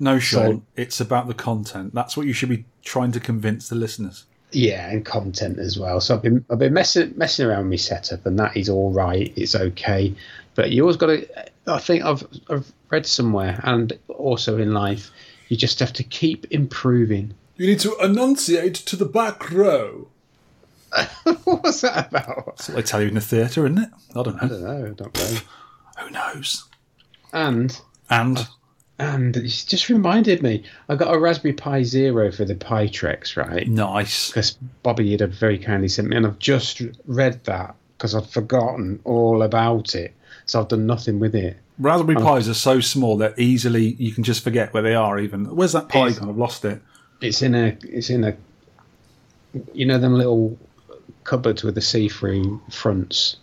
No, 0.00 0.18
Sean, 0.18 0.46
So- 0.56 0.62
it's 0.76 1.00
about 1.00 1.28
the 1.28 1.34
content. 1.34 1.94
That's 1.94 2.16
what 2.16 2.26
you 2.26 2.32
should 2.32 2.48
be 2.48 2.64
trying 2.82 3.12
to 3.12 3.20
convince 3.20 3.68
the 3.68 3.76
listeners. 3.76 4.24
Yeah, 4.52 4.88
and 4.90 5.04
content 5.04 5.58
as 5.60 5.78
well. 5.78 6.00
So 6.00 6.16
I've 6.16 6.22
been 6.22 6.44
I've 6.50 6.58
been 6.58 6.72
messing 6.72 7.12
messing 7.16 7.46
around 7.46 7.64
with 7.64 7.70
my 7.70 7.76
setup, 7.76 8.26
and 8.26 8.36
that 8.40 8.56
is 8.56 8.68
all 8.68 8.90
right. 8.90 9.32
It's 9.36 9.54
okay, 9.54 10.12
but 10.56 10.72
you 10.72 10.82
always 10.82 10.96
got 10.96 11.06
to. 11.06 11.28
I 11.68 11.78
think 11.78 12.02
I've 12.02 12.26
I've 12.48 12.72
read 12.90 13.06
somewhere, 13.06 13.60
and 13.62 13.92
also 14.08 14.58
in 14.58 14.72
life, 14.74 15.12
you 15.48 15.56
just 15.56 15.78
have 15.78 15.92
to 15.92 16.02
keep 16.02 16.46
improving. 16.50 17.34
You 17.58 17.66
need 17.68 17.78
to 17.80 17.94
enunciate 18.02 18.74
to 18.74 18.96
the 18.96 19.04
back 19.04 19.52
row. 19.52 20.08
What's 21.44 21.82
that 21.82 22.08
about? 22.08 22.46
That's 22.46 22.68
what 22.70 22.74
they 22.76 22.82
tell 22.82 23.00
you 23.02 23.08
in 23.08 23.14
the 23.14 23.20
theatre, 23.20 23.64
isn't 23.66 23.78
it? 23.78 23.90
I 24.16 24.22
don't 24.22 24.34
know. 24.34 24.42
I 24.42 24.48
don't 24.48 24.62
know. 24.62 24.86
I 24.86 24.92
don't 24.94 25.14
know. 25.14 25.40
Who 25.98 26.10
knows? 26.10 26.64
And 27.32 27.78
And 28.08 28.48
and 29.00 29.34
it's 29.34 29.64
just 29.64 29.88
reminded 29.88 30.42
me. 30.42 30.62
I 30.90 30.94
got 30.94 31.14
a 31.14 31.18
Raspberry 31.18 31.54
Pi 31.54 31.82
Zero 31.82 32.30
for 32.30 32.44
the 32.44 32.54
PiTrex, 32.54 33.34
right? 33.34 33.66
nice. 33.66 34.28
because 34.28 34.58
Bobby 34.82 35.10
had 35.16 35.32
very 35.32 35.58
kindly 35.58 35.88
sent 35.88 36.08
me, 36.08 36.16
and 36.16 36.26
I've 36.26 36.38
just 36.38 36.82
read 37.06 37.42
that 37.44 37.74
because 37.96 38.14
I'd 38.14 38.28
forgotten 38.28 39.00
all 39.04 39.42
about 39.42 39.94
it, 39.94 40.14
so 40.44 40.60
I've 40.60 40.68
done 40.68 40.86
nothing 40.86 41.18
with 41.18 41.34
it. 41.34 41.56
Raspberry 41.78 42.16
Pis 42.16 42.46
are 42.48 42.54
so 42.54 42.80
small 42.80 43.16
that 43.18 43.38
easily 43.38 43.94
you 43.94 44.12
can 44.12 44.22
just 44.22 44.44
forget 44.44 44.74
where 44.74 44.82
they 44.82 44.94
are. 44.94 45.18
Even 45.18 45.46
where's 45.56 45.72
that 45.72 45.88
Pi 45.88 46.12
gone? 46.12 46.28
I've 46.28 46.36
lost 46.36 46.66
it. 46.66 46.82
It's 47.22 47.40
in 47.40 47.54
a, 47.54 47.78
it's 47.82 48.10
in 48.10 48.24
a, 48.24 48.36
you 49.72 49.86
know, 49.86 49.98
them 49.98 50.14
little 50.14 50.58
cupboards 51.24 51.62
with 51.62 51.74
the 51.74 51.80
see-through 51.80 52.60
fronts, 52.70 53.36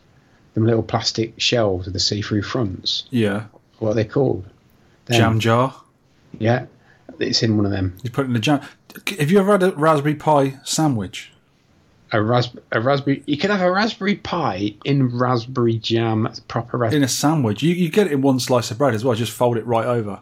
them 0.53 0.67
little 0.67 0.83
plastic 0.83 1.33
shelves 1.39 1.85
with 1.85 1.93
the 1.93 1.99
see-through 1.99 2.43
fronts. 2.43 3.05
Yeah, 3.09 3.45
What 3.79 3.91
are 3.91 3.95
they 3.95 4.05
called? 4.05 4.45
Them. 5.07 5.17
jam 5.17 5.39
jar. 5.39 5.75
Yeah, 6.39 6.65
it's 7.19 7.41
in 7.43 7.55
one 7.57 7.65
of 7.65 7.71
them. 7.71 7.97
You 8.03 8.09
put 8.09 8.23
it 8.25 8.27
in 8.27 8.33
the 8.33 8.39
jam. 8.39 8.61
Have 9.19 9.31
you 9.31 9.39
ever 9.39 9.51
had 9.53 9.63
a 9.63 9.71
Raspberry 9.71 10.15
Pi 10.15 10.59
sandwich? 10.63 11.31
A, 12.13 12.21
ras- 12.21 12.55
a 12.71 12.79
raspberry. 12.79 13.21
You 13.25 13.37
can 13.37 13.51
have 13.51 13.61
a 13.61 13.69
Raspberry 13.71 14.15
Pi 14.15 14.75
in 14.85 15.17
raspberry 15.17 15.77
jam. 15.77 16.23
That's 16.23 16.39
proper 16.39 16.77
raspberry. 16.77 16.97
In 16.97 17.03
a 17.03 17.07
sandwich, 17.09 17.61
you, 17.61 17.73
you 17.73 17.89
get 17.89 18.07
it 18.07 18.13
in 18.13 18.21
one 18.21 18.39
slice 18.39 18.71
of 18.71 18.77
bread 18.77 18.93
as 18.93 19.03
well. 19.03 19.13
Just 19.13 19.33
fold 19.33 19.57
it 19.57 19.65
right 19.65 19.85
over. 19.85 20.21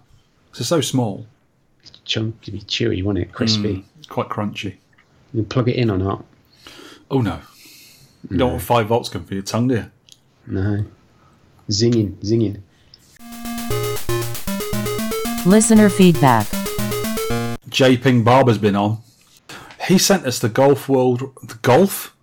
It's 0.49 0.67
so 0.67 0.81
small, 0.81 1.27
chunky, 2.05 2.59
chewy, 2.61 3.03
won't 3.03 3.17
it? 3.19 3.31
Crispy. 3.33 3.85
it's 3.99 4.07
quite 4.07 4.29
crunchy. 4.29 4.77
You 5.33 5.41
can 5.41 5.45
plug 5.45 5.69
it 5.69 5.75
in 5.75 5.91
or 5.91 5.97
not? 5.97 6.25
Oh 7.11 7.21
no, 7.21 7.39
you 8.29 8.37
don't 8.37 8.51
want 8.51 8.63
five 8.63 8.87
volts 8.87 9.09
coming 9.09 9.27
for 9.27 9.33
your 9.35 9.43
tongue, 9.43 9.67
do 9.67 9.75
you? 9.75 9.91
No. 10.47 10.85
Zinging, 11.69 12.13
zinging. 12.23 12.61
Listener 15.45 15.89
feedback. 15.89 16.47
J 17.69 17.97
Ping 17.97 18.23
Barber's 18.23 18.57
been 18.57 18.75
on. 18.75 18.97
He 19.87 19.99
sent 19.99 20.25
us 20.25 20.39
the 20.39 20.49
Golf 20.49 20.89
World. 20.89 21.21
The 21.43 21.59
golf? 21.61 22.15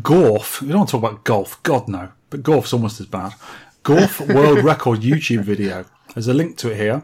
Golf? 0.00 0.62
We 0.62 0.68
don't 0.68 0.78
want 0.78 0.90
to 0.90 0.92
talk 0.92 1.02
about 1.02 1.24
golf. 1.24 1.60
God, 1.64 1.88
no. 1.88 2.12
But 2.28 2.44
golf's 2.44 2.72
almost 2.72 3.00
as 3.00 3.06
bad. 3.06 3.32
Golf 3.82 4.20
World 4.28 4.62
Record 4.62 5.00
YouTube 5.00 5.40
video. 5.40 5.84
There's 6.14 6.28
a 6.28 6.34
link 6.34 6.58
to 6.58 6.70
it 6.70 6.76
here. 6.76 7.02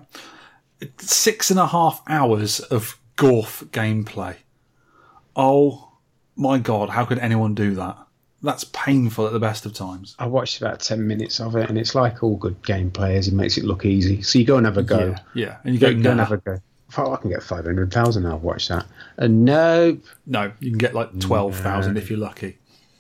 Six 0.99 1.51
and 1.51 1.59
a 1.59 1.67
half 1.67 2.01
hours 2.09 2.61
of 2.61 3.01
golf 3.17 3.65
gameplay. 3.73 4.37
Oh 5.35 5.95
my 6.37 6.59
God, 6.59 6.91
how 6.91 7.05
could 7.05 7.19
anyone 7.19 7.57
do 7.57 7.75
that? 7.75 8.06
That's 8.43 8.65
painful 8.65 9.27
at 9.27 9.33
the 9.33 9.41
best 9.41 9.65
of 9.67 9.73
times. 9.73 10.15
I 10.19 10.27
watched 10.27 10.61
about 10.61 10.81
10 10.81 11.07
minutes 11.07 11.41
of 11.41 11.57
it, 11.57 11.69
and 11.69 11.79
it's 11.79 11.95
like 11.95 12.23
all 12.23 12.37
good 12.37 12.63
game 12.65 12.91
players, 12.91 13.27
he 13.27 13.33
makes 13.35 13.57
it 13.57 13.65
look 13.65 13.85
easy. 13.85 14.23
So 14.23 14.39
you 14.39 14.45
go 14.45 14.57
and 14.59 14.67
have 14.67 14.77
a 14.77 14.83
go. 14.83 15.09
Yeah, 15.09 15.19
yeah. 15.35 15.57
And 15.65 15.75
you 15.75 15.81
Go, 15.81 15.93
go, 15.95 16.03
go 16.03 16.11
and 16.13 16.21
have 16.21 16.33
a 16.33 16.37
go. 16.37 16.59
Oh, 16.99 17.13
I 17.13 17.17
can 17.17 17.31
get 17.31 17.43
500,000 17.43 18.27
I'll 18.27 18.39
watch 18.39 18.69
that. 18.69 18.87
And 19.17 19.45
no, 19.45 19.99
No, 20.27 20.53
you 20.61 20.71
can 20.71 20.79
get 20.79 20.95
like 20.95 21.19
12,000 21.19 21.97
if 21.97 22.09
you're 22.11 22.19
lucky. 22.19 22.59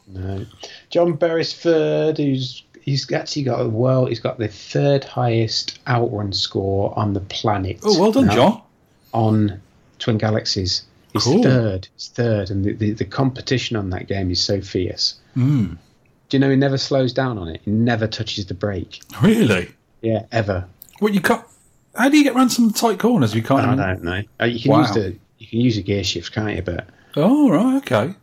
no. 0.09 0.45
John 0.91 1.13
Beresford, 1.15 2.17
who's 2.19 2.63
he's 2.83 3.11
actually 3.13 3.43
got 3.43 3.61
a 3.61 3.69
world. 3.69 4.09
He's 4.09 4.21
got 4.21 4.39
the 4.39 4.49
third 4.49 5.05
highest 5.05 5.79
outrun 5.87 6.33
score 6.33 6.99
on 6.99 7.13
the 7.13 7.21
planet. 7.21 7.79
Oh, 7.85 8.01
well 8.01 8.11
done, 8.13 8.27
now 8.27 8.35
John. 8.35 8.63
On 9.13 9.61
Twin 9.99 10.17
Galaxies, 10.19 10.83
he's 11.17 11.25
Cool. 11.25 11.43
third. 11.43 11.89
He's 11.95 12.09
third, 12.09 12.51
and 12.51 12.65
the, 12.65 12.73
the, 12.73 12.93
the 12.93 13.05
competition 13.05 13.77
on 13.77 13.91
that 13.91 14.07
game 14.09 14.31
is 14.31 14.41
so 14.41 14.61
fierce. 14.61 15.15
Mm. 15.37 15.77
Do 16.29 16.37
you 16.37 16.39
know 16.41 16.51
he 16.51 16.57
never 16.57 16.79
slows 16.79 17.13
down 17.13 17.39
on 17.39 17.49
it? 17.49 17.61
He 17.65 17.71
never 17.71 18.07
touches 18.07 18.47
the 18.47 18.55
brake. 18.55 19.01
Really? 19.23 19.69
Yeah, 20.03 20.27
ever. 20.33 20.67
What 20.99 21.15
you 21.15 21.21
cut? 21.21 21.47
How 21.95 22.09
do 22.09 22.17
you 22.19 22.25
get 22.25 22.35
around 22.35 22.51
some 22.51 22.73
tight 22.73 22.99
corners? 22.99 23.35
You 23.35 23.43
can't. 23.43 23.65
I 23.67 23.75
don't 23.77 24.03
know. 24.05 24.23
Uh, 24.41 24.45
You 24.47 24.61
can 24.61 24.71
Wow. 24.73 24.81
use 24.81 24.91
the 24.93 25.17
you 25.39 25.47
can 25.47 25.61
use 25.61 25.77
a 25.77 25.83
gear 25.83 26.03
shift, 26.05 26.33
can't 26.33 26.57
you? 26.57 26.63
But, 26.63 26.87
Oh 27.17 27.51
right, 27.51 27.77
okay. 27.77 28.15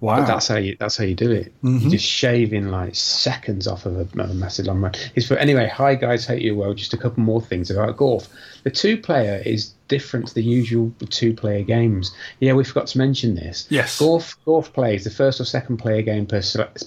Wow. 0.00 0.16
but 0.20 0.26
that's 0.26 0.48
how 0.48 0.56
you 0.56 0.76
that's 0.80 0.96
how 0.96 1.04
you 1.04 1.14
do 1.14 1.30
it. 1.30 1.52
Mhm. 1.62 1.82
You're 1.82 1.90
just 1.92 2.04
shaving 2.06 2.68
like 2.68 2.94
seconds 2.96 3.68
off 3.68 3.86
of 3.86 3.96
a, 3.96 4.00
of 4.20 4.30
a 4.30 4.34
massive 4.34 4.66
long 4.66 4.80
run. 4.80 4.92
It's 5.14 5.26
for 5.28 5.36
anyway. 5.36 5.68
Hi 5.74 5.94
guys, 5.94 6.26
hate 6.26 6.42
you 6.42 6.56
well. 6.56 6.74
Just 6.74 6.92
a 6.92 6.96
couple 6.96 7.22
more 7.22 7.40
things 7.40 7.70
about 7.70 7.96
golf. 7.96 8.28
The 8.64 8.70
two 8.70 8.96
player 8.96 9.40
is 9.46 9.72
different 9.92 10.26
to 10.28 10.34
the 10.34 10.42
usual 10.42 10.90
two 11.10 11.34
player 11.34 11.62
games. 11.62 12.14
Yeah, 12.40 12.54
we 12.54 12.64
forgot 12.64 12.86
to 12.88 12.98
mention 12.98 13.34
this. 13.34 13.66
Yes. 13.68 13.98
Golf 13.98 14.36
golf 14.46 14.72
plays 14.72 15.04
the 15.04 15.10
first 15.10 15.38
or 15.40 15.44
second 15.44 15.76
player 15.76 16.00
game 16.00 16.24
per 16.26 16.40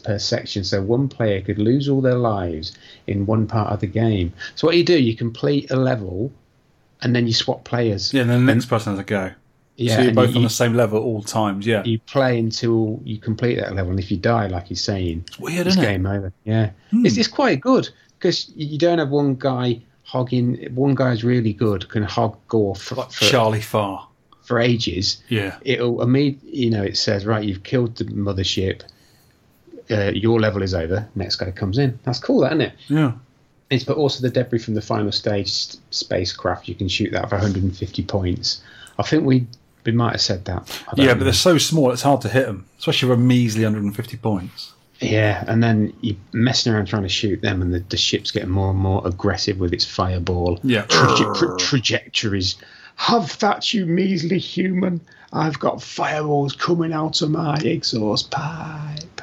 per 0.04 0.18
section, 0.18 0.64
so 0.64 0.82
one 0.82 1.08
player 1.08 1.40
could 1.42 1.60
lose 1.60 1.88
all 1.88 2.02
their 2.02 2.18
lives 2.18 2.74
in 3.06 3.28
one 3.28 3.46
part 3.46 3.72
of 3.72 3.80
the 3.80 3.88
game. 3.88 4.34
So 4.56 4.68
what 4.68 4.76
you 4.76 4.84
do, 4.84 4.98
you 5.00 5.16
complete 5.16 5.70
a 5.70 5.76
level, 5.76 6.32
and 7.02 7.16
then 7.16 7.28
you 7.28 7.34
swap 7.34 7.64
players. 7.64 8.12
yeah, 8.12 8.22
and 8.24 8.30
then 8.32 8.46
the 8.46 8.54
next 8.54 8.66
person 8.66 8.94
has 8.94 9.00
a 9.00 9.04
go. 9.04 9.32
Yeah, 9.78 9.98
so 9.98 10.02
you're 10.04 10.14
both 10.14 10.32
you- 10.32 10.38
on 10.38 10.44
the 10.44 10.50
same 10.50 10.74
level 10.74 10.98
at 10.98 11.04
all 11.04 11.22
times. 11.22 11.68
Yeah. 11.68 11.84
you 11.84 12.00
play 12.00 12.40
until 12.40 13.00
you 13.04 13.18
complete 13.20 13.56
that 13.60 13.76
level, 13.76 13.92
and 13.92 14.00
if 14.00 14.10
you 14.10 14.18
die, 14.18 14.48
like 14.48 14.68
he's 14.68 14.84
saying, 14.84 15.26
Weird, 15.38 15.68
it's 15.68 15.76
isn't 15.76 15.84
it? 15.84 15.88
game 15.92 16.06
over. 16.08 16.34
Yeah, 16.44 16.72
hmm. 16.92 17.06
it's, 17.06 17.18
it's 17.18 17.28
quite 17.28 17.62
good 17.62 17.90
because 18.18 18.52
you 18.56 18.80
don't 18.80 18.98
have 18.98 19.10
one 19.10 19.36
guy 19.36 19.82
hogging. 20.06 20.74
One 20.74 20.96
guy's 20.96 21.24
really 21.24 21.54
good, 21.54 21.90
can 21.90 22.04
hog 22.04 22.38
golf 22.48 22.82
for, 22.82 22.96
Like 22.96 23.12
for, 23.12 23.26
Charlie 23.26 23.62
Farr. 23.62 24.08
for 24.44 24.60
ages. 24.60 25.22
Yeah. 25.30 25.58
It'll 25.62 25.98
imme- 25.98 26.38
you 26.44 26.70
know, 26.70 26.84
it 26.84 26.98
says 26.98 27.26
right, 27.26 27.44
you've 27.44 27.64
killed 27.64 27.98
the 27.98 28.06
mothership. 28.06 28.82
Uh, 29.92 30.12
your 30.16 30.40
level 30.40 30.64
is 30.64 30.74
over. 30.74 31.08
Next 31.16 31.36
guy 31.36 31.52
comes 31.52 31.78
in. 31.78 32.00
That's 32.04 32.20
cool, 32.20 32.44
isn't 32.46 32.62
it? 32.62 32.74
Yeah. 32.88 33.14
It's 33.70 33.84
but 33.84 33.98
also 33.98 34.22
the 34.22 34.30
debris 34.30 34.60
from 34.60 34.76
the 34.76 34.82
final 34.82 35.12
stage 35.12 35.76
spacecraft. 35.90 36.68
You 36.68 36.76
can 36.76 36.88
shoot 36.88 37.12
that 37.12 37.30
for 37.30 37.36
150 37.36 38.04
points. 38.04 38.62
I 38.98 39.04
think 39.04 39.26
we 39.26 39.48
we 39.86 39.92
might 39.92 40.14
have 40.14 40.22
said 40.22 40.46
that. 40.46 40.82
Yeah, 40.96 41.08
know. 41.08 41.16
but 41.16 41.24
they're 41.26 41.34
so 41.34 41.58
small, 41.58 41.92
it's 41.92 42.02
hard 42.02 42.22
to 42.22 42.30
hit 42.30 42.46
them, 42.46 42.66
especially 42.80 43.10
for 43.10 43.14
a 43.14 43.18
measly 43.18 43.64
150 43.64 44.18
points. 44.18 44.74
Yeah, 45.02 45.44
and 45.48 45.62
then 45.62 45.94
you're 46.02 46.16
messing 46.32 46.74
around 46.74 46.86
trying 46.86 47.04
to 47.04 47.10
shoot 47.10 47.42
them, 47.42 47.62
and 47.62 47.74
the, 47.74 47.80
the 47.80 47.98
ship's 47.98 48.32
getting 48.32 48.50
more 48.50 48.70
and 48.70 48.80
more 48.80 49.06
aggressive 49.06 49.60
with 49.60 49.74
its 49.74 49.86
fireball 49.86 50.60
Yeah. 50.64 50.86
traje- 50.86 51.38
tra- 51.38 51.58
trajectories. 51.58 52.56
Have 52.96 53.38
that, 53.40 53.74
you 53.74 53.86
measly 53.86 54.40
human! 54.40 55.02
I've 55.34 55.60
got 55.60 55.82
fireballs 55.82 56.54
coming 56.54 56.94
out 56.94 57.22
of 57.22 57.30
my 57.30 57.58
exhaust 57.58 58.32
pipe. 58.32 59.22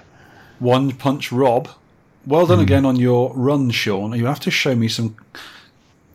One 0.58 0.92
Punch 0.92 1.32
Rob. 1.32 1.68
Well 2.26 2.46
done 2.46 2.58
hmm. 2.58 2.64
again 2.64 2.84
on 2.84 2.96
your 2.96 3.32
run, 3.34 3.70
Sean. 3.70 4.12
You 4.12 4.26
have 4.26 4.40
to 4.40 4.50
show 4.50 4.74
me 4.74 4.88
some 4.88 5.16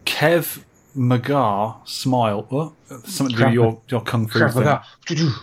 Kev 0.06 0.64
Magar 0.96 1.76
smile. 1.88 2.46
What? 2.50 2.74
Something 3.06 3.36
to 3.36 3.42
do 3.42 3.46
with 3.46 3.54
your, 3.54 3.82
your 3.90 4.02
kung 4.02 4.28
fu 4.28 4.48
thing. 4.48 5.34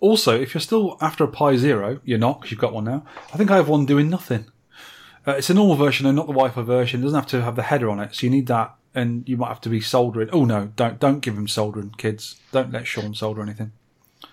Also, 0.00 0.38
if 0.40 0.54
you're 0.54 0.60
still 0.60 0.96
after 1.00 1.24
a 1.24 1.28
Pi 1.28 1.56
Zero, 1.56 2.00
you're 2.04 2.18
not 2.18 2.40
'cause 2.42 2.50
you've 2.50 2.60
got 2.60 2.72
one 2.72 2.84
now. 2.84 3.04
I 3.32 3.36
think 3.36 3.50
I 3.50 3.56
have 3.56 3.68
one 3.68 3.86
doing 3.86 4.08
nothing. 4.10 4.46
Uh, 5.26 5.32
it's 5.32 5.50
a 5.50 5.54
normal 5.54 5.76
version 5.76 6.06
and 6.06 6.16
not 6.16 6.26
the 6.26 6.32
Wi-Fi 6.32 6.62
version. 6.62 7.00
It 7.00 7.04
doesn't 7.04 7.18
have 7.18 7.26
to 7.30 7.42
have 7.42 7.56
the 7.56 7.62
header 7.64 7.90
on 7.90 8.00
it, 8.00 8.14
so 8.14 8.24
you 8.26 8.30
need 8.30 8.46
that, 8.46 8.74
and 8.94 9.28
you 9.28 9.36
might 9.36 9.48
have 9.48 9.60
to 9.62 9.68
be 9.68 9.80
soldering. 9.80 10.28
Oh 10.32 10.44
no, 10.44 10.70
don't 10.76 10.98
don't 10.98 11.20
give 11.20 11.36
him 11.36 11.48
soldering, 11.48 11.92
kids. 11.98 12.36
Don't 12.52 12.72
let 12.72 12.86
Sean 12.86 13.14
solder 13.14 13.42
anything. 13.42 13.72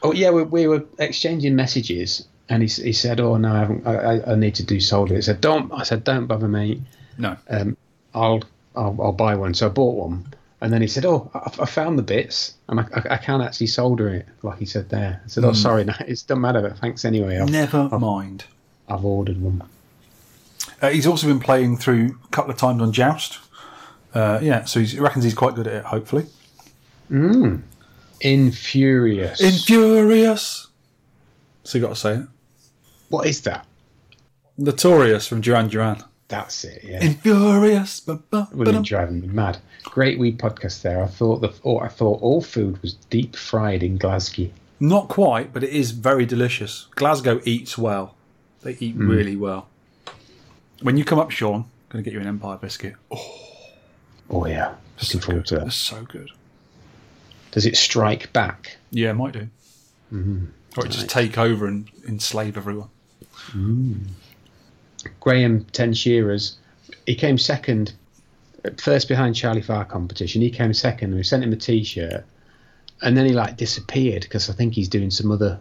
Oh 0.02 0.14
yeah, 0.14 0.30
we, 0.30 0.44
we 0.44 0.68
were 0.68 0.86
exchanging 1.00 1.56
messages, 1.56 2.28
and 2.50 2.64
he, 2.64 2.68
he 2.70 2.94
said, 2.94 3.20
"Oh 3.20 3.36
no, 3.38 3.52
I, 3.54 3.60
haven't, 3.60 3.86
I, 3.88 3.96
I- 3.96 4.32
I 4.32 4.36
need 4.36 4.56
to 4.56 4.64
do 4.64 4.80
soldering." 4.80 5.18
He 5.18 5.22
said, 5.22 5.42
"Don't." 5.42 5.72
I 5.74 5.84
said, 5.84 6.04
"Don't 6.04 6.28
bother, 6.28 6.48
me." 6.48 6.82
No. 7.18 7.36
Um, 7.50 7.76
I'll, 8.14 8.44
I'll 8.76 8.96
I'll 9.02 9.12
buy 9.12 9.36
one." 9.36 9.54
So 9.54 9.66
I 9.66 9.70
bought 9.70 9.96
one, 9.96 10.26
and 10.66 10.74
then 10.74 10.82
he 10.82 10.88
said, 10.88 11.06
"Oh, 11.06 11.30
I, 11.36 11.52
I 11.62 11.66
found 11.68 12.00
the 12.00 12.04
bits, 12.04 12.56
and 12.68 12.80
I, 12.80 12.88
I, 12.96 13.14
I 13.14 13.18
can't 13.18 13.44
actually 13.44 13.68
solder 13.68 14.10
it, 14.10 14.26
like 14.42 14.58
he 14.58 14.66
said 14.66 14.90
there." 14.90 15.22
I 15.24 15.28
said, 15.28 15.46
"Oh, 15.46 15.54
sorry, 15.54 15.84
no, 15.86 15.94
it 16.00 16.08
doesn't 16.08 16.42
matter. 16.42 16.60
But 16.60 16.80
thanks 16.80 17.06
anyway. 17.06 17.38
I've, 17.38 17.52
Never 17.52 17.88
mind. 18.00 18.46
I've 18.90 19.06
ordered 19.06 19.40
one." 19.40 19.62
Uh, 20.82 20.90
he's 20.90 21.06
also 21.06 21.28
been 21.28 21.40
playing 21.40 21.78
through 21.78 22.18
a 22.24 22.28
couple 22.30 22.50
of 22.50 22.58
times 22.58 22.82
on 22.82 22.92
Joust. 22.92 23.38
Uh, 24.16 24.40
yeah, 24.42 24.66
so 24.66 24.80
he 24.80 25.00
reckons 25.00 25.24
he's 25.24 25.36
quite 25.36 25.54
good 25.54 25.68
at 25.68 25.74
it. 25.74 25.86
Hopefully, 25.86 26.26
Infurious. 28.22 29.42
Infurious. 29.42 30.68
So 31.64 31.78
you 31.78 31.84
got 31.84 31.90
to 31.90 31.96
say 31.96 32.14
it. 32.16 32.28
what 33.10 33.28
is 33.28 33.42
that? 33.42 33.68
Notorious 34.58 35.28
from 35.28 35.42
Duran 35.42 35.68
Duran. 35.68 36.04
That's 36.28 36.64
it. 36.64 36.84
Yeah. 36.84 37.04
Infurious. 37.04 38.00
But 38.00 38.30
ba, 38.30 38.48
be 38.56 38.72
driving 38.82 39.22
me 39.22 39.28
mad. 39.28 39.60
Great 39.84 40.18
weed 40.18 40.40
podcast 40.40 40.82
there. 40.82 41.04
I 41.04 41.08
thought 41.08 41.42
the 41.42 41.54
oh, 41.64 41.80
I 41.80 41.88
thought 41.88 42.22
all 42.22 42.42
food 42.42 42.82
was 42.82 42.96
deep 43.10 43.36
fried 43.36 43.84
in 43.84 43.98
Glasgow. 43.98 44.50
Not 44.80 45.08
quite, 45.08 45.54
but 45.54 45.64
it 45.64 45.70
is 45.70 45.92
very 45.92 46.26
delicious. 46.26 46.88
Glasgow 46.96 47.40
eats 47.46 47.78
well. 47.78 48.16
They 48.62 48.76
eat 48.80 48.96
hmm. 48.96 49.10
really 49.10 49.36
well. 49.36 49.70
When 50.82 50.98
you 50.98 51.06
come 51.06 51.20
up, 51.20 51.32
Sean, 51.32 51.56
I'm 51.56 51.66
going 51.90 52.04
to 52.04 52.10
get 52.10 52.14
you 52.14 52.20
an 52.20 52.28
Empire 52.28 52.58
biscuit. 52.58 52.96
Oh, 53.10 53.46
Oh 54.30 54.46
yeah, 54.46 54.76
looking 55.02 55.22
forward 55.22 55.46
to 55.48 55.60
that. 55.60 55.72
so 55.72 56.04
good. 56.04 56.32
Does 57.52 57.66
it 57.66 57.78
strike 57.78 58.34
back? 58.34 58.78
Yeah, 58.92 59.12
it 59.12 59.14
might 59.14 59.34
do. 59.34 59.48
Hmm. 60.10 60.46
Or 60.78 60.86
it 60.86 60.90
just 60.90 61.10
take 61.10 61.38
over 61.38 61.68
and 61.68 61.90
enslave 62.08 62.58
everyone. 62.58 62.90
Hmm. 63.34 63.94
Graham 65.20 65.66
Ten 65.72 65.94
Shearers, 65.94 66.58
he 67.06 67.16
came 67.16 67.38
second, 67.38 67.94
first 68.78 69.08
behind 69.08 69.36
Charlie 69.36 69.62
Farr 69.62 69.86
competition. 69.86 70.42
He 70.42 70.50
came 70.50 70.74
second, 70.74 71.10
and 71.10 71.18
we 71.18 71.24
sent 71.24 71.44
him 71.44 71.54
a 71.54 71.58
T-shirt, 71.58 72.26
and 73.02 73.18
then 73.18 73.26
he 73.26 73.34
like 73.34 73.58
disappeared 73.58 74.24
because 74.24 74.50
I 74.50 74.54
think 74.54 74.74
he's 74.74 74.90
doing 74.90 75.12
some 75.12 75.32
other, 75.32 75.60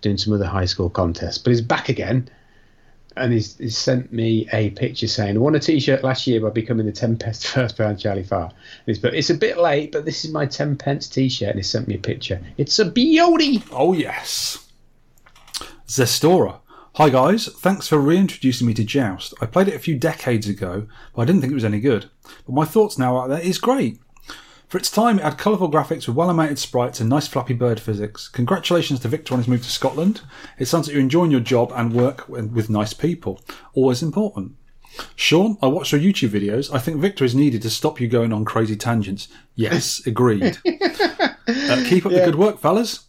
doing 0.00 0.16
some 0.16 0.32
other 0.32 0.46
high 0.46 0.64
school 0.64 0.90
contest. 0.90 1.44
But 1.44 1.50
he's 1.50 1.60
back 1.60 1.88
again, 1.88 2.28
and 3.16 3.32
he's, 3.32 3.56
he's 3.58 3.76
sent 3.76 4.12
me 4.12 4.48
a 4.52 4.70
picture 4.70 5.06
saying, 5.06 5.36
"I 5.36 5.38
won 5.38 5.54
a 5.54 5.60
T-shirt 5.60 6.02
last 6.02 6.26
year 6.26 6.40
by 6.40 6.50
becoming 6.50 6.86
the 6.86 6.92
ten 6.92 7.16
pence 7.16 7.44
first 7.50 7.76
behind 7.76 8.00
Charlie 8.00 8.22
Farr." 8.22 8.46
And 8.46 8.86
he's 8.86 8.98
but 8.98 9.14
it's 9.14 9.30
a 9.30 9.34
bit 9.34 9.58
late, 9.58 9.92
but 9.92 10.04
this 10.04 10.24
is 10.24 10.32
my 10.32 10.46
ten 10.46 10.76
pence 10.76 11.08
T-shirt, 11.08 11.50
and 11.50 11.58
he 11.58 11.62
sent 11.62 11.88
me 11.88 11.94
a 11.94 11.98
picture. 11.98 12.40
It's 12.56 12.78
a 12.78 12.84
beauty. 12.84 13.62
Oh, 13.70 13.92
yes. 13.92 14.66
Zestora. 15.86 16.58
Hi, 16.94 17.08
guys. 17.08 17.46
Thanks 17.46 17.86
for 17.86 18.00
reintroducing 18.00 18.66
me 18.66 18.74
to 18.74 18.82
Joust. 18.82 19.32
I 19.40 19.46
played 19.46 19.68
it 19.68 19.76
a 19.76 19.78
few 19.78 19.96
decades 19.96 20.48
ago, 20.48 20.88
but 21.14 21.22
I 21.22 21.24
didn't 21.24 21.40
think 21.40 21.52
it 21.52 21.54
was 21.54 21.64
any 21.64 21.78
good. 21.78 22.10
But 22.44 22.52
my 22.52 22.64
thoughts 22.64 22.98
now 22.98 23.16
are 23.16 23.28
that 23.28 23.44
it's 23.44 23.58
great. 23.58 24.00
For 24.66 24.76
its 24.76 24.90
time, 24.90 25.20
it 25.20 25.22
had 25.22 25.38
colourful 25.38 25.70
graphics 25.70 26.08
with 26.08 26.16
well 26.16 26.28
animated 26.28 26.58
sprites 26.58 26.98
and 26.98 27.08
nice 27.08 27.28
flappy 27.28 27.54
bird 27.54 27.78
physics. 27.78 28.26
Congratulations 28.26 28.98
to 29.00 29.08
Victor 29.08 29.34
on 29.34 29.38
his 29.38 29.46
move 29.46 29.62
to 29.62 29.70
Scotland. 29.70 30.22
It 30.58 30.66
sounds 30.66 30.88
like 30.88 30.94
you're 30.94 31.00
enjoying 31.00 31.30
your 31.30 31.38
job 31.38 31.72
and 31.76 31.92
work 31.92 32.28
with 32.28 32.68
nice 32.68 32.92
people. 32.92 33.40
Always 33.72 34.02
important. 34.02 34.56
Sean, 35.14 35.58
I 35.62 35.68
watched 35.68 35.92
your 35.92 36.00
YouTube 36.00 36.30
videos. 36.30 36.74
I 36.74 36.80
think 36.80 37.00
Victor 37.00 37.24
is 37.24 37.36
needed 37.36 37.62
to 37.62 37.70
stop 37.70 38.00
you 38.00 38.08
going 38.08 38.32
on 38.32 38.44
crazy 38.44 38.74
tangents. 38.74 39.28
Yes, 39.54 40.04
agreed. 40.06 40.58
uh, 40.66 41.84
keep 41.86 42.04
up 42.04 42.10
the 42.10 42.22
good 42.24 42.34
work, 42.34 42.58
fellas. 42.58 43.06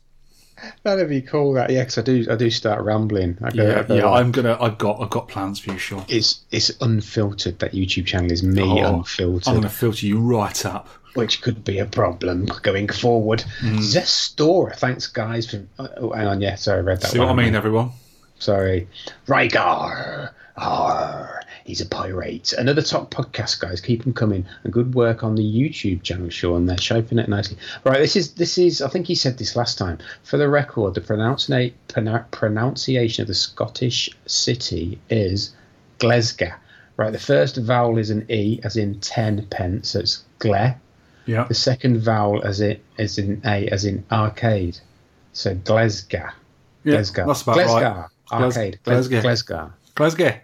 That'd 0.83 1.09
be 1.09 1.21
cool. 1.21 1.53
That 1.53 1.69
yeah, 1.69 1.81
because 1.81 1.97
I 1.97 2.01
do 2.01 2.25
I 2.29 2.35
do 2.35 2.49
start 2.49 2.83
rambling. 2.83 3.37
I 3.41 3.49
go, 3.51 3.63
I 3.63 3.67
Yeah, 3.67 3.83
go 3.83 3.95
yeah. 3.95 4.09
I'm 4.09 4.31
gonna. 4.31 4.57
I've 4.59 4.77
got. 4.77 5.01
I've 5.01 5.09
got 5.09 5.27
plans 5.27 5.59
for 5.59 5.71
you, 5.71 5.77
Sean. 5.77 6.05
it's 6.07 6.41
it's 6.51 6.71
unfiltered. 6.81 7.59
That 7.59 7.73
YouTube 7.73 8.05
channel 8.05 8.31
is 8.31 8.43
me 8.43 8.63
Oh, 8.83 8.97
unfiltered, 8.99 9.47
I'm 9.47 9.55
gonna 9.55 9.69
filter 9.69 10.05
you 10.05 10.19
right 10.19 10.65
up. 10.65 10.87
which 11.13 11.41
could 11.41 11.63
be 11.65 11.79
a 11.79 11.85
problem 11.85 12.47
going 12.61 12.87
forward. 12.87 13.41
Hmm. 13.59 13.77
Zestora, 13.79 14.75
thanks 14.75 15.07
guys 15.07 15.49
for. 15.49 15.61
Oh, 15.79 16.11
hang 16.13 16.27
on, 16.27 16.41
yeah, 16.41 16.55
sorry, 16.55 16.79
I 16.79 16.81
read 16.83 17.01
that. 17.01 17.11
See 17.11 17.19
what 17.19 17.29
I 17.29 17.33
mean, 17.33 17.53
everyone? 17.55 17.91
Sorry, 18.39 18.87
Rygar, 19.27 20.31
Arr, 20.57 21.40
he's 21.65 21.81
a 21.81 21.85
pirate. 21.85 22.53
Another 22.53 22.81
top 22.81 23.11
podcast, 23.11 23.59
guys. 23.59 23.81
Keep 23.81 24.03
them 24.03 24.13
coming, 24.13 24.45
and 24.63 24.73
good 24.73 24.93
work 24.95 25.23
on 25.23 25.35
the 25.35 25.43
YouTube 25.43 26.03
channel, 26.03 26.29
Sean. 26.29 26.65
They're 26.65 26.77
shaping 26.77 27.19
it 27.19 27.29
nicely. 27.29 27.57
Right, 27.83 27.99
this 27.99 28.15
is 28.15 28.33
this 28.33 28.57
is. 28.57 28.81
I 28.81 28.89
think 28.89 29.07
he 29.07 29.15
said 29.15 29.37
this 29.37 29.55
last 29.55 29.77
time. 29.77 29.99
For 30.23 30.37
the 30.37 30.49
record, 30.49 30.93
the 30.93 31.01
pronuncia- 31.01 31.73
pronunciation 32.31 33.21
of 33.21 33.27
the 33.27 33.33
Scottish 33.33 34.09
city 34.25 34.99
is 35.09 35.53
Glasgow. 35.99 36.53
Right, 36.97 37.11
the 37.11 37.19
first 37.19 37.57
vowel 37.57 37.97
is 37.97 38.09
an 38.09 38.25
e, 38.29 38.59
as 38.63 38.77
in 38.77 38.99
ten 38.99 39.45
pence. 39.47 39.89
So 39.89 39.99
it's 39.99 40.23
gle. 40.39 40.75
Yeah. 41.25 41.45
The 41.45 41.53
second 41.53 41.99
vowel 42.01 42.43
as 42.43 42.61
it 42.61 42.83
is 42.97 43.17
in 43.17 43.41
a, 43.45 43.67
as 43.67 43.85
in 43.85 44.03
arcade. 44.11 44.77
So 45.33 45.55
Glasgow. 45.55 46.29
Yeah, 46.83 46.93
Glasgow. 46.93 47.27
that's 47.27 47.41
about 47.43 47.53
Glasgow. 47.53 48.07
right. 48.31 48.41
Arcade. 48.43 48.79
Glasgow. 48.83 49.21
Glasgow. 49.21 49.21
Glasgow. 49.21 49.73
Glasgow. 49.95 50.39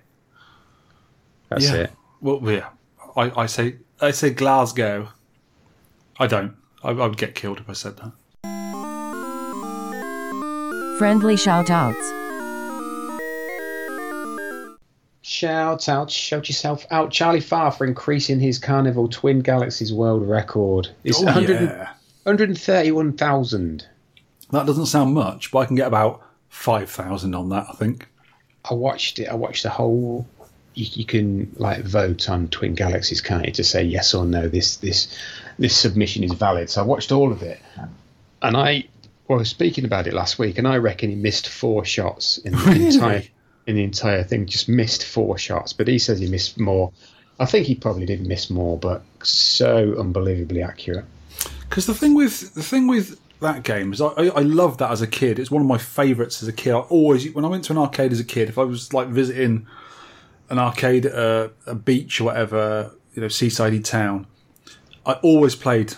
That's 1.49 1.65
yeah. 1.65 1.75
it. 1.75 1.91
Well, 2.21 2.41
yeah. 2.43 2.69
I, 3.15 3.43
I 3.43 3.45
say 3.45 3.75
I 4.01 4.11
say 4.11 4.29
Glasgow. 4.31 5.09
I 6.19 6.27
don't. 6.27 6.55
I, 6.83 6.89
I 6.89 7.07
would 7.07 7.17
get 7.17 7.35
killed 7.35 7.59
if 7.59 7.69
I 7.69 7.73
said 7.73 7.97
that. 7.97 8.11
Friendly 10.97 11.37
shout 11.37 11.69
outs. 11.69 12.13
Shout 15.21 15.89
out, 15.89 16.09
shout 16.09 16.47
yourself 16.47 16.85
out. 16.89 17.11
Charlie 17.11 17.41
Farr 17.41 17.71
for 17.71 17.85
increasing 17.85 18.39
his 18.39 18.57
Carnival 18.57 19.07
Twin 19.09 19.41
Galaxies 19.41 19.93
world 19.93 20.27
record. 20.27 20.89
It's 21.03 21.19
Oh, 21.21 21.25
100 21.25 21.61
yeah. 21.61 21.89
131,000. 22.23 23.85
That 24.51 24.65
doesn't 24.65 24.85
sound 24.85 25.13
much, 25.13 25.51
but 25.51 25.59
I 25.59 25.65
can 25.65 25.75
get 25.75 25.87
about 25.87 26.23
five 26.49 26.89
thousand 26.89 27.35
on 27.35 27.49
that. 27.49 27.67
I 27.69 27.73
think. 27.73 28.07
I 28.69 28.73
watched 28.73 29.19
it. 29.19 29.25
I 29.27 29.35
watched 29.35 29.63
the 29.63 29.69
whole. 29.69 30.25
You, 30.77 30.85
you 30.93 31.05
can 31.05 31.51
like 31.57 31.83
vote 31.83 32.29
on 32.29 32.47
Twin 32.49 32.75
Galaxies, 32.75 33.21
can't 33.21 33.45
you, 33.45 33.51
to 33.53 33.63
say 33.63 33.83
yes 33.83 34.13
or 34.13 34.25
no? 34.25 34.47
This 34.47 34.77
this 34.77 35.07
this 35.57 35.75
submission 35.75 36.23
is 36.23 36.33
valid. 36.33 36.69
So 36.69 36.81
I 36.81 36.85
watched 36.85 37.11
all 37.11 37.31
of 37.31 37.41
it, 37.41 37.59
and 38.41 38.55
I 38.55 38.85
well, 39.27 39.39
I 39.39 39.41
was 39.41 39.49
speaking 39.49 39.85
about 39.85 40.07
it 40.07 40.13
last 40.13 40.39
week, 40.39 40.57
and 40.57 40.67
I 40.67 40.77
reckon 40.77 41.09
he 41.09 41.15
missed 41.15 41.49
four 41.49 41.83
shots 41.83 42.37
in 42.39 42.53
the 42.53 42.57
Really? 42.59 42.85
entire 42.85 43.23
in 43.65 43.75
the 43.75 43.83
entire 43.83 44.23
thing. 44.23 44.45
Just 44.45 44.69
missed 44.69 45.03
four 45.05 45.37
shots, 45.37 45.73
but 45.73 45.87
he 45.87 45.99
says 45.99 46.19
he 46.19 46.27
missed 46.27 46.59
more. 46.59 46.91
I 47.39 47.45
think 47.45 47.67
he 47.67 47.75
probably 47.75 48.05
did 48.05 48.25
miss 48.25 48.49
more, 48.49 48.77
but 48.77 49.03
so 49.23 49.95
unbelievably 49.99 50.61
accurate. 50.63 51.05
Because 51.69 51.85
the 51.85 51.93
thing 51.93 52.13
with 52.15 52.53
the 52.53 52.63
thing 52.63 52.87
with 52.87 53.19
that 53.39 53.63
game 53.63 53.93
is 53.93 54.01
I, 54.01 54.07
I, 54.07 54.25
I 54.27 54.39
loved 54.41 54.79
that 54.79 54.89
as 54.91 55.01
a 55.01 55.07
kid. 55.07 55.37
It's 55.37 55.51
one 55.51 55.61
of 55.61 55.67
my 55.67 55.77
favourites 55.77 56.41
as 56.41 56.47
a 56.47 56.53
kid. 56.53 56.73
I 56.73 56.79
always 56.79 57.31
when 57.33 57.45
I 57.45 57.47
went 57.47 57.63
to 57.65 57.73
an 57.73 57.77
arcade 57.77 58.11
as 58.11 58.19
a 58.19 58.23
kid, 58.23 58.49
if 58.49 58.57
I 58.57 58.63
was 58.63 58.93
like 58.93 59.07
visiting 59.09 59.67
an 60.49 60.59
arcade 60.59 61.05
at 61.05 61.13
a, 61.13 61.51
a 61.65 61.75
beach 61.75 62.21
or 62.21 62.25
whatever, 62.25 62.91
you 63.13 63.21
know, 63.21 63.27
seasidey 63.27 63.83
town, 63.83 64.27
I 65.05 65.13
always 65.13 65.55
played, 65.55 65.95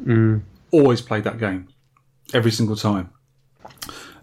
mm. 0.00 0.42
always 0.70 1.00
played 1.00 1.24
that 1.24 1.38
game 1.38 1.68
every 2.34 2.50
single 2.50 2.76
time. 2.76 3.10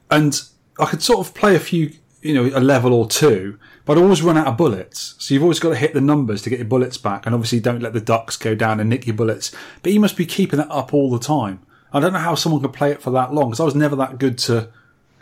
And 0.10 0.41
I 0.80 0.86
could 0.86 1.01
sort 1.01 1.26
of 1.26 1.34
play 1.34 1.56
a 1.56 1.60
few, 1.60 1.93
you 2.22 2.34
know, 2.34 2.58
a 2.58 2.60
level 2.60 2.93
or 2.93 3.08
two, 3.08 3.60
but 3.86 3.97
I'd 3.97 4.01
always 4.04 4.22
run 4.22 4.38
out 4.38 4.47
of 4.47 4.58
bullets. 4.58 5.16
So 5.18 5.34
you've 5.34 5.43
always 5.43 5.60
got 5.60 5.70
to 5.70 5.76
hit 5.76 5.93
the 5.93 6.01
numbers 6.01 6.41
to 6.43 6.49
get 6.49 6.60
your 6.60 6.68
bullets 6.68 6.97
back, 6.97 7.26
and 7.26 7.36
obviously 7.36 7.60
don't 7.60 7.82
let 7.82 7.93
the 7.93 8.01
ducks 8.01 8.38
go 8.38 8.56
down 8.56 8.80
and 8.80 8.89
nick 8.89 9.06
your 9.06 9.16
bullets. 9.16 9.51
But 9.82 9.91
you 9.91 9.99
must 9.99 10.18
be 10.18 10.26
keeping 10.26 10.58
that 10.58 10.72
up 10.72 10.93
all 10.93 11.10
the 11.10 11.20
time. 11.20 11.60
I 11.91 11.99
don't 11.99 12.14
know 12.14 12.20
how 12.20 12.36
someone 12.36 12.62
could 12.62 12.74
play 12.74 12.91
it 12.91 13.01
for 13.01 13.12
that 13.12 13.34
long 13.34 13.49
because 13.49 13.60
I 13.60 13.66
was 13.66 13.76
never 13.76 13.95
that 13.97 14.18
good 14.18 14.38
to. 14.39 14.70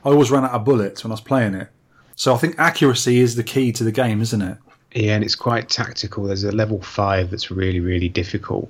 I 0.06 0.10
always 0.10 0.32
ran 0.32 0.46
out 0.46 0.52
of 0.52 0.66
bullets 0.66 1.04
when 1.04 1.12
I 1.12 1.14
was 1.14 1.22
playing 1.22 1.54
it. 1.54 1.70
So 2.16 2.34
I 2.34 2.38
think 2.38 2.56
accuracy 2.60 3.20
is 3.20 3.36
the 3.36 3.44
key 3.44 3.72
to 3.74 3.84
the 3.84 3.92
game, 3.92 4.22
isn't 4.22 4.42
it? 4.42 4.58
Yeah, 4.94 5.16
and 5.16 5.24
it's 5.24 5.36
quite 5.36 5.70
tactical. 5.70 6.26
There's 6.26 6.44
a 6.44 6.52
level 6.52 6.82
five 6.82 7.30
that's 7.32 7.50
really 7.50 7.80
really 7.80 8.10
difficult, 8.10 8.70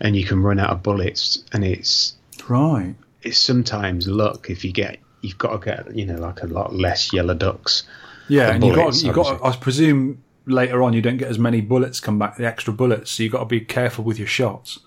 and 0.00 0.16
you 0.16 0.24
can 0.24 0.42
run 0.42 0.58
out 0.58 0.70
of 0.70 0.82
bullets, 0.82 1.44
and 1.52 1.64
it's 1.64 2.14
Right. 2.48 2.94
it's 3.22 3.38
sometimes 3.38 4.08
luck 4.08 4.50
if 4.50 4.64
you 4.64 4.72
get 4.72 4.98
you've 5.22 5.38
got 5.38 5.60
to 5.60 5.64
get 5.64 5.94
you 5.96 6.06
know 6.06 6.18
like 6.18 6.42
a 6.42 6.46
lot 6.46 6.74
less 6.74 7.12
yellow 7.12 7.34
ducks. 7.34 7.84
Yeah, 8.28 8.52
and 8.52 8.64
you 8.64 8.74
got 8.74 9.02
you 9.02 9.12
got. 9.12 9.44
I 9.44 9.56
presume 9.56 10.22
later 10.46 10.82
on 10.82 10.92
you 10.92 11.02
don't 11.02 11.16
get 11.18 11.28
as 11.28 11.38
many 11.38 11.60
bullets 11.60 12.00
come 12.00 12.18
back, 12.18 12.36
the 12.36 12.46
extra 12.46 12.72
bullets. 12.72 13.12
So 13.12 13.22
you 13.22 13.28
have 13.28 13.32
got 13.32 13.38
to 13.40 13.46
be 13.46 13.60
careful 13.60 14.04
with 14.04 14.18
your 14.18 14.28
shots. 14.28 14.78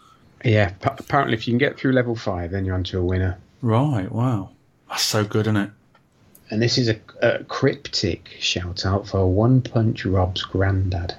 Yeah, 0.43 0.71
pa- 0.81 0.95
apparently 0.99 1.35
if 1.37 1.47
you 1.47 1.51
can 1.53 1.57
get 1.57 1.77
through 1.77 1.93
level 1.93 2.15
five, 2.15 2.51
then 2.51 2.65
you're 2.65 2.75
onto 2.75 2.99
a 2.99 3.03
winner. 3.03 3.37
Right. 3.61 4.11
Wow. 4.11 4.49
That's 4.89 5.03
so 5.03 5.23
good, 5.23 5.41
isn't 5.47 5.55
it? 5.57 5.69
And 6.53 6.61
this 6.61 6.77
is 6.77 6.87
a, 6.87 6.99
a 7.23 7.43
cryptic 7.45 8.29
shout 8.39 8.85
out 8.85 9.07
for 9.07 9.25
One 9.25 9.59
Punch 9.59 10.05
Rob's 10.05 10.43
granddad. 10.43 11.15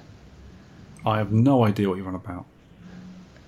I 1.05 1.17
have 1.17 1.33
no 1.33 1.65
idea 1.65 1.89
what 1.89 1.97
you're 1.97 2.07
on 2.07 2.15
about. 2.15 2.45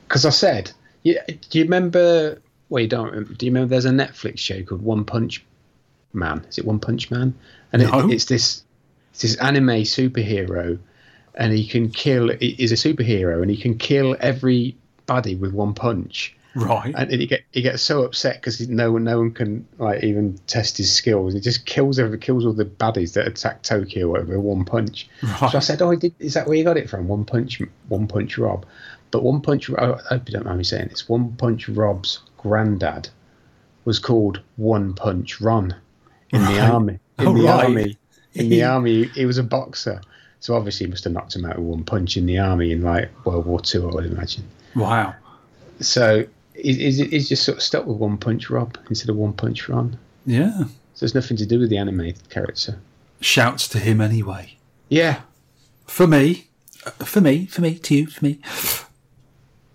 Because 0.05 0.25
I 0.25 0.31
said, 0.31 0.69
yeah, 1.03 1.21
do 1.27 1.57
you 1.59 1.63
remember? 1.63 2.41
Well, 2.67 2.81
you 2.83 2.89
don't. 2.89 3.05
remember- 3.07 3.33
Do 3.35 3.45
you 3.45 3.53
remember? 3.53 3.69
There's 3.69 3.85
a 3.85 3.91
Netflix 3.91 4.39
show 4.39 4.61
called 4.63 4.81
One 4.81 5.05
Punch 5.05 5.45
Man. 6.11 6.45
Is 6.49 6.57
it 6.57 6.65
One 6.65 6.79
Punch 6.79 7.09
Man? 7.09 7.33
And 7.71 7.81
it, 7.81 7.89
it's 8.11 8.25
this 8.25 8.63
it's 9.11 9.21
this 9.21 9.35
anime 9.37 9.83
superhero, 9.83 10.77
and 11.35 11.53
he 11.53 11.65
can 11.65 11.89
kill. 11.89 12.31
He's 12.37 12.73
a 12.73 12.75
superhero, 12.75 13.41
and 13.41 13.49
he 13.49 13.55
can 13.55 13.77
kill 13.77 14.17
everybody 14.19 15.35
with 15.35 15.53
one 15.53 15.73
punch. 15.73 16.35
Right. 16.57 16.93
And 16.97 17.11
he 17.11 17.27
get 17.27 17.43
he 17.51 17.61
gets 17.61 17.81
so 17.83 18.01
upset 18.03 18.35
because 18.41 18.67
no 18.67 18.91
one 18.91 19.03
no 19.03 19.19
one 19.19 19.31
can 19.31 19.67
like 19.77 20.03
even 20.03 20.37
test 20.47 20.77
his 20.77 20.91
skills. 20.93 21.33
He 21.33 21.39
just 21.39 21.65
kills 21.65 21.99
every 21.99 22.17
kills 22.17 22.45
all 22.45 22.53
the 22.53 22.65
baddies 22.65 23.13
that 23.13 23.27
attack 23.27 23.61
Tokyo 23.61 24.07
or 24.07 24.11
whatever 24.11 24.37
with 24.39 24.45
one 24.45 24.65
punch. 24.65 25.07
Right. 25.21 25.51
So 25.51 25.57
I 25.57 25.61
said, 25.61 25.81
"Oh, 25.81 25.95
did, 25.95 26.15
is 26.19 26.33
that 26.33 26.47
where 26.47 26.55
you 26.57 26.63
got 26.63 26.77
it 26.77 26.89
from? 26.89 27.07
One 27.07 27.25
punch, 27.25 27.61
one 27.89 28.07
punch 28.07 28.37
Rob." 28.37 28.65
But 29.11 29.23
one 29.23 29.41
punch. 29.41 29.69
I 29.69 29.97
hope 30.09 30.27
you 30.27 30.33
don't 30.33 30.45
mind 30.45 30.57
me 30.57 30.63
saying 30.63 30.87
this. 30.89 31.07
One 31.07 31.31
punch 31.33 31.69
Rob's 31.69 32.19
granddad 32.37 33.09
was 33.85 33.99
called 33.99 34.41
One 34.57 34.93
Punch 34.93 35.39
Ron 35.39 35.73
in 36.31 36.41
the 36.43 36.59
army. 36.59 36.99
In 37.19 37.27
Oh, 37.27 37.33
the 37.33 37.43
right. 37.43 37.63
army. 37.65 37.97
In 38.33 38.49
the 38.49 38.63
army, 38.73 39.05
he 39.05 39.25
was 39.25 39.37
a 39.37 39.43
boxer. 39.43 40.01
So 40.39 40.55
obviously, 40.55 40.85
he 40.87 40.89
must 40.89 41.03
have 41.05 41.13
knocked 41.13 41.35
him 41.35 41.45
out 41.45 41.57
with 41.57 41.65
one 41.67 41.83
punch 41.83 42.17
in 42.17 42.25
the 42.25 42.37
army 42.39 42.71
in 42.71 42.81
like 42.81 43.09
World 43.25 43.45
War 43.45 43.59
Two, 43.61 43.87
I 43.89 43.93
would 43.93 44.05
imagine. 44.05 44.43
wow. 44.75 45.13
So 45.79 46.25
is 46.57 46.77
is 46.77 46.99
it 46.99 47.13
is 47.13 47.29
just 47.29 47.43
sort 47.43 47.57
of 47.57 47.63
stuck 47.63 47.85
with 47.85 47.97
one 47.97 48.17
punch 48.17 48.49
Rob 48.49 48.77
instead 48.89 49.09
of 49.09 49.15
one 49.15 49.33
punch 49.33 49.69
Ron? 49.69 49.97
Yeah. 50.25 50.65
So 50.93 51.05
it's 51.05 51.15
nothing 51.15 51.37
to 51.37 51.45
do 51.45 51.59
with 51.59 51.69
the 51.69 51.77
animated 51.77 52.29
character. 52.29 52.79
Shouts 53.21 53.67
to 53.69 53.79
him 53.79 54.01
anyway. 54.01 54.57
Yeah, 54.89 55.21
For 55.85 56.07
me, 56.07 56.47
uh, 56.85 56.91
for 56.91 57.21
me, 57.21 57.45
for 57.45 57.61
me, 57.61 57.75
to 57.75 57.95
you, 57.95 58.07
for 58.07 58.23
me. 58.23 58.39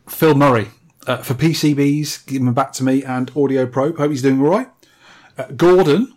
Phil 0.08 0.34
Murray. 0.34 0.68
Uh, 1.06 1.16
for 1.18 1.34
PCBs, 1.34 2.26
give 2.26 2.40
him 2.42 2.54
back 2.54 2.72
to 2.74 2.84
me 2.84 3.02
and 3.02 3.30
Audio 3.36 3.66
Probe. 3.66 3.98
Hope 3.98 4.10
he's 4.10 4.22
doing 4.22 4.40
all 4.40 4.46
right. 4.48 4.68
Uh, 5.36 5.46
Gordon, 5.56 6.14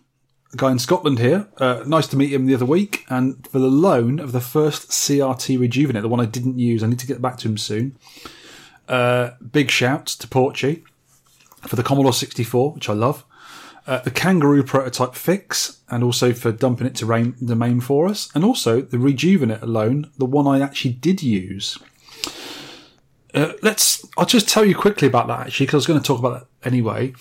a 0.52 0.56
guy 0.56 0.70
in 0.70 0.78
Scotland 0.78 1.18
here. 1.18 1.48
Uh, 1.58 1.82
nice 1.86 2.06
to 2.08 2.16
meet 2.16 2.32
him 2.32 2.46
the 2.46 2.54
other 2.54 2.64
week. 2.64 3.04
And 3.08 3.46
for 3.48 3.58
the 3.58 3.66
loan 3.66 4.20
of 4.20 4.30
the 4.32 4.40
first 4.40 4.90
CRT 4.90 5.58
Rejuvenator, 5.58 6.02
the 6.02 6.08
one 6.08 6.20
I 6.20 6.26
didn't 6.26 6.58
use, 6.58 6.82
I 6.82 6.86
need 6.86 7.00
to 7.00 7.06
get 7.06 7.20
back 7.20 7.36
to 7.38 7.48
him 7.48 7.58
soon. 7.58 7.96
Uh, 8.88 9.30
big 9.52 9.70
shouts 9.70 10.14
to 10.16 10.28
Porchy 10.28 10.84
for 11.66 11.76
the 11.76 11.82
Commodore 11.82 12.12
64, 12.12 12.72
which 12.72 12.88
I 12.88 12.92
love. 12.92 13.24
Uh, 13.86 14.00
the 14.00 14.10
Kangaroo 14.10 14.64
prototype 14.64 15.14
fix, 15.14 15.80
and 15.88 16.02
also 16.02 16.32
for 16.32 16.50
dumping 16.50 16.86
it 16.86 16.96
to 16.96 17.06
rain, 17.06 17.36
the 17.40 17.54
main 17.54 17.80
for 17.80 18.08
us, 18.08 18.28
and 18.34 18.44
also 18.44 18.80
the 18.80 18.98
Rejuvenate 18.98 19.62
alone, 19.62 20.10
the 20.18 20.26
one 20.26 20.46
I 20.46 20.60
actually 20.60 20.94
did 20.94 21.22
use. 21.22 21.78
Uh, 23.32 23.52
let's. 23.62 24.04
I'll 24.16 24.26
just 24.26 24.48
tell 24.48 24.64
you 24.64 24.74
quickly 24.74 25.06
about 25.06 25.28
that 25.28 25.46
actually, 25.46 25.66
because 25.66 25.74
I 25.74 25.78
was 25.78 25.86
going 25.86 26.00
to 26.00 26.06
talk 26.06 26.18
about 26.18 26.40
that 26.40 26.66
anyway. 26.66 27.12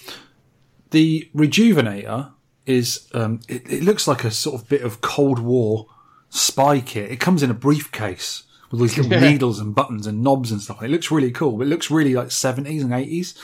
The 0.92 1.30
Rejuvenator 1.36 2.32
is. 2.66 3.08
Um, 3.14 3.42
it, 3.48 3.70
it 3.72 3.84
looks 3.84 4.08
like 4.08 4.24
a 4.24 4.32
sort 4.32 4.60
of 4.60 4.68
bit 4.68 4.82
of 4.82 5.02
Cold 5.02 5.40
War 5.40 5.88
spy 6.30 6.80
kit. 6.80 7.12
It 7.12 7.20
comes 7.20 7.44
in 7.44 7.52
a 7.52 7.56
briefcase 7.56 8.44
with 8.72 8.80
these 8.82 8.98
little 8.98 9.12
Yeah. 9.12 9.30
needles 9.32 9.60
and 9.60 9.74
buttons 9.76 10.08
and 10.08 10.24
knobs 10.24 10.52
and 10.52 10.62
stuff. 10.62 10.82
It 10.84 10.90
looks 10.90 11.12
really 11.12 11.32
cool. 11.32 11.62
It 11.62 11.68
looks 11.68 11.92
really 11.92 12.14
like 12.14 12.32
seventies 12.32 12.84
and 12.84 12.94
eighties 12.94 13.36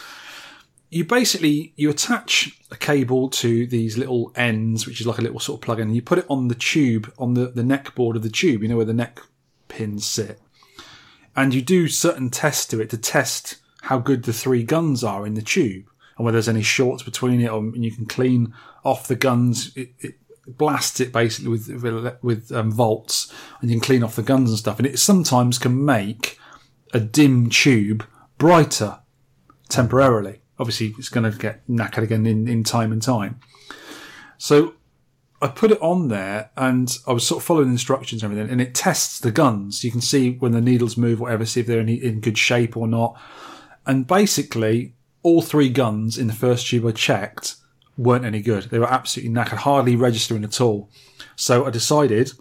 you 0.91 1.05
basically 1.05 1.73
you 1.77 1.89
attach 1.89 2.59
a 2.69 2.75
cable 2.75 3.29
to 3.29 3.65
these 3.65 3.97
little 3.97 4.31
ends, 4.35 4.85
which 4.85 4.99
is 4.99 5.07
like 5.07 5.19
a 5.19 5.21
little 5.21 5.39
sort 5.39 5.57
of 5.57 5.61
plug 5.65 5.79
in, 5.79 5.87
and 5.87 5.95
you 5.95 6.01
put 6.01 6.19
it 6.19 6.25
on 6.29 6.49
the 6.49 6.55
tube 6.55 7.11
on 7.17 7.33
the 7.33 7.47
the 7.47 7.63
neck 7.63 7.95
board 7.95 8.17
of 8.17 8.23
the 8.23 8.29
tube. 8.29 8.61
You 8.61 8.67
know 8.67 8.75
where 8.75 8.85
the 8.85 8.93
neck 8.93 9.19
pins 9.69 10.05
sit, 10.05 10.39
and 11.35 11.53
you 11.53 11.61
do 11.61 11.87
certain 11.87 12.29
tests 12.29 12.65
to 12.67 12.81
it 12.81 12.89
to 12.89 12.97
test 12.97 13.55
how 13.83 13.97
good 13.99 14.23
the 14.23 14.33
three 14.33 14.63
guns 14.63 15.03
are 15.03 15.25
in 15.25 15.33
the 15.33 15.41
tube 15.41 15.85
and 16.17 16.25
whether 16.25 16.35
there's 16.35 16.49
any 16.49 16.61
shorts 16.61 17.03
between 17.03 17.39
it, 17.39 17.49
or 17.49 17.59
and 17.59 17.85
you 17.85 17.91
can 17.91 18.05
clean 18.05 18.53
off 18.83 19.07
the 19.07 19.15
guns. 19.15 19.71
It, 19.77 19.93
it 19.99 20.15
blasts 20.47 20.99
it 20.99 21.11
basically 21.13 21.49
with 21.49 21.69
with, 21.81 22.17
with 22.21 22.51
um, 22.51 22.71
volts, 22.71 23.31
and 23.61 23.69
you 23.69 23.75
can 23.77 23.85
clean 23.85 24.03
off 24.03 24.15
the 24.15 24.23
guns 24.23 24.49
and 24.49 24.59
stuff. 24.59 24.77
And 24.77 24.87
it 24.87 24.99
sometimes 24.99 25.57
can 25.57 25.83
make 25.85 26.37
a 26.93 26.99
dim 26.99 27.49
tube 27.49 28.05
brighter 28.37 28.99
temporarily. 29.69 30.41
Obviously, 30.59 30.93
it's 30.97 31.09
going 31.09 31.31
to 31.31 31.37
get 31.37 31.67
knackered 31.67 32.03
again 32.03 32.25
in, 32.25 32.47
in 32.47 32.63
time 32.63 32.91
and 32.91 33.01
time. 33.01 33.39
So 34.37 34.73
I 35.41 35.47
put 35.47 35.71
it 35.71 35.81
on 35.81 36.09
there 36.09 36.51
and 36.55 36.95
I 37.07 37.13
was 37.13 37.25
sort 37.25 37.41
of 37.41 37.45
following 37.45 37.69
instructions 37.69 38.21
and 38.21 38.31
everything, 38.31 38.51
and 38.51 38.61
it 38.61 38.75
tests 38.75 39.19
the 39.19 39.31
guns. 39.31 39.83
You 39.83 39.91
can 39.91 40.01
see 40.01 40.33
when 40.33 40.51
the 40.51 40.61
needles 40.61 40.97
move, 40.97 41.19
whatever, 41.19 41.45
see 41.45 41.61
if 41.61 41.67
they're 41.67 41.79
in, 41.79 41.89
in 41.89 42.19
good 42.19 42.37
shape 42.37 42.77
or 42.77 42.87
not. 42.87 43.19
And 43.85 44.05
basically, 44.05 44.95
all 45.23 45.41
three 45.41 45.69
guns 45.69 46.17
in 46.17 46.27
the 46.27 46.33
first 46.33 46.67
tube 46.67 46.85
I 46.85 46.91
checked 46.91 47.55
weren't 48.01 48.25
any 48.25 48.41
good. 48.41 48.63
They 48.63 48.79
were 48.79 48.91
absolutely 48.91 49.33
knackered, 49.33 49.59
hardly 49.59 49.95
registering 49.95 50.43
at 50.43 50.59
all. 50.59 50.89
So 51.35 51.65
I 51.65 51.69
decided 51.69 52.31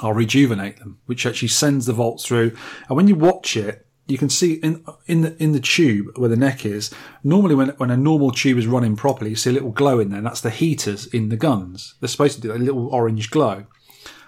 I'll 0.00 0.12
rejuvenate 0.12 0.78
them, 0.78 0.98
which 1.06 1.26
actually 1.26 1.48
sends 1.48 1.86
the 1.86 1.92
volts 1.92 2.24
through. 2.24 2.56
And 2.88 2.96
when 2.96 3.08
you 3.08 3.14
watch 3.14 3.56
it, 3.56 3.86
you 4.08 4.18
can 4.18 4.28
see 4.28 4.54
in 4.54 4.84
in 5.06 5.20
the 5.22 5.42
in 5.42 5.52
the 5.52 5.60
tube 5.60 6.16
where 6.16 6.28
the 6.28 6.36
neck 6.36 6.66
is. 6.66 6.92
Normally, 7.22 7.54
when 7.54 7.68
when 7.70 7.90
a 7.90 7.96
normal 7.96 8.32
tube 8.32 8.58
is 8.58 8.66
running 8.66 8.96
properly, 8.96 9.30
you 9.30 9.36
see 9.36 9.50
a 9.50 9.52
little 9.52 9.70
glow 9.70 10.00
in 10.00 10.08
there. 10.10 10.18
And 10.18 10.26
that's 10.26 10.40
the 10.40 10.50
heaters 10.50 11.06
in 11.06 11.28
the 11.28 11.36
guns. 11.36 11.94
They're 12.00 12.08
supposed 12.08 12.34
to 12.36 12.40
do 12.40 12.52
a 12.52 12.56
little 12.56 12.88
orange 12.88 13.30
glow, 13.30 13.66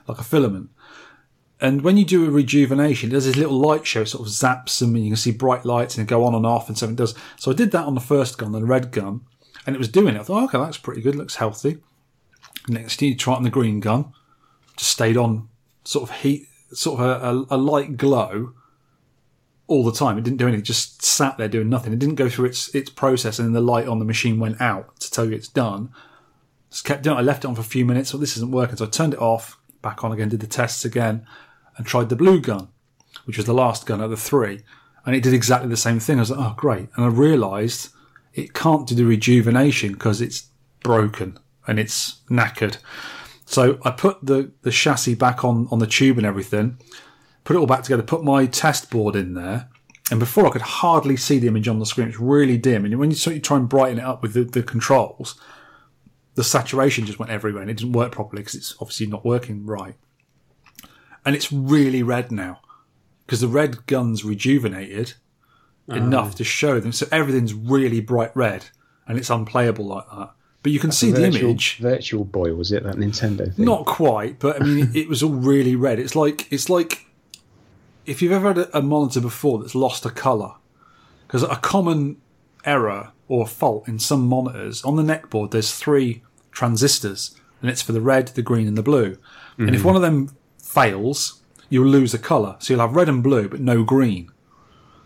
like 0.06 0.18
a 0.18 0.24
filament. 0.24 0.70
And 1.60 1.82
when 1.82 1.96
you 1.96 2.04
do 2.04 2.26
a 2.26 2.30
rejuvenation, 2.30 3.10
there's 3.10 3.26
this 3.26 3.36
little 3.36 3.58
light 3.58 3.86
show, 3.86 4.04
sort 4.04 4.26
of 4.26 4.32
zaps 4.32 4.80
them, 4.80 4.94
and 4.94 5.04
you 5.04 5.10
can 5.10 5.16
see 5.16 5.30
bright 5.30 5.64
lights 5.64 5.96
and 5.96 6.06
go 6.06 6.24
on 6.24 6.34
and 6.34 6.44
off, 6.44 6.68
and 6.68 6.76
something 6.76 6.96
does. 6.96 7.14
So 7.36 7.50
I 7.50 7.54
did 7.54 7.70
that 7.70 7.86
on 7.86 7.94
the 7.94 8.00
first 8.00 8.38
gun, 8.38 8.52
the 8.52 8.64
red 8.64 8.90
gun, 8.90 9.22
and 9.66 9.74
it 9.74 9.78
was 9.78 9.88
doing 9.88 10.16
it. 10.16 10.20
I 10.20 10.22
thought, 10.22 10.44
okay, 10.44 10.58
that's 10.58 10.78
pretty 10.78 11.00
good, 11.00 11.16
looks 11.16 11.36
healthy. 11.36 11.78
Next, 12.68 13.00
you 13.02 13.14
try 13.14 13.34
it 13.34 13.38
on 13.38 13.42
the 13.42 13.50
green 13.50 13.80
gun, 13.80 14.12
just 14.76 14.90
stayed 14.90 15.16
on 15.16 15.48
sort 15.84 16.08
of 16.08 16.16
heat, 16.16 16.46
sort 16.72 17.00
of 17.00 17.06
a, 17.50 17.54
a, 17.54 17.56
a 17.56 17.58
light 17.58 17.96
glow 17.96 18.54
all 19.66 19.84
the 19.84 19.92
time. 19.92 20.18
It 20.18 20.24
didn't 20.24 20.38
do 20.38 20.46
anything; 20.46 20.64
just 20.64 21.02
sat 21.02 21.36
there 21.36 21.48
doing 21.48 21.68
nothing. 21.68 21.92
It 21.92 21.98
didn't 21.98 22.14
go 22.16 22.28
through 22.28 22.46
its 22.46 22.74
its 22.74 22.90
process, 22.90 23.38
and 23.38 23.46
then 23.46 23.52
the 23.52 23.60
light 23.60 23.86
on 23.86 23.98
the 23.98 24.04
machine 24.04 24.38
went 24.38 24.60
out 24.60 24.98
to 25.00 25.10
tell 25.10 25.26
you 25.26 25.32
it's 25.32 25.48
done. 25.48 25.90
Just 26.70 26.84
kept 26.84 27.02
doing. 27.02 27.16
it. 27.16 27.20
I 27.20 27.22
left 27.22 27.44
it 27.44 27.48
on 27.48 27.54
for 27.54 27.60
a 27.60 27.64
few 27.64 27.84
minutes. 27.84 28.10
So 28.10 28.18
this 28.18 28.36
isn't 28.36 28.50
working, 28.50 28.76
so 28.76 28.86
I 28.86 28.88
turned 28.88 29.14
it 29.14 29.20
off, 29.20 29.58
back 29.82 30.02
on 30.04 30.12
again, 30.12 30.28
did 30.28 30.40
the 30.40 30.46
tests 30.46 30.84
again, 30.84 31.26
and 31.76 31.86
tried 31.86 32.08
the 32.08 32.16
blue 32.16 32.40
gun, 32.40 32.68
which 33.24 33.36
was 33.36 33.46
the 33.46 33.54
last 33.54 33.86
gun 33.86 34.00
out 34.00 34.04
of 34.04 34.10
the 34.10 34.16
three, 34.16 34.60
and 35.04 35.14
it 35.14 35.22
did 35.22 35.34
exactly 35.34 35.68
the 35.68 35.76
same 35.76 36.00
thing. 36.00 36.16
I 36.18 36.20
was 36.20 36.30
like, 36.30 36.40
oh 36.40 36.54
great, 36.56 36.88
and 36.96 37.04
I 37.04 37.08
realised 37.08 37.90
it 38.34 38.52
can't 38.52 38.86
do 38.86 38.94
the 38.94 39.04
rejuvenation 39.04 39.92
because 39.92 40.20
it's 40.20 40.48
broken 40.82 41.38
and 41.66 41.78
it's 41.78 42.20
knackered. 42.28 42.78
So 43.46 43.78
I 43.84 43.90
put 43.90 44.24
the, 44.24 44.52
the 44.62 44.70
chassis 44.70 45.14
back 45.14 45.44
on, 45.44 45.68
on 45.70 45.78
the 45.78 45.86
tube 45.86 46.18
and 46.18 46.26
everything, 46.26 46.78
put 47.44 47.56
it 47.56 47.58
all 47.58 47.66
back 47.66 47.82
together, 47.82 48.02
put 48.02 48.24
my 48.24 48.46
test 48.46 48.90
board 48.90 49.16
in 49.16 49.34
there. 49.34 49.68
And 50.10 50.20
before 50.20 50.46
I 50.46 50.50
could 50.50 50.62
hardly 50.62 51.16
see 51.16 51.38
the 51.38 51.48
image 51.48 51.68
on 51.68 51.78
the 51.78 51.86
screen, 51.86 52.08
it's 52.08 52.20
really 52.20 52.58
dim. 52.58 52.84
And 52.84 52.98
when 52.98 53.10
you 53.10 53.16
sort 53.16 53.36
of 53.36 53.42
try 53.42 53.56
and 53.56 53.68
brighten 53.68 53.98
it 53.98 54.04
up 54.04 54.22
with 54.22 54.34
the, 54.34 54.44
the 54.44 54.62
controls, 54.62 55.40
the 56.34 56.44
saturation 56.44 57.06
just 57.06 57.18
went 57.18 57.30
everywhere 57.30 57.62
and 57.62 57.70
it 57.70 57.76
didn't 57.78 57.92
work 57.92 58.12
properly 58.12 58.42
because 58.42 58.54
it's 58.54 58.74
obviously 58.80 59.06
not 59.06 59.24
working 59.24 59.64
right. 59.64 59.94
And 61.24 61.34
it's 61.34 61.50
really 61.50 62.02
red 62.02 62.30
now 62.30 62.60
because 63.24 63.40
the 63.40 63.48
red 63.48 63.86
gun's 63.86 64.24
rejuvenated 64.24 65.14
enough 65.88 66.32
uh. 66.32 66.36
to 66.36 66.44
show 66.44 66.80
them. 66.80 66.92
So 66.92 67.06
everything's 67.12 67.54
really 67.54 68.00
bright 68.00 68.34
red 68.36 68.66
and 69.06 69.18
it's 69.18 69.30
unplayable 69.30 69.86
like 69.86 70.08
that. 70.10 70.30
But 70.62 70.72
you 70.72 70.80
can 70.80 70.92
see 70.92 71.10
the 71.10 71.26
image. 71.26 71.76
Virtual 71.78 72.24
Boy 72.24 72.54
was 72.54 72.72
it 72.72 72.84
that 72.84 72.96
Nintendo 72.96 73.54
thing? 73.54 73.66
Not 73.66 73.84
quite, 73.84 74.38
but 74.38 74.62
I 74.62 74.64
mean, 74.64 74.90
it, 74.94 75.08
was 75.08 75.22
all 75.22 75.32
really 75.32 75.76
red. 75.76 75.98
It's 75.98 76.16
like 76.16 76.50
it's 76.50 76.70
like 76.70 77.06
if 78.06 78.22
you've 78.22 78.32
ever 78.32 78.48
had 78.48 78.58
a, 78.58 78.78
a 78.78 78.80
monitor 78.80 79.20
before 79.20 79.58
that's 79.58 79.74
lost 79.74 80.06
a 80.06 80.10
color, 80.10 80.54
because 81.26 81.42
a 81.42 81.56
common 81.56 82.16
error 82.64 83.12
or 83.28 83.46
fault 83.46 83.86
in 83.86 83.98
some 83.98 84.26
monitors 84.26 84.82
on 84.84 84.96
the 84.96 85.02
neckboard, 85.02 85.50
there's 85.50 85.74
three 85.74 86.22
transistors, 86.50 87.38
and 87.60 87.70
it's 87.70 87.82
for 87.82 87.92
the 87.92 88.00
red, 88.00 88.28
the 88.28 88.40
green, 88.40 88.66
and 88.66 88.78
the 88.78 88.82
blue. 88.82 89.18
And 89.58 89.68
if 89.68 89.76
mm-hmm. 89.76 89.86
one 89.86 89.96
of 89.96 90.02
them 90.02 90.34
fails, 90.58 91.42
you'll 91.68 91.86
lose 91.86 92.14
a 92.14 92.18
color. 92.18 92.56
So 92.58 92.72
you'll 92.72 92.80
have 92.80 92.96
red 92.96 93.10
and 93.10 93.22
blue, 93.22 93.50
but 93.50 93.60
no 93.60 93.84
green. 93.84 94.30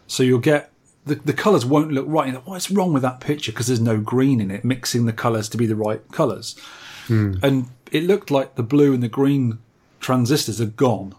So 0.09 0.25
you'll 0.25 0.41
get 0.41 0.73
the, 1.07 1.15
the 1.15 1.33
colours 1.33 1.65
won't 1.65 1.93
look 1.93 2.07
right. 2.09 2.35
Like, 2.35 2.47
What's 2.47 2.71
wrong 2.71 2.93
with 2.93 3.03
that 3.03 3.21
picture? 3.21 3.53
Because 3.53 3.69
there's 3.69 3.81
no 3.81 3.99
green 3.99 4.41
in 4.41 4.51
it, 4.51 4.65
mixing 4.65 5.07
the 5.07 5.13
colours 5.13 5.49
to 5.51 5.57
be 5.57 5.67
the 5.67 5.77
right 5.77 6.01
colours. 6.11 6.59
Hmm. 7.07 7.35
And 7.43 7.71
it 7.93 8.05
looked 8.05 8.31
like 8.31 8.57
the 8.57 8.63
blue 8.63 8.93
and 8.93 9.03
the 9.03 9.09
green 9.09 9.59
transistors 10.01 10.61
are 10.61 10.67
gone, 10.67 11.15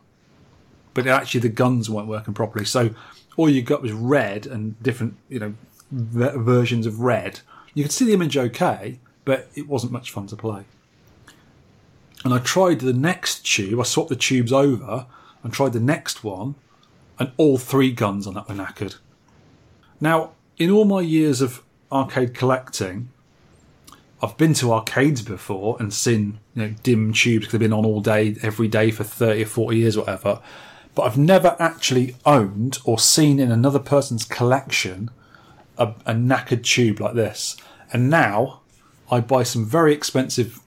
but 0.93 1.07
actually 1.07 1.41
the 1.41 1.49
guns 1.49 1.89
weren't 1.89 2.07
working 2.07 2.33
properly. 2.33 2.65
So 2.65 2.91
all 3.37 3.49
you 3.49 3.61
got 3.61 3.81
was 3.81 3.91
red 3.91 4.45
and 4.45 4.81
different, 4.83 5.15
you 5.29 5.39
know, 5.39 5.53
versions 5.91 6.85
of 6.85 6.99
red. 6.99 7.39
You 7.73 7.83
could 7.83 7.91
see 7.91 8.05
the 8.05 8.13
image 8.13 8.37
okay, 8.37 8.99
but 9.25 9.49
it 9.55 9.67
wasn't 9.67 9.91
much 9.91 10.11
fun 10.11 10.27
to 10.27 10.35
play. 10.35 10.63
And 12.23 12.33
I 12.33 12.39
tried 12.39 12.81
the 12.81 12.93
next 12.93 13.45
tube. 13.45 13.79
I 13.79 13.83
swapped 13.83 14.09
the 14.09 14.15
tubes 14.15 14.51
over 14.51 15.05
and 15.41 15.53
tried 15.53 15.73
the 15.73 15.79
next 15.79 16.23
one, 16.23 16.55
and 17.19 17.31
all 17.37 17.57
three 17.57 17.91
guns 17.91 18.25
on 18.25 18.33
that 18.33 18.47
were 18.47 18.55
knackered. 18.55 18.95
Now, 19.99 20.31
in 20.57 20.71
all 20.71 20.85
my 20.85 21.01
years 21.01 21.41
of 21.41 21.61
arcade 21.91 22.33
collecting, 22.33 23.09
I've 24.21 24.37
been 24.37 24.53
to 24.55 24.73
arcades 24.73 25.21
before 25.21 25.77
and 25.79 25.93
seen 25.93 26.39
you 26.55 26.63
know 26.63 26.75
dim 26.83 27.13
tubes 27.13 27.45
because 27.45 27.51
they've 27.51 27.59
been 27.59 27.73
on 27.73 27.85
all 27.85 28.01
day, 28.01 28.35
every 28.41 28.67
day 28.67 28.91
for 28.91 29.03
thirty 29.03 29.43
or 29.43 29.47
forty 29.47 29.77
years, 29.77 29.95
or 29.95 30.01
whatever. 30.01 30.41
But 30.95 31.03
I've 31.03 31.17
never 31.17 31.55
actually 31.59 32.15
owned 32.25 32.79
or 32.83 32.99
seen 32.99 33.39
in 33.39 33.51
another 33.51 33.79
person's 33.79 34.25
collection 34.25 35.11
a, 35.77 35.93
a 36.05 36.13
knackered 36.13 36.63
tube 36.63 36.99
like 36.99 37.15
this. 37.15 37.55
And 37.93 38.09
now 38.09 38.61
I 39.09 39.21
buy 39.21 39.43
some 39.43 39.65
very 39.65 39.93
expensive 39.93 40.59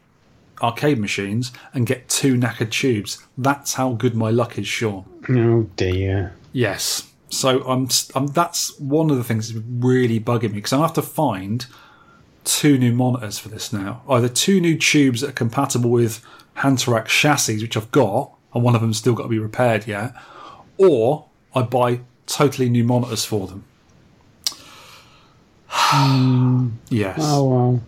arcade 0.62 0.98
machines 0.98 1.52
and 1.74 1.86
get 1.86 2.08
two 2.08 2.34
knackered 2.36 2.70
tubes. 2.70 3.22
That's 3.36 3.74
how 3.74 3.92
good 3.92 4.14
my 4.14 4.30
luck 4.30 4.58
is, 4.58 4.66
Sean. 4.66 5.04
Oh 5.28 5.68
dear. 5.76 6.34
Yes. 6.52 7.08
So 7.30 7.62
I'm, 7.64 7.88
I'm 8.14 8.26
that's 8.28 8.78
one 8.78 9.10
of 9.10 9.16
the 9.16 9.24
things 9.24 9.52
that's 9.52 9.64
really 9.66 10.20
bugging 10.20 10.50
me 10.50 10.56
because 10.56 10.72
I 10.72 10.80
have 10.80 10.92
to 10.94 11.02
find 11.02 11.66
two 12.44 12.76
new 12.76 12.92
monitors 12.92 13.38
for 13.38 13.48
this 13.48 13.72
now. 13.72 14.02
Either 14.08 14.28
two 14.28 14.60
new 14.60 14.76
tubes 14.76 15.22
that 15.22 15.30
are 15.30 15.32
compatible 15.32 15.90
with 15.90 16.24
Hantarex 16.58 17.06
chassis, 17.06 17.62
which 17.62 17.76
I've 17.76 17.90
got, 17.90 18.32
and 18.54 18.62
one 18.62 18.74
of 18.74 18.80
them's 18.82 18.98
still 18.98 19.14
got 19.14 19.22
to 19.24 19.28
be 19.28 19.38
repaired 19.38 19.86
yet, 19.86 20.14
or 20.76 21.26
I 21.54 21.62
buy 21.62 22.00
totally 22.26 22.68
new 22.68 22.84
monitors 22.84 23.24
for 23.24 23.46
them. 23.46 23.64
yes. 26.90 27.18
Oh 27.20 27.44
well. 27.44 27.82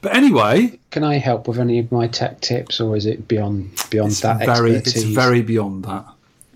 But 0.00 0.14
anyway, 0.14 0.78
Can 0.90 1.02
I 1.02 1.18
help 1.18 1.48
with 1.48 1.58
any 1.58 1.78
of 1.78 1.90
my 1.90 2.06
tech 2.06 2.40
tips, 2.40 2.80
or 2.80 2.96
is 2.96 3.06
it 3.06 3.26
beyond 3.28 3.70
beyond 3.90 4.12
that 4.12 4.44
very 4.44 4.76
expertise? 4.76 5.04
it's 5.04 5.12
very 5.14 5.42
beyond 5.42 5.84
that. 5.84 6.06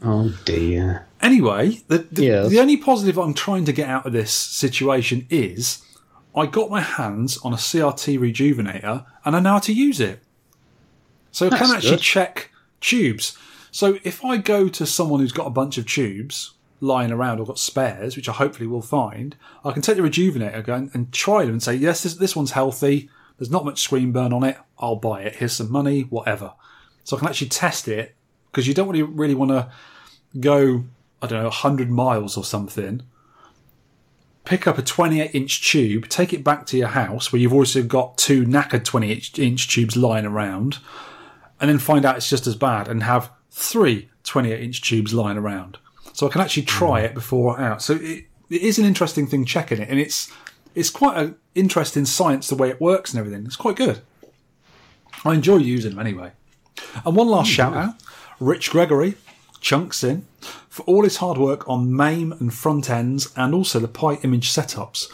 Oh 0.05 0.36
dear. 0.44 1.06
Anyway, 1.22 1.80
the, 1.88 1.98
the, 1.98 2.24
Yes. 2.24 2.50
the 2.50 2.60
only 2.60 2.76
positive 2.76 3.18
I'm 3.18 3.34
trying 3.34 3.64
to 3.66 3.72
get 3.72 3.88
out 3.88 4.06
of 4.06 4.12
this 4.12 4.32
situation 4.32 5.26
is 5.30 5.82
I 6.34 6.46
got 6.46 6.70
my 6.70 6.80
hands 6.80 7.38
on 7.38 7.52
a 7.52 7.56
CRT 7.56 8.18
rejuvenator 8.18 9.06
and 9.24 9.36
I 9.36 9.40
know 9.40 9.52
how 9.52 9.58
to 9.60 9.72
use 9.72 10.00
it. 10.00 10.20
So 11.30 11.46
I 11.46 11.56
can 11.58 11.70
actually 11.70 11.90
good. 11.92 12.00
check 12.00 12.50
tubes. 12.80 13.36
So 13.70 13.98
if 14.04 14.24
I 14.24 14.36
go 14.36 14.68
to 14.68 14.84
someone 14.84 15.20
who's 15.20 15.32
got 15.32 15.46
a 15.46 15.50
bunch 15.50 15.78
of 15.78 15.86
tubes 15.86 16.54
lying 16.80 17.12
around 17.12 17.38
or 17.38 17.46
got 17.46 17.58
spares, 17.58 18.16
which 18.16 18.28
I 18.28 18.32
hopefully 18.32 18.66
will 18.66 18.82
find, 18.82 19.36
I 19.64 19.70
can 19.70 19.80
take 19.82 19.96
the 19.96 20.02
rejuvenator 20.02 20.64
go 20.64 20.74
and, 20.74 20.90
and 20.92 21.12
try 21.12 21.42
them 21.42 21.52
and 21.52 21.62
say, 21.62 21.74
yes, 21.74 22.02
this, 22.02 22.14
this 22.14 22.34
one's 22.36 22.50
healthy. 22.50 23.08
There's 23.38 23.50
not 23.50 23.64
much 23.64 23.80
screen 23.80 24.12
burn 24.12 24.32
on 24.32 24.42
it. 24.44 24.58
I'll 24.78 24.96
buy 24.96 25.22
it. 25.22 25.36
Here's 25.36 25.52
some 25.54 25.70
money, 25.70 26.02
whatever. 26.02 26.52
So 27.04 27.16
I 27.16 27.20
can 27.20 27.28
actually 27.28 27.48
test 27.48 27.88
it 27.88 28.14
because 28.50 28.66
you 28.68 28.74
don't 28.74 28.88
really, 28.88 29.02
really 29.02 29.34
want 29.34 29.52
to 29.52 29.70
go, 30.38 30.84
I 31.22 31.26
don't 31.28 31.38
know, 31.38 31.44
100 31.44 31.90
miles 31.90 32.36
or 32.36 32.44
something, 32.44 33.02
pick 34.44 34.66
up 34.66 34.76
a 34.76 34.82
28 34.82 35.34
inch 35.34 35.70
tube, 35.70 36.08
take 36.08 36.32
it 36.32 36.42
back 36.42 36.66
to 36.66 36.76
your 36.76 36.88
house 36.88 37.32
where 37.32 37.40
you've 37.40 37.54
also 37.54 37.82
got 37.82 38.18
two 38.18 38.44
knackered 38.44 38.84
28 38.84 39.38
inch 39.38 39.72
tubes 39.72 39.96
lying 39.96 40.26
around, 40.26 40.78
and 41.60 41.70
then 41.70 41.78
find 41.78 42.04
out 42.04 42.16
it's 42.16 42.28
just 42.28 42.46
as 42.46 42.56
bad 42.56 42.88
and 42.88 43.04
have 43.04 43.30
three 43.50 44.10
28 44.24 44.60
inch 44.60 44.82
tubes 44.82 45.14
lying 45.14 45.38
around. 45.38 45.78
So 46.12 46.26
I 46.26 46.30
can 46.30 46.40
actually 46.40 46.64
try 46.64 47.02
mm. 47.02 47.04
it 47.04 47.14
before 47.14 47.58
out. 47.60 47.82
So 47.82 47.94
it, 47.94 48.26
it 48.50 48.62
is 48.62 48.78
an 48.78 48.84
interesting 48.84 49.26
thing 49.26 49.44
checking 49.44 49.80
it, 49.80 49.88
and 49.88 49.98
it's 49.98 50.30
it's 50.74 50.90
quite 50.90 51.16
an 51.16 51.36
interesting 51.54 52.04
science 52.04 52.48
the 52.48 52.56
way 52.56 52.68
it 52.68 52.80
works 52.80 53.12
and 53.12 53.20
everything. 53.20 53.46
It's 53.46 53.56
quite 53.56 53.76
good. 53.76 54.00
I 55.24 55.34
enjoy 55.34 55.58
using 55.58 55.92
them 55.92 56.00
anyway. 56.00 56.32
And 57.04 57.14
one 57.14 57.28
last 57.28 57.50
mm. 57.50 57.54
shout 57.54 57.74
out 57.74 57.94
Rich 58.40 58.70
Gregory 58.70 59.14
Chunksin 59.62 60.22
for 60.68 60.82
all 60.82 61.05
his 61.05 61.18
hard 61.18 61.39
work 61.39 61.66
on 61.68 61.94
MAME 61.94 62.32
and 62.32 62.52
front 62.52 62.90
ends 62.90 63.32
and 63.36 63.55
also 63.55 63.78
the 63.78 63.89
Pi 63.89 64.14
image 64.16 64.51
setups. 64.51 65.06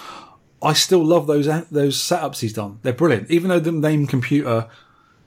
I 0.62 0.73
still 0.73 1.05
love 1.05 1.27
those 1.27 1.47
eh, 1.47 1.65
those 1.70 1.97
setups 1.97 2.41
he's 2.41 2.53
done. 2.53 2.81
They're 2.83 2.93
brilliant. 2.93 3.31
Even 3.31 3.51
though 3.51 3.61
the 3.61 3.73
MAME 3.73 4.07
computer 4.07 4.69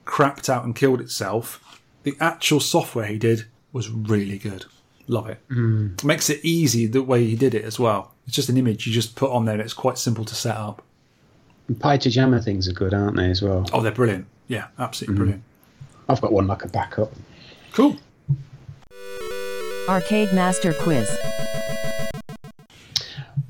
crapped 0.06 0.50
out 0.50 0.66
and 0.66 0.76
killed 0.76 1.00
itself, 1.00 1.80
the 2.04 2.16
actual 2.20 2.60
software 2.60 3.06
he 3.06 3.18
did 3.18 3.46
was 3.72 3.90
really 3.90 4.38
good. 4.38 4.66
Love 5.08 5.30
it. 5.30 5.40
Mm. 5.50 6.04
Makes 6.04 6.30
it 6.30 6.44
easy 6.44 6.88
the 6.88 7.04
way 7.04 7.24
he 7.26 7.36
did 7.36 7.54
it 7.54 7.64
as 7.64 7.80
well. 7.80 8.14
It's 8.26 8.36
just 8.36 8.50
an 8.50 8.58
image 8.58 8.88
you 8.88 8.94
just 8.94 9.16
put 9.16 9.32
on 9.32 9.46
there 9.46 9.56
and 9.56 9.62
it's 9.62 9.74
quite 9.74 9.98
simple 9.98 10.26
to 10.26 10.36
set 10.36 10.56
up. 10.56 10.82
And 11.68 11.80
Pi 11.80 11.98
things 11.98 12.68
are 12.68 12.74
good, 12.74 12.94
aren't 12.94 13.16
they, 13.16 13.30
as 13.30 13.42
well? 13.42 13.66
Oh, 13.72 13.82
they're 13.82 13.92
brilliant. 13.92 14.26
Yeah, 14.48 14.68
absolutely 14.80 15.14
mm-hmm. 15.14 15.24
brilliant. 15.24 15.44
I've 16.10 16.22
got 16.22 16.34
one 16.34 16.48
like 16.48 16.64
a 16.64 16.68
backup. 16.68 17.12
Cool. 17.72 17.98
Arcade 19.90 20.32
Master 20.34 20.74
Quiz. 20.74 21.10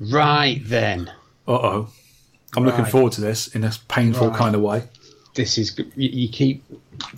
Right 0.00 0.60
then. 0.64 1.08
Uh 1.46 1.52
oh. 1.52 1.88
I'm 2.56 2.64
looking 2.64 2.84
forward 2.84 3.12
to 3.12 3.20
this 3.20 3.48
in 3.54 3.64
a 3.64 3.72
painful 3.88 4.28
Right. 4.28 4.36
kind 4.38 4.54
of 4.54 4.60
way. 4.60 4.84
This 5.34 5.56
is 5.58 5.78
you, 5.78 6.08
you 6.08 6.28
keep 6.28 6.64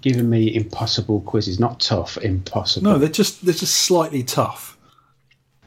giving 0.00 0.28
me 0.30 0.54
impossible 0.54 1.20
quizzes, 1.22 1.58
not 1.58 1.80
tough, 1.80 2.16
impossible. 2.18 2.92
No, 2.92 2.98
they're 2.98 3.08
just 3.08 3.44
they're 3.44 3.54
just 3.54 3.74
slightly 3.74 4.22
tough. 4.22 4.76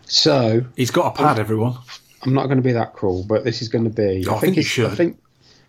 So 0.05 0.63
He's 0.75 0.91
got 0.91 1.13
a 1.13 1.17
pad, 1.17 1.39
everyone. 1.39 1.77
I'm 2.23 2.33
not 2.33 2.45
going 2.45 2.57
to 2.57 2.63
be 2.63 2.71
that 2.73 2.93
cruel, 2.93 3.25
but 3.27 3.43
this 3.43 3.61
is 3.61 3.69
going 3.69 3.83
to 3.83 3.89
be. 3.89 4.25
Oh, 4.27 4.35
I 4.35 4.39
think 4.39 4.55
you 4.55 4.61
it's- 4.61 4.65
should. 4.71 4.91
I 4.91 4.95
think. 4.95 5.17
I 5.19 5.23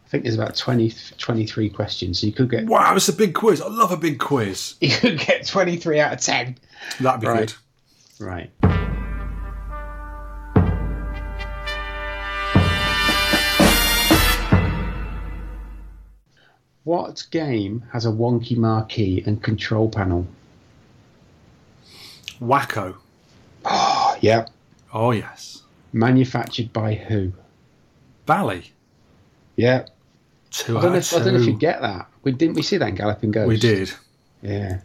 I 0.06 0.10
think 0.10 0.22
there's 0.22 0.36
about 0.36 0.56
20, 0.56 0.94
23 1.18 1.68
questions, 1.68 2.18
so 2.20 2.26
you 2.26 2.32
could 2.32 2.48
get 2.50 2.64
Wow, 2.64 2.96
it's 2.96 3.10
a 3.10 3.12
big 3.12 3.34
quiz. 3.34 3.60
I 3.60 3.68
love 3.68 3.92
a 3.92 3.96
big 3.98 4.18
quiz. 4.18 4.76
you 4.80 4.88
could 4.88 5.18
get 5.18 5.46
23 5.46 6.00
out 6.00 6.14
of 6.14 6.20
10. 6.22 6.56
That'd 7.00 7.20
be 7.20 7.26
Right. 7.26 7.40
good. 7.48 7.52
Right. 8.20 8.50
What 16.84 17.26
game 17.30 17.84
has 17.92 18.06
a 18.06 18.08
wonky 18.08 18.56
marquee 18.56 19.22
and 19.26 19.42
control 19.42 19.90
panel? 19.90 20.26
Wacko. 22.40 22.96
Ah, 23.64 24.14
oh, 24.14 24.18
yeah. 24.22 24.46
Oh 24.92 25.10
yes. 25.10 25.62
Manufactured 25.92 26.72
by 26.72 26.94
who? 26.94 27.32
Bally. 28.24 28.72
Yeah. 29.56 29.86
Two 30.50 30.78
I 30.78 30.80
don't, 30.80 30.92
know 30.92 30.98
if, 30.98 31.12
I 31.12 31.18
don't 31.18 31.34
know 31.34 31.40
if 31.40 31.46
you 31.46 31.58
get 31.58 31.82
that. 31.82 32.08
We 32.22 32.32
didn't 32.32 32.54
we 32.54 32.62
see 32.62 32.78
that 32.78 32.88
in 32.88 32.94
Galloping 32.94 33.32
Ghost? 33.32 33.48
We 33.48 33.58
did. 33.58 33.92
Yeah. 34.40 34.80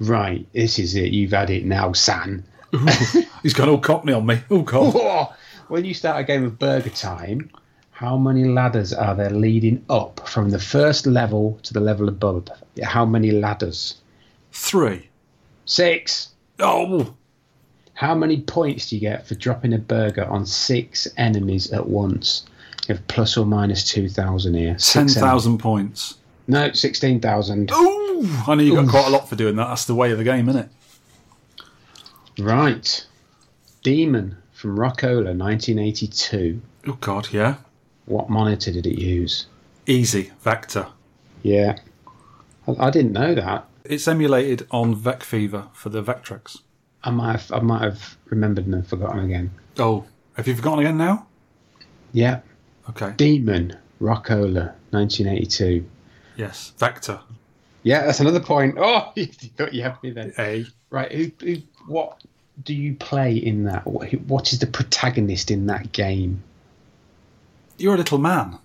Right, 0.00 0.46
this 0.52 0.78
is 0.78 0.94
it. 0.94 1.12
You've 1.12 1.32
had 1.32 1.50
it 1.50 1.64
now, 1.64 1.92
San. 1.92 2.44
He's 3.42 3.54
gone 3.54 3.68
all 3.68 3.78
cockney 3.78 4.12
on 4.12 4.26
me. 4.26 4.40
Oh 4.50 4.62
god. 4.62 5.34
when 5.68 5.84
you 5.84 5.94
start 5.94 6.20
a 6.20 6.24
game 6.24 6.44
of 6.44 6.58
Burger 6.58 6.90
Time, 6.90 7.50
how 7.92 8.16
many 8.16 8.44
ladders 8.44 8.92
are 8.92 9.14
there 9.14 9.30
leading 9.30 9.84
up 9.88 10.28
from 10.28 10.50
the 10.50 10.58
first 10.58 11.06
level 11.06 11.58
to 11.62 11.72
the 11.72 11.80
level 11.80 12.08
above? 12.08 12.48
How 12.82 13.04
many 13.04 13.30
ladders? 13.30 13.96
Three. 14.52 15.08
Six. 15.64 16.30
Oh. 16.58 17.14
How 17.94 18.14
many 18.14 18.40
points 18.40 18.90
do 18.90 18.96
you 18.96 19.00
get 19.00 19.26
for 19.26 19.36
dropping 19.36 19.72
a 19.72 19.78
burger 19.78 20.24
on 20.24 20.44
six 20.44 21.06
enemies 21.16 21.70
at 21.70 21.88
once? 21.88 22.44
You 22.88 22.96
have 22.96 23.06
plus 23.06 23.36
or 23.36 23.46
minus 23.46 23.84
2,000 23.84 24.54
here. 24.54 24.70
Ten 24.70 25.08
Six 25.08 25.14
thousand 25.14 25.58
points. 25.58 26.18
No, 26.46 26.70
16,000. 26.72 27.70
Ooh. 27.70 28.03
I 28.46 28.54
know 28.54 28.62
you 28.62 28.74
got 28.74 28.88
quite 28.88 29.06
a 29.06 29.10
lot 29.10 29.28
for 29.28 29.36
doing 29.36 29.56
that. 29.56 29.68
That's 29.68 29.84
the 29.84 29.94
way 29.94 30.10
of 30.12 30.18
the 30.18 30.24
game, 30.24 30.48
isn't 30.48 30.68
it? 32.36 32.42
Right. 32.42 33.06
Demon 33.82 34.36
from 34.52 34.76
Rockola, 34.76 35.36
1982. 35.36 36.60
Oh 36.86 36.98
god, 37.00 37.28
yeah. 37.32 37.56
What 38.06 38.28
monitor 38.30 38.72
did 38.72 38.86
it 38.86 38.98
use? 39.00 39.46
Easy. 39.86 40.32
Vector. 40.40 40.88
Yeah. 41.42 41.78
I, 42.66 42.86
I 42.86 42.90
didn't 42.90 43.12
know 43.12 43.34
that. 43.34 43.66
It's 43.84 44.08
emulated 44.08 44.66
on 44.70 44.94
Vec 44.94 45.22
Fever 45.22 45.68
for 45.72 45.90
the 45.90 46.02
Vectrex. 46.02 46.60
I 47.02 47.10
might 47.10 47.32
have, 47.32 47.52
I 47.52 47.60
might 47.60 47.82
have 47.82 48.16
remembered 48.26 48.66
and 48.66 48.86
forgotten 48.86 49.24
again. 49.24 49.50
Oh, 49.78 50.06
have 50.36 50.48
you 50.48 50.54
forgotten 50.54 50.80
again 50.80 50.96
now? 50.96 51.26
Yeah. 52.12 52.40
Okay. 52.88 53.12
Demon, 53.16 53.76
Rockola, 54.00 54.74
1982. 54.90 55.84
Yes. 56.36 56.72
Vector. 56.78 57.20
Yeah, 57.84 58.04
that's 58.04 58.20
another 58.20 58.40
point. 58.40 58.76
Oh, 58.78 59.12
you 59.14 59.26
thought 59.26 59.72
you 59.72 59.82
had 59.82 60.02
me 60.02 60.10
then. 60.10 60.32
A. 60.38 60.66
Right, 60.90 61.12
who, 61.12 61.30
who, 61.40 61.56
what 61.86 62.22
do 62.62 62.74
you 62.74 62.94
play 62.94 63.36
in 63.36 63.64
that? 63.64 63.86
What, 63.86 64.12
what 64.26 64.52
is 64.52 64.58
the 64.58 64.66
protagonist 64.66 65.50
in 65.50 65.66
that 65.66 65.92
game? 65.92 66.42
You're 67.78 67.94
a 67.94 67.98
little 67.98 68.18
man. 68.18 68.58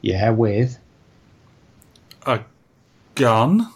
Yeah, 0.00 0.30
with. 0.30 0.78
A 2.26 2.40
gun. 3.14 3.72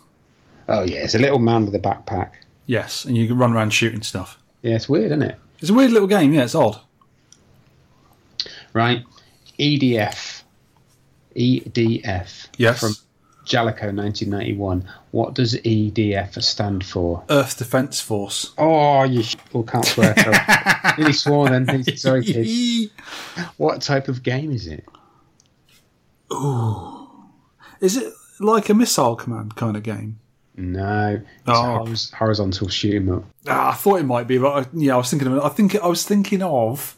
Oh, 0.68 0.82
yeah, 0.82 1.04
it's 1.04 1.14
a 1.14 1.18
little 1.18 1.38
man 1.38 1.66
with 1.66 1.74
a 1.74 1.80
backpack. 1.80 2.30
Yes, 2.66 3.04
and 3.04 3.16
you 3.16 3.26
can 3.26 3.36
run 3.36 3.52
around 3.52 3.70
shooting 3.70 4.02
stuff. 4.02 4.38
Yeah, 4.62 4.76
it's 4.76 4.88
weird, 4.88 5.06
isn't 5.06 5.22
it? 5.22 5.38
It's 5.58 5.70
a 5.70 5.74
weird 5.74 5.90
little 5.90 6.08
game. 6.08 6.32
Yeah, 6.32 6.44
it's 6.44 6.54
odd. 6.54 6.80
Right. 8.72 9.04
EDF. 9.58 10.42
EDF. 11.36 12.48
Yes. 12.56 12.80
From 12.80 12.92
Jaleco 13.44 13.92
1991. 13.94 14.84
What 15.10 15.34
does 15.34 15.54
EDF 15.54 16.40
stand 16.42 16.84
for? 16.84 17.24
Earth 17.28 17.58
Defence 17.58 18.00
Force. 18.00 18.52
Oh, 18.56 19.02
you 19.04 19.22
sh- 19.22 19.36
well, 19.52 19.64
can't 19.64 19.84
swear. 19.84 20.14
Nearly 20.96 21.12
swore 21.12 21.48
then. 21.48 21.84
Sorry, 21.96 22.22
kids. 22.24 22.92
What 23.56 23.82
type 23.82 24.08
of 24.08 24.22
game 24.22 24.52
is 24.52 24.66
it? 24.66 24.84
Is 27.80 27.96
it 27.96 28.12
like 28.40 28.68
a 28.68 28.74
missile 28.74 29.16
command 29.16 29.56
kind 29.56 29.76
of 29.76 29.82
game? 29.82 30.18
No. 30.56 31.14
It's 31.24 31.24
Oh. 31.46 31.76
a 31.76 31.78
horiz- 31.80 32.12
horizontal 32.12 32.68
shoot 32.68 32.96
'em 32.96 33.10
up. 33.10 33.24
Ah, 33.48 33.70
I 33.70 33.74
thought 33.74 34.00
it 34.00 34.04
might 34.04 34.26
be, 34.28 34.38
but 34.38 34.52
I, 34.52 34.66
yeah, 34.74 34.94
I 34.94 34.98
was 34.98 35.10
thinking 35.10 35.28
of. 35.28 35.40
I 35.42 35.48
think 35.48 35.74
I 35.76 35.86
was 35.86 36.04
thinking 36.04 36.42
of 36.42 36.94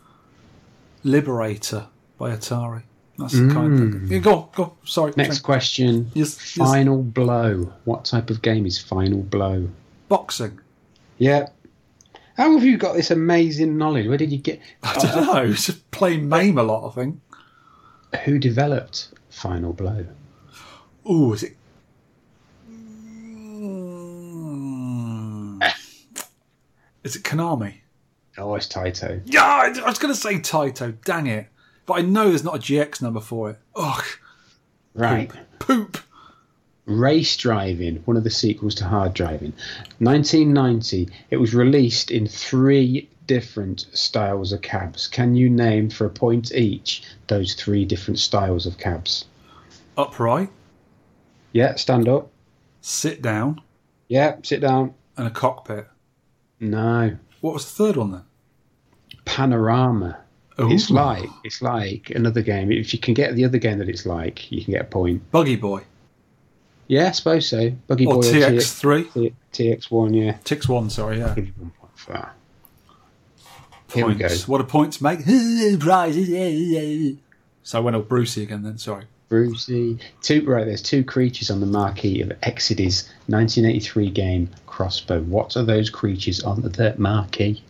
Liberator 1.04 1.86
by 2.18 2.30
Atari. 2.30 2.82
That's 3.16 3.32
the 3.32 3.48
kind 3.52 3.94
of 3.94 4.02
mm. 4.02 4.10
yeah, 4.10 4.18
go 4.18 4.48
go. 4.54 4.74
Sorry. 4.84 5.12
Next 5.16 5.40
question. 5.40 6.10
Yes, 6.14 6.56
yes. 6.56 6.68
Final 6.68 7.02
Blow. 7.02 7.72
What 7.84 8.04
type 8.04 8.28
of 8.28 8.42
game 8.42 8.66
is 8.66 8.78
Final 8.78 9.22
Blow? 9.22 9.68
boxing. 10.08 10.60
Yeah. 11.18 11.48
How 12.36 12.52
have 12.52 12.64
you 12.64 12.76
got 12.76 12.94
this 12.94 13.10
amazing 13.10 13.76
knowledge? 13.78 14.06
Where 14.06 14.16
did 14.16 14.30
you 14.30 14.38
get? 14.38 14.60
I 14.82 14.94
don't 14.94 15.26
know. 15.26 15.32
Uh, 15.32 15.42
it's 15.46 15.66
just 15.66 15.90
playing 15.90 16.28
MAME 16.28 16.56
a 16.58 16.62
lot. 16.62 16.88
I 16.88 16.92
think. 16.94 17.20
Who 18.24 18.38
developed 18.38 19.08
Final 19.30 19.72
Blow? 19.72 20.06
Ooh, 21.10 21.32
is 21.32 21.42
it? 21.42 21.56
Mm. 22.70 23.64
Is 27.02 27.16
it 27.16 27.24
Konami? 27.24 27.78
Oh, 28.38 28.54
it's 28.54 28.68
Taito. 28.68 29.20
Yeah, 29.24 29.42
I 29.42 29.72
I 29.84 29.88
was 29.88 29.98
going 29.98 30.14
to 30.14 30.20
say 30.20 30.36
Taito. 30.36 30.94
Dang 31.04 31.26
it! 31.26 31.48
But 31.86 31.94
I 31.94 32.00
know 32.02 32.28
there's 32.28 32.44
not 32.44 32.56
a 32.56 32.58
GX 32.58 33.02
number 33.02 33.20
for 33.20 33.50
it. 33.50 33.58
Ugh, 33.76 34.04
Right. 34.94 35.30
poop. 35.58 35.98
Race 36.86 37.36
Driving, 37.38 37.96
one 38.04 38.16
of 38.16 38.24
the 38.24 38.30
sequels 38.30 38.74
to 38.76 38.84
Hard 38.84 39.14
Driving. 39.14 39.52
1990. 39.98 41.08
It 41.30 41.38
was 41.38 41.54
released 41.54 42.10
in 42.10 42.26
three 42.26 43.08
different 43.26 43.86
styles 43.94 44.52
of 44.52 44.60
cabs. 44.60 45.06
Can 45.06 45.34
you 45.34 45.48
name 45.48 45.88
for 45.88 46.04
a 46.04 46.10
point 46.10 46.52
each 46.52 47.02
those 47.28 47.54
three 47.54 47.84
different 47.86 48.18
styles 48.18 48.66
of 48.66 48.76
cabs? 48.78 49.24
Upright, 49.96 50.50
Yeah, 51.52 51.74
stand 51.76 52.06
up. 52.08 52.30
sit 52.82 53.22
down, 53.22 53.60
Yeah, 54.08 54.36
sit 54.42 54.60
down. 54.60 54.92
and 55.16 55.26
a 55.26 55.30
cockpit. 55.30 55.86
No. 56.60 57.16
What 57.40 57.54
was 57.54 57.64
the 57.64 57.70
third 57.84 57.96
one 57.96 58.12
then? 58.12 58.22
Panorama. 59.24 60.18
It's 60.56 60.90
like 60.90 61.28
it's 61.42 61.62
like 61.62 62.10
another 62.10 62.42
game. 62.42 62.70
If 62.70 62.92
you 62.92 62.98
can 63.00 63.14
get 63.14 63.34
the 63.34 63.44
other 63.44 63.58
game 63.58 63.78
that 63.78 63.88
it's 63.88 64.06
like, 64.06 64.50
you 64.52 64.64
can 64.64 64.74
get 64.74 64.82
a 64.82 64.84
point. 64.84 65.28
Buggy 65.32 65.56
Boy 65.56 65.82
Yeah, 66.86 67.08
I 67.08 67.10
suppose 67.10 67.48
so. 67.48 67.70
Buggy 67.88 68.04
boy. 68.04 68.12
or 68.12 68.22
Boy 68.22 68.32
TX3. 68.32 69.34
TX 69.52 69.90
one, 69.90 70.14
yeah. 70.14 70.36
Tix 70.44 70.68
one, 70.68 70.90
sorry, 70.90 71.18
yeah. 71.18 71.34
Give 71.34 71.46
you 71.46 71.52
one 71.58 71.70
point 71.70 71.98
for 71.98 72.12
that. 72.12 72.34
Here 73.92 74.06
we 74.06 74.14
go. 74.14 74.26
Points. 74.26 74.48
What 74.48 74.58
do 74.58 74.64
points 74.64 75.00
make? 75.00 75.20
Prizes. 75.80 77.18
So 77.62 77.78
I 77.78 77.80
went 77.80 77.96
all 77.96 78.02
Brucey 78.02 78.42
again 78.42 78.62
then. 78.62 78.78
Sorry. 78.78 79.04
Brucey. 79.28 79.98
Two 80.20 80.44
right. 80.46 80.64
There's 80.66 80.82
two 80.82 81.02
creatures 81.04 81.50
on 81.50 81.60
the 81.60 81.66
marquee 81.66 82.20
of 82.20 82.28
Exidy 82.42 82.86
1983 83.26 84.10
game 84.10 84.50
Crossbow. 84.66 85.22
What 85.22 85.56
are 85.56 85.62
those 85.62 85.90
creatures 85.90 86.42
on 86.42 86.60
the 86.60 86.94
marquee? 86.98 87.62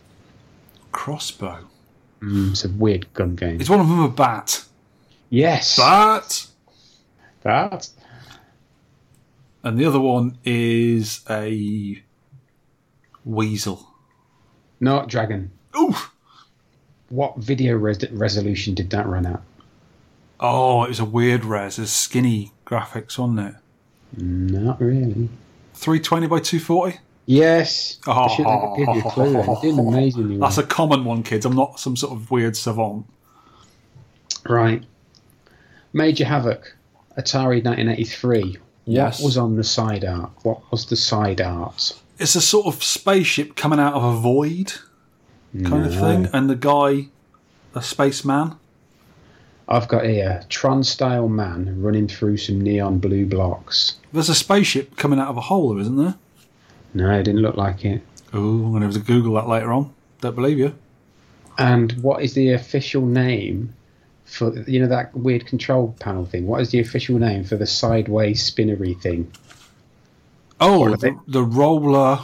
Crossbow. 0.91 1.59
Mm, 2.25 2.51
it's 2.51 2.65
a 2.65 2.69
weird 2.69 3.13
gun 3.13 3.35
game. 3.35 3.61
Is 3.61 3.69
one 3.69 3.79
of 3.79 3.87
them 3.87 3.99
a 3.99 4.09
bat? 4.09 4.63
yes, 5.29 5.77
Bat. 5.77 6.47
that. 7.43 7.89
And 9.63 9.77
the 9.77 9.85
other 9.85 9.99
one 9.99 10.37
is 10.43 11.21
a 11.29 12.01
weasel. 13.23 13.87
Not 14.79 15.07
dragon. 15.09 15.51
Ooh. 15.77 15.95
What 17.09 17.37
video 17.37 17.75
res- 17.75 18.09
resolution 18.11 18.73
did 18.73 18.89
that 18.91 19.05
run 19.07 19.25
at? 19.25 19.41
Oh, 20.39 20.83
it 20.83 20.89
was 20.89 20.99
a 20.99 21.05
weird 21.05 21.45
res. 21.45 21.79
It's 21.79 21.91
skinny 21.91 22.51
graphics, 22.65 23.17
wasn't 23.17 23.39
it? 23.39 23.55
Not 24.21 24.79
really. 24.81 25.29
320 25.73 26.27
by 26.27 26.39
240? 26.39 26.99
Yes. 27.25 27.97
Oh, 28.05 28.11
I 28.11 28.27
should 28.35 28.45
have 28.45 28.77
given 28.77 28.95
you 28.95 29.01
a 29.01 29.11
clue. 29.11 29.33
Then. 29.33 29.45
You're 29.47 29.61
doing 29.61 29.79
amazingly 29.79 30.37
well. 30.37 30.49
That's 30.49 30.59
a 30.59 30.63
common 30.67 31.05
one, 31.05 31.23
kids. 31.23 31.45
I'm 31.45 31.55
not 31.55 31.79
some 31.79 31.95
sort 31.95 32.13
of 32.13 32.29
weird 32.29 32.55
savant. 32.55 33.05
Right. 34.47 34.83
Major 35.93 36.25
Havoc, 36.25 36.75
Atari 37.17 37.63
1983. 37.63 38.57
Yes. 38.85 39.19
What 39.19 39.25
was 39.25 39.37
on 39.37 39.55
the 39.55 39.63
side 39.63 40.05
art? 40.05 40.31
What 40.43 40.69
was 40.71 40.85
the 40.85 40.95
side 40.95 41.41
art? 41.41 41.99
It's 42.19 42.35
a 42.35 42.41
sort 42.41 42.67
of 42.67 42.83
spaceship 42.83 43.55
coming 43.55 43.79
out 43.79 43.93
of 43.93 44.03
a 44.03 44.15
void 44.19 44.73
kind 45.63 45.85
of 45.85 45.93
thing, 45.93 46.27
and 46.33 46.49
the 46.49 46.55
guy, 46.55 47.07
a 47.73 47.81
spaceman. 47.81 48.55
I've 49.67 49.87
got 49.87 50.05
here 50.05 50.43
Tron 50.49 50.83
style 50.83 51.27
man 51.27 51.81
running 51.81 52.07
through 52.07 52.37
some 52.37 52.61
neon 52.61 52.99
blue 52.99 53.25
blocks. 53.25 53.95
There's 54.13 54.29
a 54.29 54.35
spaceship 54.35 54.95
coming 54.95 55.19
out 55.19 55.29
of 55.29 55.37
a 55.37 55.41
hole, 55.41 55.79
isn't 55.79 55.95
there? 55.95 56.15
No, 56.95 57.11
it 57.11 57.23
didn't 57.23 57.41
look 57.41 57.55
like 57.55 57.85
it. 57.85 58.01
Oh, 58.33 58.39
I'm 58.39 58.69
going 58.71 58.81
to 58.81 58.87
have 58.87 58.95
to 58.95 59.01
Google 59.01 59.35
that 59.35 59.47
later 59.47 59.71
on. 59.71 59.93
Don't 60.21 60.35
believe 60.35 60.57
you. 60.57 60.73
And 61.57 61.91
what 62.01 62.23
is 62.23 62.33
the 62.33 62.53
official 62.53 63.05
name 63.05 63.73
for 64.25 64.57
you 64.67 64.79
know 64.79 64.87
that 64.87 65.15
weird 65.15 65.45
control 65.45 65.95
panel 65.99 66.25
thing. 66.25 66.47
What 66.47 66.61
is 66.61 66.71
the 66.71 66.79
official 66.79 67.19
name 67.19 67.43
for 67.43 67.55
the 67.55 67.67
sideways 67.67 68.43
spinnery 68.43 68.95
thing? 68.95 69.31
Oh, 70.59 70.95
the, 70.95 71.17
the- 71.27 71.43
roller. 71.43 72.19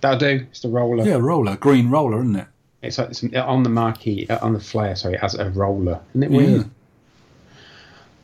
That'll 0.00 0.18
do. 0.18 0.46
It's 0.50 0.60
the 0.60 0.68
roller. 0.68 1.04
Yeah, 1.04 1.16
roller. 1.16 1.56
Green 1.56 1.90
roller, 1.90 2.18
isn't 2.20 2.36
it? 2.36 2.46
It's 2.82 2.98
like 2.98 3.10
it's 3.10 3.24
on 3.34 3.62
the 3.62 3.70
marquee 3.70 4.26
uh, 4.28 4.38
on 4.44 4.52
the 4.52 4.60
flyer. 4.60 4.94
Sorry, 4.94 5.16
as 5.18 5.34
a 5.34 5.48
roller. 5.50 6.00
Isn't 6.10 6.22
it 6.24 6.30
weird? 6.30 6.70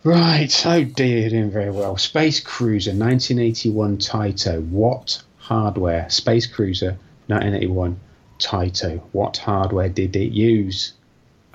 Right. 0.05 0.67
Oh 0.67 0.85
dear, 0.85 1.19
you're 1.21 1.31
doing 1.31 1.51
very 1.51 1.71
well. 1.71 1.97
Space 1.97 2.39
Cruiser, 2.41 2.91
1981 2.91 3.99
Taito. 3.99 4.67
What 4.69 5.23
hardware? 5.51 6.09
Space 6.09 6.47
Cruiser, 6.47 6.97
1981 7.27 7.99
Taito. 8.39 9.01
What 9.11 9.37
hardware 9.39 9.89
did 9.89 10.15
it 10.15 10.33
use? 10.33 10.93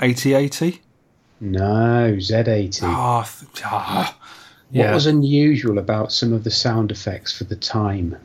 8080. 0.01 0.81
No, 1.39 2.15
Z80. 2.17 2.81
Ah, 2.83 3.23
th- 3.23 3.61
ah. 3.65 4.17
What 4.71 4.93
was 4.93 5.05
unusual 5.05 5.77
about 5.77 6.11
some 6.11 6.33
of 6.33 6.43
the 6.43 6.51
sound 6.51 6.91
effects 6.91 7.31
for 7.37 7.45
the 7.45 7.55
time? 7.55 8.17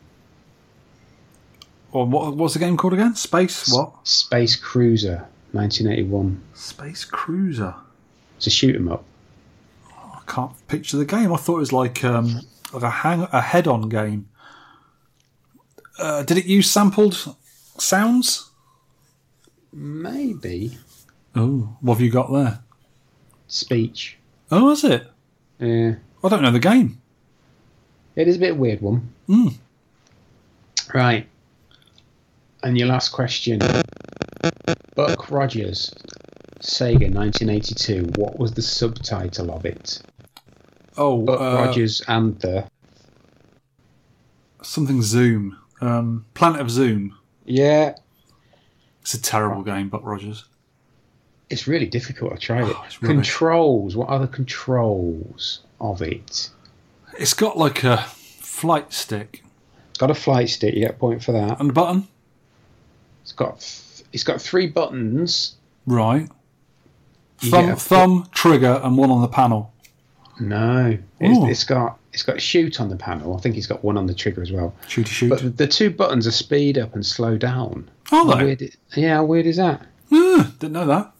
Or 1.93 2.05
what, 2.07 2.35
what's 2.35 2.55
the 2.55 2.61
game 2.61 2.77
called 2.77 2.95
again? 2.95 3.15
Space 3.15 3.73
what? 3.73 3.93
Space 4.05 4.57
Cruiser, 4.57 5.27
1981. 5.53 6.41
Space 6.55 7.05
Cruiser. 7.05 7.75
It's 8.37 8.47
a 8.49 8.51
shoot 8.51 8.75
'em 8.75 8.89
up. 8.91 9.05
I 9.93 10.21
can't 10.27 10.53
picture 10.67 10.97
the 10.97 11.05
game. 11.05 11.33
I 11.33 11.37
thought 11.37 11.57
it 11.57 11.61
was 11.61 11.73
like 11.73 12.03
um, 12.05 12.41
like 12.73 12.83
a 12.83 12.91
hang 12.91 13.23
a 13.33 13.41
head-on 13.41 13.89
game. 13.89 14.29
Uh, 15.99 16.23
did 16.23 16.39
it 16.39 16.47
use 16.47 16.71
sampled 16.71 17.35
sounds? 17.79 18.51
Maybe 19.73 20.77
Oh, 21.37 21.77
what 21.81 21.95
have 21.95 22.01
you 22.01 22.11
got 22.11 22.33
there? 22.33 22.61
speech. 23.47 24.17
Oh, 24.51 24.71
is 24.71 24.85
it? 24.85 25.07
Yeah. 25.59 25.95
I 26.23 26.29
don't 26.29 26.43
know 26.43 26.53
the 26.53 26.59
game. 26.61 27.01
It 28.17 28.29
is 28.29 28.37
a 28.37 28.41
bit 28.41 28.57
weird 28.57 28.81
one. 28.81 29.13
Mm. 29.29 29.55
Right. 30.95 31.27
And 32.63 32.79
your 32.79 32.89
last 32.89 33.11
question. 33.11 33.61
Buck 34.95 35.31
Rogers, 35.31 35.93
Sega 36.61 37.13
1982. 37.13 38.11
What 38.17 38.39
was 38.39 38.53
the 38.53 38.63
subtitle 38.63 39.51
of 39.53 39.65
it? 39.65 40.01
Oh, 40.97 41.23
Buck 41.23 41.41
uh, 41.41 41.55
Rogers 41.67 42.03
and 42.07 42.39
the. 42.41 42.67
something 44.63 45.03
Zoom. 45.03 45.57
Um, 45.81 46.25
Planet 46.35 46.61
of 46.61 46.71
Zoom. 46.71 47.17
Yeah, 47.45 47.95
It's 49.03 49.15
a 49.15 49.21
terrible 49.23 49.63
game, 49.63 49.89
Buck 49.89 50.03
Rogers. 50.05 50.45
it's 51.49 51.67
really 51.67 51.87
difficult. 51.87 52.33
I 52.33 52.37
tried 52.37 52.69
it. 52.69 52.77
Oh, 52.79 52.83
it's 52.87 52.99
controls. 52.99 53.97
What 53.97 54.09
are 54.09 54.19
the 54.21 54.29
controls 54.29 55.61
of 55.81 56.03
it? 56.03 56.51
It's 57.19 57.35
got 57.35 57.57
like 57.59 57.83
a 57.85 57.99
flight 57.99 58.93
stick 58.93 59.43
Got 59.99 60.11
a 60.11 60.15
flight 60.15 60.49
stick. 60.49 60.75
You 60.75 60.81
get 60.83 60.93
a 60.93 60.95
point 60.95 61.23
for 61.23 61.33
that. 61.33 61.61
and 61.61 61.69
a 61.71 61.73
button. 61.75 62.09
It's 63.23 63.33
got. 63.33 63.61
th- 63.61 64.03
It's 64.15 64.25
got 64.25 64.41
three 64.41 64.67
buttons. 64.67 65.57
Right. 65.87 66.29
Thumb, 67.39 67.77
thumb, 67.77 68.29
trigger, 68.33 68.81
and 68.83 68.97
one 68.97 69.11
on 69.11 69.21
the 69.21 69.29
panel. 69.29 69.73
No, 70.41 70.97
it's, 71.21 71.51
it's 71.51 71.65
got 71.65 71.99
it's 72.13 72.23
got 72.23 72.41
shoot 72.41 72.81
on 72.81 72.89
the 72.89 72.97
panel. 72.97 73.37
I 73.37 73.41
think 73.41 73.55
he's 73.55 73.67
got 73.67 73.85
one 73.85 73.97
on 73.97 74.07
the 74.07 74.15
trigger 74.15 74.43
as 74.43 74.51
well. 74.53 74.75
Shooty 74.89 75.07
shoot. 75.07 75.29
But 75.31 75.57
the 75.57 75.67
two 75.67 75.91
buttons 75.91 76.27
are 76.27 76.33
speed 76.33 76.77
up 76.79 76.95
and 76.95 77.05
slow 77.05 77.37
down. 77.37 77.89
Are 78.13 78.25
How 78.27 78.35
they? 78.37 78.45
weird 78.45 78.77
yeah, 78.97 79.17
how 79.17 79.25
weird 79.25 79.47
is 79.47 79.57
that? 79.57 79.87
Ah, 80.13 80.53
didn't 80.59 80.73
know 80.73 80.87
that. 80.87 81.13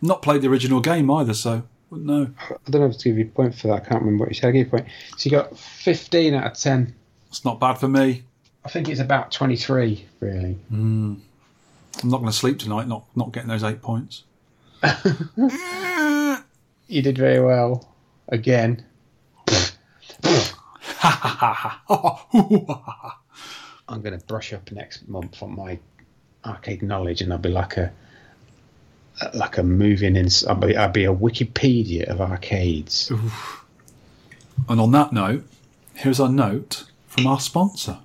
Not 0.00 0.22
played 0.22 0.42
the 0.42 0.48
original 0.48 0.80
game 0.80 1.10
either, 1.10 1.34
so 1.34 1.62
wouldn't 1.90 2.08
know. 2.08 2.30
I 2.50 2.70
don't 2.70 2.82
know 2.82 2.86
if 2.88 2.98
to 2.98 3.08
give 3.08 3.18
you 3.18 3.24
a 3.24 3.28
point 3.28 3.54
for 3.54 3.68
that. 3.68 3.74
I 3.74 3.80
can't 3.80 4.02
remember 4.02 4.24
what 4.24 4.30
you 4.30 4.34
said. 4.40 4.48
I 4.48 4.52
gave 4.52 4.66
you 4.66 4.68
a 4.68 4.78
point. 4.80 4.86
So 5.16 5.28
you 5.28 5.36
got 5.36 5.58
15 5.58 6.34
out 6.34 6.52
of 6.52 6.56
10. 6.58 6.94
It's 7.28 7.44
not 7.44 7.58
bad 7.58 7.74
for 7.74 7.88
me. 7.88 8.22
I 8.64 8.68
think 8.68 8.88
it's 8.88 9.00
about 9.00 9.32
23, 9.32 10.04
really. 10.20 10.56
I'm 10.70 11.22
not 12.04 12.18
going 12.18 12.26
to 12.30 12.32
sleep 12.32 12.58
tonight. 12.58 12.86
Not 12.86 13.04
not 13.16 13.32
getting 13.32 13.48
those 13.48 13.64
eight 13.64 13.82
points. 13.82 14.24
You 16.90 17.02
did 17.02 17.18
very 17.18 17.40
well. 17.40 17.86
Again. 18.28 18.84
I'm 23.88 24.02
going 24.02 24.18
to 24.18 24.24
brush 24.26 24.52
up 24.52 24.70
next 24.72 25.08
month 25.08 25.42
on 25.42 25.56
my 25.56 25.78
arcade 26.44 26.82
knowledge, 26.82 27.22
and 27.22 27.32
I'll 27.32 27.38
be 27.38 27.48
like 27.48 27.76
a 27.76 27.92
like 29.34 29.58
a 29.58 29.62
moving 29.62 30.16
in. 30.16 30.28
I'll 30.46 30.54
be, 30.56 30.76
I'll 30.76 30.90
be 30.90 31.04
a 31.04 31.14
Wikipedia 31.14 32.04
of 32.04 32.20
arcades. 32.20 33.10
And 34.68 34.80
on 34.80 34.92
that 34.92 35.12
note, 35.12 35.44
here's 35.94 36.20
our 36.20 36.28
note 36.28 36.84
from 37.06 37.26
our 37.26 37.40
sponsor. 37.40 37.98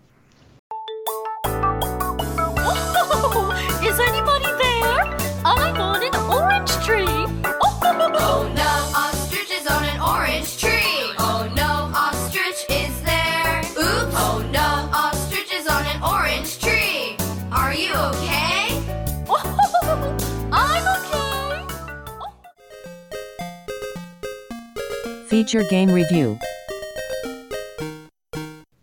Feature 25.44 25.66
game 25.66 25.92
review. 25.92 26.40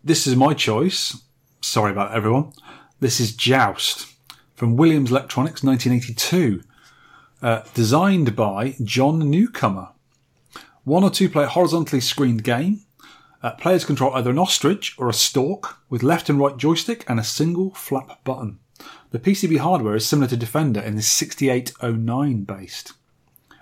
This 0.03 0.27
is 0.27 0.35
my 0.35 0.53
choice. 0.53 1.19
Sorry 1.59 1.91
about 1.91 2.13
everyone. 2.13 2.53
This 2.99 3.19
is 3.19 3.35
Joust 3.35 4.05
from 4.53 4.75
Williams 4.75 5.09
Electronics 5.09 5.63
1982. 5.63 6.61
Uh, 7.41 7.63
designed 7.73 8.35
by 8.35 8.75
John 8.83 9.31
Newcomer. 9.31 9.87
One 10.83 11.03
or 11.03 11.09
two 11.09 11.29
player 11.29 11.47
horizontally 11.47 11.99
screened 11.99 12.43
game. 12.43 12.81
Uh, 13.41 13.53
players 13.53 13.83
control 13.83 14.13
either 14.13 14.29
an 14.29 14.37
ostrich 14.37 14.93
or 14.99 15.09
a 15.09 15.13
stork 15.13 15.77
with 15.89 16.03
left 16.03 16.29
and 16.29 16.37
right 16.37 16.57
joystick 16.57 17.03
and 17.07 17.19
a 17.19 17.23
single 17.23 17.73
flap 17.73 18.23
button. 18.23 18.59
The 19.09 19.17
PCB 19.17 19.57
hardware 19.57 19.95
is 19.95 20.05
similar 20.05 20.27
to 20.27 20.37
Defender 20.37 20.79
and 20.79 20.99
is 20.99 21.07
6809 21.07 22.43
based. 22.43 22.93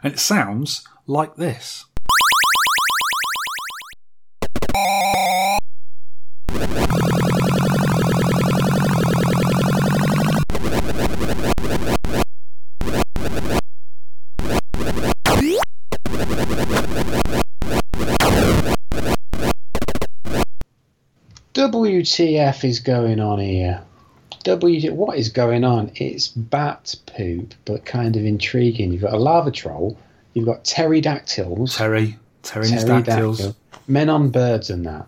And 0.03 0.11
it 0.11 0.19
sounds 0.19 0.85
like 1.07 1.37
this. 1.37 1.85
WTF 21.59 22.63
is 22.63 22.79
going 22.79 23.19
on 23.19 23.39
here? 23.39 23.81
W, 24.43 24.93
what 24.93 25.17
is 25.17 25.29
going 25.29 25.63
on? 25.63 25.91
It's 25.95 26.29
bat 26.29 26.95
poop, 27.05 27.53
but 27.65 27.83
kind 27.85 28.15
of 28.15 28.23
intriguing. 28.23 28.93
You've 28.93 29.01
got 29.01 29.13
a 29.13 29.17
lava 29.17 29.51
troll, 29.51 29.97
you've 30.33 30.45
got 30.45 30.63
pterodactyls, 30.63 31.75
Terry. 31.75 32.17
Terry 32.43 32.65
and 32.65 32.73
his 32.73 32.83
pterodactyl, 32.85 33.33
dactyls. 33.33 33.55
men 33.87 34.09
on 34.09 34.29
birds, 34.29 34.69
and 34.69 34.85
that. 34.85 35.05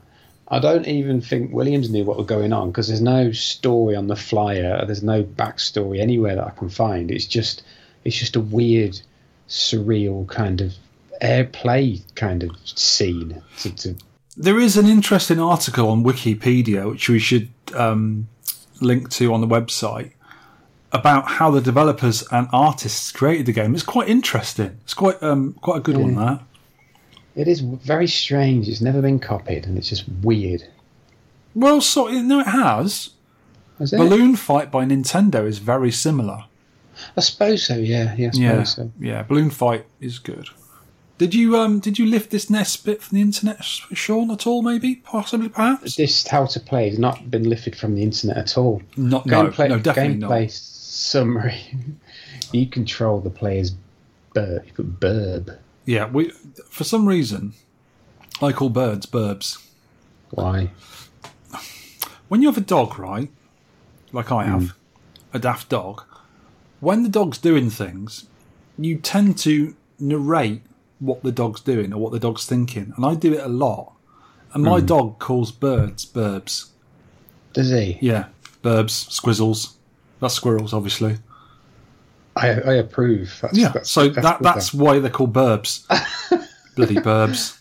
I 0.52 0.60
don't 0.60 0.86
even 0.86 1.22
think 1.22 1.54
Williams 1.54 1.90
knew 1.90 2.04
what 2.04 2.18
was 2.18 2.28
going 2.28 2.52
on 2.52 2.72
because 2.72 2.90
there's 2.90 3.02
no 3.02 3.32
story 3.32 3.96
on 3.96 4.08
the 4.08 4.18
flyer. 4.18 4.86
There's 4.86 5.02
no 5.02 5.24
backstory 5.24 6.02
anywhere 6.02 6.36
that 6.36 6.46
I 6.46 6.50
can 6.50 6.68
find. 6.68 7.10
It's 7.10 7.26
just, 7.26 7.64
it's 8.04 8.18
just 8.18 8.36
a 8.36 8.42
weird, 8.42 9.00
surreal 9.48 10.28
kind 10.28 10.60
of 10.60 10.74
airplay 11.22 12.02
kind 12.16 12.44
of 12.44 12.52
scene. 12.66 13.42
To, 13.60 13.76
to 13.78 13.96
There 14.36 14.60
is 14.60 14.76
an 14.76 14.88
interesting 14.88 15.40
article 15.40 15.88
on 15.88 16.04
Wikipedia, 16.04 16.90
which 16.90 17.08
we 17.08 17.20
should 17.20 17.50
um, 17.74 18.28
link 18.82 19.10
to 19.12 19.34
on 19.34 19.40
the 19.40 19.48
website, 19.48 20.12
about 20.92 21.30
how 21.30 21.50
the 21.50 21.62
developers 21.62 22.28
and 22.30 22.50
artists 22.52 23.14
created 23.14 23.46
the 23.46 23.54
game. 23.54 23.74
It's 23.74 23.84
quite 23.84 24.10
interesting. 24.10 24.80
It's 24.84 24.94
quite 24.94 25.24
um, 25.24 25.54
quite 25.62 25.78
a 25.78 25.80
good 25.82 25.96
one. 25.96 26.16
That 26.16 26.42
it 27.36 27.48
is 27.48 27.60
very 27.62 28.08
strange. 28.08 28.68
It's 28.68 28.82
never 28.82 29.02
been 29.02 29.20
copied, 29.20 29.66
and 29.66 29.78
it's 29.78 29.90
just 29.90 30.06
weird. 30.22 30.64
well, 31.56 31.82
so 31.82 32.08
no, 32.08 32.40
it 32.40 32.48
has. 32.48 33.12
It? 33.80 33.92
Balloon 33.98 34.36
Fight 34.36 34.70
by 34.72 34.86
Nintendo 34.86 35.48
is 35.48 35.58
very 35.58 35.92
similar. 35.92 36.46
I 37.18 37.22
suppose 37.22 37.66
so. 37.66 37.76
Yeah, 37.78 38.14
yeah, 38.16 38.28
I 38.28 38.32
suppose 38.32 38.38
Yeah, 38.40 38.64
so. 38.64 38.92
yeah. 39.00 39.24
Balloon 39.24 39.50
Fight 39.50 39.86
is 40.00 40.20
good. 40.20 40.50
Did 41.18 41.34
you 41.36 41.56
um 41.58 41.80
did 41.80 41.98
you 42.00 42.06
lift 42.06 42.32
this 42.32 42.50
nest 42.50 42.84
bit 42.86 43.02
from 43.02 43.16
the 43.16 43.22
internet, 43.22 43.64
Sean? 43.64 44.30
At 44.32 44.46
all? 44.48 44.62
Maybe, 44.62 44.96
possibly, 44.96 45.50
perhaps. 45.50 45.96
This 45.96 46.28
how 46.28 46.46
to 46.48 46.60
play 46.60 46.90
has 46.90 47.00
not 47.00 47.30
been 47.32 47.48
lifted 47.50 47.76
from 47.76 47.96
the 47.96 48.04
internet 48.04 48.38
at 48.38 48.58
all. 48.58 48.82
Not 48.98 49.26
no, 49.26 49.46
gameplay, 49.46 49.70
no, 49.70 49.80
definitely 49.80 50.18
not. 50.18 50.32
gameplay 50.32 50.52
summary. 50.52 51.62
you 52.52 52.68
control 52.68 53.20
the 53.20 53.30
player's 53.30 53.72
burb. 54.36 54.66
You 54.66 54.74
put 54.74 55.00
burb. 55.00 55.58
Yeah, 55.86 56.08
we 56.08 56.30
for 56.70 56.84
some 56.84 57.08
reason 57.08 57.54
I 58.42 58.52
call 58.52 58.70
birds 58.70 59.06
burbs. 59.06 59.66
Why? 60.30 60.72
When 62.28 62.42
you 62.42 62.48
have 62.48 62.58
a 62.58 62.62
dog, 62.62 62.98
right? 62.98 63.30
Like 64.14 64.32
I 64.32 64.46
have, 64.46 64.72
hmm. 64.72 65.36
a 65.36 65.40
daft 65.40 65.70
dog. 65.70 66.04
When 66.80 67.04
the 67.04 67.10
dog's 67.10 67.38
doing 67.38 67.70
things, 67.70 68.26
you 68.78 68.98
tend 68.98 69.38
to 69.40 69.76
narrate 70.00 70.62
what 71.00 71.24
the 71.24 71.32
dog's 71.32 71.62
doing 71.62 71.94
or 71.94 72.00
what 72.00 72.12
the 72.12 72.20
dog's 72.20 72.46
thinking, 72.46 72.94
and 72.96 73.06
I 73.06 73.16
do 73.16 73.34
it 73.34 73.44
a 73.44 73.50
lot. 73.50 73.94
And 74.54 74.64
my 74.64 74.80
hmm. 74.80 74.86
dog 74.86 75.20
calls 75.20 75.52
birds 75.52 76.06
burbs. 76.06 76.70
Does 77.54 77.70
he? 77.70 77.98
Yeah, 78.02 78.28
burbs, 78.64 79.10
squizzles. 79.10 79.76
That's 80.20 80.34
squirrels, 80.34 80.74
obviously. 80.74 81.18
I, 82.36 82.48
I 82.50 82.74
approve. 82.76 83.38
That's, 83.42 83.58
Yeah, 83.58 83.70
that's, 83.70 83.90
so 83.92 84.08
that's 84.10 84.26
that, 84.26 84.42
that's 84.42 84.74
why 84.74 85.00
they're 85.00 85.10
called 85.12 85.34
burbs. 85.34 85.86
Bloody 86.76 86.96
burbs. 86.96 87.60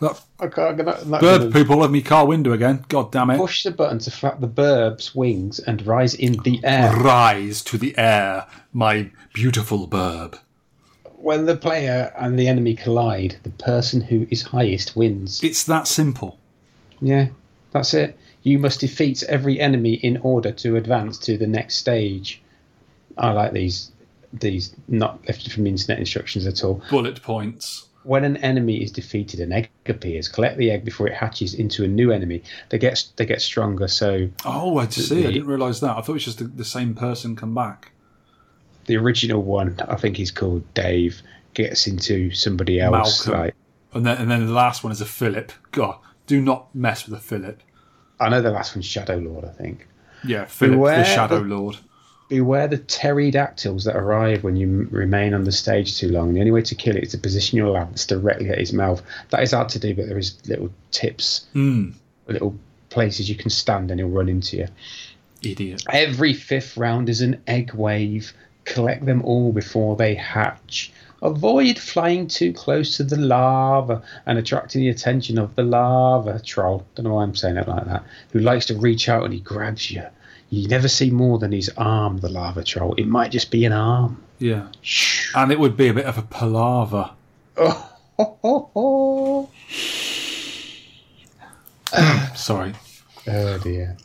That 0.00 0.20
then. 0.38 0.48
I 0.48 0.52
can't, 0.52 0.80
I'm 0.80 0.86
not- 0.86 1.00
I'm 1.02 1.08
burb 1.08 1.38
gonna 1.38 1.50
people 1.52 1.80
have 1.82 1.90
me 1.90 2.02
car 2.02 2.26
window 2.26 2.52
again. 2.52 2.84
God 2.88 3.10
damn 3.12 3.30
it. 3.30 3.38
Push 3.38 3.62
the 3.62 3.70
button 3.70 3.98
to 4.00 4.10
flap 4.10 4.40
the 4.40 4.48
burb's 4.48 5.14
wings 5.14 5.58
and 5.60 5.86
rise 5.86 6.14
in 6.14 6.34
the 6.42 6.60
air. 6.64 6.92
Rise 6.94 7.62
to 7.62 7.78
the 7.78 7.96
air, 7.96 8.46
my 8.72 9.10
beautiful 9.32 9.88
burb. 9.88 10.38
When 11.16 11.46
the 11.46 11.56
player 11.56 12.12
and 12.18 12.38
the 12.38 12.46
enemy 12.46 12.74
collide, 12.74 13.36
the 13.42 13.50
person 13.50 14.00
who 14.02 14.26
is 14.30 14.42
highest 14.42 14.94
wins. 14.96 15.42
It's 15.42 15.64
that 15.64 15.88
simple. 15.88 16.38
Yeah, 17.00 17.28
that's 17.72 17.94
it. 17.94 18.18
You 18.42 18.58
must 18.58 18.80
defeat 18.80 19.22
every 19.24 19.58
enemy 19.58 19.94
in 19.94 20.18
order 20.18 20.52
to 20.52 20.76
advance 20.76 21.18
to 21.20 21.38
the 21.38 21.46
next 21.46 21.76
stage. 21.76 22.42
I 23.18 23.32
like 23.32 23.52
these 23.52 23.90
these 24.32 24.74
not 24.88 25.26
lifted 25.26 25.52
from 25.52 25.66
internet 25.66 25.98
instructions 25.98 26.46
at 26.46 26.62
all. 26.64 26.82
Bullet 26.90 27.22
points. 27.22 27.86
When 28.02 28.24
an 28.24 28.36
enemy 28.38 28.82
is 28.82 28.92
defeated, 28.92 29.40
an 29.40 29.52
egg 29.52 29.68
appears. 29.86 30.28
Collect 30.28 30.58
the 30.58 30.70
egg 30.70 30.84
before 30.84 31.08
it 31.08 31.14
hatches 31.14 31.54
into 31.54 31.82
a 31.84 31.88
new 31.88 32.12
enemy. 32.12 32.42
They 32.68 32.78
get 32.78 33.04
they 33.16 33.26
get 33.26 33.40
stronger. 33.42 33.88
So 33.88 34.28
Oh, 34.44 34.78
I 34.78 34.86
see. 34.88 35.26
I 35.26 35.32
didn't 35.32 35.48
realise 35.48 35.80
that. 35.80 35.90
I 35.96 36.00
thought 36.02 36.10
it 36.10 36.12
was 36.14 36.24
just 36.24 36.38
the, 36.38 36.44
the 36.44 36.64
same 36.64 36.94
person 36.94 37.34
come 37.34 37.54
back. 37.54 37.90
the 38.86 38.96
original 38.96 39.42
one, 39.42 39.76
I 39.88 39.96
think 39.96 40.16
he's 40.16 40.30
called 40.30 40.62
Dave, 40.74 41.20
gets 41.54 41.88
into 41.88 42.30
somebody 42.30 42.78
else. 42.80 43.26
Malcolm. 43.26 43.42
Like 43.46 43.54
And 43.94 44.06
then, 44.06 44.18
and 44.18 44.30
then 44.30 44.46
the 44.46 44.52
last 44.52 44.84
one 44.84 44.92
is 44.92 45.00
a 45.00 45.06
Philip. 45.06 45.50
God, 45.72 45.98
do 46.28 46.40
not 46.40 46.72
mess 46.74 47.06
with 47.08 47.18
a 47.18 47.22
Philip. 47.22 47.60
I 48.20 48.28
know 48.28 48.40
the 48.40 48.50
last 48.52 48.76
one's 48.76 48.86
Shadow 48.86 49.16
Lord. 49.16 49.44
I 49.44 49.50
think. 49.50 49.88
Yeah, 50.24 50.44
Philip 50.44 50.74
Beware 50.76 50.98
the 50.98 51.04
Shadow 51.04 51.40
the- 51.42 51.48
Lord. 51.56 51.78
Beware 52.28 52.66
the 52.68 52.78
pterodactyls 52.78 53.84
that 53.84 53.94
arrive 53.96 54.42
when 54.42 54.56
you 54.56 54.88
remain 54.90 55.32
on 55.32 55.44
the 55.44 55.52
stage 55.52 55.96
too 55.98 56.08
long. 56.10 56.34
The 56.34 56.40
only 56.40 56.50
way 56.52 56.62
to 56.62 56.74
kill 56.74 56.96
it 56.96 57.04
is 57.04 57.12
to 57.12 57.18
position 57.18 57.56
your 57.56 57.70
lance 57.70 58.04
directly 58.04 58.50
at 58.50 58.58
his 58.58 58.72
mouth. 58.72 59.00
That 59.30 59.42
is 59.42 59.52
hard 59.52 59.68
to 59.70 59.78
do, 59.78 59.94
but 59.94 60.08
there 60.08 60.18
is 60.18 60.36
little 60.48 60.70
tips, 60.90 61.46
Mm, 61.54 61.92
little 62.26 62.56
places 62.90 63.28
you 63.28 63.36
can 63.36 63.50
stand 63.50 63.90
and 63.90 64.00
he'll 64.00 64.08
run 64.08 64.28
into 64.28 64.56
you. 64.56 64.68
idiot. 65.42 65.84
Every 65.92 66.32
fifth 66.32 66.76
round 66.76 67.08
is 67.08 67.20
an 67.20 67.40
egg 67.46 67.74
wave. 67.74 68.32
Collect 68.64 69.06
them 69.06 69.22
all 69.22 69.52
before 69.52 69.94
they 69.94 70.14
hatch. 70.16 70.90
Avoid 71.22 71.78
flying 71.78 72.26
too 72.26 72.52
close 72.52 72.96
to 72.96 73.04
the 73.04 73.16
lava 73.16 74.02
and 74.26 74.38
attracting 74.38 74.80
the 74.80 74.88
attention 74.88 75.38
of 75.38 75.54
the 75.54 75.62
lava 75.62 76.40
troll. 76.44 76.84
Don't 76.96 77.04
know 77.04 77.14
why 77.14 77.22
I'm 77.22 77.36
saying 77.36 77.56
it 77.56 77.68
like 77.68 77.84
that. 77.86 78.04
Who 78.32 78.40
likes 78.40 78.66
to 78.66 78.74
reach 78.76 79.08
out 79.08 79.24
and 79.24 79.32
he 79.32 79.40
grabs 79.40 79.90
you. 79.90 80.02
You 80.50 80.68
never 80.68 80.88
see 80.88 81.10
more 81.10 81.38
than 81.38 81.52
his 81.52 81.70
arm, 81.76 82.18
the 82.18 82.28
lava 82.28 82.62
troll. 82.62 82.94
It 82.96 83.08
might 83.08 83.32
just 83.32 83.50
be 83.50 83.64
an 83.64 83.72
arm. 83.72 84.22
Yeah. 84.38 84.68
And 85.34 85.50
it 85.50 85.58
would 85.58 85.76
be 85.76 85.88
a 85.88 85.94
bit 85.94 86.06
of 86.06 86.18
a 86.18 86.22
palaver. 86.22 87.10
Oh, 87.56 87.90
ho, 88.16 88.38
ho, 88.42 88.70
ho. 88.74 89.50
Sorry. 92.34 92.74
oh 93.26 93.58
dear. 93.58 93.96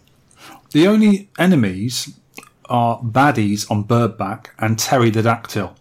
The 0.71 0.87
only 0.87 1.29
enemies 1.37 2.17
are 2.65 3.01
baddies 3.01 3.69
on 3.69 3.83
Birdback 3.83 4.47
and 4.57 4.79
Terry 4.79 5.09
the 5.09 5.21
Dactyl. 5.21 5.75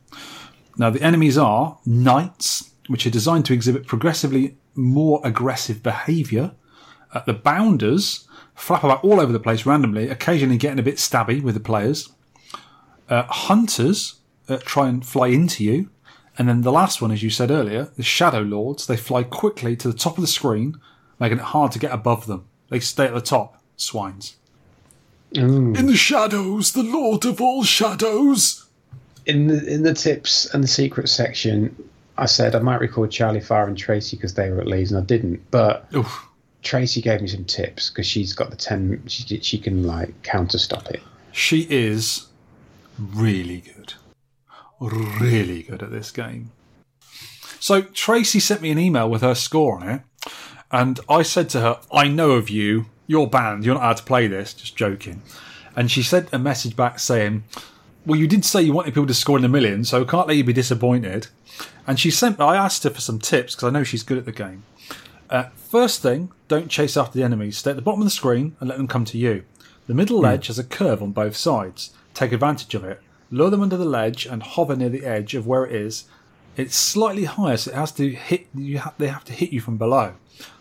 Now, 0.77 0.91
the 0.91 1.03
enemies 1.03 1.39
are 1.39 1.78
knights, 1.87 2.70
which 2.89 3.07
are 3.07 3.11
designed 3.11 3.45
to 3.47 3.53
exhibit 3.53 3.87
progressively 3.87 4.57
more 4.74 5.20
aggressive 5.24 5.82
behaviour. 5.82 6.53
Uh, 7.12 7.20
the 7.27 7.32
bounders 7.32 8.28
flap 8.55 8.85
about 8.85 9.03
all 9.03 9.20
over 9.20 9.32
the 9.32 9.41
place 9.41 9.66
randomly, 9.66 10.09
occasionally 10.09 10.59
getting 10.59 10.78
a 10.78 10.82
bit 10.82 10.97
stabby 10.97 11.43
with 11.43 11.55
the 11.55 11.61
players. 11.61 12.11
Uh, 13.09 13.24
hunters 13.24 14.16
uh, 14.49 14.59
try 14.59 14.89
and 14.89 15.05
fly 15.05 15.28
into 15.28 15.65
you. 15.65 15.91
And 16.39 16.49
then 16.49 16.62
the 16.62 16.73
last 16.73 17.03
one, 17.03 17.11
as 17.11 17.23
you 17.23 17.31
said 17.31 17.51
earlier, 17.51 17.91
the 17.97 18.03
Shadow 18.03 18.41
Lords, 18.41 18.87
they 18.87 18.97
fly 18.97 19.24
quickly 19.24 19.77
to 19.77 19.89
the 19.89 19.99
top 19.99 20.16
of 20.16 20.23
the 20.23 20.28
screen, 20.28 20.81
making 21.19 21.39
it 21.39 21.45
hard 21.45 21.73
to 21.73 21.78
get 21.78 21.93
above 21.93 22.27
them. 22.27 22.47
They 22.69 22.81
stay 22.81 23.07
at 23.07 23.15
the 23.15 23.20
top, 23.20 23.61
swines. 23.77 24.37
Ooh. 25.37 25.74
In 25.74 25.87
the 25.87 25.97
shadows, 25.97 26.73
the 26.73 26.82
Lord 26.82 27.24
of 27.24 27.41
all 27.41 27.62
shadows. 27.62 28.66
in 29.27 29.49
the 29.49 29.65
in 29.66 29.82
the 29.82 29.95
tips 29.95 30.53
and 30.53 30.62
the 30.65 30.69
secret 30.69 31.09
section, 31.09 31.77
I 32.16 32.27
said 32.27 32.55
I 32.55 32.61
might 32.61 32.81
record 32.81 33.11
Charlie 33.11 33.41
Farr 33.41 33.69
and 33.69 33.77
Tracy 33.77 34.16
because 34.16 34.35
they 34.35 34.51
were 34.51 34.61
at 34.61 34.66
Leeds, 34.66 34.93
and 34.93 35.03
I 35.03 35.05
didn't. 35.05 35.49
But 35.51 35.87
Oof. 35.95 36.27
Tracy 36.62 37.01
gave 37.01 37.23
me 37.23 37.28
some 37.28 37.45
tips 37.45 37.91
because 37.91 38.07
she's 38.07 38.32
got 38.32 38.51
the 38.51 38.57
ten. 38.57 39.03
She 39.07 39.41
she 39.41 39.59
can 39.59 39.85
like 39.85 40.23
counter 40.23 40.59
stop 40.59 40.89
it. 40.91 41.03
She 41.32 41.66
is 41.70 42.27
really 42.99 43.61
good. 43.61 43.95
Really 44.81 45.62
good 45.62 45.82
at 45.82 45.91
this 45.91 46.11
game. 46.11 46.53
So 47.59 47.82
Tracy 47.82 48.41
sent 48.41 48.62
me 48.62 48.70
an 48.70 48.78
email 48.78 49.09
with 49.09 49.20
her 49.20 49.35
score 49.35 49.77
on 49.77 49.89
it, 49.89 50.03
and 50.70 50.99
I 51.09 51.23
said 51.23 51.51
to 51.51 51.61
her, 51.61 51.81
I 51.93 52.09
know 52.09 52.32
of 52.32 52.49
you, 52.49 52.87
you're 53.07 53.27
banned, 53.27 53.65
you're 53.65 53.74
not 53.74 53.82
allowed 53.82 53.97
to 53.99 54.05
play 54.05 54.27
this, 54.27 54.55
just 54.55 54.77
joking. 54.77 55.23
And 55.77 55.91
she 55.91 56.03
sent 56.03 56.32
a 56.32 56.39
message 56.39 56.77
back 56.77 56.99
saying, 56.99 57.45
Well, 58.07 58.19
you 58.19 58.27
did 58.27 58.45
say 58.45 58.62
you 58.62 58.73
wanted 58.73 58.95
people 58.95 59.07
to 59.07 59.15
score 59.15 59.37
in 59.37 59.43
the 59.43 59.49
million, 59.49 59.85
so 59.85 60.03
I 60.03 60.05
can't 60.05 60.27
let 60.28 60.37
you 60.37 60.45
be 60.45 60.53
disappointed. 60.53 61.27
And 61.87 61.99
she 62.01 62.11
sent 62.11 62.41
I 62.41 62.57
asked 62.57 62.85
her 62.85 62.91
for 62.91 63.01
some 63.01 63.19
tips 63.19 63.55
because 63.55 63.69
I 63.69 63.70
know 63.70 63.85
she's 63.85 64.03
good 64.03 64.19
at 64.19 64.24
the 64.24 64.32
game. 64.32 64.62
Uh, 65.31 65.44
first 65.55 66.02
thing, 66.02 66.32
don't 66.48 66.69
chase 66.69 66.97
after 66.97 67.16
the 67.16 67.24
enemies. 67.24 67.57
Stay 67.57 67.70
at 67.70 67.77
the 67.77 67.82
bottom 67.82 68.01
of 68.01 68.07
the 68.07 68.11
screen 68.11 68.57
and 68.59 68.69
let 68.69 68.78
them 68.78 68.89
come 68.89 69.05
to 69.05 69.16
you. 69.19 69.44
The 69.86 69.94
middle 69.94 70.19
ledge 70.19 70.48
has 70.48 70.59
a 70.59 70.65
curve 70.65 71.02
on 71.02 71.12
both 71.12 71.36
sides. 71.36 71.93
Take 72.15 72.32
advantage 72.32 72.74
of 72.74 72.85
it. 72.85 73.01
Lure 73.31 73.51
them 73.51 73.62
under 73.62 73.77
the 73.77 73.85
ledge 73.85 74.27
and 74.27 74.43
hover 74.43 74.74
near 74.74 74.89
the 74.89 75.07
edge 75.07 75.36
of 75.36 75.47
where 75.47 75.65
it 75.65 75.73
is. 75.73 76.07
It's 76.57 76.74
slightly 76.74 77.24
higher, 77.24 77.57
so 77.57 77.70
it 77.70 77.77
has 77.77 77.93
to 77.93 78.11
hit. 78.11 78.48
You 78.55 78.81
ha- 78.81 78.94
they 78.98 79.07
have 79.07 79.24
to 79.27 79.32
hit 79.32 79.52
you 79.52 79.61
from 79.61 79.78
below. 79.78 80.15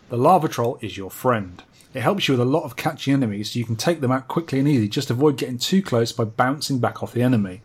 The 0.08 0.16
lava 0.16 0.48
troll 0.48 0.78
is 0.80 0.96
your 0.96 1.10
friend. 1.10 1.62
It 1.92 2.02
helps 2.02 2.28
you 2.28 2.34
with 2.34 2.40
a 2.40 2.44
lot 2.44 2.62
of 2.62 2.76
catchy 2.76 3.10
enemies, 3.10 3.50
so 3.50 3.58
you 3.58 3.64
can 3.64 3.74
take 3.74 4.00
them 4.00 4.12
out 4.12 4.28
quickly 4.28 4.60
and 4.60 4.68
easy. 4.68 4.88
Just 4.88 5.10
avoid 5.10 5.36
getting 5.36 5.58
too 5.58 5.82
close 5.82 6.12
by 6.12 6.24
bouncing 6.24 6.78
back 6.78 7.02
off 7.02 7.12
the 7.12 7.22
enemy. 7.22 7.62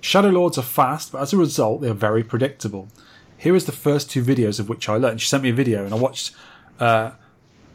Shadow 0.00 0.30
Lords 0.30 0.56
are 0.56 0.62
fast, 0.62 1.12
but 1.12 1.20
as 1.20 1.34
a 1.34 1.36
result, 1.36 1.82
they 1.82 1.90
are 1.90 1.94
very 1.94 2.24
predictable. 2.24 2.88
Here 3.38 3.54
is 3.56 3.64
the 3.66 3.72
first 3.72 4.10
two 4.10 4.22
videos 4.22 4.58
of 4.60 4.68
which 4.68 4.88
I 4.88 4.96
learned. 4.96 5.20
She 5.20 5.28
sent 5.28 5.42
me 5.42 5.50
a 5.50 5.54
video, 5.54 5.84
and 5.84 5.94
I 5.94 5.96
watched 5.96 6.32
uh, 6.80 7.12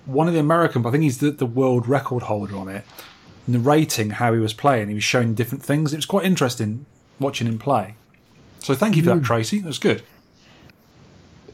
one 0.06 0.28
of 0.28 0.34
the 0.34 0.40
American, 0.40 0.82
but 0.82 0.90
I 0.90 0.92
think 0.92 1.04
he's 1.04 1.20
the, 1.20 1.32
the 1.32 1.46
world 1.46 1.88
record 1.88 2.24
holder 2.24 2.56
on 2.58 2.68
it, 2.68 2.84
narrating 3.48 4.12
how 4.12 4.34
he 4.34 4.40
was 4.40 4.54
playing. 4.54 4.90
He 4.90 4.94
was 4.94 5.04
showing 5.04 5.34
different 5.34 5.64
things. 5.64 5.94
It 5.94 5.96
was 5.96 6.06
quite 6.06 6.26
interesting 6.26 6.86
watching 7.20 7.48
him 7.48 7.58
play. 7.60 7.96
So 8.60 8.76
thank 8.76 8.96
you 8.96 9.04
for 9.04 9.16
that, 9.16 9.24
Tracy. 9.24 9.60
That's 9.60 9.78
good. 9.80 10.04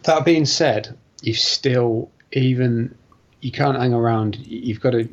That 0.03 0.26
being 0.26 0.45
said, 0.45 0.98
you 1.22 1.34
still 1.34 2.10
even 2.31 2.95
you 3.41 3.52
can't 3.52 3.77
hang 3.77 3.94
around. 3.94 4.38
You've 4.38 4.80
got 4.80 4.91
to 4.91 5.07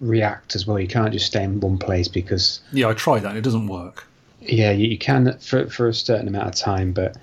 react 0.00 0.54
as 0.54 0.66
well. 0.66 0.78
You 0.78 0.88
can't 0.88 1.12
just 1.12 1.26
stay 1.26 1.42
in 1.42 1.60
one 1.60 1.78
place 1.78 2.08
because 2.08 2.60
Yeah, 2.72 2.88
I 2.88 2.94
tried 2.94 3.20
that. 3.20 3.30
and 3.30 3.38
It 3.38 3.42
doesn't 3.42 3.66
work. 3.68 4.06
yeah, 4.40 4.70
you, 4.70 4.88
you 4.88 4.98
can 4.98 5.38
for 5.38 5.66
for 5.68 5.88
a 5.88 5.94
certain 5.94 6.28
amount 6.28 6.48
of 6.48 6.54
time, 6.54 6.92
but 6.92 7.16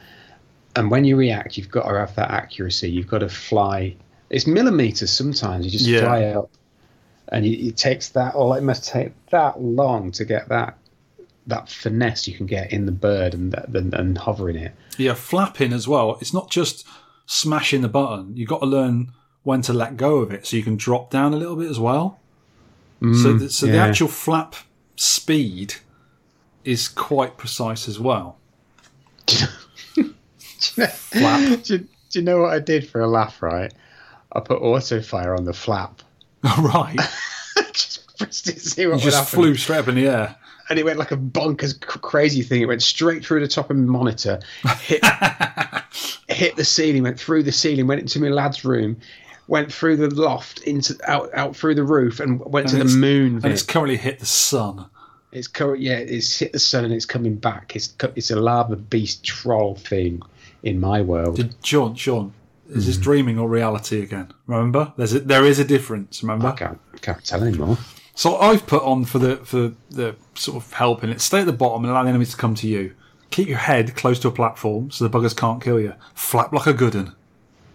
and 0.75 0.91
when 0.91 1.05
you 1.05 1.15
react, 1.15 1.57
you've 1.57 1.69
got 1.71 1.87
to 1.87 1.97
have 1.97 2.15
that 2.15 2.31
accuracy. 2.31 2.89
You've 2.89 3.07
got 3.07 3.19
to 3.19 3.29
fly. 3.29 3.95
It's 4.29 4.47
millimeters 4.47 5.11
sometimes. 5.11 5.65
You 5.65 5.71
just 5.71 5.85
Yeah. 5.85 6.01
fly 6.01 6.23
up, 6.25 6.49
and 7.29 7.45
you, 7.45 7.69
it 7.69 7.77
takes 7.77 8.09
that. 8.09 8.35
Or 8.35 8.57
it 8.57 8.61
must 8.61 8.85
take 8.87 9.11
that 9.29 9.61
long 9.61 10.11
to 10.13 10.25
get 10.25 10.49
that 10.49 10.77
that 11.47 11.69
finesse 11.69 12.27
you 12.27 12.35
can 12.35 12.47
get 12.47 12.71
in 12.71 12.85
the 12.87 12.91
bird 12.91 13.33
and 13.35 13.53
and, 13.73 13.93
and 13.93 14.17
hovering 14.17 14.55
it. 14.57 14.73
Yeah, 14.97 15.13
flapping 15.13 15.73
as 15.73 15.87
well. 15.87 16.17
It's 16.21 16.33
not 16.33 16.49
just 16.49 16.85
smashing 17.25 17.81
the 17.81 17.89
button. 17.89 18.35
You've 18.35 18.49
got 18.49 18.59
to 18.59 18.65
learn 18.65 19.11
when 19.43 19.61
to 19.61 19.73
let 19.73 19.95
go 19.95 20.17
of 20.17 20.31
it 20.31 20.45
so 20.47 20.57
you 20.57 20.63
can 20.63 20.75
drop 20.75 21.11
down 21.11 21.33
a 21.33 21.37
little 21.37 21.55
bit 21.55 21.69
as 21.69 21.79
well. 21.79 22.19
Mm, 23.01 23.21
so 23.21 23.33
the, 23.33 23.49
so 23.49 23.67
the 23.67 23.77
actual 23.77 24.07
flap 24.07 24.55
speed 24.95 25.75
is 26.63 26.87
quite 26.87 27.37
precise 27.37 27.87
as 27.87 27.99
well. 27.99 28.37
do, 30.75 31.73
you, 31.73 31.79
do 31.79 31.87
you 32.13 32.21
know 32.21 32.41
what 32.41 32.53
I 32.53 32.59
did 32.59 32.89
for 32.89 33.01
a 33.01 33.07
laugh? 33.07 33.41
Right, 33.41 33.73
I 34.31 34.39
put 34.39 34.61
auto 34.61 35.01
fire 35.01 35.35
on 35.35 35.45
the 35.45 35.53
flap. 35.53 36.01
right. 36.59 36.97
just 37.73 38.17
pressed 38.17 38.47
it 38.49 38.59
see 38.59 38.85
what 38.87 38.97
You 38.97 39.05
just 39.05 39.17
happen. 39.17 39.31
flew 39.31 39.55
straight 39.55 39.79
up 39.79 39.87
in 39.87 39.95
the 39.95 40.07
air. 40.07 40.35
and 40.69 40.77
it 40.79 40.85
went 40.85 40.99
like 40.99 41.11
a 41.11 41.17
bonkers 41.17 41.79
crazy 41.79 42.41
thing. 42.41 42.61
It 42.61 42.67
went 42.67 42.83
straight 42.83 43.25
through 43.25 43.41
the 43.41 43.47
top 43.47 43.69
of 43.69 43.77
the 43.77 43.83
monitor, 43.83 44.39
hit 44.81 45.03
hit 46.27 46.55
the 46.55 46.65
ceiling, 46.65 47.03
went 47.03 47.19
through 47.19 47.43
the 47.43 47.51
ceiling, 47.51 47.87
went 47.87 48.01
into 48.01 48.19
my 48.19 48.29
lad's 48.29 48.65
room, 48.65 48.97
went 49.47 49.71
through 49.71 49.97
the 49.97 50.09
loft 50.09 50.61
into 50.61 50.97
out 51.07 51.29
out 51.33 51.55
through 51.55 51.75
the 51.75 51.83
roof, 51.83 52.19
and 52.19 52.39
went 52.45 52.69
to 52.69 52.77
the 52.77 52.85
moon. 52.85 53.35
and 53.35 53.45
it's 53.45 53.63
currently 53.63 53.97
hit 53.97 54.19
the 54.19 54.25
sun. 54.25 54.85
It's 55.31 55.47
current, 55.47 55.81
yeah. 55.81 55.97
It's 55.97 56.39
hit 56.39 56.53
the 56.53 56.59
sun 56.59 56.85
and 56.85 56.93
it's 56.93 57.05
coming 57.05 57.35
back. 57.35 57.75
It's 57.75 57.93
it's 58.15 58.31
a 58.31 58.37
lava 58.37 58.77
beast 58.77 59.23
troll 59.23 59.75
thing 59.75 60.21
in 60.65 60.79
my 60.81 60.99
world. 61.01 61.37
Did 61.37 61.55
Sean? 61.63 61.95
Sean, 61.95 62.33
is 62.67 62.83
Hmm. 62.83 62.87
this 62.89 62.97
dreaming 62.97 63.39
or 63.39 63.47
reality 63.47 64.01
again? 64.01 64.33
Remember, 64.47 64.91
there's 64.97 65.13
a, 65.13 65.19
there 65.21 65.45
is 65.45 65.59
a 65.59 65.63
difference. 65.63 66.21
Remember. 66.21 66.47
I 66.47 66.51
can't 66.51 66.79
can't 67.01 67.23
tell 67.23 67.41
anymore. 67.43 67.77
So 68.15 68.37
I've 68.37 68.65
put 68.65 68.83
on 68.83 69.05
for 69.05 69.19
the 69.19 69.37
for 69.37 69.71
the 69.91 70.15
sort 70.33 70.57
of 70.57 70.73
helping 70.73 71.09
it. 71.11 71.21
Stay 71.21 71.39
at 71.41 71.45
the 71.45 71.53
bottom 71.53 71.83
and 71.85 71.91
allow 71.91 72.03
the 72.03 72.09
enemies 72.09 72.31
to 72.31 72.37
come 72.37 72.55
to 72.55 72.67
you. 72.67 72.93
Keep 73.29 73.47
your 73.47 73.57
head 73.57 73.95
close 73.95 74.19
to 74.19 74.27
a 74.27 74.31
platform 74.31 74.91
so 74.91 75.07
the 75.07 75.17
buggers 75.17 75.35
can't 75.35 75.61
kill 75.61 75.79
you. 75.79 75.93
Flap 76.13 76.51
like 76.53 76.67
a 76.67 76.73
good 76.73 76.95
un. 76.95 77.13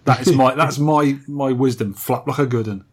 That 0.05 0.27
is 0.27 0.35
my 0.35 0.55
that's 0.61 0.79
my 0.79 1.19
my 1.29 1.53
wisdom. 1.53 1.95
Flap 1.95 2.27
like 2.27 2.39
a 2.39 2.47
good 2.47 2.69
un. 2.69 2.85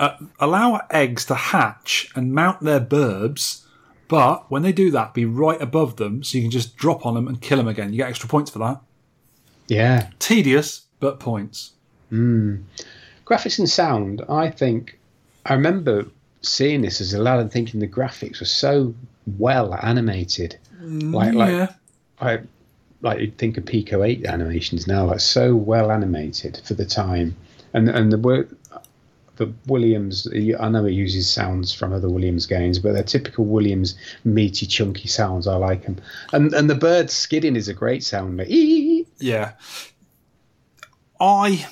Uh, 0.00 0.16
allow 0.40 0.80
eggs 0.90 1.24
to 1.26 1.34
hatch 1.34 2.10
and 2.16 2.32
mount 2.34 2.60
their 2.60 2.80
burbs, 2.80 3.64
but 4.08 4.50
when 4.50 4.62
they 4.62 4.72
do 4.72 4.90
that, 4.90 5.14
be 5.14 5.24
right 5.24 5.60
above 5.62 5.96
them 5.96 6.22
so 6.24 6.36
you 6.36 6.42
can 6.44 6.50
just 6.50 6.76
drop 6.76 7.06
on 7.06 7.14
them 7.14 7.28
and 7.28 7.40
kill 7.40 7.58
them 7.58 7.68
again. 7.68 7.92
You 7.92 7.98
get 7.98 8.08
extra 8.08 8.28
points 8.28 8.50
for 8.50 8.58
that. 8.60 8.80
Yeah, 9.68 10.08
Tedious, 10.18 10.82
but 11.00 11.20
points. 11.20 11.72
Hmm. 12.10 12.56
graphics 13.24 13.58
and 13.58 13.68
sound. 13.68 14.22
I 14.28 14.50
think 14.50 14.98
I 15.46 15.54
remember 15.54 16.06
seeing 16.42 16.82
this 16.82 17.00
as 17.00 17.14
a 17.14 17.18
lad 17.22 17.40
and 17.40 17.50
thinking 17.50 17.80
the 17.80 17.88
graphics 17.88 18.40
were 18.40 18.46
so 18.46 18.94
well 19.38 19.74
animated. 19.82 20.58
Mm, 20.80 21.14
like 21.14 21.34
like 21.34 21.50
yeah. 21.50 21.72
I 22.20 22.40
like 23.00 23.20
you'd 23.20 23.38
think 23.38 23.56
of 23.56 23.66
Pico 23.66 24.02
Eight 24.02 24.26
animations 24.26 24.86
now, 24.86 25.06
like 25.06 25.20
so 25.20 25.54
well 25.54 25.90
animated 25.90 26.60
for 26.64 26.74
the 26.74 26.86
time, 26.86 27.36
and 27.72 27.88
and 27.88 28.12
the 28.12 28.18
work. 28.18 28.48
The 29.36 29.52
Williams, 29.66 30.28
I 30.32 30.68
know 30.68 30.84
it 30.84 30.92
uses 30.92 31.28
sounds 31.28 31.74
from 31.74 31.92
other 31.92 32.08
Williams 32.08 32.46
games, 32.46 32.78
but 32.78 32.92
they're 32.92 33.02
typical 33.02 33.44
Williams 33.44 33.96
meaty, 34.22 34.64
chunky 34.64 35.08
sounds. 35.08 35.48
I 35.48 35.56
like 35.56 35.82
them, 35.86 35.96
and 36.32 36.54
and 36.54 36.70
the 36.70 36.76
bird 36.76 37.10
skidding 37.10 37.56
is 37.56 37.66
a 37.66 37.74
great 37.74 38.04
sound. 38.04 38.36
Like, 38.36 38.48
"Ee." 38.48 39.03
Yeah. 39.24 39.52
I 41.18 41.66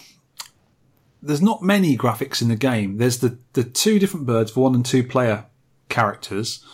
there's 1.20 1.42
not 1.42 1.62
many 1.62 1.98
graphics 1.98 2.40
in 2.40 2.48
the 2.48 2.56
game. 2.56 2.96
There's 2.96 3.18
the 3.18 3.38
the 3.52 3.62
two 3.62 3.98
different 3.98 4.24
birds 4.24 4.50
for 4.50 4.60
one 4.62 4.74
and 4.74 4.86
two 4.86 5.04
player 5.04 5.44
characters, 5.90 6.64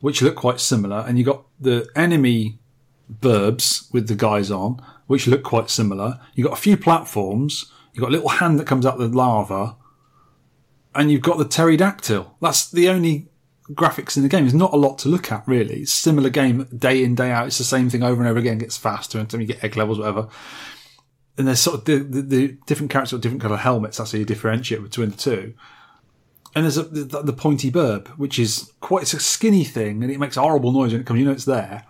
which 0.00 0.20
look 0.20 0.36
quite 0.36 0.60
similar, 0.60 1.02
and 1.08 1.18
you 1.18 1.24
got 1.24 1.44
the 1.58 1.88
enemy 1.96 2.58
burbs 3.10 3.90
with 3.90 4.08
the 4.08 4.14
guys 4.14 4.50
on, 4.50 4.82
which 5.06 5.26
look 5.26 5.42
quite 5.42 5.70
similar. 5.70 6.20
You 6.34 6.44
got 6.44 6.52
a 6.52 6.60
few 6.60 6.76
platforms. 6.76 7.72
You 7.94 8.02
got 8.02 8.10
a 8.10 8.12
little 8.12 8.28
hand 8.28 8.58
that 8.58 8.66
comes 8.66 8.84
out 8.84 9.00
of 9.00 9.10
the 9.10 9.16
lava, 9.16 9.76
and 10.94 11.10
you've 11.10 11.22
got 11.22 11.38
the 11.38 11.46
pterodactyl. 11.46 12.36
That's 12.42 12.70
the 12.70 12.90
only 12.90 13.27
graphics 13.72 14.16
in 14.16 14.22
the 14.22 14.28
game. 14.28 14.44
There's 14.44 14.54
not 14.54 14.72
a 14.72 14.76
lot 14.76 14.98
to 15.00 15.08
look 15.08 15.30
at 15.30 15.46
really. 15.46 15.80
It's 15.80 15.92
a 15.92 15.96
similar 15.96 16.30
game 16.30 16.64
day 16.76 17.02
in 17.02 17.14
day 17.14 17.30
out. 17.30 17.46
It's 17.46 17.58
the 17.58 17.64
same 17.64 17.90
thing 17.90 18.02
over 18.02 18.20
and 18.20 18.28
over 18.28 18.38
again. 18.38 18.56
It 18.56 18.60
gets 18.60 18.76
faster 18.76 19.18
until 19.18 19.40
you 19.40 19.46
get 19.46 19.62
egg 19.62 19.76
levels, 19.76 19.98
whatever 19.98 20.28
and 21.38 21.46
there's 21.46 21.60
sort 21.60 21.78
of 21.78 21.84
the, 21.84 21.98
the, 21.98 22.20
the 22.22 22.48
different 22.66 22.90
characters 22.90 23.12
with 23.12 23.22
different 23.22 23.40
colour 23.40 23.56
helmets. 23.56 23.96
That's 23.96 24.12
how 24.12 24.18
you 24.18 24.24
differentiate 24.24 24.82
between 24.82 25.10
the 25.10 25.16
two. 25.16 25.54
And 26.54 26.64
there's 26.64 26.76
a, 26.76 26.82
the, 26.82 27.22
the 27.22 27.32
pointy 27.32 27.70
burb, 27.70 28.08
which 28.18 28.38
is 28.38 28.72
quite 28.80 29.02
it's 29.02 29.14
a 29.14 29.20
skinny 29.20 29.62
thing, 29.62 30.02
and 30.02 30.10
it 30.10 30.18
makes 30.18 30.36
a 30.36 30.40
horrible 30.40 30.72
noise 30.72 30.92
when 30.92 31.00
it 31.00 31.06
comes. 31.06 31.20
You 31.20 31.26
know 31.26 31.32
it's 31.32 31.44
there. 31.44 31.84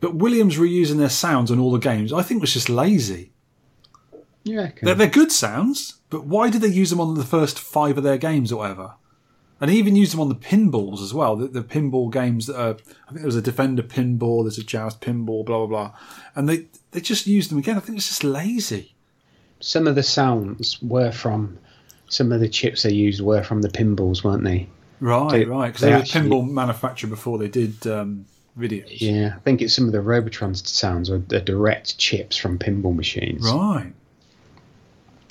But 0.00 0.16
Williams 0.16 0.58
reusing 0.58 0.98
their 0.98 1.08
sounds 1.08 1.50
on 1.50 1.60
all 1.60 1.70
the 1.70 1.78
games, 1.78 2.12
I 2.12 2.22
think 2.22 2.40
was 2.40 2.52
just 2.52 2.68
lazy. 2.68 3.32
You 4.42 4.58
reckon? 4.58 4.86
They're, 4.86 4.94
they're 4.94 5.06
good 5.06 5.30
sounds, 5.30 6.00
but 6.08 6.24
why 6.24 6.50
did 6.50 6.62
they 6.62 6.68
use 6.68 6.90
them 6.90 7.00
on 7.00 7.14
the 7.14 7.24
first 7.24 7.58
five 7.58 7.96
of 7.96 8.02
their 8.02 8.18
games 8.18 8.50
or 8.50 8.56
whatever? 8.56 8.94
And 9.60 9.70
they 9.70 9.74
even 9.74 9.94
used 9.94 10.12
them 10.14 10.20
on 10.20 10.28
the 10.30 10.34
pinballs 10.34 11.02
as 11.02 11.12
well. 11.12 11.36
The, 11.36 11.46
the 11.48 11.62
pinball 11.62 12.10
games 12.10 12.46
that 12.46 12.58
are, 12.58 12.70
I 12.70 13.08
think 13.08 13.16
there 13.20 13.26
was 13.26 13.36
a 13.36 13.42
Defender 13.42 13.82
pinball, 13.82 14.42
there's 14.44 14.56
a 14.58 14.64
Joust 14.64 15.00
pinball, 15.02 15.44
blah 15.44 15.58
blah 15.58 15.66
blah, 15.66 15.92
and 16.34 16.48
they 16.48 16.66
they 16.92 17.00
just 17.00 17.26
used 17.26 17.50
them 17.50 17.58
again. 17.58 17.76
I 17.76 17.80
think 17.80 17.98
it's 17.98 18.08
just 18.08 18.24
lazy. 18.24 18.94
some 19.60 19.86
of 19.86 19.94
the 19.94 20.02
sounds 20.02 20.80
were 20.82 21.12
from 21.12 21.58
some 22.08 22.32
of 22.32 22.40
the 22.40 22.48
chips 22.48 22.82
they 22.82 22.92
used 22.92 23.20
were 23.20 23.42
from 23.42 23.60
the 23.62 23.68
pinballs, 23.68 24.24
weren't 24.24 24.44
they? 24.44 24.66
Right, 25.00 25.30
They- 25.30 25.44
right. 25.44 25.66
Because 25.68 25.80
they 25.82 25.88
they, 25.88 25.92
were 25.94 26.00
actually- 26.00 26.26
a 26.26 26.30
pinball 26.30 26.50
manufacturer 26.50 27.10
before 27.10 27.36
they 27.38 27.48
did 27.48 27.86
um, 27.86 28.24
videos. 28.58 29.00
Yeah, 29.00 29.34
I 29.36 29.38
think 29.40 29.60
it's 29.62 29.74
some 29.76 29.86
of 29.86 29.92
the 29.92 30.00
Robotron 30.00 30.54
sounds 30.54 31.10
were 31.10 31.18
the 31.18 31.40
direct 31.40 31.98
chips 31.98 32.36
from 32.36 32.58
pinball 32.58 32.94
machines. 32.96 33.42
Right. 33.44 33.92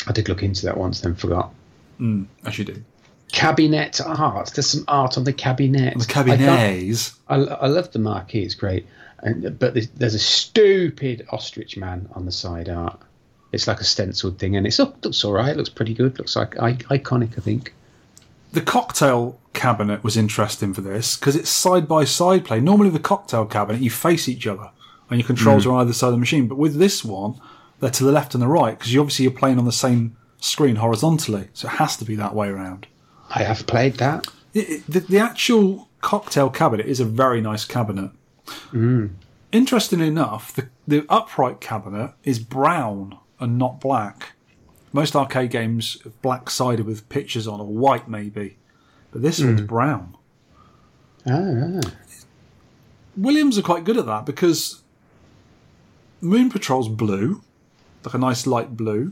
I 0.07 0.11
did 0.11 0.29
look 0.29 0.43
into 0.43 0.65
that 0.67 0.77
once, 0.77 1.01
then 1.01 1.15
forgot. 1.15 1.51
As 2.45 2.57
you 2.57 2.65
do. 2.65 2.83
Cabinet 3.31 4.01
art. 4.01 4.51
There's 4.53 4.69
some 4.69 4.85
art 4.87 5.17
on 5.17 5.23
the 5.23 5.33
cabinet. 5.33 5.97
The 5.97 6.05
I, 6.09 6.13
cabinets. 6.13 7.19
I, 7.27 7.35
I 7.35 7.67
love 7.67 7.91
the 7.91 7.99
marquee. 7.99 8.43
It's 8.43 8.55
great. 8.55 8.87
And 9.19 9.57
but 9.59 9.73
there's, 9.73 9.89
there's 9.89 10.15
a 10.15 10.19
stupid 10.19 11.27
ostrich 11.31 11.77
man 11.77 12.09
on 12.13 12.25
the 12.25 12.31
side 12.31 12.69
art. 12.69 12.99
It's 13.51 13.67
like 13.67 13.79
a 13.79 13.83
stenciled 13.83 14.39
thing, 14.39 14.55
and 14.55 14.65
it 14.65 14.79
oh, 14.79 14.93
looks 15.03 15.23
all 15.23 15.33
right. 15.33 15.49
It 15.49 15.57
looks 15.57 15.69
pretty 15.69 15.93
good. 15.93 16.17
Looks 16.17 16.35
like 16.35 16.59
I, 16.59 16.73
iconic. 16.73 17.37
I 17.37 17.41
think. 17.41 17.73
The 18.51 18.61
cocktail 18.61 19.39
cabinet 19.53 20.03
was 20.03 20.17
interesting 20.17 20.73
for 20.73 20.81
this 20.81 21.15
because 21.15 21.35
it's 21.35 21.49
side 21.49 21.87
by 21.87 22.05
side 22.05 22.45
play. 22.45 22.59
Normally, 22.59 22.89
the 22.89 22.99
cocktail 22.99 23.45
cabinet, 23.45 23.81
you 23.81 23.91
face 23.91 24.27
each 24.27 24.47
other 24.47 24.71
and 25.09 25.19
your 25.19 25.27
controls 25.27 25.65
hmm. 25.65 25.71
are 25.71 25.73
on 25.73 25.81
either 25.81 25.93
side 25.93 26.07
of 26.07 26.13
the 26.13 26.19
machine. 26.19 26.47
But 26.47 26.57
with 26.57 26.75
this 26.75 27.03
one, 27.03 27.39
they're 27.79 27.89
to 27.91 28.03
the 28.03 28.11
left 28.11 28.33
and 28.33 28.41
the 28.41 28.47
right 28.47 28.77
because 28.77 28.93
you 28.93 29.01
obviously 29.01 29.23
you're 29.23 29.31
playing 29.31 29.59
on 29.59 29.65
the 29.65 29.71
same 29.71 30.15
screen 30.39 30.77
horizontally. 30.77 31.49
So 31.53 31.67
it 31.67 31.75
has 31.75 31.97
to 31.97 32.05
be 32.05 32.15
that 32.15 32.33
way 32.35 32.47
around. 32.47 32.87
I 33.29 33.43
have 33.43 33.67
played 33.67 33.95
that. 33.95 34.27
It, 34.53 34.85
the, 34.87 35.01
the 35.01 35.19
actual 35.19 35.87
cocktail 36.01 36.49
cabinet 36.49 36.85
is 36.85 36.99
a 36.99 37.05
very 37.05 37.41
nice 37.41 37.65
cabinet. 37.65 38.11
Mm. 38.71 39.11
Interestingly 39.51 40.07
enough, 40.07 40.53
the, 40.53 40.69
the 40.87 41.05
upright 41.09 41.61
cabinet 41.61 42.13
is 42.23 42.39
brown 42.39 43.17
and 43.39 43.57
not 43.57 43.79
black. 43.79 44.33
Most 44.91 45.15
arcade 45.15 45.51
games 45.51 45.97
are 46.05 46.09
black 46.21 46.49
sided 46.49 46.85
with 46.85 47.09
pictures 47.09 47.47
on, 47.47 47.59
or 47.59 47.67
white 47.67 48.07
maybe, 48.07 48.57
but 49.11 49.21
this 49.21 49.39
one's 49.39 49.61
mm. 49.61 49.67
brown. 49.67 50.15
Oh. 51.27 51.81
Williams 53.15 53.57
are 53.57 53.61
quite 53.61 53.83
good 53.83 53.97
at 53.97 54.05
that 54.05 54.25
because 54.25 54.81
Moon 56.21 56.49
Patrol's 56.49 56.89
blue, 56.89 57.41
like 58.03 58.13
a 58.13 58.17
nice 58.17 58.47
light 58.47 58.75
blue. 58.75 59.11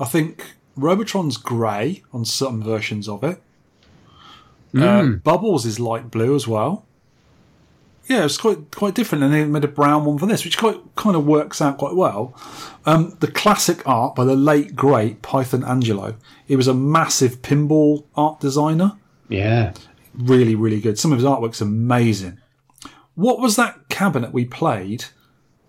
I 0.00 0.06
think 0.06 0.54
Robotron's 0.76 1.36
grey 1.36 2.02
on 2.12 2.24
certain 2.24 2.62
versions 2.62 3.08
of 3.08 3.22
it. 3.24 3.40
Uh, 4.76 5.04
Bubbles 5.04 5.66
is 5.66 5.80
light 5.80 6.10
blue 6.10 6.34
as 6.36 6.46
well. 6.46 6.86
Yeah, 8.06 8.24
it's 8.24 8.38
quite 8.38 8.70
quite 8.72 8.94
different, 8.94 9.22
and 9.24 9.32
they 9.32 9.44
made 9.44 9.64
a 9.64 9.68
brown 9.68 10.04
one 10.04 10.18
for 10.18 10.26
this, 10.26 10.44
which 10.44 10.58
quite 10.58 10.80
kind 10.96 11.14
of 11.16 11.26
works 11.26 11.60
out 11.60 11.78
quite 11.78 11.94
well. 11.94 12.34
Um, 12.86 13.16
the 13.20 13.30
classic 13.30 13.86
art 13.86 14.14
by 14.14 14.24
the 14.24 14.34
late 14.36 14.74
great 14.74 15.22
Python 15.22 15.62
Anghelo. 15.62 16.16
He 16.46 16.56
was 16.56 16.66
a 16.68 16.74
massive 16.74 17.42
pinball 17.42 18.04
art 18.16 18.40
designer 18.40 18.92
Yeah. 19.28 19.72
really, 20.14 20.54
really 20.56 20.80
good. 20.80 20.98
Some 20.98 21.12
of 21.12 21.18
his 21.18 21.26
artwork's 21.26 21.60
amazing. 21.60 22.38
What 23.14 23.38
was 23.40 23.56
that 23.56 23.88
cabinet 23.88 24.32
we 24.32 24.44
played 24.44 25.04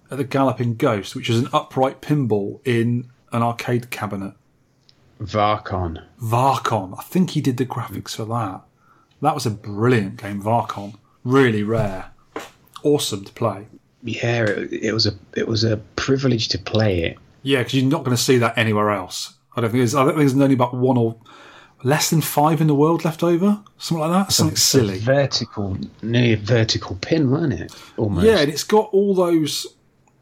at 0.10 0.18
the 0.18 0.24
Galloping 0.24 0.76
Ghost, 0.76 1.16
which 1.16 1.30
was 1.30 1.40
an 1.40 1.50
upright 1.54 2.02
pinball 2.02 2.60
in 2.66 3.10
an 3.32 3.44
arcade 3.44 3.90
cabinet? 3.92 4.34
Varkon. 5.22 6.04
Varkon. 6.22 6.98
I 6.98 7.04
think 7.04 7.32
he 7.32 7.42
did 7.42 7.58
the 7.58 7.66
graphics 7.66 8.16
for 8.16 8.26
that. 8.26 8.62
That 9.22 9.36
was 9.36 9.46
a 9.46 9.52
brilliant 9.52 10.18
game, 10.18 10.42
Varkon. 10.42 10.96
Really 11.24 11.64
rare. 11.64 12.12
Awesome 12.84 13.24
to 13.26 13.34
play. 13.34 13.68
Yeah, 14.04 14.44
it, 14.46 14.74
it 14.74 14.94
was 14.94 15.06
a 15.06 15.14
it 15.36 15.48
was 15.48 15.64
a 15.64 15.78
privilege 15.96 16.48
to 16.50 16.58
play 16.58 17.04
it. 17.04 17.18
Yeah, 17.44 17.60
because 17.60 17.76
you're 17.76 17.90
not 17.90 18.04
going 18.04 18.18
to 18.18 18.22
see 18.22 18.38
that 18.40 18.58
anywhere 18.58 18.90
else. 18.90 19.36
I 19.56 19.62
don't 19.62 19.70
think 19.70 19.82
there's. 19.82 19.96
I 19.96 20.06
think 20.06 20.18
there's 20.18 20.34
only 20.34 20.56
about 20.56 20.74
one 20.74 20.98
or 20.98 21.16
less 21.84 22.10
than 22.10 22.22
five 22.22 22.62
in 22.62 22.68
the 22.68 22.76
world 22.76 23.06
left 23.06 23.22
over, 23.22 23.62
something 23.78 24.08
like 24.08 24.28
that. 24.28 24.34
Something 24.34 24.56
silly. 24.56 25.00
Vertical, 25.00 25.78
nearly 26.02 26.34
a 26.34 26.38
vertical 26.38 26.96
pin, 27.02 27.30
wasn't 27.30 27.54
it? 27.54 27.76
Almost. 27.98 28.26
Yeah, 28.26 28.40
and 28.40 28.50
it's 28.50 28.64
got 28.64 28.90
all 28.92 29.14
those. 29.14 29.68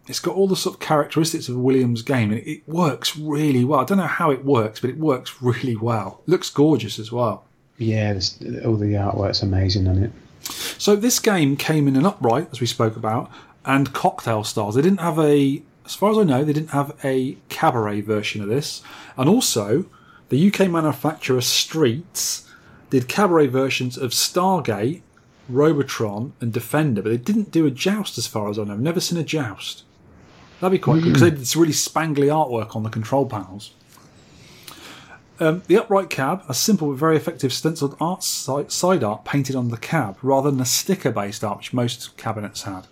It's 0.10 0.20
got 0.20 0.36
all 0.36 0.48
the 0.48 0.56
sort 0.56 0.76
of 0.76 0.80
characteristics 0.80 1.48
of 1.50 1.56
Williams 1.56 2.02
game, 2.02 2.32
and 2.32 2.42
it, 2.46 2.68
works 2.68 3.16
really 3.16 3.64
well. 3.64 3.80
I 3.80 3.84
don't 3.84 4.00
know 4.00 4.08
how 4.08 4.32
it 4.32 4.44
works, 4.44 4.80
but 4.80 4.90
it 4.90 4.98
works 4.98 5.36
really 5.42 5.76
well. 5.76 6.22
looks 6.26 6.50
gorgeous 6.50 6.98
as 6.98 7.12
well. 7.12 7.46
Yeah, 7.78 8.20
all 8.66 8.76
the 8.76 8.96
artwork's 8.96 9.44
amazing 9.44 9.88
on 9.88 10.04
it. 10.04 10.12
So 10.42 10.96
this 10.96 11.20
game 11.20 11.56
came 11.56 11.88
in 11.88 11.96
an 11.96 12.06
upright, 12.06 12.50
as 12.52 12.60
we 12.60 12.66
spoke 12.66 12.96
about, 12.96 13.32
and 13.64 13.94
cocktail 13.94 14.44
styles. 14.44 14.76
They 14.76 14.82
didn't 14.82 15.00
have 15.00 15.20
a, 15.20 15.62
as 15.86 15.94
far 15.94 16.12
as 16.12 16.18
I 16.18 16.24
know, 16.24 16.44
they 16.44 16.54
didn't 16.54 16.72
have 16.72 16.98
a 17.04 17.38
cabaret 17.50 18.02
version 18.02 18.42
of 18.42 18.50
this, 18.50 18.82
and 19.16 19.30
also 19.30 19.86
the 20.30 20.48
UK 20.48 20.70
manufacturer 20.70 21.42
Streets 21.42 22.50
did 22.90 23.08
cabaret 23.08 23.48
versions 23.48 23.96
of 23.96 24.12
Stargate, 24.12 25.02
Robotron, 25.48 26.34
and 26.42 26.52
Defender, 26.52 27.04
but 27.04 27.10
they 27.10 27.18
didn't 27.18 27.52
do 27.52 27.68
a 27.68 27.72
joust, 27.72 28.18
as 28.18 28.28
far 28.28 28.50
as 28.50 28.58
I 28.58 28.64
know. 28.64 28.74
I've 28.74 28.80
never 28.80 29.00
seen 29.00 29.20
a 29.20 29.24
joust. 29.24 29.84
That'd 30.60 30.72
be 30.72 30.80
quite 30.84 30.96
good 31.04 31.06
because 31.06 31.22
they 31.22 31.30
did 31.30 31.40
this 31.40 31.56
really 31.56 31.72
spangly 31.74 32.28
artwork 32.28 32.76
on 32.76 32.84
the 32.84 32.90
control 32.90 33.26
panels. 33.26 33.72
Um, 35.42 35.64
the 35.68 35.78
upright 35.78 36.10
cab, 36.10 36.44
a 36.50 36.54
simple 36.54 36.90
but 36.90 36.98
very 36.98 37.16
effective 37.16 37.54
stenciled 37.54 37.96
art 38.02 38.24
si- 38.26 38.66
side 38.68 39.04
art 39.06 39.24
painted 39.24 39.56
on 39.56 39.70
the 39.70 39.78
cab 39.78 40.18
rather 40.22 40.52
than 40.52 40.60
a 40.60 40.66
sticker 40.66 41.12
based 41.12 41.46
art, 41.46 41.60
which 41.60 41.72
most 41.74 42.18
cabinets 42.18 42.64
had. 42.64 42.88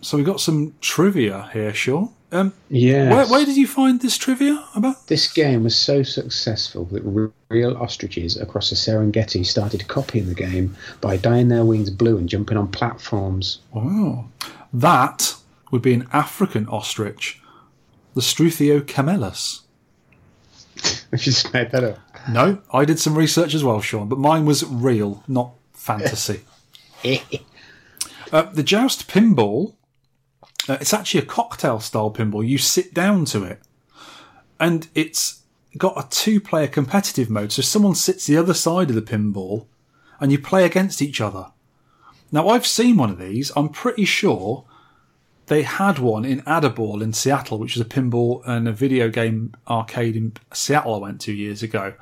So 0.00 0.16
we've 0.16 0.24
got 0.26 0.40
some 0.40 0.74
trivia 0.80 1.50
here, 1.52 1.74
Sean. 1.74 2.10
Um, 2.30 2.52
Yeah. 2.70 3.10
where, 3.10 3.26
where 3.26 3.44
did 3.44 3.56
you 3.56 3.66
find 3.66 4.00
this 4.00 4.16
trivia 4.16 4.62
about? 4.74 5.06
This 5.08 5.30
game 5.30 5.64
was 5.64 5.74
so 5.76 6.02
successful 6.02 6.84
that 6.92 7.30
real 7.50 7.76
ostriches 7.76 8.36
across 8.38 8.70
the 8.70 8.76
Serengeti 8.76 9.44
started 9.44 9.88
copying 9.88 10.26
the 10.28 10.34
game 10.34 10.76
by 11.00 11.16
dyeing 11.16 11.48
their 11.48 11.64
wings 11.64 11.90
blue 11.90 12.16
and 12.18 12.28
jumping 12.28 12.56
on 12.56 12.68
platforms. 12.68 13.58
Oh, 13.74 14.26
that 14.72 15.36
would 15.70 15.82
be 15.82 15.94
an 15.94 16.08
African 16.12 16.66
ostrich, 16.68 17.40
the 18.14 18.20
Struthio 18.20 18.86
camelus. 18.86 19.62
If 21.10 21.26
you 21.26 21.32
just 21.32 21.52
made 21.54 21.70
that 21.70 21.84
up. 21.84 21.98
No, 22.30 22.60
I 22.72 22.84
did 22.84 23.00
some 23.00 23.16
research 23.16 23.54
as 23.54 23.64
well, 23.64 23.80
Sean, 23.80 24.08
but 24.08 24.18
mine 24.18 24.44
was 24.44 24.64
real, 24.64 25.24
not 25.26 25.54
fantasy. 25.72 26.42
uh, 28.32 28.42
the 28.42 28.62
Joust 28.62 29.08
pinball, 29.08 29.74
uh, 30.68 30.76
it's 30.80 30.92
actually 30.92 31.22
a 31.22 31.26
cocktail 31.26 31.80
style 31.80 32.12
pinball. 32.12 32.46
You 32.46 32.58
sit 32.58 32.92
down 32.92 33.24
to 33.26 33.42
it, 33.44 33.62
and 34.60 34.88
it's 34.94 35.42
got 35.78 35.96
a 35.96 36.08
two 36.10 36.40
player 36.40 36.66
competitive 36.66 37.30
mode. 37.30 37.52
So 37.52 37.62
someone 37.62 37.94
sits 37.94 38.26
the 38.26 38.36
other 38.36 38.54
side 38.54 38.90
of 38.90 38.96
the 38.96 39.02
pinball, 39.02 39.66
and 40.20 40.30
you 40.30 40.38
play 40.38 40.64
against 40.64 41.00
each 41.00 41.20
other. 41.20 41.52
Now, 42.30 42.48
I've 42.48 42.66
seen 42.66 42.96
one 42.96 43.10
of 43.10 43.18
these. 43.18 43.50
I'm 43.56 43.68
pretty 43.68 44.04
sure 44.04 44.64
they 45.46 45.62
had 45.62 45.98
one 45.98 46.24
in 46.24 46.42
Add-a-Ball 46.46 47.02
in 47.02 47.12
Seattle, 47.12 47.58
which 47.58 47.74
was 47.74 47.80
a 47.80 47.88
pinball 47.88 48.42
and 48.46 48.68
a 48.68 48.72
video 48.72 49.08
game 49.08 49.54
arcade 49.66 50.14
in 50.14 50.32
Seattle 50.52 50.94
I 50.94 50.98
went 50.98 51.20
to 51.22 51.32
years 51.32 51.62
ago. 51.62 51.94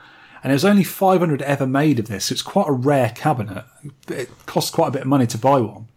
And 0.43 0.51
there's 0.51 0.65
only 0.65 0.85
500 0.85 1.43
ever 1.43 1.67
made 1.67 1.99
of 1.99 2.09
this. 2.09 2.27
So 2.27 2.33
it's 2.33 2.43
quite 2.43 2.69
a 2.69 2.73
rare 2.73 3.13
cabinet. 3.15 3.65
It 4.09 4.31
costs 4.47 4.71
quite 4.71 4.89
a 4.89 4.93
bit 4.93 5.03
of 5.03 5.09
money 5.09 5.27
to 5.29 5.39
buy 5.39 5.61
one. 5.61 5.89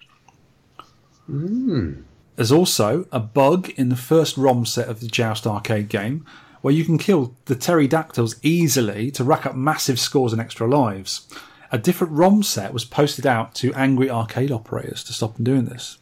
Hmm. 1.26 1.94
There's 2.36 2.52
also 2.52 3.06
a 3.12 3.20
bug 3.20 3.70
in 3.72 3.90
the 3.90 3.96
first 3.96 4.38
ROM 4.38 4.66
set 4.66 4.88
of 4.88 5.02
the 5.02 5.08
Joust 5.08 5.46
arcade 5.46 5.90
game 5.90 6.26
where 6.62 6.74
you 6.74 6.86
can 6.86 6.98
kill 6.98 7.36
the 7.46 7.56
pterodactyls 7.56 8.36
easily 8.42 9.12
to 9.12 9.24
rack 9.24 9.46
up 9.46 9.56
massive 9.56 10.00
scores 10.00 10.34
and 10.34 10.42
extra 10.42 10.68
lives. 10.68 11.28
A 11.72 11.78
different 11.78 12.14
ROM 12.14 12.42
set 12.44 12.74
was 12.74 12.86
posted 12.86 13.26
out 13.28 13.54
to 13.56 13.74
angry 13.74 14.10
arcade 14.10 14.52
operators 14.52 15.04
to 15.04 15.14
stop 15.14 15.36
them 15.36 15.44
doing 15.44 15.66
this. 15.66 15.98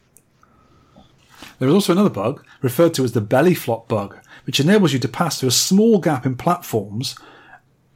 There 1.60 1.68
is 1.68 1.74
also 1.74 1.94
another 1.94 2.10
bug, 2.10 2.46
referred 2.62 2.94
to 2.96 3.04
as 3.04 3.12
the 3.12 3.22
belly 3.22 3.54
flop 3.54 3.88
bug, 3.88 4.18
which 4.46 4.60
enables 4.60 4.94
you 4.94 5.00
to 5.00 5.08
pass 5.08 5.40
through 5.40 5.50
a 5.50 5.52
small 5.52 6.00
gap 6.00 6.26
in 6.26 6.36
platforms, 6.36 7.16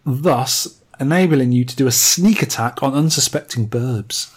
thus 0.06 0.82
enabling 1.00 1.52
you 1.52 1.66
to 1.66 1.76
do 1.76 1.88
a 1.88 1.92
sneak 1.92 2.42
attack 2.42 2.84
on 2.84 2.94
unsuspecting 2.94 3.68
burbs. 3.70 4.34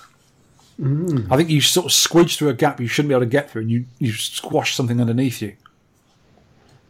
Mm. 0.81 1.31
I 1.31 1.37
think 1.37 1.51
you 1.51 1.61
sort 1.61 1.87
of 1.87 1.93
squidge 1.93 2.37
through 2.37 2.49
a 2.49 2.55
gap 2.55 2.81
you 2.81 2.89
shouldn't 2.89 3.11
be 3.11 3.15
able 3.15 3.27
to 3.27 3.31
get 3.31 3.51
through, 3.51 3.63
and 3.63 3.71
you, 3.71 3.85
you 3.99 4.13
squash 4.13 4.75
something 4.75 5.01
underneath 5.01 5.43
you. 5.43 5.57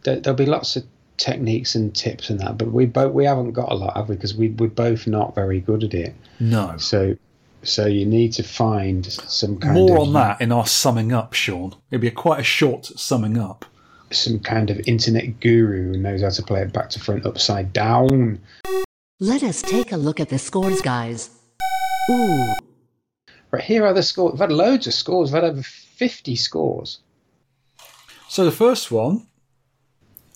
There'll 0.03 0.35
be 0.35 0.47
lots 0.47 0.77
of 0.77 0.85
techniques 1.17 1.75
and 1.75 1.95
tips 1.95 2.31
and 2.31 2.41
that, 2.41 2.59
but 2.59 2.73
we 2.73 2.87
both 2.87 3.13
we 3.13 3.25
haven't 3.25 3.53
got 3.53 3.71
a 3.71 3.75
lot, 3.75 3.97
have 3.97 4.09
we? 4.09 4.17
Because 4.17 4.35
we 4.35 4.49
we're 4.51 4.69
both 4.69 5.07
not 5.07 5.35
very 5.35 5.61
good 5.61 5.85
at 5.85 5.95
it. 5.95 6.15
No. 6.41 6.77
So 6.79 7.17
so 7.63 7.87
you 7.87 8.05
need 8.05 8.33
to 8.35 8.43
find 8.43 9.07
some 9.07 9.59
kind 9.59 9.75
More 9.75 9.97
of 9.97 10.09
on 10.09 10.13
that 10.15 10.41
in 10.41 10.53
our 10.53 10.67
summing 10.67 11.13
up, 11.13 11.33
Sean. 11.33 11.75
It'd 11.91 12.01
be 12.01 12.09
a 12.09 12.11
quite 12.11 12.41
a 12.41 12.45
short 12.45 12.85
summing 12.87 13.39
up. 13.39 13.65
some 14.11 14.39
kind 14.41 14.71
of 14.71 14.81
internet 14.87 15.41
guru 15.41 15.93
who 15.93 15.99
knows 15.99 16.23
how 16.23 16.29
to 16.31 16.43
play 16.43 16.63
it 16.63 16.73
back 16.73 16.91
to 16.91 17.01
front 17.01 17.25
upside 17.27 17.73
down. 17.73 18.39
Let 19.21 19.43
us 19.43 19.63
take 19.63 19.93
a 19.93 19.97
look 19.97 20.21
at 20.21 20.29
the 20.29 20.39
scores, 20.39 20.83
guys. 20.83 21.31
Ooh, 22.11 22.53
Right 23.51 23.63
here 23.65 23.87
are 23.87 23.95
the 23.95 24.03
scores. 24.03 24.33
We've 24.33 24.41
had 24.41 24.53
loads 24.53 24.87
of 24.89 24.93
scores. 24.95 25.31
We've 25.33 25.43
had 25.43 25.51
over 25.51 25.63
fifty 25.63 26.35
scores. 26.37 26.99
So 28.29 28.45
the 28.45 28.51
first 28.53 28.91
one 28.91 29.27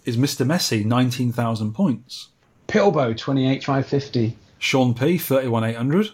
is 0.08 0.16
Mr. 0.16 0.46
Messi, 0.46 0.84
19,000 0.84 1.72
points. 1.72 2.28
Pilbo 2.66 3.16
twenty 3.16 3.48
eight 3.48 3.64
five 3.64 3.86
fifty. 3.86 4.36
Sean 4.58 4.92
P, 4.92 5.16
31,800. 5.16 6.10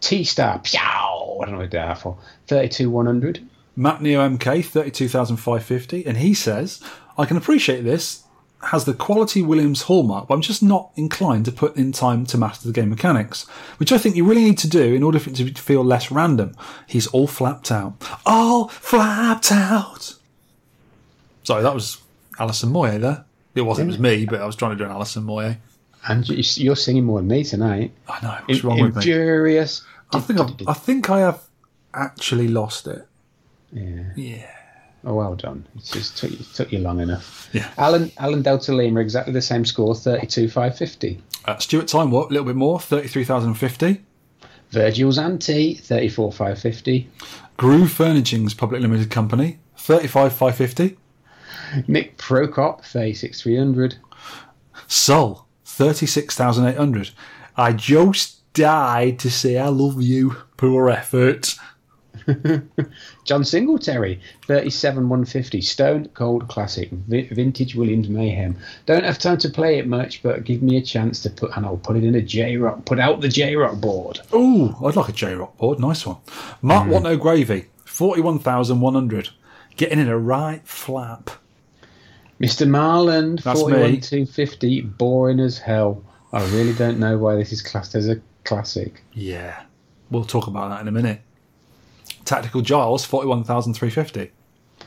T 0.00 0.24
Star 0.24 0.60
Pow. 0.64 1.38
I 1.42 1.44
don't 1.44 1.54
know 1.54 1.60
what 1.60 1.70
that 1.72 1.98
for. 1.98 2.16
Thirty 2.46 2.68
two 2.68 2.90
one 2.90 3.06
hundred. 3.06 3.46
Matt 3.76 4.02
Neo 4.02 4.28
MK, 4.28 4.64
32,550. 4.64 6.06
And 6.06 6.18
he 6.18 6.34
says, 6.34 6.82
I 7.16 7.24
can 7.24 7.36
appreciate 7.36 7.82
this, 7.82 8.24
has 8.62 8.84
the 8.84 8.92
quality 8.92 9.40
Williams 9.42 9.82
hallmark, 9.82 10.28
but 10.28 10.34
I'm 10.34 10.42
just 10.42 10.62
not 10.62 10.90
inclined 10.96 11.46
to 11.46 11.52
put 11.52 11.76
in 11.76 11.92
time 11.92 12.26
to 12.26 12.36
master 12.36 12.66
the 12.66 12.74
game 12.74 12.90
mechanics, 12.90 13.46
which 13.78 13.92
I 13.92 13.96
think 13.98 14.16
you 14.16 14.24
really 14.24 14.44
need 14.44 14.58
to 14.58 14.68
do 14.68 14.94
in 14.94 15.02
order 15.02 15.18
for 15.18 15.30
it 15.30 15.36
to 15.36 15.54
feel 15.54 15.82
less 15.82 16.10
random. 16.10 16.54
He's 16.86 17.06
all 17.08 17.26
flapped 17.26 17.70
out. 17.70 17.94
All 18.26 18.68
flapped 18.68 19.50
out. 19.50 20.16
Sorry, 21.42 21.62
that 21.62 21.74
was 21.74 22.02
Alison 22.38 22.70
Moyet 22.70 23.00
there. 23.00 23.24
It 23.54 23.62
wasn't, 23.62 23.88
it 23.88 23.92
was 23.92 23.98
me, 23.98 24.26
but 24.26 24.40
I 24.40 24.46
was 24.46 24.56
trying 24.56 24.72
to 24.72 24.76
do 24.76 24.84
an 24.84 24.90
Alison 24.90 25.24
Moyet. 25.24 25.56
And 26.08 26.28
you- 26.28 26.42
you're 26.64 26.76
singing 26.76 27.04
more 27.04 27.18
than 27.18 27.28
me 27.28 27.44
tonight. 27.44 27.92
I 28.08 28.18
know, 28.22 28.38
what's 28.46 28.64
wrong 28.64 28.80
with 28.80 28.96
me? 28.96 29.02
Injurious. 29.02 29.82
I 30.12 30.20
think, 30.20 30.40
I've, 30.40 30.68
I 30.68 30.72
think 30.72 31.10
I 31.10 31.20
have 31.20 31.40
actually 31.94 32.48
lost 32.48 32.86
it. 32.86 33.06
Yeah. 33.72 34.04
Yeah. 34.16 34.50
Oh, 35.04 35.14
well 35.14 35.34
done. 35.34 35.66
It 35.76 35.84
just 35.84 36.18
took 36.18 36.30
you, 36.30 36.38
took 36.54 36.72
you 36.72 36.78
long 36.80 37.00
enough. 37.00 37.48
Yeah. 37.52 37.70
Alan 37.78 38.12
Alan 38.18 38.42
Delta 38.42 38.74
Lima 38.74 39.00
exactly 39.00 39.32
the 39.32 39.40
same 39.40 39.64
score, 39.64 39.94
thirty 39.94 40.26
two 40.26 40.48
five 40.48 40.76
fifty. 40.76 41.22
Uh, 41.46 41.56
Stuart 41.58 41.88
Time, 41.88 42.10
what? 42.10 42.26
A 42.30 42.32
little 42.34 42.44
bit 42.44 42.56
more, 42.56 42.78
33,050. 42.78 44.02
Virgil's 44.72 45.16
Ante, 45.18 45.74
thirty 45.74 46.08
four 46.10 46.30
five 46.32 46.58
fifty. 46.58 47.08
Groove 47.56 47.90
Furnishings 47.92 48.52
Public 48.52 48.82
Limited 48.82 49.10
Company, 49.10 49.58
35,550. 49.78 50.98
Nick 51.86 52.16
Prokop, 52.18 52.84
thirty 52.84 53.14
six 53.14 53.40
three 53.40 53.56
hundred. 53.56 53.96
Sol, 54.86 55.46
36,800. 55.64 57.10
I 57.56 57.72
just 57.72 58.52
died 58.52 59.18
to 59.20 59.30
say 59.30 59.56
I 59.56 59.68
love 59.68 60.02
you. 60.02 60.36
Poor 60.56 60.90
effort. 60.90 61.54
John 63.24 63.44
Singletary, 63.44 64.20
37 64.46 65.08
150. 65.08 65.60
Stone 65.60 66.08
Cold 66.14 66.48
Classic, 66.48 66.90
vi- 66.90 67.28
Vintage 67.28 67.74
Williams 67.74 68.08
Mayhem. 68.08 68.56
Don't 68.86 69.04
have 69.04 69.18
time 69.18 69.38
to 69.38 69.48
play 69.48 69.78
it 69.78 69.86
much, 69.86 70.22
but 70.22 70.44
give 70.44 70.62
me 70.62 70.76
a 70.76 70.82
chance 70.82 71.22
to 71.22 71.30
put, 71.30 71.56
and 71.56 71.64
I'll 71.64 71.76
put 71.76 71.96
it 71.96 72.04
in 72.04 72.16
a 72.16 72.20
JROK, 72.20 72.84
put 72.84 72.98
out 72.98 73.20
the 73.20 73.28
JROK 73.28 73.80
board. 73.80 74.20
Ooh, 74.34 74.74
I'd 74.84 74.96
like 74.96 75.08
a 75.08 75.12
JROK 75.12 75.56
board. 75.56 75.80
Nice 75.80 76.04
one. 76.04 76.18
Mark 76.62 76.84
hmm. 76.84 76.90
Want 76.90 77.04
No 77.04 77.16
Gravy, 77.16 77.66
41,100. 77.84 79.30
Getting 79.76 79.98
in 79.98 80.08
a 80.08 80.18
right 80.18 80.66
flap. 80.66 81.30
Mr. 82.40 82.66
Marland, 82.66 83.42
That's 83.42 83.60
41 83.60 83.92
me. 83.92 84.00
250. 84.00 84.80
Boring 84.82 85.40
as 85.40 85.58
hell. 85.58 86.02
I 86.32 86.42
really 86.50 86.72
don't 86.72 86.98
know 86.98 87.18
why 87.18 87.36
this 87.36 87.52
is 87.52 87.60
classed 87.60 87.94
as 87.94 88.08
a 88.08 88.20
classic. 88.44 89.02
Yeah. 89.12 89.62
We'll 90.10 90.24
talk 90.24 90.46
about 90.46 90.70
that 90.70 90.80
in 90.80 90.88
a 90.88 90.92
minute. 90.92 91.20
Tactical 92.24 92.62
Giles, 92.62 93.04
41,350. 93.04 94.30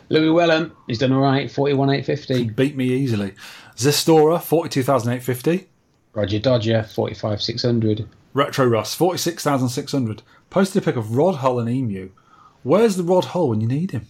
Louis 0.09 0.29
Wellham, 0.29 0.71
he's 0.87 0.97
done 0.97 1.11
all 1.11 1.21
right, 1.21 1.49
41 1.51 1.89
850. 1.89 2.49
Beat 2.51 2.75
me 2.75 2.85
easily. 2.85 3.33
Zestora, 3.75 4.41
42,850. 4.41 5.67
Roger 6.13 6.39
Dodger, 6.39 6.83
45 6.83 7.41
600. 7.41 8.07
Retro 8.33 8.65
Russ, 8.65 8.95
46,600. 8.95 10.23
Posted 10.49 10.81
a 10.81 10.85
pic 10.85 10.95
of 10.95 11.15
Rod 11.15 11.35
Hull 11.35 11.59
and 11.59 11.69
Emu. 11.69 12.09
Where's 12.63 12.95
the 12.95 13.03
Rod 13.03 13.25
Hull 13.25 13.49
when 13.49 13.61
you 13.61 13.67
need 13.67 13.91
him? 13.91 14.07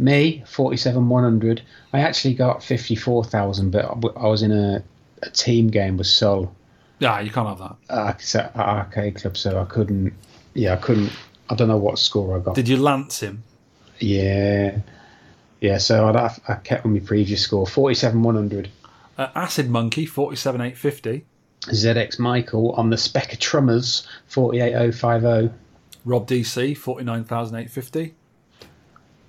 Me, 0.00 0.42
47 0.46 1.08
100. 1.08 1.62
I 1.92 2.00
actually 2.00 2.32
got 2.34 2.62
54,000, 2.64 3.70
but 3.70 3.84
I 4.16 4.26
was 4.26 4.42
in 4.42 4.50
a, 4.50 4.82
a 5.22 5.30
team 5.30 5.68
game 5.68 5.98
with 5.98 6.06
Sol 6.06 6.50
Yeah, 7.00 7.20
you 7.20 7.30
can't 7.30 7.46
have 7.46 7.58
that. 7.58 7.76
uh, 7.90 8.38
at 8.38 8.56
Arcade 8.56 9.16
Club, 9.16 9.36
so 9.36 9.60
I 9.60 9.64
couldn't. 9.66 10.14
Yeah, 10.54 10.72
I 10.72 10.76
couldn't. 10.76 11.12
I 11.50 11.54
don't 11.54 11.68
know 11.68 11.76
what 11.76 11.98
score 11.98 12.34
I 12.36 12.40
got. 12.40 12.54
Did 12.54 12.66
you 12.68 12.78
lance 12.78 13.20
him? 13.20 13.42
yeah. 13.98 14.78
Yeah, 15.60 15.76
so 15.76 16.08
I'd, 16.08 16.16
have- 16.16 16.40
I 16.48 16.54
kept 16.54 16.86
on 16.86 16.94
my 16.94 17.00
previous 17.00 17.42
score 17.42 17.66
47 17.66 18.22
100. 18.22 18.70
Uh, 19.18 19.28
Acid 19.34 19.68
Monkey, 19.68 20.06
47,850. 20.06 21.26
ZX 21.66 22.18
Michael 22.18 22.72
on 22.72 22.88
the 22.88 22.96
Spectrummers 22.96 24.06
48050. 24.28 25.54
Rob 26.06 26.26
DC, 26.26 26.74
49,850. 26.78 28.14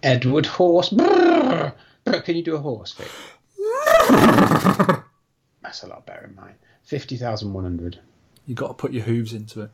Edward 0.03 0.45
Horse. 0.45 0.89
Brrr. 0.89 1.73
Can 2.23 2.35
you 2.35 2.43
do 2.43 2.55
a 2.55 2.59
horse, 2.59 2.93
Vic? 2.93 3.07
That's 5.61 5.83
a 5.83 5.87
lot 5.87 6.05
better 6.05 6.27
than 6.27 6.35
mine. 6.35 6.55
50,100. 6.83 7.99
You've 8.45 8.57
got 8.57 8.67
to 8.69 8.73
put 8.73 8.91
your 8.91 9.03
hooves 9.03 9.33
into 9.33 9.61
it. 9.61 9.71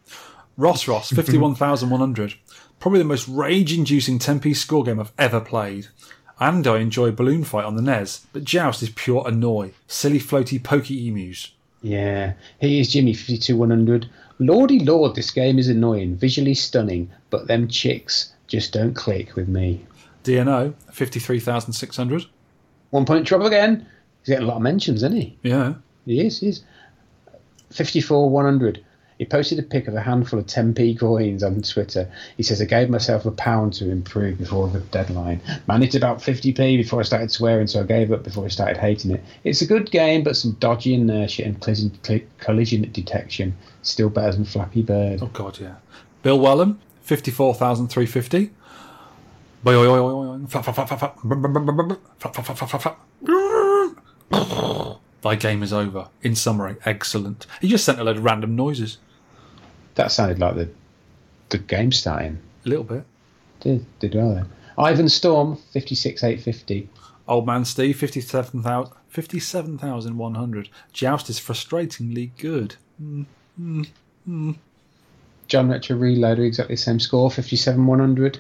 Ross 0.58 0.88
Ross, 0.88 1.12
51,100. 1.12 2.36
Probably 2.80 3.00
the 3.00 3.06
most 3.06 3.28
rage 3.28 3.74
inducing 3.74 4.20
10 4.20 4.40
piece 4.40 4.62
score 4.62 4.84
game 4.84 5.00
I've 5.00 5.14
ever 5.18 5.40
played. 5.40 5.88
And 6.40 6.68
I 6.68 6.80
enjoy 6.80 7.12
Balloon 7.12 7.44
Fight 7.44 7.66
on 7.66 7.76
the 7.76 7.82
NES, 7.82 8.28
but 8.32 8.44
Joust 8.44 8.84
is 8.84 8.90
pure 8.92 9.24
annoy. 9.28 9.72
Silly 9.88 10.20
floaty 10.20 10.64
pokey 10.64 11.08
emus. 11.08 11.52
Yeah, 11.82 12.34
here's 12.60 12.90
Jimmy 12.90 13.14
fifty 13.14 13.38
two 13.38 13.58
one 13.58 13.70
hundred. 13.72 14.10
Lordy 14.40 14.80
lord, 14.80 15.16
this 15.16 15.32
game 15.32 15.58
is 15.58 15.68
annoying, 15.68 16.16
visually 16.16 16.54
stunning, 16.54 17.10
but 17.32 17.48
them 17.48 17.68
chicks 17.68 18.34
just 18.48 18.72
don't 18.74 18.94
click 18.94 19.36
with 19.36 19.48
me. 19.48 19.86
DNO, 20.28 20.74
53,600. 20.92 22.26
One 22.90 23.06
point 23.06 23.26
trouble 23.26 23.48
again. 23.48 23.88
He's 24.22 24.30
getting 24.30 24.46
a 24.46 24.48
lot 24.48 24.58
of 24.58 24.62
mentions, 24.62 24.98
isn't 24.98 25.16
he? 25.16 25.38
Yeah. 25.44 25.76
He 26.06 26.26
is. 26.26 26.40
He 26.40 26.48
is. 26.50 26.64
Fifty 27.72 28.02
four 28.02 28.30
one 28.30 28.46
hundred. 28.46 28.84
He 29.18 29.26
posted 29.26 29.58
a 29.58 29.64
pic 29.64 29.88
of 29.88 29.96
a 29.96 30.02
handful 30.02 30.38
of 30.38 30.46
10p 30.46 31.00
coins 31.00 31.42
on 31.42 31.62
Twitter. 31.64 32.08
He 32.38 32.44
says, 32.44 32.62
I 32.62 32.66
gave 32.66 32.88
myself 32.88 33.26
a 33.26 33.32
pound 33.32 33.74
to 33.74 33.90
improve 33.90 34.38
before 34.38 34.68
the 34.68 34.80
deadline. 34.80 35.42
Managed 35.68 35.96
about 35.96 36.20
50p 36.20 36.78
before 36.78 37.00
I 37.00 37.04
started 37.04 37.32
swearing, 37.32 37.66
so 37.66 37.80
I 37.80 37.84
gave 37.84 38.12
up 38.12 38.24
before 38.24 38.46
I 38.46 38.50
started 38.50 38.78
hating 38.78 39.10
it. 39.10 39.24
It's 39.44 39.64
a 39.64 39.66
good 39.66 39.90
game, 39.90 40.24
but 40.24 40.38
some 40.38 40.52
dodgy 40.60 40.94
inertia 40.94 41.46
and 41.46 41.60
collision, 41.60 41.98
collision 42.38 42.92
detection. 42.92 43.58
Still 43.82 44.10
better 44.10 44.34
than 44.34 44.46
Flappy 44.46 44.84
Bird. 44.84 45.24
Oh, 45.24 45.32
God, 45.34 45.60
yeah. 45.60 45.78
Bill 46.22 46.38
Wellham, 46.38 46.78
54,350. 47.02 48.52
Thy 55.22 55.36
game 55.36 55.64
is 55.64 55.74
over. 55.74 56.10
In 56.22 56.36
summary, 56.36 56.76
excellent. 56.86 57.48
He 57.60 57.68
just 57.68 57.84
sent 57.86 58.00
a 58.00 58.04
load 58.04 58.18
of 58.18 58.24
random 58.24 58.56
noises. 58.56 58.98
That 59.96 60.12
sounded 60.12 60.40
like 60.40 60.56
the 60.56 60.70
the 61.50 61.58
game 61.58 61.92
starting. 61.92 62.40
A 62.66 62.70
little 62.70 62.84
bit. 62.84 63.04
Did, 63.62 63.86
did 64.00 64.16
well 64.16 64.36
then. 64.36 64.50
Ivan 64.78 65.10
Storm, 65.10 65.58
56,850. 65.72 66.90
Old 67.28 67.46
Man 67.46 67.66
Steve, 67.66 67.98
57,000 67.98 68.94
57,100. 69.10 70.70
Joust 70.94 71.30
is 71.30 71.40
frustratingly 71.40 72.30
good. 72.38 72.76
Mm, 73.02 73.26
mm, 73.60 73.88
mm. 74.30 74.56
John 75.48 75.70
Retro 75.70 75.98
Reloader, 75.98 76.46
exactly 76.46 76.76
the 76.76 76.82
same 76.82 77.00
score, 77.00 77.32
57,100. 77.32 78.40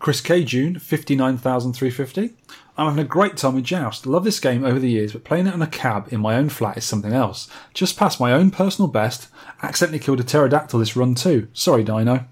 Chris 0.00 0.22
K. 0.22 0.42
June, 0.44 0.78
59,350. 0.78 2.30
I'm 2.78 2.86
having 2.86 3.04
a 3.04 3.06
great 3.06 3.36
time 3.36 3.54
with 3.54 3.64
Joust. 3.64 4.06
Love 4.06 4.24
this 4.24 4.40
game 4.40 4.64
over 4.64 4.78
the 4.78 4.88
years, 4.88 5.12
but 5.12 5.24
playing 5.24 5.46
it 5.46 5.52
on 5.52 5.60
a 5.60 5.66
cab 5.66 6.08
in 6.10 6.20
my 6.20 6.36
own 6.36 6.48
flat 6.48 6.78
is 6.78 6.86
something 6.86 7.12
else. 7.12 7.48
Just 7.74 7.98
passed 7.98 8.18
my 8.18 8.32
own 8.32 8.50
personal 8.50 8.88
best. 8.88 9.28
Accidentally 9.62 9.98
killed 9.98 10.18
a 10.18 10.24
pterodactyl 10.24 10.78
this 10.78 10.96
run 10.96 11.14
too. 11.14 11.48
Sorry, 11.52 11.84
Dino. 11.84 12.24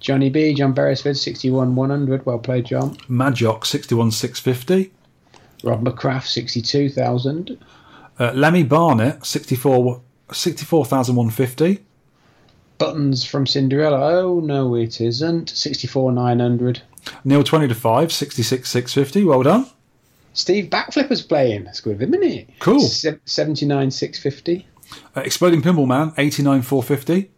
Johnny 0.00 0.28
B, 0.28 0.52
John 0.52 0.72
Beresford, 0.72 1.16
61,100. 1.16 2.26
Well 2.26 2.40
played, 2.40 2.66
John. 2.66 2.96
Madjock, 3.08 3.64
61,650. 3.64 4.92
Rob 5.62 5.84
McCraft, 5.84 6.26
62,000. 6.26 7.58
Uh, 8.18 8.32
Lemmy 8.34 8.64
Barnett, 8.64 9.24
64 9.24 10.02
64,150. 10.32 11.84
Buttons 12.80 13.24
from 13.24 13.46
Cinderella. 13.46 14.20
Oh, 14.22 14.40
no, 14.40 14.74
it 14.74 15.00
isn't. 15.00 15.50
64,900. 15.50 16.82
Neil 17.24 17.44
20 17.44 17.68
to 17.68 17.74
5, 17.74 18.12
66,650. 18.12 19.24
Well 19.24 19.42
done. 19.42 19.66
Steve 20.32 20.70
Backflipper's 20.70 21.22
playing. 21.22 21.64
That's 21.64 21.80
good, 21.80 21.98
with 21.98 22.08
him, 22.08 22.14
isn't 22.14 22.38
it? 22.38 22.50
Cool. 22.58 22.80
Se- 22.80 23.18
79,650. 23.24 24.66
Uh, 25.16 25.20
Exploding 25.20 25.62
Pinball 25.62 25.86
Man, 25.86 26.12
89,450. 26.18 27.30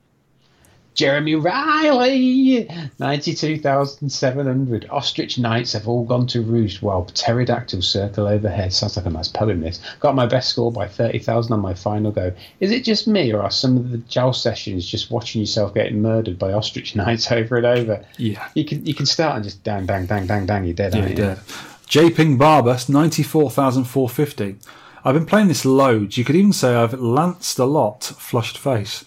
Jeremy 0.94 1.36
Riley, 1.36 2.68
92,700. 2.98 4.86
Ostrich 4.90 5.38
Knights 5.38 5.72
have 5.72 5.88
all 5.88 6.04
gone 6.04 6.26
to 6.28 6.42
roost 6.42 6.82
while 6.82 7.04
pterodactyls 7.06 7.88
circle 7.88 8.26
overhead. 8.26 8.72
Sounds 8.72 8.96
like 8.96 9.06
a 9.06 9.10
nice 9.10 9.28
poem, 9.28 9.60
this. 9.60 9.80
Got 10.00 10.14
my 10.14 10.26
best 10.26 10.50
score 10.50 10.70
by 10.70 10.86
30,000 10.88 11.52
on 11.52 11.60
my 11.60 11.74
final 11.74 12.10
go. 12.10 12.32
Is 12.60 12.70
it 12.70 12.84
just 12.84 13.06
me, 13.08 13.32
or 13.32 13.42
are 13.42 13.50
some 13.50 13.76
of 13.76 13.90
the 13.90 13.98
joust 13.98 14.42
sessions 14.42 14.86
just 14.86 15.10
watching 15.10 15.40
yourself 15.40 15.72
getting 15.74 16.02
murdered 16.02 16.38
by 16.38 16.52
Ostrich 16.52 16.94
Knights 16.94 17.30
over 17.32 17.56
and 17.56 17.66
over? 17.66 18.04
Yeah. 18.18 18.46
You 18.54 18.64
can 18.64 18.84
you 18.84 18.94
can 18.94 19.06
start 19.06 19.36
and 19.36 19.44
just 19.44 19.64
bang, 19.64 19.86
bang, 19.86 20.06
bang, 20.06 20.26
bang, 20.26 20.46
dang, 20.46 20.64
you're 20.64 20.74
dead, 20.74 20.94
Yeah, 20.94 21.06
you? 21.08 21.14
did. 21.14 21.38
J 21.86 22.10
Ping 22.10 22.38
Barbus, 22.38 22.88
94,450. 22.88 24.56
I've 25.04 25.14
been 25.14 25.26
playing 25.26 25.48
this 25.48 25.64
loads. 25.64 26.16
You 26.16 26.24
could 26.24 26.36
even 26.36 26.52
say 26.52 26.74
I've 26.74 26.94
lanced 26.94 27.58
a 27.58 27.64
lot, 27.64 28.04
flushed 28.04 28.56
face. 28.56 29.04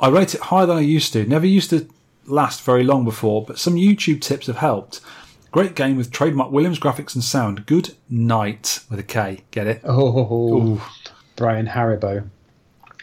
I 0.00 0.08
rate 0.08 0.34
it 0.34 0.40
higher 0.42 0.66
than 0.66 0.76
I 0.76 0.80
used 0.80 1.12
to. 1.14 1.24
Never 1.24 1.46
used 1.46 1.70
to 1.70 1.88
last 2.26 2.62
very 2.62 2.84
long 2.84 3.04
before, 3.04 3.44
but 3.44 3.58
some 3.58 3.76
YouTube 3.76 4.20
tips 4.20 4.46
have 4.46 4.58
helped. 4.58 5.00
Great 5.50 5.74
game 5.74 5.96
with 5.96 6.10
trademark 6.10 6.52
Williams 6.52 6.78
graphics 6.78 7.14
and 7.14 7.24
sound. 7.24 7.64
Good 7.64 7.94
night 8.10 8.80
with 8.90 8.98
a 8.98 9.02
K. 9.02 9.44
Get 9.50 9.66
it? 9.66 9.80
Oh, 9.84 10.86
Brian 11.34 11.66
Haribo. 11.66 12.28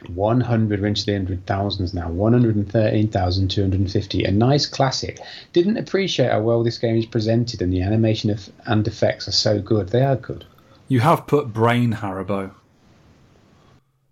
100 0.10 0.82
we're 0.82 0.88
into 0.88 1.06
the 1.06 1.14
hundred 1.14 1.45
thousands 1.45 1.94
now 1.94 2.10
113,250 2.10 4.24
a 4.26 4.32
nice 4.32 4.65
classic 4.65 5.18
didn't 5.53 5.78
appreciate 5.78 6.30
how 6.30 6.41
well 6.41 6.61
this 6.61 6.78
game 6.78 6.98
is 6.98 7.06
presented 7.06 7.61
and 7.61 7.72
the 7.72 7.82
animation 7.82 8.30
of, 8.30 8.49
and 8.65 8.86
effects 8.86 9.30
are 9.30 9.32
so 9.32 9.61
good 9.61 9.88
they 9.88 10.03
are 10.03 10.18
good 10.18 10.44
You 10.90 10.99
have 10.99 11.26
put 11.26 11.53
brain 11.53 11.94
Haribo. 11.94 12.52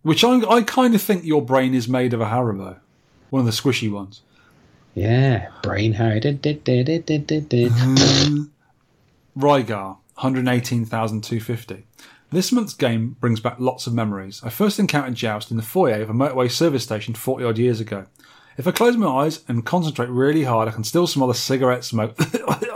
Which 0.03 0.23
I, 0.23 0.39
I 0.39 0.63
kind 0.63 0.95
of 0.95 1.01
think 1.01 1.23
your 1.23 1.43
brain 1.43 1.73
is 1.73 1.87
made 1.87 2.13
of 2.13 2.21
a 2.21 2.25
Haribo. 2.25 2.77
One 3.29 3.41
of 3.41 3.45
the 3.45 3.51
squishy 3.51 3.91
ones. 3.91 4.21
yeah 4.95 5.49
brain 5.61 5.93
did. 7.47 7.71
Rygar, 9.37 9.97
118,250. 10.15 11.85
This 12.31 12.51
month's 12.51 12.73
game 12.73 13.15
brings 13.19 13.39
back 13.39 13.57
lots 13.59 13.87
of 13.87 13.93
memories. 13.93 14.41
I 14.43 14.49
first 14.49 14.79
encountered 14.79 15.15
Joust 15.15 15.51
in 15.51 15.57
the 15.57 15.63
foyer 15.63 16.01
of 16.01 16.09
a 16.09 16.13
motorway 16.13 16.49
service 16.49 16.83
station 16.83 17.13
40 17.13 17.45
odd 17.45 17.57
years 17.57 17.79
ago. 17.79 18.05
If 18.57 18.67
I 18.67 18.71
close 18.71 18.97
my 18.97 19.07
eyes 19.07 19.43
and 19.47 19.65
concentrate 19.65 20.09
really 20.09 20.43
hard, 20.43 20.67
I 20.67 20.71
can 20.71 20.83
still 20.83 21.07
smell 21.07 21.27
the 21.27 21.33
cigarette 21.33 21.83
smoke. 21.83 22.17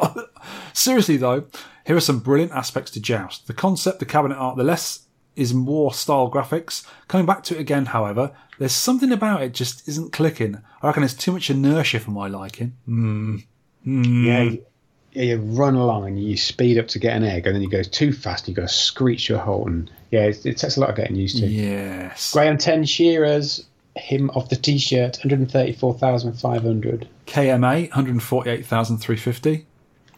Seriously 0.74 1.18
though, 1.18 1.46
here 1.86 1.96
are 1.96 2.02
some 2.02 2.20
brilliant 2.20 2.52
aspects 2.54 2.92
to 2.92 3.02
Joust. 3.02 3.48
The 3.48 3.54
concept, 3.54 4.00
the 4.00 4.06
cabinet 4.06 4.36
art, 4.36 4.58
the 4.58 4.64
less 4.64 5.05
is 5.36 5.54
more 5.54 5.94
style 5.94 6.30
graphics. 6.32 6.86
Coming 7.08 7.26
back 7.26 7.44
to 7.46 7.56
it 7.56 7.60
again, 7.62 7.86
however, 7.88 8.32
there's 8.60 8.72
something 8.74 9.12
about 9.12 9.42
it 9.44 9.54
just 9.54 9.88
isn't 9.88 10.12
clicking. 10.14 10.58
I 10.82 10.88
reckon 10.88 11.02
there's 11.02 11.14
too 11.14 11.32
much 11.34 11.50
inertia 11.50 12.00
for 12.00 12.12
my 12.12 12.28
liking. 12.28 12.76
Hmm. 12.86 13.38
Hmm. 13.84 14.26
yeah 14.26 14.42
you, 14.44 14.66
yeah, 15.12 15.24
you 15.24 15.38
run 15.38 15.76
along 15.76 16.08
and 16.08 16.20
you 16.22 16.36
speed 16.38 16.78
up 16.80 16.88
to 16.90 17.00
get 17.00 17.16
an 17.16 17.24
egg 17.24 17.46
and 17.46 17.56
then 17.56 17.62
you 17.62 17.70
go 17.70 17.84
too 17.84 18.12
fast 18.14 18.48
and 18.48 18.56
you 18.58 18.62
got 18.62 18.68
to 18.68 18.74
screech 18.74 19.30
your 19.30 19.38
halt 19.40 19.68
and 19.68 19.92
yeah 20.12 20.22
it, 20.24 20.44
it 20.46 20.58
takes 20.58 20.76
a 20.76 20.80
lot 20.80 20.90
of 20.90 20.96
getting 20.96 21.16
used 21.16 21.38
to 21.38 21.46
Yes. 21.46 22.32
graham 22.34 22.58
10 22.58 22.84
shearers 22.86 23.66
him 23.96 24.30
of 24.32 24.50
the 24.50 24.56
t-shirt 24.56 25.18
134,500 25.24 27.08
KMA, 27.28 27.90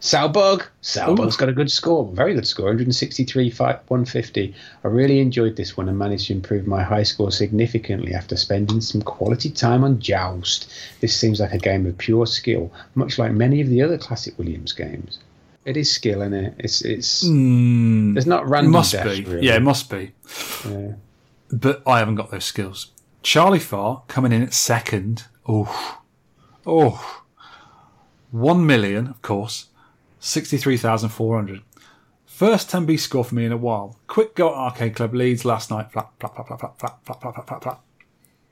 Salbug. 0.00 0.66
Salbug's 0.82 1.36
got 1.36 1.48
a 1.48 1.52
good 1.52 1.70
score, 1.70 2.06
very 2.12 2.34
good 2.34 2.46
score, 2.46 2.66
163, 2.66 3.50
150. 3.50 4.54
I 4.84 4.88
really 4.88 5.20
enjoyed 5.20 5.56
this 5.56 5.76
one 5.76 5.88
and 5.88 5.98
managed 5.98 6.28
to 6.28 6.34
improve 6.34 6.66
my 6.66 6.82
high 6.82 7.02
score 7.02 7.32
significantly 7.32 8.14
after 8.14 8.36
spending 8.36 8.80
some 8.80 9.02
quality 9.02 9.50
time 9.50 9.84
on 9.84 9.98
Joust. 10.00 10.72
This 11.00 11.16
seems 11.16 11.40
like 11.40 11.52
a 11.52 11.58
game 11.58 11.86
of 11.86 11.98
pure 11.98 12.26
skill, 12.26 12.72
much 12.94 13.18
like 13.18 13.32
many 13.32 13.60
of 13.60 13.68
the 13.68 13.82
other 13.82 13.98
classic 13.98 14.38
Williams 14.38 14.72
games. 14.72 15.18
It 15.64 15.76
is 15.76 15.90
skill 15.90 16.22
in 16.22 16.32
it. 16.32 16.54
It's 16.58 16.82
it's 16.82 17.26
hmm. 17.26 18.14
there's 18.14 18.26
not 18.26 18.44
It 18.44 18.48
random 18.48 18.72
must 18.72 18.92
deaths, 18.92 19.18
be. 19.18 19.24
really. 19.24 19.46
Yeah, 19.46 19.56
it 19.56 19.62
must 19.62 19.90
be. 19.90 20.12
Yeah. 20.66 20.92
But 21.50 21.82
I 21.86 21.98
haven't 21.98 22.14
got 22.14 22.30
those 22.30 22.44
skills. 22.44 22.92
Charlie 23.22 23.58
Farr 23.58 24.02
coming 24.08 24.32
in 24.32 24.42
at 24.42 24.54
second. 24.54 25.24
Oh. 25.46 25.98
Oh. 26.66 27.24
One 28.30 28.66
million, 28.66 29.08
of 29.08 29.20
course. 29.22 29.66
63,400. 30.20 31.62
First 32.26 32.70
10B 32.70 32.98
score 33.00 33.24
for 33.24 33.34
me 33.34 33.44
in 33.44 33.52
a 33.52 33.56
while. 33.56 33.98
Quick 34.06 34.34
go 34.34 34.48
at 34.50 34.54
Arcade 34.54 34.94
Club 34.94 35.14
Leeds 35.14 35.44
last 35.44 35.70
night. 35.70 35.90
Flap, 35.90 36.12
flap, 36.20 36.34
flap, 36.36 36.46
flap, 36.46 36.60
flap, 36.60 36.78
flap, 36.78 37.04
flap, 37.04 37.20
flap, 37.20 37.34
flap, 37.34 37.46
flap, 37.48 37.62
flap. 37.62 37.84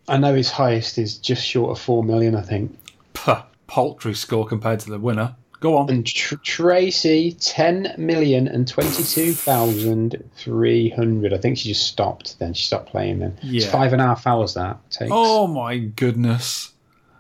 I 0.09 0.17
know 0.19 0.35
his 0.35 0.51
highest 0.51 0.99
is 0.99 1.19
just 1.19 1.45
short 1.45 1.71
of 1.71 1.81
four 1.81 2.03
million, 2.05 2.35
I 2.35 2.43
think. 2.43 2.77
Puh, 3.15 3.43
paltry 3.67 4.15
score 4.15 4.47
compared 4.47 4.81
to 4.81 4.91
the 4.91 4.99
winner. 4.99 5.37
Go 5.61 5.77
on. 5.79 5.89
And 5.89 6.07
Tr- 6.07 6.37
Tracy, 6.37 7.33
ten 7.41 7.95
million 7.97 8.47
and 8.47 8.69
twenty-two 8.69 9.33
thousand 9.33 10.23
three 10.37 10.91
hundred. 10.91 11.33
I 11.33 11.39
think 11.39 11.57
she 11.59 11.69
just 11.71 11.87
stopped. 11.87 12.39
Then 12.39 12.55
she 12.55 12.67
stopped 12.67 12.91
playing. 12.91 13.21
Then 13.21 13.39
it's 13.43 13.67
five 13.67 13.93
and 13.93 14.03
a 14.03 14.05
half 14.07 14.27
hours 14.27 14.55
that 14.55 14.79
takes. 14.91 15.11
Oh 15.15 15.47
my 15.47 15.79
goodness. 15.79 16.73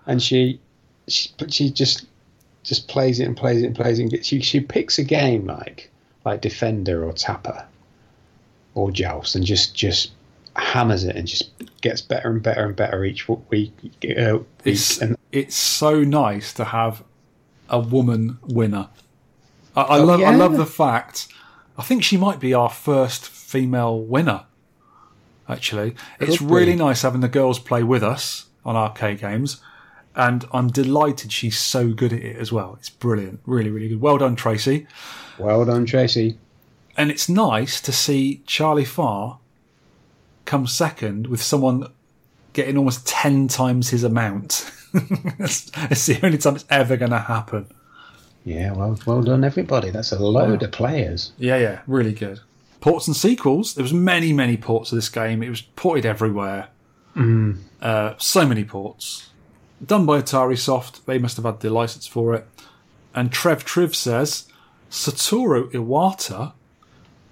and 0.07 0.23
she, 0.23 0.61
she, 1.09 1.31
but 1.39 1.53
she 1.53 1.71
just, 1.71 2.07
just 2.67 2.89
plays 2.89 3.21
it 3.21 3.25
and 3.25 3.37
plays 3.37 3.63
it 3.63 3.67
and 3.67 3.75
plays 3.77 3.99
it. 3.99 4.03
And 4.03 4.11
gets, 4.11 4.27
she, 4.27 4.41
she 4.43 4.61
picks 4.61 4.99
a 4.99 5.05
game 5.05 5.47
like, 5.47 5.91
like 6.25 6.41
Defender 6.43 7.05
or 7.05 7.13
Tapper, 7.13 7.65
or 8.75 8.91
Joust, 8.91 9.35
and 9.37 9.45
just, 9.45 9.75
just 9.75 10.11
hammers 10.57 11.05
it 11.05 11.17
and 11.17 11.27
just 11.29 11.51
gets 11.81 12.01
better 12.03 12.31
and 12.31 12.43
better 12.43 12.65
and 12.67 12.75
better 12.77 13.05
each 13.05 13.29
week. 13.29 13.73
Uh, 14.05 14.39
week. 14.39 14.43
It's 14.65 15.01
and 15.01 15.17
it's 15.33 15.55
so 15.57 16.03
nice 16.03 16.53
to 16.55 16.65
have 16.65 17.03
a 17.69 17.79
woman 17.79 18.39
winner. 18.43 18.89
I, 19.77 19.83
I 19.83 19.99
Oh, 19.99 20.05
love 20.05 20.21
I 20.23 20.35
love 20.35 20.57
the 20.57 20.67
fact. 20.67 21.29
I 21.79 21.83
think 21.83 22.03
she 22.03 22.17
might 22.17 22.41
be 22.41 22.55
our 22.55 22.71
first 22.71 23.27
female 23.29 24.01
winner. 24.01 24.45
Actually, 25.49 25.95
it's 26.19 26.39
Could 26.39 26.49
be. 26.49 26.55
really 26.55 26.75
nice 26.77 27.03
having 27.03 27.21
the 27.21 27.29
girls 27.29 27.59
play 27.59 27.83
with 27.83 28.03
us 28.03 28.47
on 28.65 28.75
arcade 28.77 29.21
games, 29.21 29.61
and 30.17 30.47
I'm 30.53 30.69
delighted 30.69 31.31
she's 31.31 31.59
so 31.59 31.93
good 31.93 32.13
at 32.13 32.21
it 32.21 32.37
as 32.37 32.51
well. 32.51 32.75
It's 32.79 32.89
brilliant, 32.89 33.41
really, 33.45 33.71
really 33.71 33.89
good. 33.89 34.01
Well 34.01 34.19
done, 34.19 34.35
Tracy. 34.35 34.87
well 35.39 35.65
done, 35.65 35.85
Tracy. 35.85 36.39
And 36.97 37.11
it's 37.11 37.29
nice 37.29 37.81
to 37.83 37.93
see 37.93 38.43
Charlie 38.47 38.87
Farr 38.87 39.39
come 40.47 40.67
second 40.67 41.27
with 41.27 41.43
someone 41.43 41.93
getting 42.55 42.79
almost 42.79 43.07
10 43.07 43.49
times 43.49 43.91
his 43.91 44.03
amount. 44.03 44.71
it's, 44.95 45.71
it's 45.75 46.07
the 46.07 46.19
only 46.25 46.39
time 46.39 46.57
it's 46.57 46.65
ever 46.71 46.97
going 46.97 47.11
to 47.11 47.19
happen. 47.19 47.67
Yeah, 48.45 48.73
well, 48.73 48.99
well 49.05 49.23
done, 49.23 49.45
everybody. 49.45 49.91
That's 49.91 50.13
a 50.13 50.19
load 50.19 50.63
of 50.63 50.73
players. 50.73 51.33
Yeah, 51.37 51.59
yeah, 51.59 51.81
really 51.87 52.15
good. 52.15 52.41
Ports 52.81 53.07
and 53.07 53.17
sequels. 53.17 53.75
There 53.75 53.83
was 53.83 53.93
many, 53.93 54.33
many 54.33 54.57
ports 54.57 54.93
of 54.93 54.97
this 54.97 55.11
game. 55.11 55.43
It 55.43 55.51
was 55.51 55.61
ported 55.61 56.07
everywhere. 56.07 56.69
Uh, 57.83 58.15
so 58.19 58.47
many 58.47 58.65
ports. 58.65 59.31
Done 59.85 60.07
by 60.07 60.21
Atarisoft. 60.21 61.05
They 61.05 61.19
must 61.19 61.37
have 61.37 61.45
had 61.45 61.61
the 61.61 61.71
license 61.71 62.07
for 62.07 62.35
it. 62.35 62.47
And 63.15 63.33
Trev 63.33 63.65
Triv 63.65 63.95
says 63.95 64.47
Satoru 64.91 65.71
Iwata, 65.73 66.53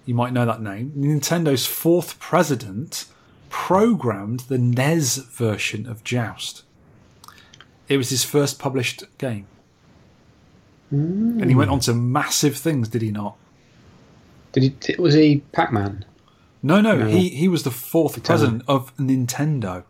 you 0.06 0.14
might 0.14 0.32
know 0.32 0.44
that 0.46 0.62
name, 0.62 0.92
Nintendo's 0.96 1.66
fourth 1.66 2.18
president, 2.18 3.06
programmed 3.48 4.40
the 4.40 4.58
NES 4.58 5.16
version 5.16 5.86
of 5.86 6.04
Joust. 6.04 6.64
It 7.88 7.96
was 7.96 8.10
his 8.10 8.24
first 8.24 8.58
published 8.58 9.04
game. 9.18 9.46
Hmm. 10.90 11.40
And 11.40 11.50
he 11.50 11.54
went 11.56 11.70
on 11.70 11.80
to 11.80 11.94
massive 11.94 12.56
things, 12.56 12.88
did 12.88 13.02
he 13.02 13.10
not? 13.10 13.36
Did 14.52 14.74
he? 14.86 14.94
Was 14.96 15.14
he 15.14 15.42
Pac-Man? 15.52 16.04
No, 16.62 16.80
no, 16.80 16.96
No. 16.96 17.06
he 17.06 17.28
he 17.28 17.48
was 17.48 17.62
the 17.62 17.70
fourth 17.70 18.22
president 18.22 18.62
of 18.68 18.96
Nintendo. 18.96 19.84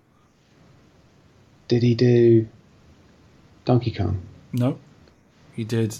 Did 1.68 1.82
he 1.82 1.94
do 1.94 2.46
Donkey 3.64 3.90
Kong? 3.90 4.20
No, 4.52 4.78
he 5.54 5.64
did 5.64 5.96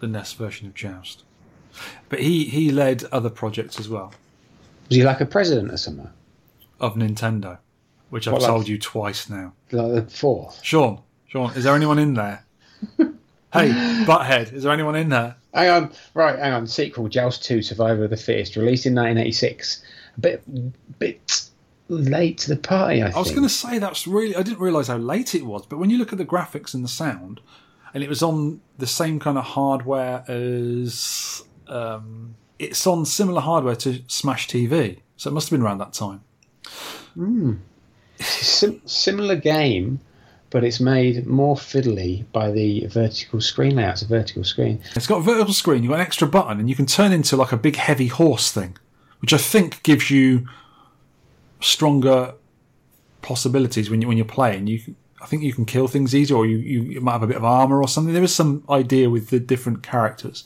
the 0.00 0.06
NES 0.06 0.32
version 0.34 0.66
of 0.66 0.74
Joust, 0.74 1.24
but 2.08 2.20
he 2.20 2.44
he 2.44 2.70
led 2.70 3.04
other 3.12 3.30
projects 3.30 3.78
as 3.80 3.88
well 3.88 4.12
Was 4.88 4.96
he 4.96 5.02
like 5.04 5.20
a 5.20 5.26
president 5.26 5.72
or 5.72 5.76
something? 5.76 6.08
of 6.80 6.94
Nintendo, 6.94 7.58
which 8.10 8.26
I've 8.26 8.32
What, 8.32 8.42
like- 8.42 8.48
told 8.50 8.68
you 8.68 8.78
twice 8.78 9.28
now. 9.30 9.52
Like 9.70 9.92
the 10.04 10.10
fourth? 10.10 10.60
Sean, 10.62 11.00
Sean, 11.28 11.52
is 11.54 11.64
there 11.64 11.74
anyone 11.76 11.98
in 12.00 12.14
there? 12.14 12.44
hey, 12.98 13.68
Butthead, 14.04 14.52
is 14.52 14.64
there 14.64 14.72
anyone 14.72 14.96
in 14.96 15.08
there? 15.08 15.36
Hang 15.54 15.68
on, 15.70 15.92
right, 16.14 16.38
hang 16.38 16.52
on. 16.54 16.66
Sequel: 16.66 17.08
Joust 17.08 17.44
Two: 17.44 17.62
Survivor 17.62 18.04
of 18.04 18.10
the 18.10 18.16
Fittest, 18.16 18.56
released 18.56 18.86
in 18.86 18.94
1986. 18.94 19.84
A 20.16 20.20
bit, 20.20 20.98
bit 20.98 21.42
late 21.92 22.38
to 22.38 22.48
the 22.48 22.56
party. 22.56 23.02
I, 23.02 23.10
I 23.10 23.18
was 23.18 23.30
going 23.30 23.42
to 23.42 23.48
say 23.48 23.78
that's 23.78 24.06
really. 24.06 24.34
I 24.36 24.42
didn't 24.42 24.60
realise 24.60 24.88
how 24.88 24.96
late 24.96 25.34
it 25.34 25.44
was, 25.44 25.66
but 25.66 25.78
when 25.78 25.90
you 25.90 25.98
look 25.98 26.12
at 26.12 26.18
the 26.18 26.24
graphics 26.24 26.74
and 26.74 26.84
the 26.84 26.88
sound, 26.88 27.40
and 27.94 28.02
it 28.02 28.08
was 28.08 28.22
on 28.22 28.60
the 28.78 28.86
same 28.86 29.18
kind 29.18 29.38
of 29.38 29.44
hardware 29.44 30.24
as. 30.28 31.42
Um, 31.68 32.34
it's 32.58 32.86
on 32.86 33.04
similar 33.04 33.40
hardware 33.40 33.74
to 33.76 34.02
Smash 34.06 34.46
TV, 34.46 34.98
so 35.16 35.30
it 35.30 35.32
must 35.32 35.48
have 35.50 35.58
been 35.58 35.66
around 35.66 35.78
that 35.78 35.92
time. 35.92 36.22
Sim- 38.20 38.82
similar 38.84 39.36
game, 39.36 40.00
but 40.50 40.62
it's 40.62 40.78
made 40.78 41.26
more 41.26 41.56
fiddly 41.56 42.24
by 42.32 42.50
the 42.52 42.86
vertical 42.86 43.40
screen 43.40 43.76
layout. 43.76 43.94
It's 43.94 44.02
a 44.02 44.06
vertical 44.06 44.44
screen. 44.44 44.80
It's 44.94 45.06
got 45.06 45.18
a 45.18 45.22
vertical 45.22 45.52
screen, 45.54 45.82
you've 45.82 45.90
got 45.90 45.96
an 45.96 46.06
extra 46.06 46.28
button, 46.28 46.60
and 46.60 46.68
you 46.68 46.76
can 46.76 46.86
turn 46.86 47.10
into 47.10 47.36
like 47.36 47.52
a 47.52 47.56
big 47.56 47.76
heavy 47.76 48.06
horse 48.06 48.52
thing, 48.52 48.76
which 49.20 49.32
I 49.32 49.38
think 49.38 49.82
gives 49.82 50.10
you 50.10 50.46
stronger 51.62 52.34
possibilities 53.22 53.88
when 53.88 54.02
you 54.02 54.08
when 54.08 54.16
you're 54.16 54.26
playing. 54.26 54.66
You, 54.66 54.80
I 55.20 55.26
think 55.26 55.42
you 55.42 55.52
can 55.52 55.64
kill 55.64 55.86
things 55.86 56.14
easier, 56.14 56.36
or 56.36 56.46
you, 56.46 56.56
you, 56.58 56.82
you 56.82 57.00
might 57.00 57.12
have 57.12 57.22
a 57.22 57.28
bit 57.28 57.36
of 57.36 57.44
armor 57.44 57.80
or 57.80 57.88
something. 57.88 58.12
There 58.12 58.24
is 58.24 58.34
some 58.34 58.64
idea 58.68 59.08
with 59.08 59.30
the 59.30 59.38
different 59.38 59.82
characters. 59.82 60.44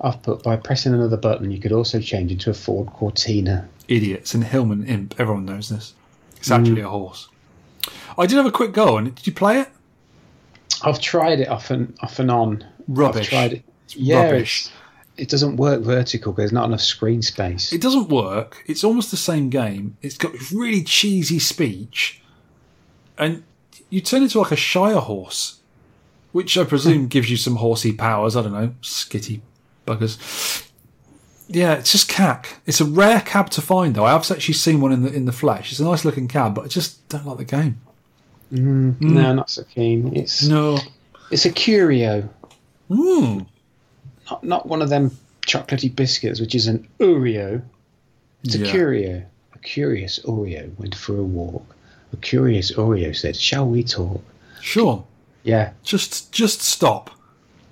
I've 0.00 0.22
put 0.22 0.42
by 0.42 0.56
pressing 0.56 0.94
another 0.94 1.16
button, 1.16 1.50
you 1.50 1.60
could 1.60 1.72
also 1.72 2.00
change 2.00 2.32
into 2.32 2.50
a 2.50 2.54
Ford 2.54 2.88
Cortina. 2.88 3.68
Idiots 3.88 4.34
and 4.34 4.44
Hillman 4.44 4.86
Imp. 4.86 5.14
Everyone 5.18 5.44
knows 5.44 5.68
this. 5.68 5.94
It's 6.36 6.50
actually 6.50 6.82
mm. 6.82 6.86
a 6.86 6.90
horse. 6.90 7.28
I 8.16 8.26
did 8.26 8.36
have 8.36 8.46
a 8.46 8.52
quick 8.52 8.72
go 8.72 8.96
on 8.96 9.08
it. 9.08 9.16
Did 9.16 9.26
you 9.26 9.32
play 9.32 9.60
it? 9.60 9.68
I've 10.82 11.00
tried 11.00 11.40
it 11.40 11.48
off 11.48 11.70
and 11.70 11.96
off 12.00 12.18
and 12.18 12.30
on. 12.30 12.64
Rubbish. 12.86 13.26
I've 13.26 13.30
tried 13.30 13.52
it. 13.54 13.64
yeah, 13.88 14.24
rubbish. 14.24 14.66
it's- 14.66 14.78
it 15.18 15.28
doesn't 15.28 15.56
work 15.56 15.82
vertical 15.82 16.32
because 16.32 16.42
there's 16.44 16.52
not 16.52 16.66
enough 16.68 16.80
screen 16.80 17.20
space. 17.22 17.72
It 17.72 17.80
doesn't 17.82 18.08
work. 18.08 18.62
It's 18.66 18.84
almost 18.84 19.10
the 19.10 19.16
same 19.16 19.50
game. 19.50 19.96
It's 20.02 20.16
got 20.16 20.32
really 20.52 20.82
cheesy 20.82 21.38
speech, 21.38 22.22
and 23.18 23.42
you 23.90 24.00
turn 24.00 24.22
into 24.22 24.38
like 24.40 24.52
a 24.52 24.56
Shire 24.56 25.00
horse, 25.00 25.60
which 26.32 26.56
I 26.56 26.64
presume 26.64 27.08
gives 27.14 27.30
you 27.30 27.36
some 27.36 27.56
horsey 27.56 27.92
powers. 27.92 28.36
I 28.36 28.42
don't 28.42 28.52
know, 28.52 28.74
skitty 28.82 29.40
buggers. 29.86 30.64
Yeah, 31.50 31.72
it's 31.74 31.92
just 31.92 32.08
cack. 32.10 32.60
It's 32.66 32.80
a 32.80 32.84
rare 32.84 33.20
cab 33.22 33.48
to 33.50 33.62
find, 33.62 33.94
though. 33.94 34.04
I 34.04 34.12
have 34.12 34.30
actually 34.30 34.52
seen 34.54 34.80
one 34.82 34.92
in 34.92 35.02
the 35.02 35.12
in 35.12 35.24
the 35.24 35.32
flesh. 35.32 35.70
It's 35.70 35.80
a 35.80 35.84
nice 35.84 36.04
looking 36.04 36.28
cab, 36.28 36.54
but 36.54 36.64
I 36.64 36.68
just 36.68 37.08
don't 37.08 37.26
like 37.26 37.38
the 37.38 37.44
game. 37.44 37.80
No, 38.50 39.34
not 39.34 39.50
so 39.50 39.62
keen. 39.64 40.14
It's 40.16 40.42
No. 40.44 40.78
it's 41.30 41.44
a 41.44 41.50
curio, 41.50 42.28
Mm. 42.90 43.46
Not 44.30 44.44
not 44.44 44.66
one 44.66 44.82
of 44.82 44.88
them 44.88 45.16
chocolatey 45.46 45.94
biscuits, 45.94 46.40
which 46.40 46.54
is 46.54 46.66
an 46.66 46.86
Oreo. 47.00 47.62
It's 48.44 48.54
a 48.54 48.58
Yeah. 48.58 48.70
curio. 48.70 49.22
A 49.54 49.58
curious 49.58 50.18
Oreo 50.20 50.70
went 50.78 50.94
for 50.94 51.16
a 51.18 51.22
walk. 51.24 51.74
A 52.12 52.16
curious 52.16 52.72
Oreo 52.72 53.14
said, 53.16 53.36
"Shall 53.36 53.66
we 53.68 53.82
talk?" 53.82 54.22
Sure. 54.60 55.04
Yeah. 55.44 55.70
just 55.82 56.30
just 56.32 56.60
stop. 56.60 57.10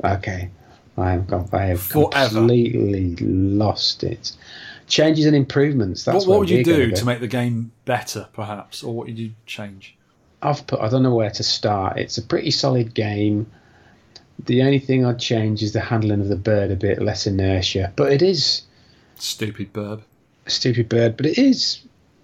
Okay. 0.03 0.51
I 0.99 1.11
have 1.12 1.27
got. 1.27 1.53
I 1.53 1.66
have 1.66 1.81
Forever. 1.83 2.35
completely 2.35 3.15
lost 3.16 4.03
it. 4.03 4.33
Changes 4.89 5.27
and 5.27 5.37
improvements. 5.37 6.05
That's 6.05 6.24
what 6.27 6.28
what 6.28 6.39
would 6.41 6.51
you 6.51 6.65
do 6.65 6.91
to 6.93 7.05
make 7.05 7.20
the 7.20 7.27
game 7.27 7.73
better, 7.85 8.28
perhaps, 8.33 8.83
or 8.83 8.95
what 8.95 9.07
would 9.07 9.19
you 9.19 9.33
change? 9.45 9.95
I've 10.43 10.66
put. 10.66 10.81
I 10.81 10.89
don't 10.89 11.03
know 11.03 11.15
where 11.15 11.31
to 11.31 11.43
start. 11.43 11.99
It's 11.99 12.16
a 12.19 12.23
pretty 12.23 12.51
solid 12.51 12.95
game. 12.95 13.47
The 14.44 14.62
only 14.62 14.78
thing 14.78 15.04
I'd 15.04 15.18
change 15.18 15.62
is 15.62 15.72
the 15.72 15.80
handling 15.80 16.20
of 16.20 16.28
the 16.28 16.36
bird 16.36 16.70
a 16.70 16.76
bit, 16.76 17.02
less 17.02 17.26
inertia. 17.26 17.92
But 17.96 18.12
it 18.12 18.22
is 18.22 18.62
Stupid 19.18 19.72
a 20.46 20.50
stupid 20.50 20.88
bird. 20.88 21.16
But 21.16 21.26
it 21.26 21.38
is 21.38 21.80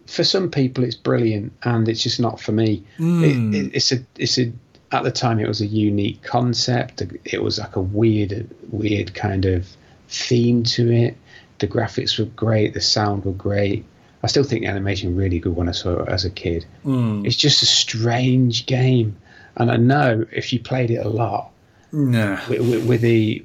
for 0.07 0.25
some 0.25 0.51
people 0.51 0.85
it's 0.85 0.95
brilliant, 0.95 1.53
and 1.63 1.89
it's 1.89 2.03
just 2.03 2.21
not 2.21 2.41
for 2.41 2.53
me. 2.53 2.85
It, 2.99 3.03
it, 3.03 3.35
hmm. 3.35 3.69
it's 3.73 3.93
a. 3.93 3.99
It's 4.17 4.39
a. 4.39 4.53
At 4.93 5.05
the 5.05 5.11
time, 5.11 5.41
it 5.41 5.49
was 5.49 5.63
a 5.63 5.67
unique 5.67 6.23
concept. 6.23 7.03
It 7.25 7.43
was 7.43 7.59
like 7.59 7.77
a 7.77 7.81
weird, 7.81 8.51
weird 8.71 9.15
kind 9.15 9.47
of 9.47 9.67
theme 10.09 10.65
to 10.65 10.93
it. 10.93 11.17
The 11.61 11.67
graphics 11.67 12.19
were 12.19 12.27
great. 12.27 12.75
The 12.75 12.83
sound 12.83 13.25
were 13.25 13.33
great. 13.33 13.87
I 14.23 14.27
still 14.27 14.45
think 14.45 14.63
the 14.63 14.69
animation 14.69 15.17
really 15.17 15.39
good 15.39 15.57
when 15.57 15.69
I 15.69 15.73
saw 15.73 16.03
it 16.03 16.09
as 16.11 16.27
a 16.27 16.31
kid. 16.31 16.67
Hmm. 16.83 17.25
It's 17.25 17.37
just 17.37 17.63
a 17.63 17.67
strange 17.67 18.67
game, 18.67 19.17
and 19.57 19.71
I 19.71 19.77
know 19.79 20.27
if 20.31 20.53
you 20.53 20.61
played 20.61 20.91
it 20.91 21.07
a 21.07 21.09
lot, 21.09 21.52
Nah. 21.93 22.41
with, 22.49 22.61
with, 22.61 22.87
with 22.87 23.01
the 23.03 23.45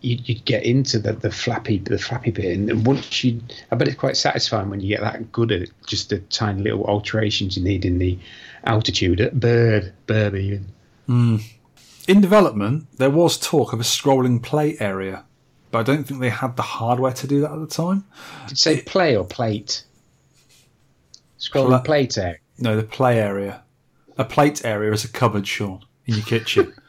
you'd, 0.00 0.28
you'd 0.28 0.44
get 0.44 0.64
into 0.64 0.98
the, 0.98 1.12
the 1.12 1.30
flappy 1.30 1.78
the 1.78 1.98
flappy 1.98 2.30
bit, 2.30 2.56
and 2.56 2.86
once 2.86 3.24
you, 3.24 3.40
I 3.70 3.76
bet 3.76 3.88
it's 3.88 3.96
quite 3.96 4.16
satisfying 4.16 4.70
when 4.70 4.80
you 4.80 4.88
get 4.88 5.00
that 5.00 5.32
good 5.32 5.52
at 5.52 5.62
it, 5.62 5.70
just 5.86 6.10
the 6.10 6.18
tiny 6.18 6.62
little 6.62 6.84
alterations 6.84 7.56
you 7.56 7.64
need 7.64 7.84
in 7.84 7.98
the 7.98 8.18
altitude, 8.64 9.20
uh, 9.20 9.30
bird, 9.32 9.92
bird 10.06 10.34
even. 10.34 10.66
In 12.08 12.20
development, 12.20 12.86
there 12.98 13.10
was 13.10 13.36
talk 13.38 13.72
of 13.72 13.80
a 13.80 13.84
scrolling 13.84 14.42
play 14.42 14.76
area, 14.78 15.24
but 15.70 15.78
I 15.78 15.82
don't 15.82 16.04
think 16.04 16.20
they 16.20 16.30
had 16.30 16.56
the 16.56 16.62
hardware 16.62 17.12
to 17.12 17.26
do 17.26 17.40
that 17.40 17.52
at 17.52 17.60
the 17.60 17.66
time. 17.66 18.04
Did 18.42 18.52
you 18.52 18.56
say 18.56 18.80
play 18.82 19.16
or 19.16 19.24
plate? 19.24 19.84
Scrolling 21.38 21.68
Pla- 21.68 21.82
plate 21.82 22.18
area. 22.18 22.38
No, 22.58 22.76
the 22.76 22.82
play 22.82 23.20
area. 23.20 23.62
A 24.18 24.24
plate 24.24 24.64
area 24.64 24.92
is 24.92 25.04
a 25.04 25.08
cupboard, 25.08 25.46
Sean, 25.46 25.84
in 26.06 26.14
your 26.14 26.24
kitchen. 26.24 26.72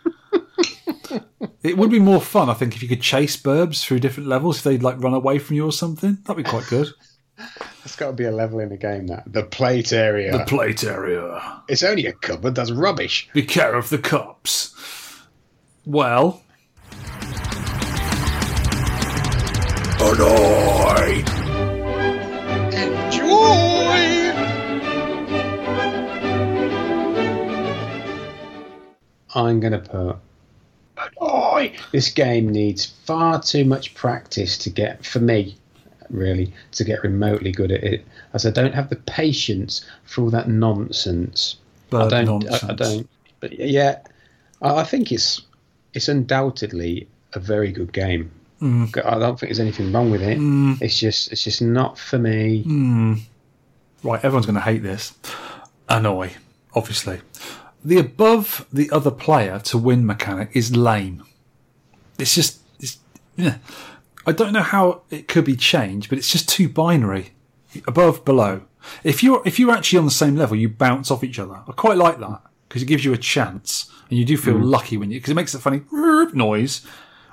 it 1.64 1.78
would 1.78 1.90
be 1.90 2.00
more 2.00 2.22
fun, 2.22 2.50
I 2.50 2.54
think, 2.54 2.76
if 2.76 2.82
you 2.82 2.90
could 2.90 3.02
chase 3.02 3.38
burbs 3.38 3.84
through 3.84 4.00
different 4.00 4.30
levels. 4.30 4.58
If 4.58 4.64
they'd 4.64 4.84
like 4.84 5.02
run 5.02 5.14
away 5.14 5.40
from 5.40 5.56
you 5.56 5.66
or 5.66 5.72
something, 5.72 6.18
that'd 6.26 6.44
be 6.44 6.50
quite 6.50 6.68
good. 6.68 6.90
That's 7.38 7.96
got 7.96 8.08
to 8.08 8.14
be 8.14 8.26
a 8.26 8.32
level 8.32 8.60
in 8.60 8.70
the 8.70 8.78
game. 8.78 9.08
That 9.08 9.32
the 9.32 9.44
plate 9.44 9.94
area. 9.94 10.32
The 10.38 10.46
plate 10.46 10.84
area. 10.84 11.62
It's 11.70 11.84
only 11.84 12.06
a 12.06 12.14
cupboard. 12.14 12.56
That's 12.56 12.72
rubbish. 12.72 13.30
Be 13.34 13.44
careful 13.44 13.80
of 13.80 13.90
the 13.90 13.98
cops. 13.98 14.76
Well. 15.86 16.42
Annoy. 20.00 21.24
Enjoy. 22.74 23.68
I'm 29.36 29.60
gonna 29.60 29.80
put 29.80 30.18
Oh, 31.20 31.68
this 31.92 32.10
game 32.10 32.50
needs 32.50 32.86
far 32.86 33.42
too 33.42 33.66
much 33.66 33.96
practice 33.96 34.58
to 34.60 34.70
get, 34.70 35.06
for 35.06 35.20
me, 35.20 35.56
really, 36.10 36.54
to 36.74 36.84
get 36.84 37.04
remotely 37.04 37.52
good 37.52 37.72
at 37.72 37.84
it. 37.84 38.06
As 38.34 38.46
I 38.46 38.52
don't 38.52 38.74
have 38.74 38.90
the 38.90 38.96
patience 38.98 39.86
for 40.04 40.22
all 40.22 40.30
that 40.30 40.48
nonsense. 40.48 41.58
I 41.92 42.08
don't. 42.08 42.26
nonsense. 42.26 42.64
I, 42.64 42.72
I 42.72 42.76
don't. 42.76 43.10
But 43.40 43.60
yeah, 43.60 44.00
I, 44.62 44.76
I 44.76 44.84
think 44.84 45.12
it's 45.12 45.42
it's 45.94 46.08
undoubtedly 46.08 47.08
a 47.34 47.40
very 47.40 47.72
good 47.72 47.92
game. 47.94 48.32
Mm. 48.62 49.06
I 49.06 49.20
don't 49.20 49.40
think 49.40 49.50
there's 49.50 49.60
anything 49.60 49.92
wrong 49.92 50.10
with 50.12 50.22
it. 50.22 50.38
It's 50.82 51.00
just 51.00 51.32
it's 51.32 51.44
just 51.44 51.62
not 51.62 51.98
for 51.98 52.18
me. 52.18 52.64
Mm. 52.64 53.22
Right, 54.04 54.24
everyone's 54.24 54.46
going 54.46 54.56
to 54.56 54.62
hate 54.62 54.84
this. 54.84 55.14
Annoy, 55.90 56.32
obviously. 56.74 57.20
The 57.88 58.00
above 58.00 58.68
the 58.74 58.92
other 58.92 59.12
player 59.12 59.60
to 59.60 59.78
win 59.78 60.06
mechanic 60.06 60.50
is 60.52 60.76
lame. 60.76 61.24
It's 62.20 62.36
just, 62.36 62.60
it's, 62.82 62.98
yeah. 63.38 63.60
I 64.26 64.34
don't 64.34 64.52
know 64.52 64.62
how 64.62 65.04
it 65.10 65.30
could 65.30 65.46
be 65.46 65.56
changed, 65.56 66.10
but 66.10 66.18
it's 66.18 66.30
just 66.30 66.50
too 66.50 66.68
binary. 66.68 67.32
Above, 67.88 68.26
below. 68.26 68.64
If 69.06 69.24
you're 69.24 69.42
if 69.46 69.58
you're 69.58 69.72
actually 69.72 70.00
on 70.00 70.06
the 70.06 70.12
same 70.12 70.36
level, 70.36 70.58
you 70.58 70.68
bounce 70.68 71.10
off 71.10 71.24
each 71.24 71.40
other. 71.40 71.62
I 71.66 71.72
quite 71.72 71.98
like 71.98 72.20
that 72.20 72.42
because 72.68 72.82
it 72.82 72.88
gives 72.88 73.06
you 73.06 73.14
a 73.14 73.18
chance, 73.18 73.90
and 74.10 74.20
you 74.20 74.26
do 74.26 74.36
feel 74.36 74.56
mm. 74.56 74.66
lucky 74.66 74.98
when 74.98 75.10
you 75.10 75.22
because 75.22 75.32
it 75.32 75.36
makes 75.36 75.54
a 75.54 75.60
funny 75.60 75.84
noise, 76.34 76.86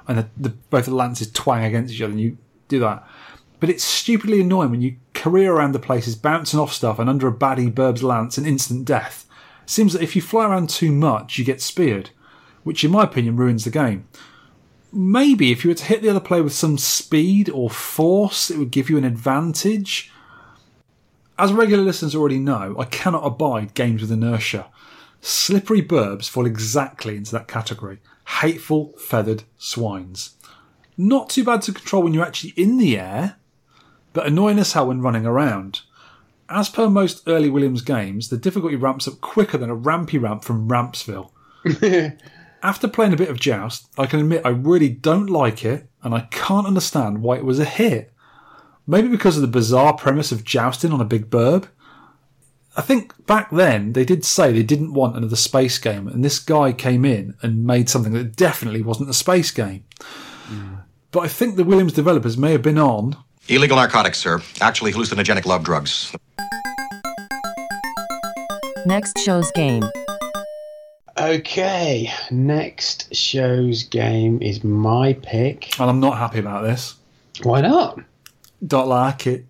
and 0.07 0.19
the, 0.19 0.29
the 0.37 0.49
both 0.51 0.87
of 0.87 0.93
the 0.93 0.95
lances 0.95 1.33
twang 1.33 1.65
against 1.65 1.93
each 1.93 2.01
other, 2.01 2.13
and 2.13 2.21
you 2.21 2.39
do 2.69 2.79
that. 2.79 3.05
But 3.59 3.71
it's 3.71 3.83
stupidly 3.83 4.41
annoying 4.41 4.71
when 4.71 4.83
you 4.83 4.99
career 5.15 5.53
around 5.53 5.73
the 5.73 5.81
places, 5.81 6.15
bouncing 6.15 6.61
off 6.61 6.73
stuff, 6.73 7.01
and 7.01 7.11
under 7.11 7.27
a 7.27 7.33
baddie 7.33 7.75
burb's 7.75 8.05
lance 8.05 8.39
and 8.39 8.47
instant 8.47 8.85
death. 8.85 9.27
Seems 9.67 9.93
that 9.93 10.03
if 10.03 10.15
you 10.15 10.23
fly 10.23 10.47
around 10.47 10.69
too 10.71 10.93
much, 10.93 11.39
you 11.39 11.45
get 11.45 11.61
speared, 11.61 12.11
which 12.63 12.85
in 12.85 12.91
my 12.91 13.05
opinion 13.05 13.37
ruins 13.37 13.65
the 13.65 13.71
game. 13.71 14.07
Maybe 14.93 15.51
if 15.51 15.65
you 15.65 15.71
were 15.71 15.75
to 15.75 15.85
hit 15.85 16.03
the 16.03 16.09
other 16.09 16.21
player 16.21 16.43
with 16.43 16.53
some 16.53 16.79
speed 16.79 17.51
or 17.51 17.69
force, 17.69 18.51
it 18.51 18.59
would 18.59 18.71
give 18.71 18.89
you 18.89 18.97
an 18.97 19.05
advantage. 19.05 20.13
As 21.37 21.53
regular 21.53 21.83
listeners 21.83 22.15
already 22.15 22.39
know, 22.39 22.77
I 22.79 22.85
cannot 22.85 23.27
abide 23.27 23.75
games 23.75 24.03
with 24.03 24.13
inertia. 24.13 24.67
Slippery 25.21 25.83
burbs 25.83 26.29
fall 26.29 26.47
exactly 26.47 27.17
into 27.17 27.33
that 27.33 27.49
category. 27.49 27.99
Hateful, 28.41 28.93
feathered 28.99 29.45
swines. 29.59 30.37
Not 30.97 31.29
too 31.29 31.43
bad 31.43 31.63
to 31.63 31.73
control 31.73 32.05
when 32.05 32.15
you're 32.15 32.25
actually 32.25 32.53
in 32.57 32.77
the 32.77 32.99
air, 32.99 33.37
but 34.13 34.27
annoying 34.27 34.59
as 34.61 34.73
hell 34.73 34.87
when 34.87 35.01
running 35.01 35.27
around. 35.27 35.81
As 36.49 36.69
per 36.69 36.91
most 36.91 37.27
early 37.27 37.49
Williams 37.49 37.83
games, 37.83 38.29
the 38.29 38.37
difficulty 38.37 38.77
ramps 38.77 39.09
up 39.09 39.21
quicker 39.21 39.57
than 39.57 39.71
a 39.71 39.75
rampy 39.75 40.19
ramp 40.19 40.45
from 40.45 40.69
Rampsville. 40.69 41.31
After 42.63 42.89
playing 42.89 43.13
a 43.13 43.17
bit 43.17 43.29
of 43.29 43.41
Joust, 43.41 43.89
I 43.99 44.07
can 44.07 44.21
admit 44.21 44.43
I 44.45 44.51
really 44.51 44.89
don't 44.89 45.29
like 45.29 45.65
it, 45.65 45.89
and 46.03 46.15
I 46.15 46.29
can't 46.31 46.67
understand 46.67 47.23
why 47.23 47.37
it 47.37 47.45
was 47.45 47.59
a 47.59 47.65
hit. 47.65 48.13
Maybe 48.87 49.09
because 49.09 49.37
of 49.37 49.43
the 49.43 49.49
bizarre 49.49 49.95
premise 49.95 50.33
of 50.33 50.45
jousting 50.45 50.93
on 50.93 51.01
a 51.01 51.07
big 51.07 51.31
burb. 51.31 51.69
I 52.77 52.83
think 52.83 53.27
back 53.27 53.51
then 53.51 53.93
they 53.93 54.05
did 54.05 54.25
say 54.25 54.53
they 54.53 54.63
didn't 54.63 54.95
want 54.95 55.17
another 55.17 55.37
space 55.37 55.79
game, 55.79 56.09
and 56.09 56.25
this 56.25 56.39
guy 56.39 56.73
came 56.73 57.05
in 57.05 57.37
and 57.43 57.65
made 57.65 57.89
something 57.89 58.13
that 58.13 58.37
definitely 58.37 58.83
wasn't 58.83 59.11
a 59.11 59.15
space 59.15 59.51
game. 59.51 59.85
Mm. 60.49 60.83
But 61.11 61.21
I 61.21 61.29
think 61.29 61.57
the 61.57 61.65
Williams 61.65 61.93
developers 61.93 62.37
may 62.37 62.53
have 62.53 62.63
been 62.63 62.79
on. 62.79 63.17
Illegal 63.49 63.77
narcotics, 63.77 64.19
sir. 64.19 64.41
Actually, 64.61 64.93
hallucinogenic 64.93 65.45
love 65.45 65.65
drugs. 65.65 66.15
Next 68.87 69.19
show's 69.19 69.51
game. 69.53 69.85
Okay, 71.19 72.11
next 72.31 73.15
show's 73.15 73.85
game 73.85 74.41
is 74.43 74.65
my 74.65 75.13
pick. 75.23 75.79
And 75.79 75.89
I'm 75.91 76.01
not 76.01 76.19
happy 76.19 76.39
about 76.39 76.63
this. 76.63 76.97
Why 77.43 77.61
not? 77.61 78.01
Don't 78.67 78.89
like 78.89 79.27
it. 79.27 79.45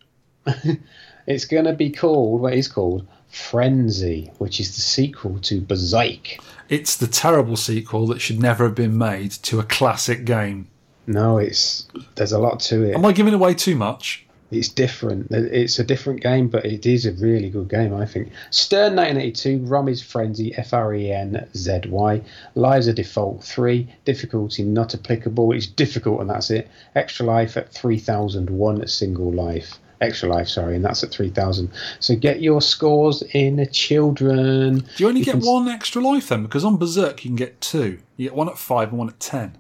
It's 1.27 1.47
going 1.47 1.65
to 1.65 1.73
be 1.73 1.91
called, 1.91 2.43
what 2.43 2.53
is 2.53 2.69
called, 2.69 3.07
Frenzy, 3.29 4.31
which 4.39 4.61
is 4.61 4.75
the 4.77 4.83
sequel 4.83 5.39
to 5.39 5.63
Berserk. 5.63 6.37
It's 6.69 6.97
the 6.97 7.07
terrible 7.07 7.57
sequel 7.57 8.07
that 8.09 8.21
should 8.21 8.41
never 8.41 8.65
have 8.65 8.75
been 8.75 8.99
made 8.99 9.31
to 9.45 9.59
a 9.59 9.63
classic 9.65 10.27
game. 10.27 10.69
No, 11.07 11.39
it's 11.39 11.87
there's 12.15 12.33
a 12.33 12.39
lot 12.39 12.61
to 12.61 12.83
it. 12.85 12.95
Am 12.95 13.05
I 13.05 13.13
giving 13.13 13.35
away 13.35 13.55
too 13.55 13.77
much? 13.77 14.21
It's 14.51 14.69
different. 14.69 15.29
It's 15.33 15.79
a 15.81 15.85
different 15.85 16.21
game, 16.21 16.49
but 16.49 16.65
it 16.65 16.87
is 16.87 17.07
a 17.07 17.13
really 17.13 17.51
good 17.51 17.69
game, 17.69 17.93
I 17.93 18.07
think. 18.07 18.31
Stern 18.51 18.95
1982, 18.95 19.59
ROM 19.67 19.89
is 19.89 20.01
Frenzy, 20.01 20.55
F 20.57 20.73
R 20.73 20.95
E 20.95 21.11
N 21.11 21.49
Z 21.57 21.81
Y. 21.89 22.23
Lives 22.55 22.87
are 22.87 22.93
default 22.93 23.43
3. 23.43 23.89
Difficulty 24.05 24.63
not 24.63 24.95
applicable. 24.95 25.51
It's 25.53 25.67
difficult, 25.67 26.21
and 26.21 26.31
that's 26.31 26.51
it. 26.51 26.69
Extra 26.95 27.27
life 27.27 27.57
at 27.57 27.73
3001 27.73 28.81
at 28.83 28.91
single 28.91 29.33
life. 29.33 29.79
Extra 30.01 30.29
life, 30.29 30.49
sorry, 30.49 30.77
and 30.77 30.85
that's 30.85 31.03
at 31.03 31.11
3000. 31.11 31.71
So 31.99 32.15
get 32.15 32.41
your 32.41 32.61
scores 32.61 33.23
in, 33.33 33.67
children. 33.73 34.81
Do 34.81 34.87
you 34.99 35.09
only 35.09 35.21
You 35.21 35.25
get 35.25 35.33
can- 35.41 35.41
one 35.47 35.67
extra 35.69 36.01
life 36.03 36.29
then? 36.29 36.43
Because 36.45 36.65
on 36.65 36.77
Berserk 36.77 37.25
you 37.25 37.31
can 37.31 37.37
get 37.37 37.61
two. 37.61 37.99
You 38.17 38.29
get 38.29 38.37
one 38.37 38.49
at 38.49 38.59
five 38.59 38.91
and 38.91 38.99
one 38.99 39.09
at 39.09 39.19
ten. 39.19 39.57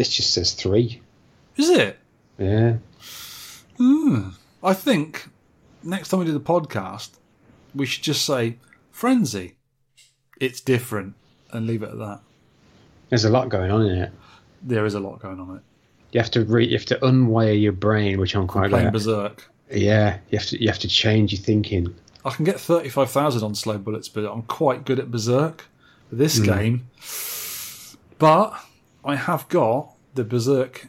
This 0.00 0.08
just 0.08 0.32
says 0.32 0.54
3. 0.54 0.98
Is 1.58 1.68
it? 1.68 1.98
Yeah. 2.38 2.76
Hmm. 3.76 4.30
I 4.62 4.72
think 4.72 5.28
next 5.82 6.08
time 6.08 6.20
we 6.20 6.24
do 6.24 6.32
the 6.32 6.40
podcast, 6.40 7.10
we 7.74 7.84
should 7.84 8.02
just 8.02 8.24
say 8.24 8.56
Frenzy. 8.90 9.56
It's 10.40 10.62
different 10.62 11.16
and 11.50 11.66
leave 11.66 11.82
it 11.82 11.90
at 11.90 11.98
that. 11.98 12.20
There's 13.10 13.26
a 13.26 13.28
lot 13.28 13.50
going 13.50 13.70
on 13.70 13.84
in 13.84 13.98
it. 13.98 14.12
There 14.62 14.86
is 14.86 14.94
a 14.94 15.00
lot 15.00 15.20
going 15.20 15.38
on 15.38 15.56
it. 15.56 15.62
You 16.12 16.20
have 16.22 16.30
to 16.30 16.46
re- 16.46 16.66
you 16.66 16.78
have 16.78 16.86
to 16.86 16.96
unwire 17.00 17.60
your 17.60 17.72
brain, 17.72 18.18
which 18.20 18.34
I'm 18.34 18.46
quite 18.46 18.70
Playing. 18.70 18.92
Berserk. 18.92 19.50
Yeah, 19.70 20.16
you 20.30 20.38
have 20.38 20.48
to 20.48 20.62
you 20.62 20.68
have 20.68 20.78
to 20.78 20.88
change 20.88 21.34
your 21.34 21.42
thinking. 21.42 21.94
I 22.24 22.30
can 22.30 22.46
get 22.46 22.58
35,000 22.58 23.42
on 23.42 23.54
slow 23.54 23.76
bullets, 23.76 24.08
but 24.08 24.24
I'm 24.24 24.44
quite 24.44 24.86
good 24.86 24.98
at 24.98 25.10
Berserk 25.10 25.66
for 26.08 26.14
this 26.14 26.38
hmm. 26.38 26.44
game. 26.44 26.86
But 28.18 28.54
I 29.04 29.16
have 29.16 29.48
got 29.48 29.94
the 30.14 30.24
Berserk, 30.24 30.88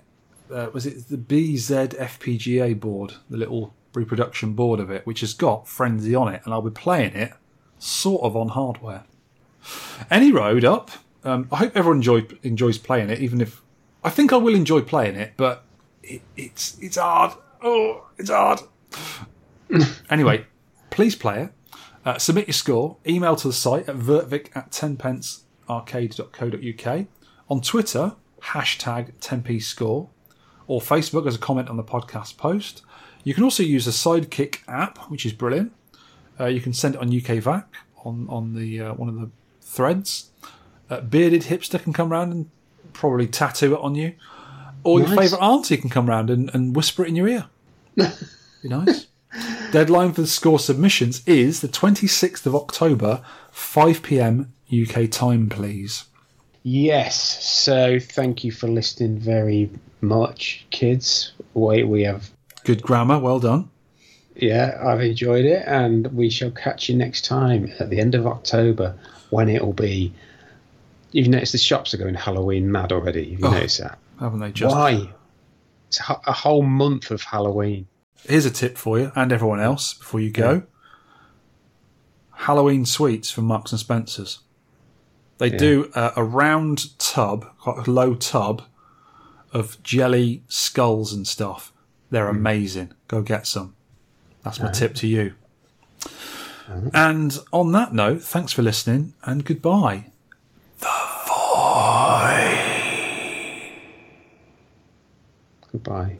uh, 0.53 0.67
was 0.73 0.85
it 0.85 1.07
the 1.09 1.17
BZ 1.17 1.97
FPGA 1.97 2.79
board, 2.79 3.13
the 3.29 3.37
little 3.37 3.73
reproduction 3.93 4.53
board 4.53 4.79
of 4.79 4.89
it, 4.89 5.05
which 5.05 5.19
has 5.21 5.33
got 5.33 5.67
Frenzy 5.67 6.15
on 6.15 6.33
it, 6.33 6.41
and 6.45 6.53
I'll 6.53 6.61
be 6.61 6.71
playing 6.71 7.13
it 7.13 7.33
sort 7.79 8.23
of 8.23 8.35
on 8.35 8.49
hardware. 8.49 9.03
Any 10.09 10.31
road 10.31 10.65
up. 10.65 10.91
Um, 11.23 11.47
I 11.51 11.57
hope 11.57 11.77
everyone 11.77 11.97
enjoy, 11.97 12.25
enjoys 12.41 12.79
playing 12.79 13.11
it, 13.11 13.19
even 13.19 13.41
if 13.41 13.61
I 14.03 14.09
think 14.09 14.33
I 14.33 14.37
will 14.37 14.55
enjoy 14.55 14.81
playing 14.81 15.15
it, 15.15 15.33
but 15.37 15.63
it, 16.01 16.23
it's 16.35 16.77
it's 16.81 16.97
hard. 16.97 17.33
Oh, 17.61 18.07
it's 18.17 18.29
hard. 18.29 18.59
Anyway, 20.09 20.45
please 20.89 21.15
play 21.15 21.43
it. 21.43 21.53
Uh, 22.03 22.17
submit 22.17 22.47
your 22.47 22.53
score. 22.53 22.97
Email 23.07 23.37
to 23.37 23.47
the 23.47 23.53
site 23.53 23.87
at 23.87 23.95
vertvic 23.95 24.49
at 24.53 24.69
tenpencearcade.co.uk. 24.71 27.05
On 27.51 27.59
Twitter, 27.59 28.15
hashtag 28.43 29.11
10p 29.19 29.61
score. 29.61 30.07
Or 30.67 30.79
Facebook 30.79 31.27
as 31.27 31.35
a 31.35 31.37
comment 31.37 31.67
on 31.67 31.75
the 31.75 31.83
podcast 31.83 32.37
post. 32.37 32.81
You 33.25 33.33
can 33.33 33.43
also 33.43 33.61
use 33.61 33.83
the 33.83 33.91
Sidekick 33.91 34.59
app, 34.69 34.99
which 35.09 35.25
is 35.25 35.33
brilliant. 35.33 35.73
Uh, 36.39 36.45
you 36.45 36.61
can 36.61 36.71
send 36.71 36.95
it 36.95 37.01
on 37.01 37.09
UKVAC 37.09 37.65
on, 38.05 38.25
on 38.29 38.55
the 38.55 38.79
uh, 38.79 38.93
one 38.93 39.09
of 39.09 39.15
the 39.15 39.29
threads. 39.59 40.29
Uh, 40.89 41.01
bearded 41.01 41.43
hipster 41.43 41.83
can 41.83 41.91
come 41.91 42.07
round 42.07 42.31
and 42.31 42.49
probably 42.93 43.27
tattoo 43.27 43.73
it 43.73 43.81
on 43.81 43.95
you. 43.95 44.15
Or 44.85 45.01
your 45.01 45.09
favourite 45.09 45.43
auntie 45.43 45.75
can 45.75 45.89
come 45.89 46.07
round 46.07 46.29
and, 46.29 46.49
and 46.53 46.73
whisper 46.73 47.03
it 47.03 47.09
in 47.09 47.17
your 47.17 47.27
ear. 47.27 47.49
Be 47.95 48.69
nice. 48.69 49.07
Deadline 49.73 50.13
for 50.13 50.21
the 50.21 50.27
score 50.27 50.57
submissions 50.57 51.21
is 51.27 51.59
the 51.59 51.67
26th 51.67 52.45
of 52.45 52.55
October, 52.55 53.21
5 53.51 54.01
pm 54.03 54.53
UK 54.71 55.11
time, 55.11 55.49
please. 55.49 56.05
Yes. 56.63 57.43
So 57.47 57.99
thank 57.99 58.43
you 58.43 58.51
for 58.51 58.67
listening 58.67 59.17
very 59.17 59.69
much, 60.01 60.65
kids. 60.69 61.31
We 61.53 61.83
we 61.83 62.03
have 62.03 62.29
Good 62.63 62.81
grammar, 62.83 63.17
well 63.19 63.39
done. 63.39 63.69
yeah, 64.35 64.79
I've 64.83 65.01
enjoyed 65.01 65.45
it, 65.45 65.63
and 65.65 66.07
we 66.13 66.29
shall 66.29 66.51
catch 66.51 66.87
you 66.89 66.95
next 66.95 67.25
time 67.25 67.71
at 67.79 67.89
the 67.89 67.99
end 67.99 68.13
of 68.15 68.27
October 68.27 68.95
when 69.31 69.49
it 69.49 69.63
will 69.63 69.73
be. 69.73 70.13
You've 71.11 71.27
noticed 71.27 71.51
the 71.51 71.57
shops 71.57 71.93
are 71.93 71.97
going 71.97 72.13
Halloween 72.13 72.71
mad 72.71 72.91
already. 72.93 73.31
Have 73.31 73.39
you 73.39 73.47
Oh. 73.47 73.51
noticed 73.51 73.79
that? 73.79 73.97
Haven't 74.19 74.39
they 74.39 74.51
just? 74.51 74.73
Why? 74.75 75.09
It's 75.87 75.99
a, 76.07 76.21
a 76.27 76.31
whole 76.31 76.61
month 76.63 77.11
of 77.11 77.21
Halloween. 77.23 77.87
Here's 78.23 78.45
a 78.45 78.51
tip 78.51 78.77
for 78.77 78.97
you 78.99 79.11
and 79.15 79.31
everyone 79.31 79.59
else 79.59 79.93
before 79.95 80.19
you 80.19 80.29
go 80.31 80.63
Halloween 82.33 82.85
sweets 82.85 83.29
from 83.31 83.45
Marks 83.45 83.71
and 83.71 83.79
Spencer's. 83.79 84.39
They 85.41 85.49
yeah. 85.49 85.57
do 85.57 85.91
a, 85.95 86.13
a 86.17 86.23
round 86.23 86.99
tub, 86.99 87.57
quite 87.57 87.87
a 87.87 87.91
low 87.91 88.13
tub 88.13 88.61
of 89.51 89.81
jelly 89.81 90.43
skulls 90.47 91.13
and 91.13 91.27
stuff. 91.27 91.73
They're 92.11 92.27
mm. 92.27 92.37
amazing. 92.37 92.93
Go 93.07 93.23
get 93.23 93.47
some. 93.47 93.73
That's 94.43 94.59
my 94.59 94.69
tip 94.69 94.93
to 94.95 95.07
you. 95.07 95.33
And 96.93 97.39
on 97.51 97.71
that 97.71 97.91
note, 97.91 98.21
thanks 98.21 98.53
for 98.53 98.61
listening 98.61 99.15
and 99.23 99.43
goodbye. 99.43 100.11
The 100.77 100.93
Void. 101.25 102.59
Goodbye. 105.71 106.17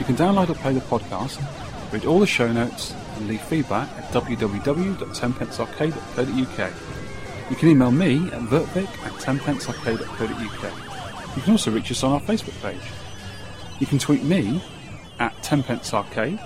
You 0.00 0.04
can 0.04 0.16
download 0.16 0.50
or 0.50 0.54
play 0.54 0.72
the 0.72 0.80
podcast, 0.80 1.40
read 1.92 2.04
all 2.04 2.18
the 2.18 2.26
show 2.26 2.52
notes, 2.52 2.92
and 3.14 3.28
leave 3.28 3.42
feedback 3.42 3.88
at 3.96 4.12
www.tenpencearcade.co.uk. 4.12 6.95
You 7.48 7.54
can 7.54 7.68
email 7.68 7.92
me 7.92 8.16
at 8.32 8.42
vertvic 8.42 8.88
at 9.04 9.12
tenpencearcade.co.uk. 9.12 11.36
You 11.36 11.42
can 11.42 11.52
also 11.52 11.70
reach 11.70 11.92
us 11.92 12.02
on 12.02 12.12
our 12.12 12.20
Facebook 12.20 12.60
page. 12.60 12.80
You 13.78 13.86
can 13.86 13.98
tweet 13.98 14.24
me 14.24 14.60
at 15.20 15.36
tenpencearcade, 15.42 16.40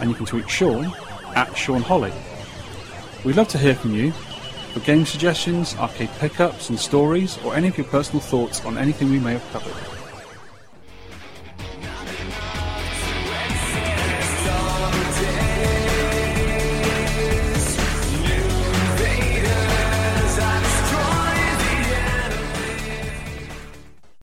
and 0.00 0.10
you 0.10 0.16
can 0.16 0.26
tweet 0.26 0.50
Sean 0.50 0.92
at 1.34 1.56
Sean 1.56 1.80
Holly. 1.80 2.12
We'd 3.24 3.36
love 3.36 3.48
to 3.48 3.58
hear 3.58 3.74
from 3.74 3.94
you 3.94 4.12
for 4.72 4.80
game 4.80 5.06
suggestions, 5.06 5.74
arcade 5.76 6.10
pickups 6.18 6.68
and 6.68 6.78
stories, 6.78 7.38
or 7.44 7.54
any 7.54 7.68
of 7.68 7.78
your 7.78 7.86
personal 7.86 8.20
thoughts 8.20 8.64
on 8.64 8.76
anything 8.76 9.10
we 9.10 9.18
may 9.18 9.32
have 9.32 9.50
covered. 9.50 9.97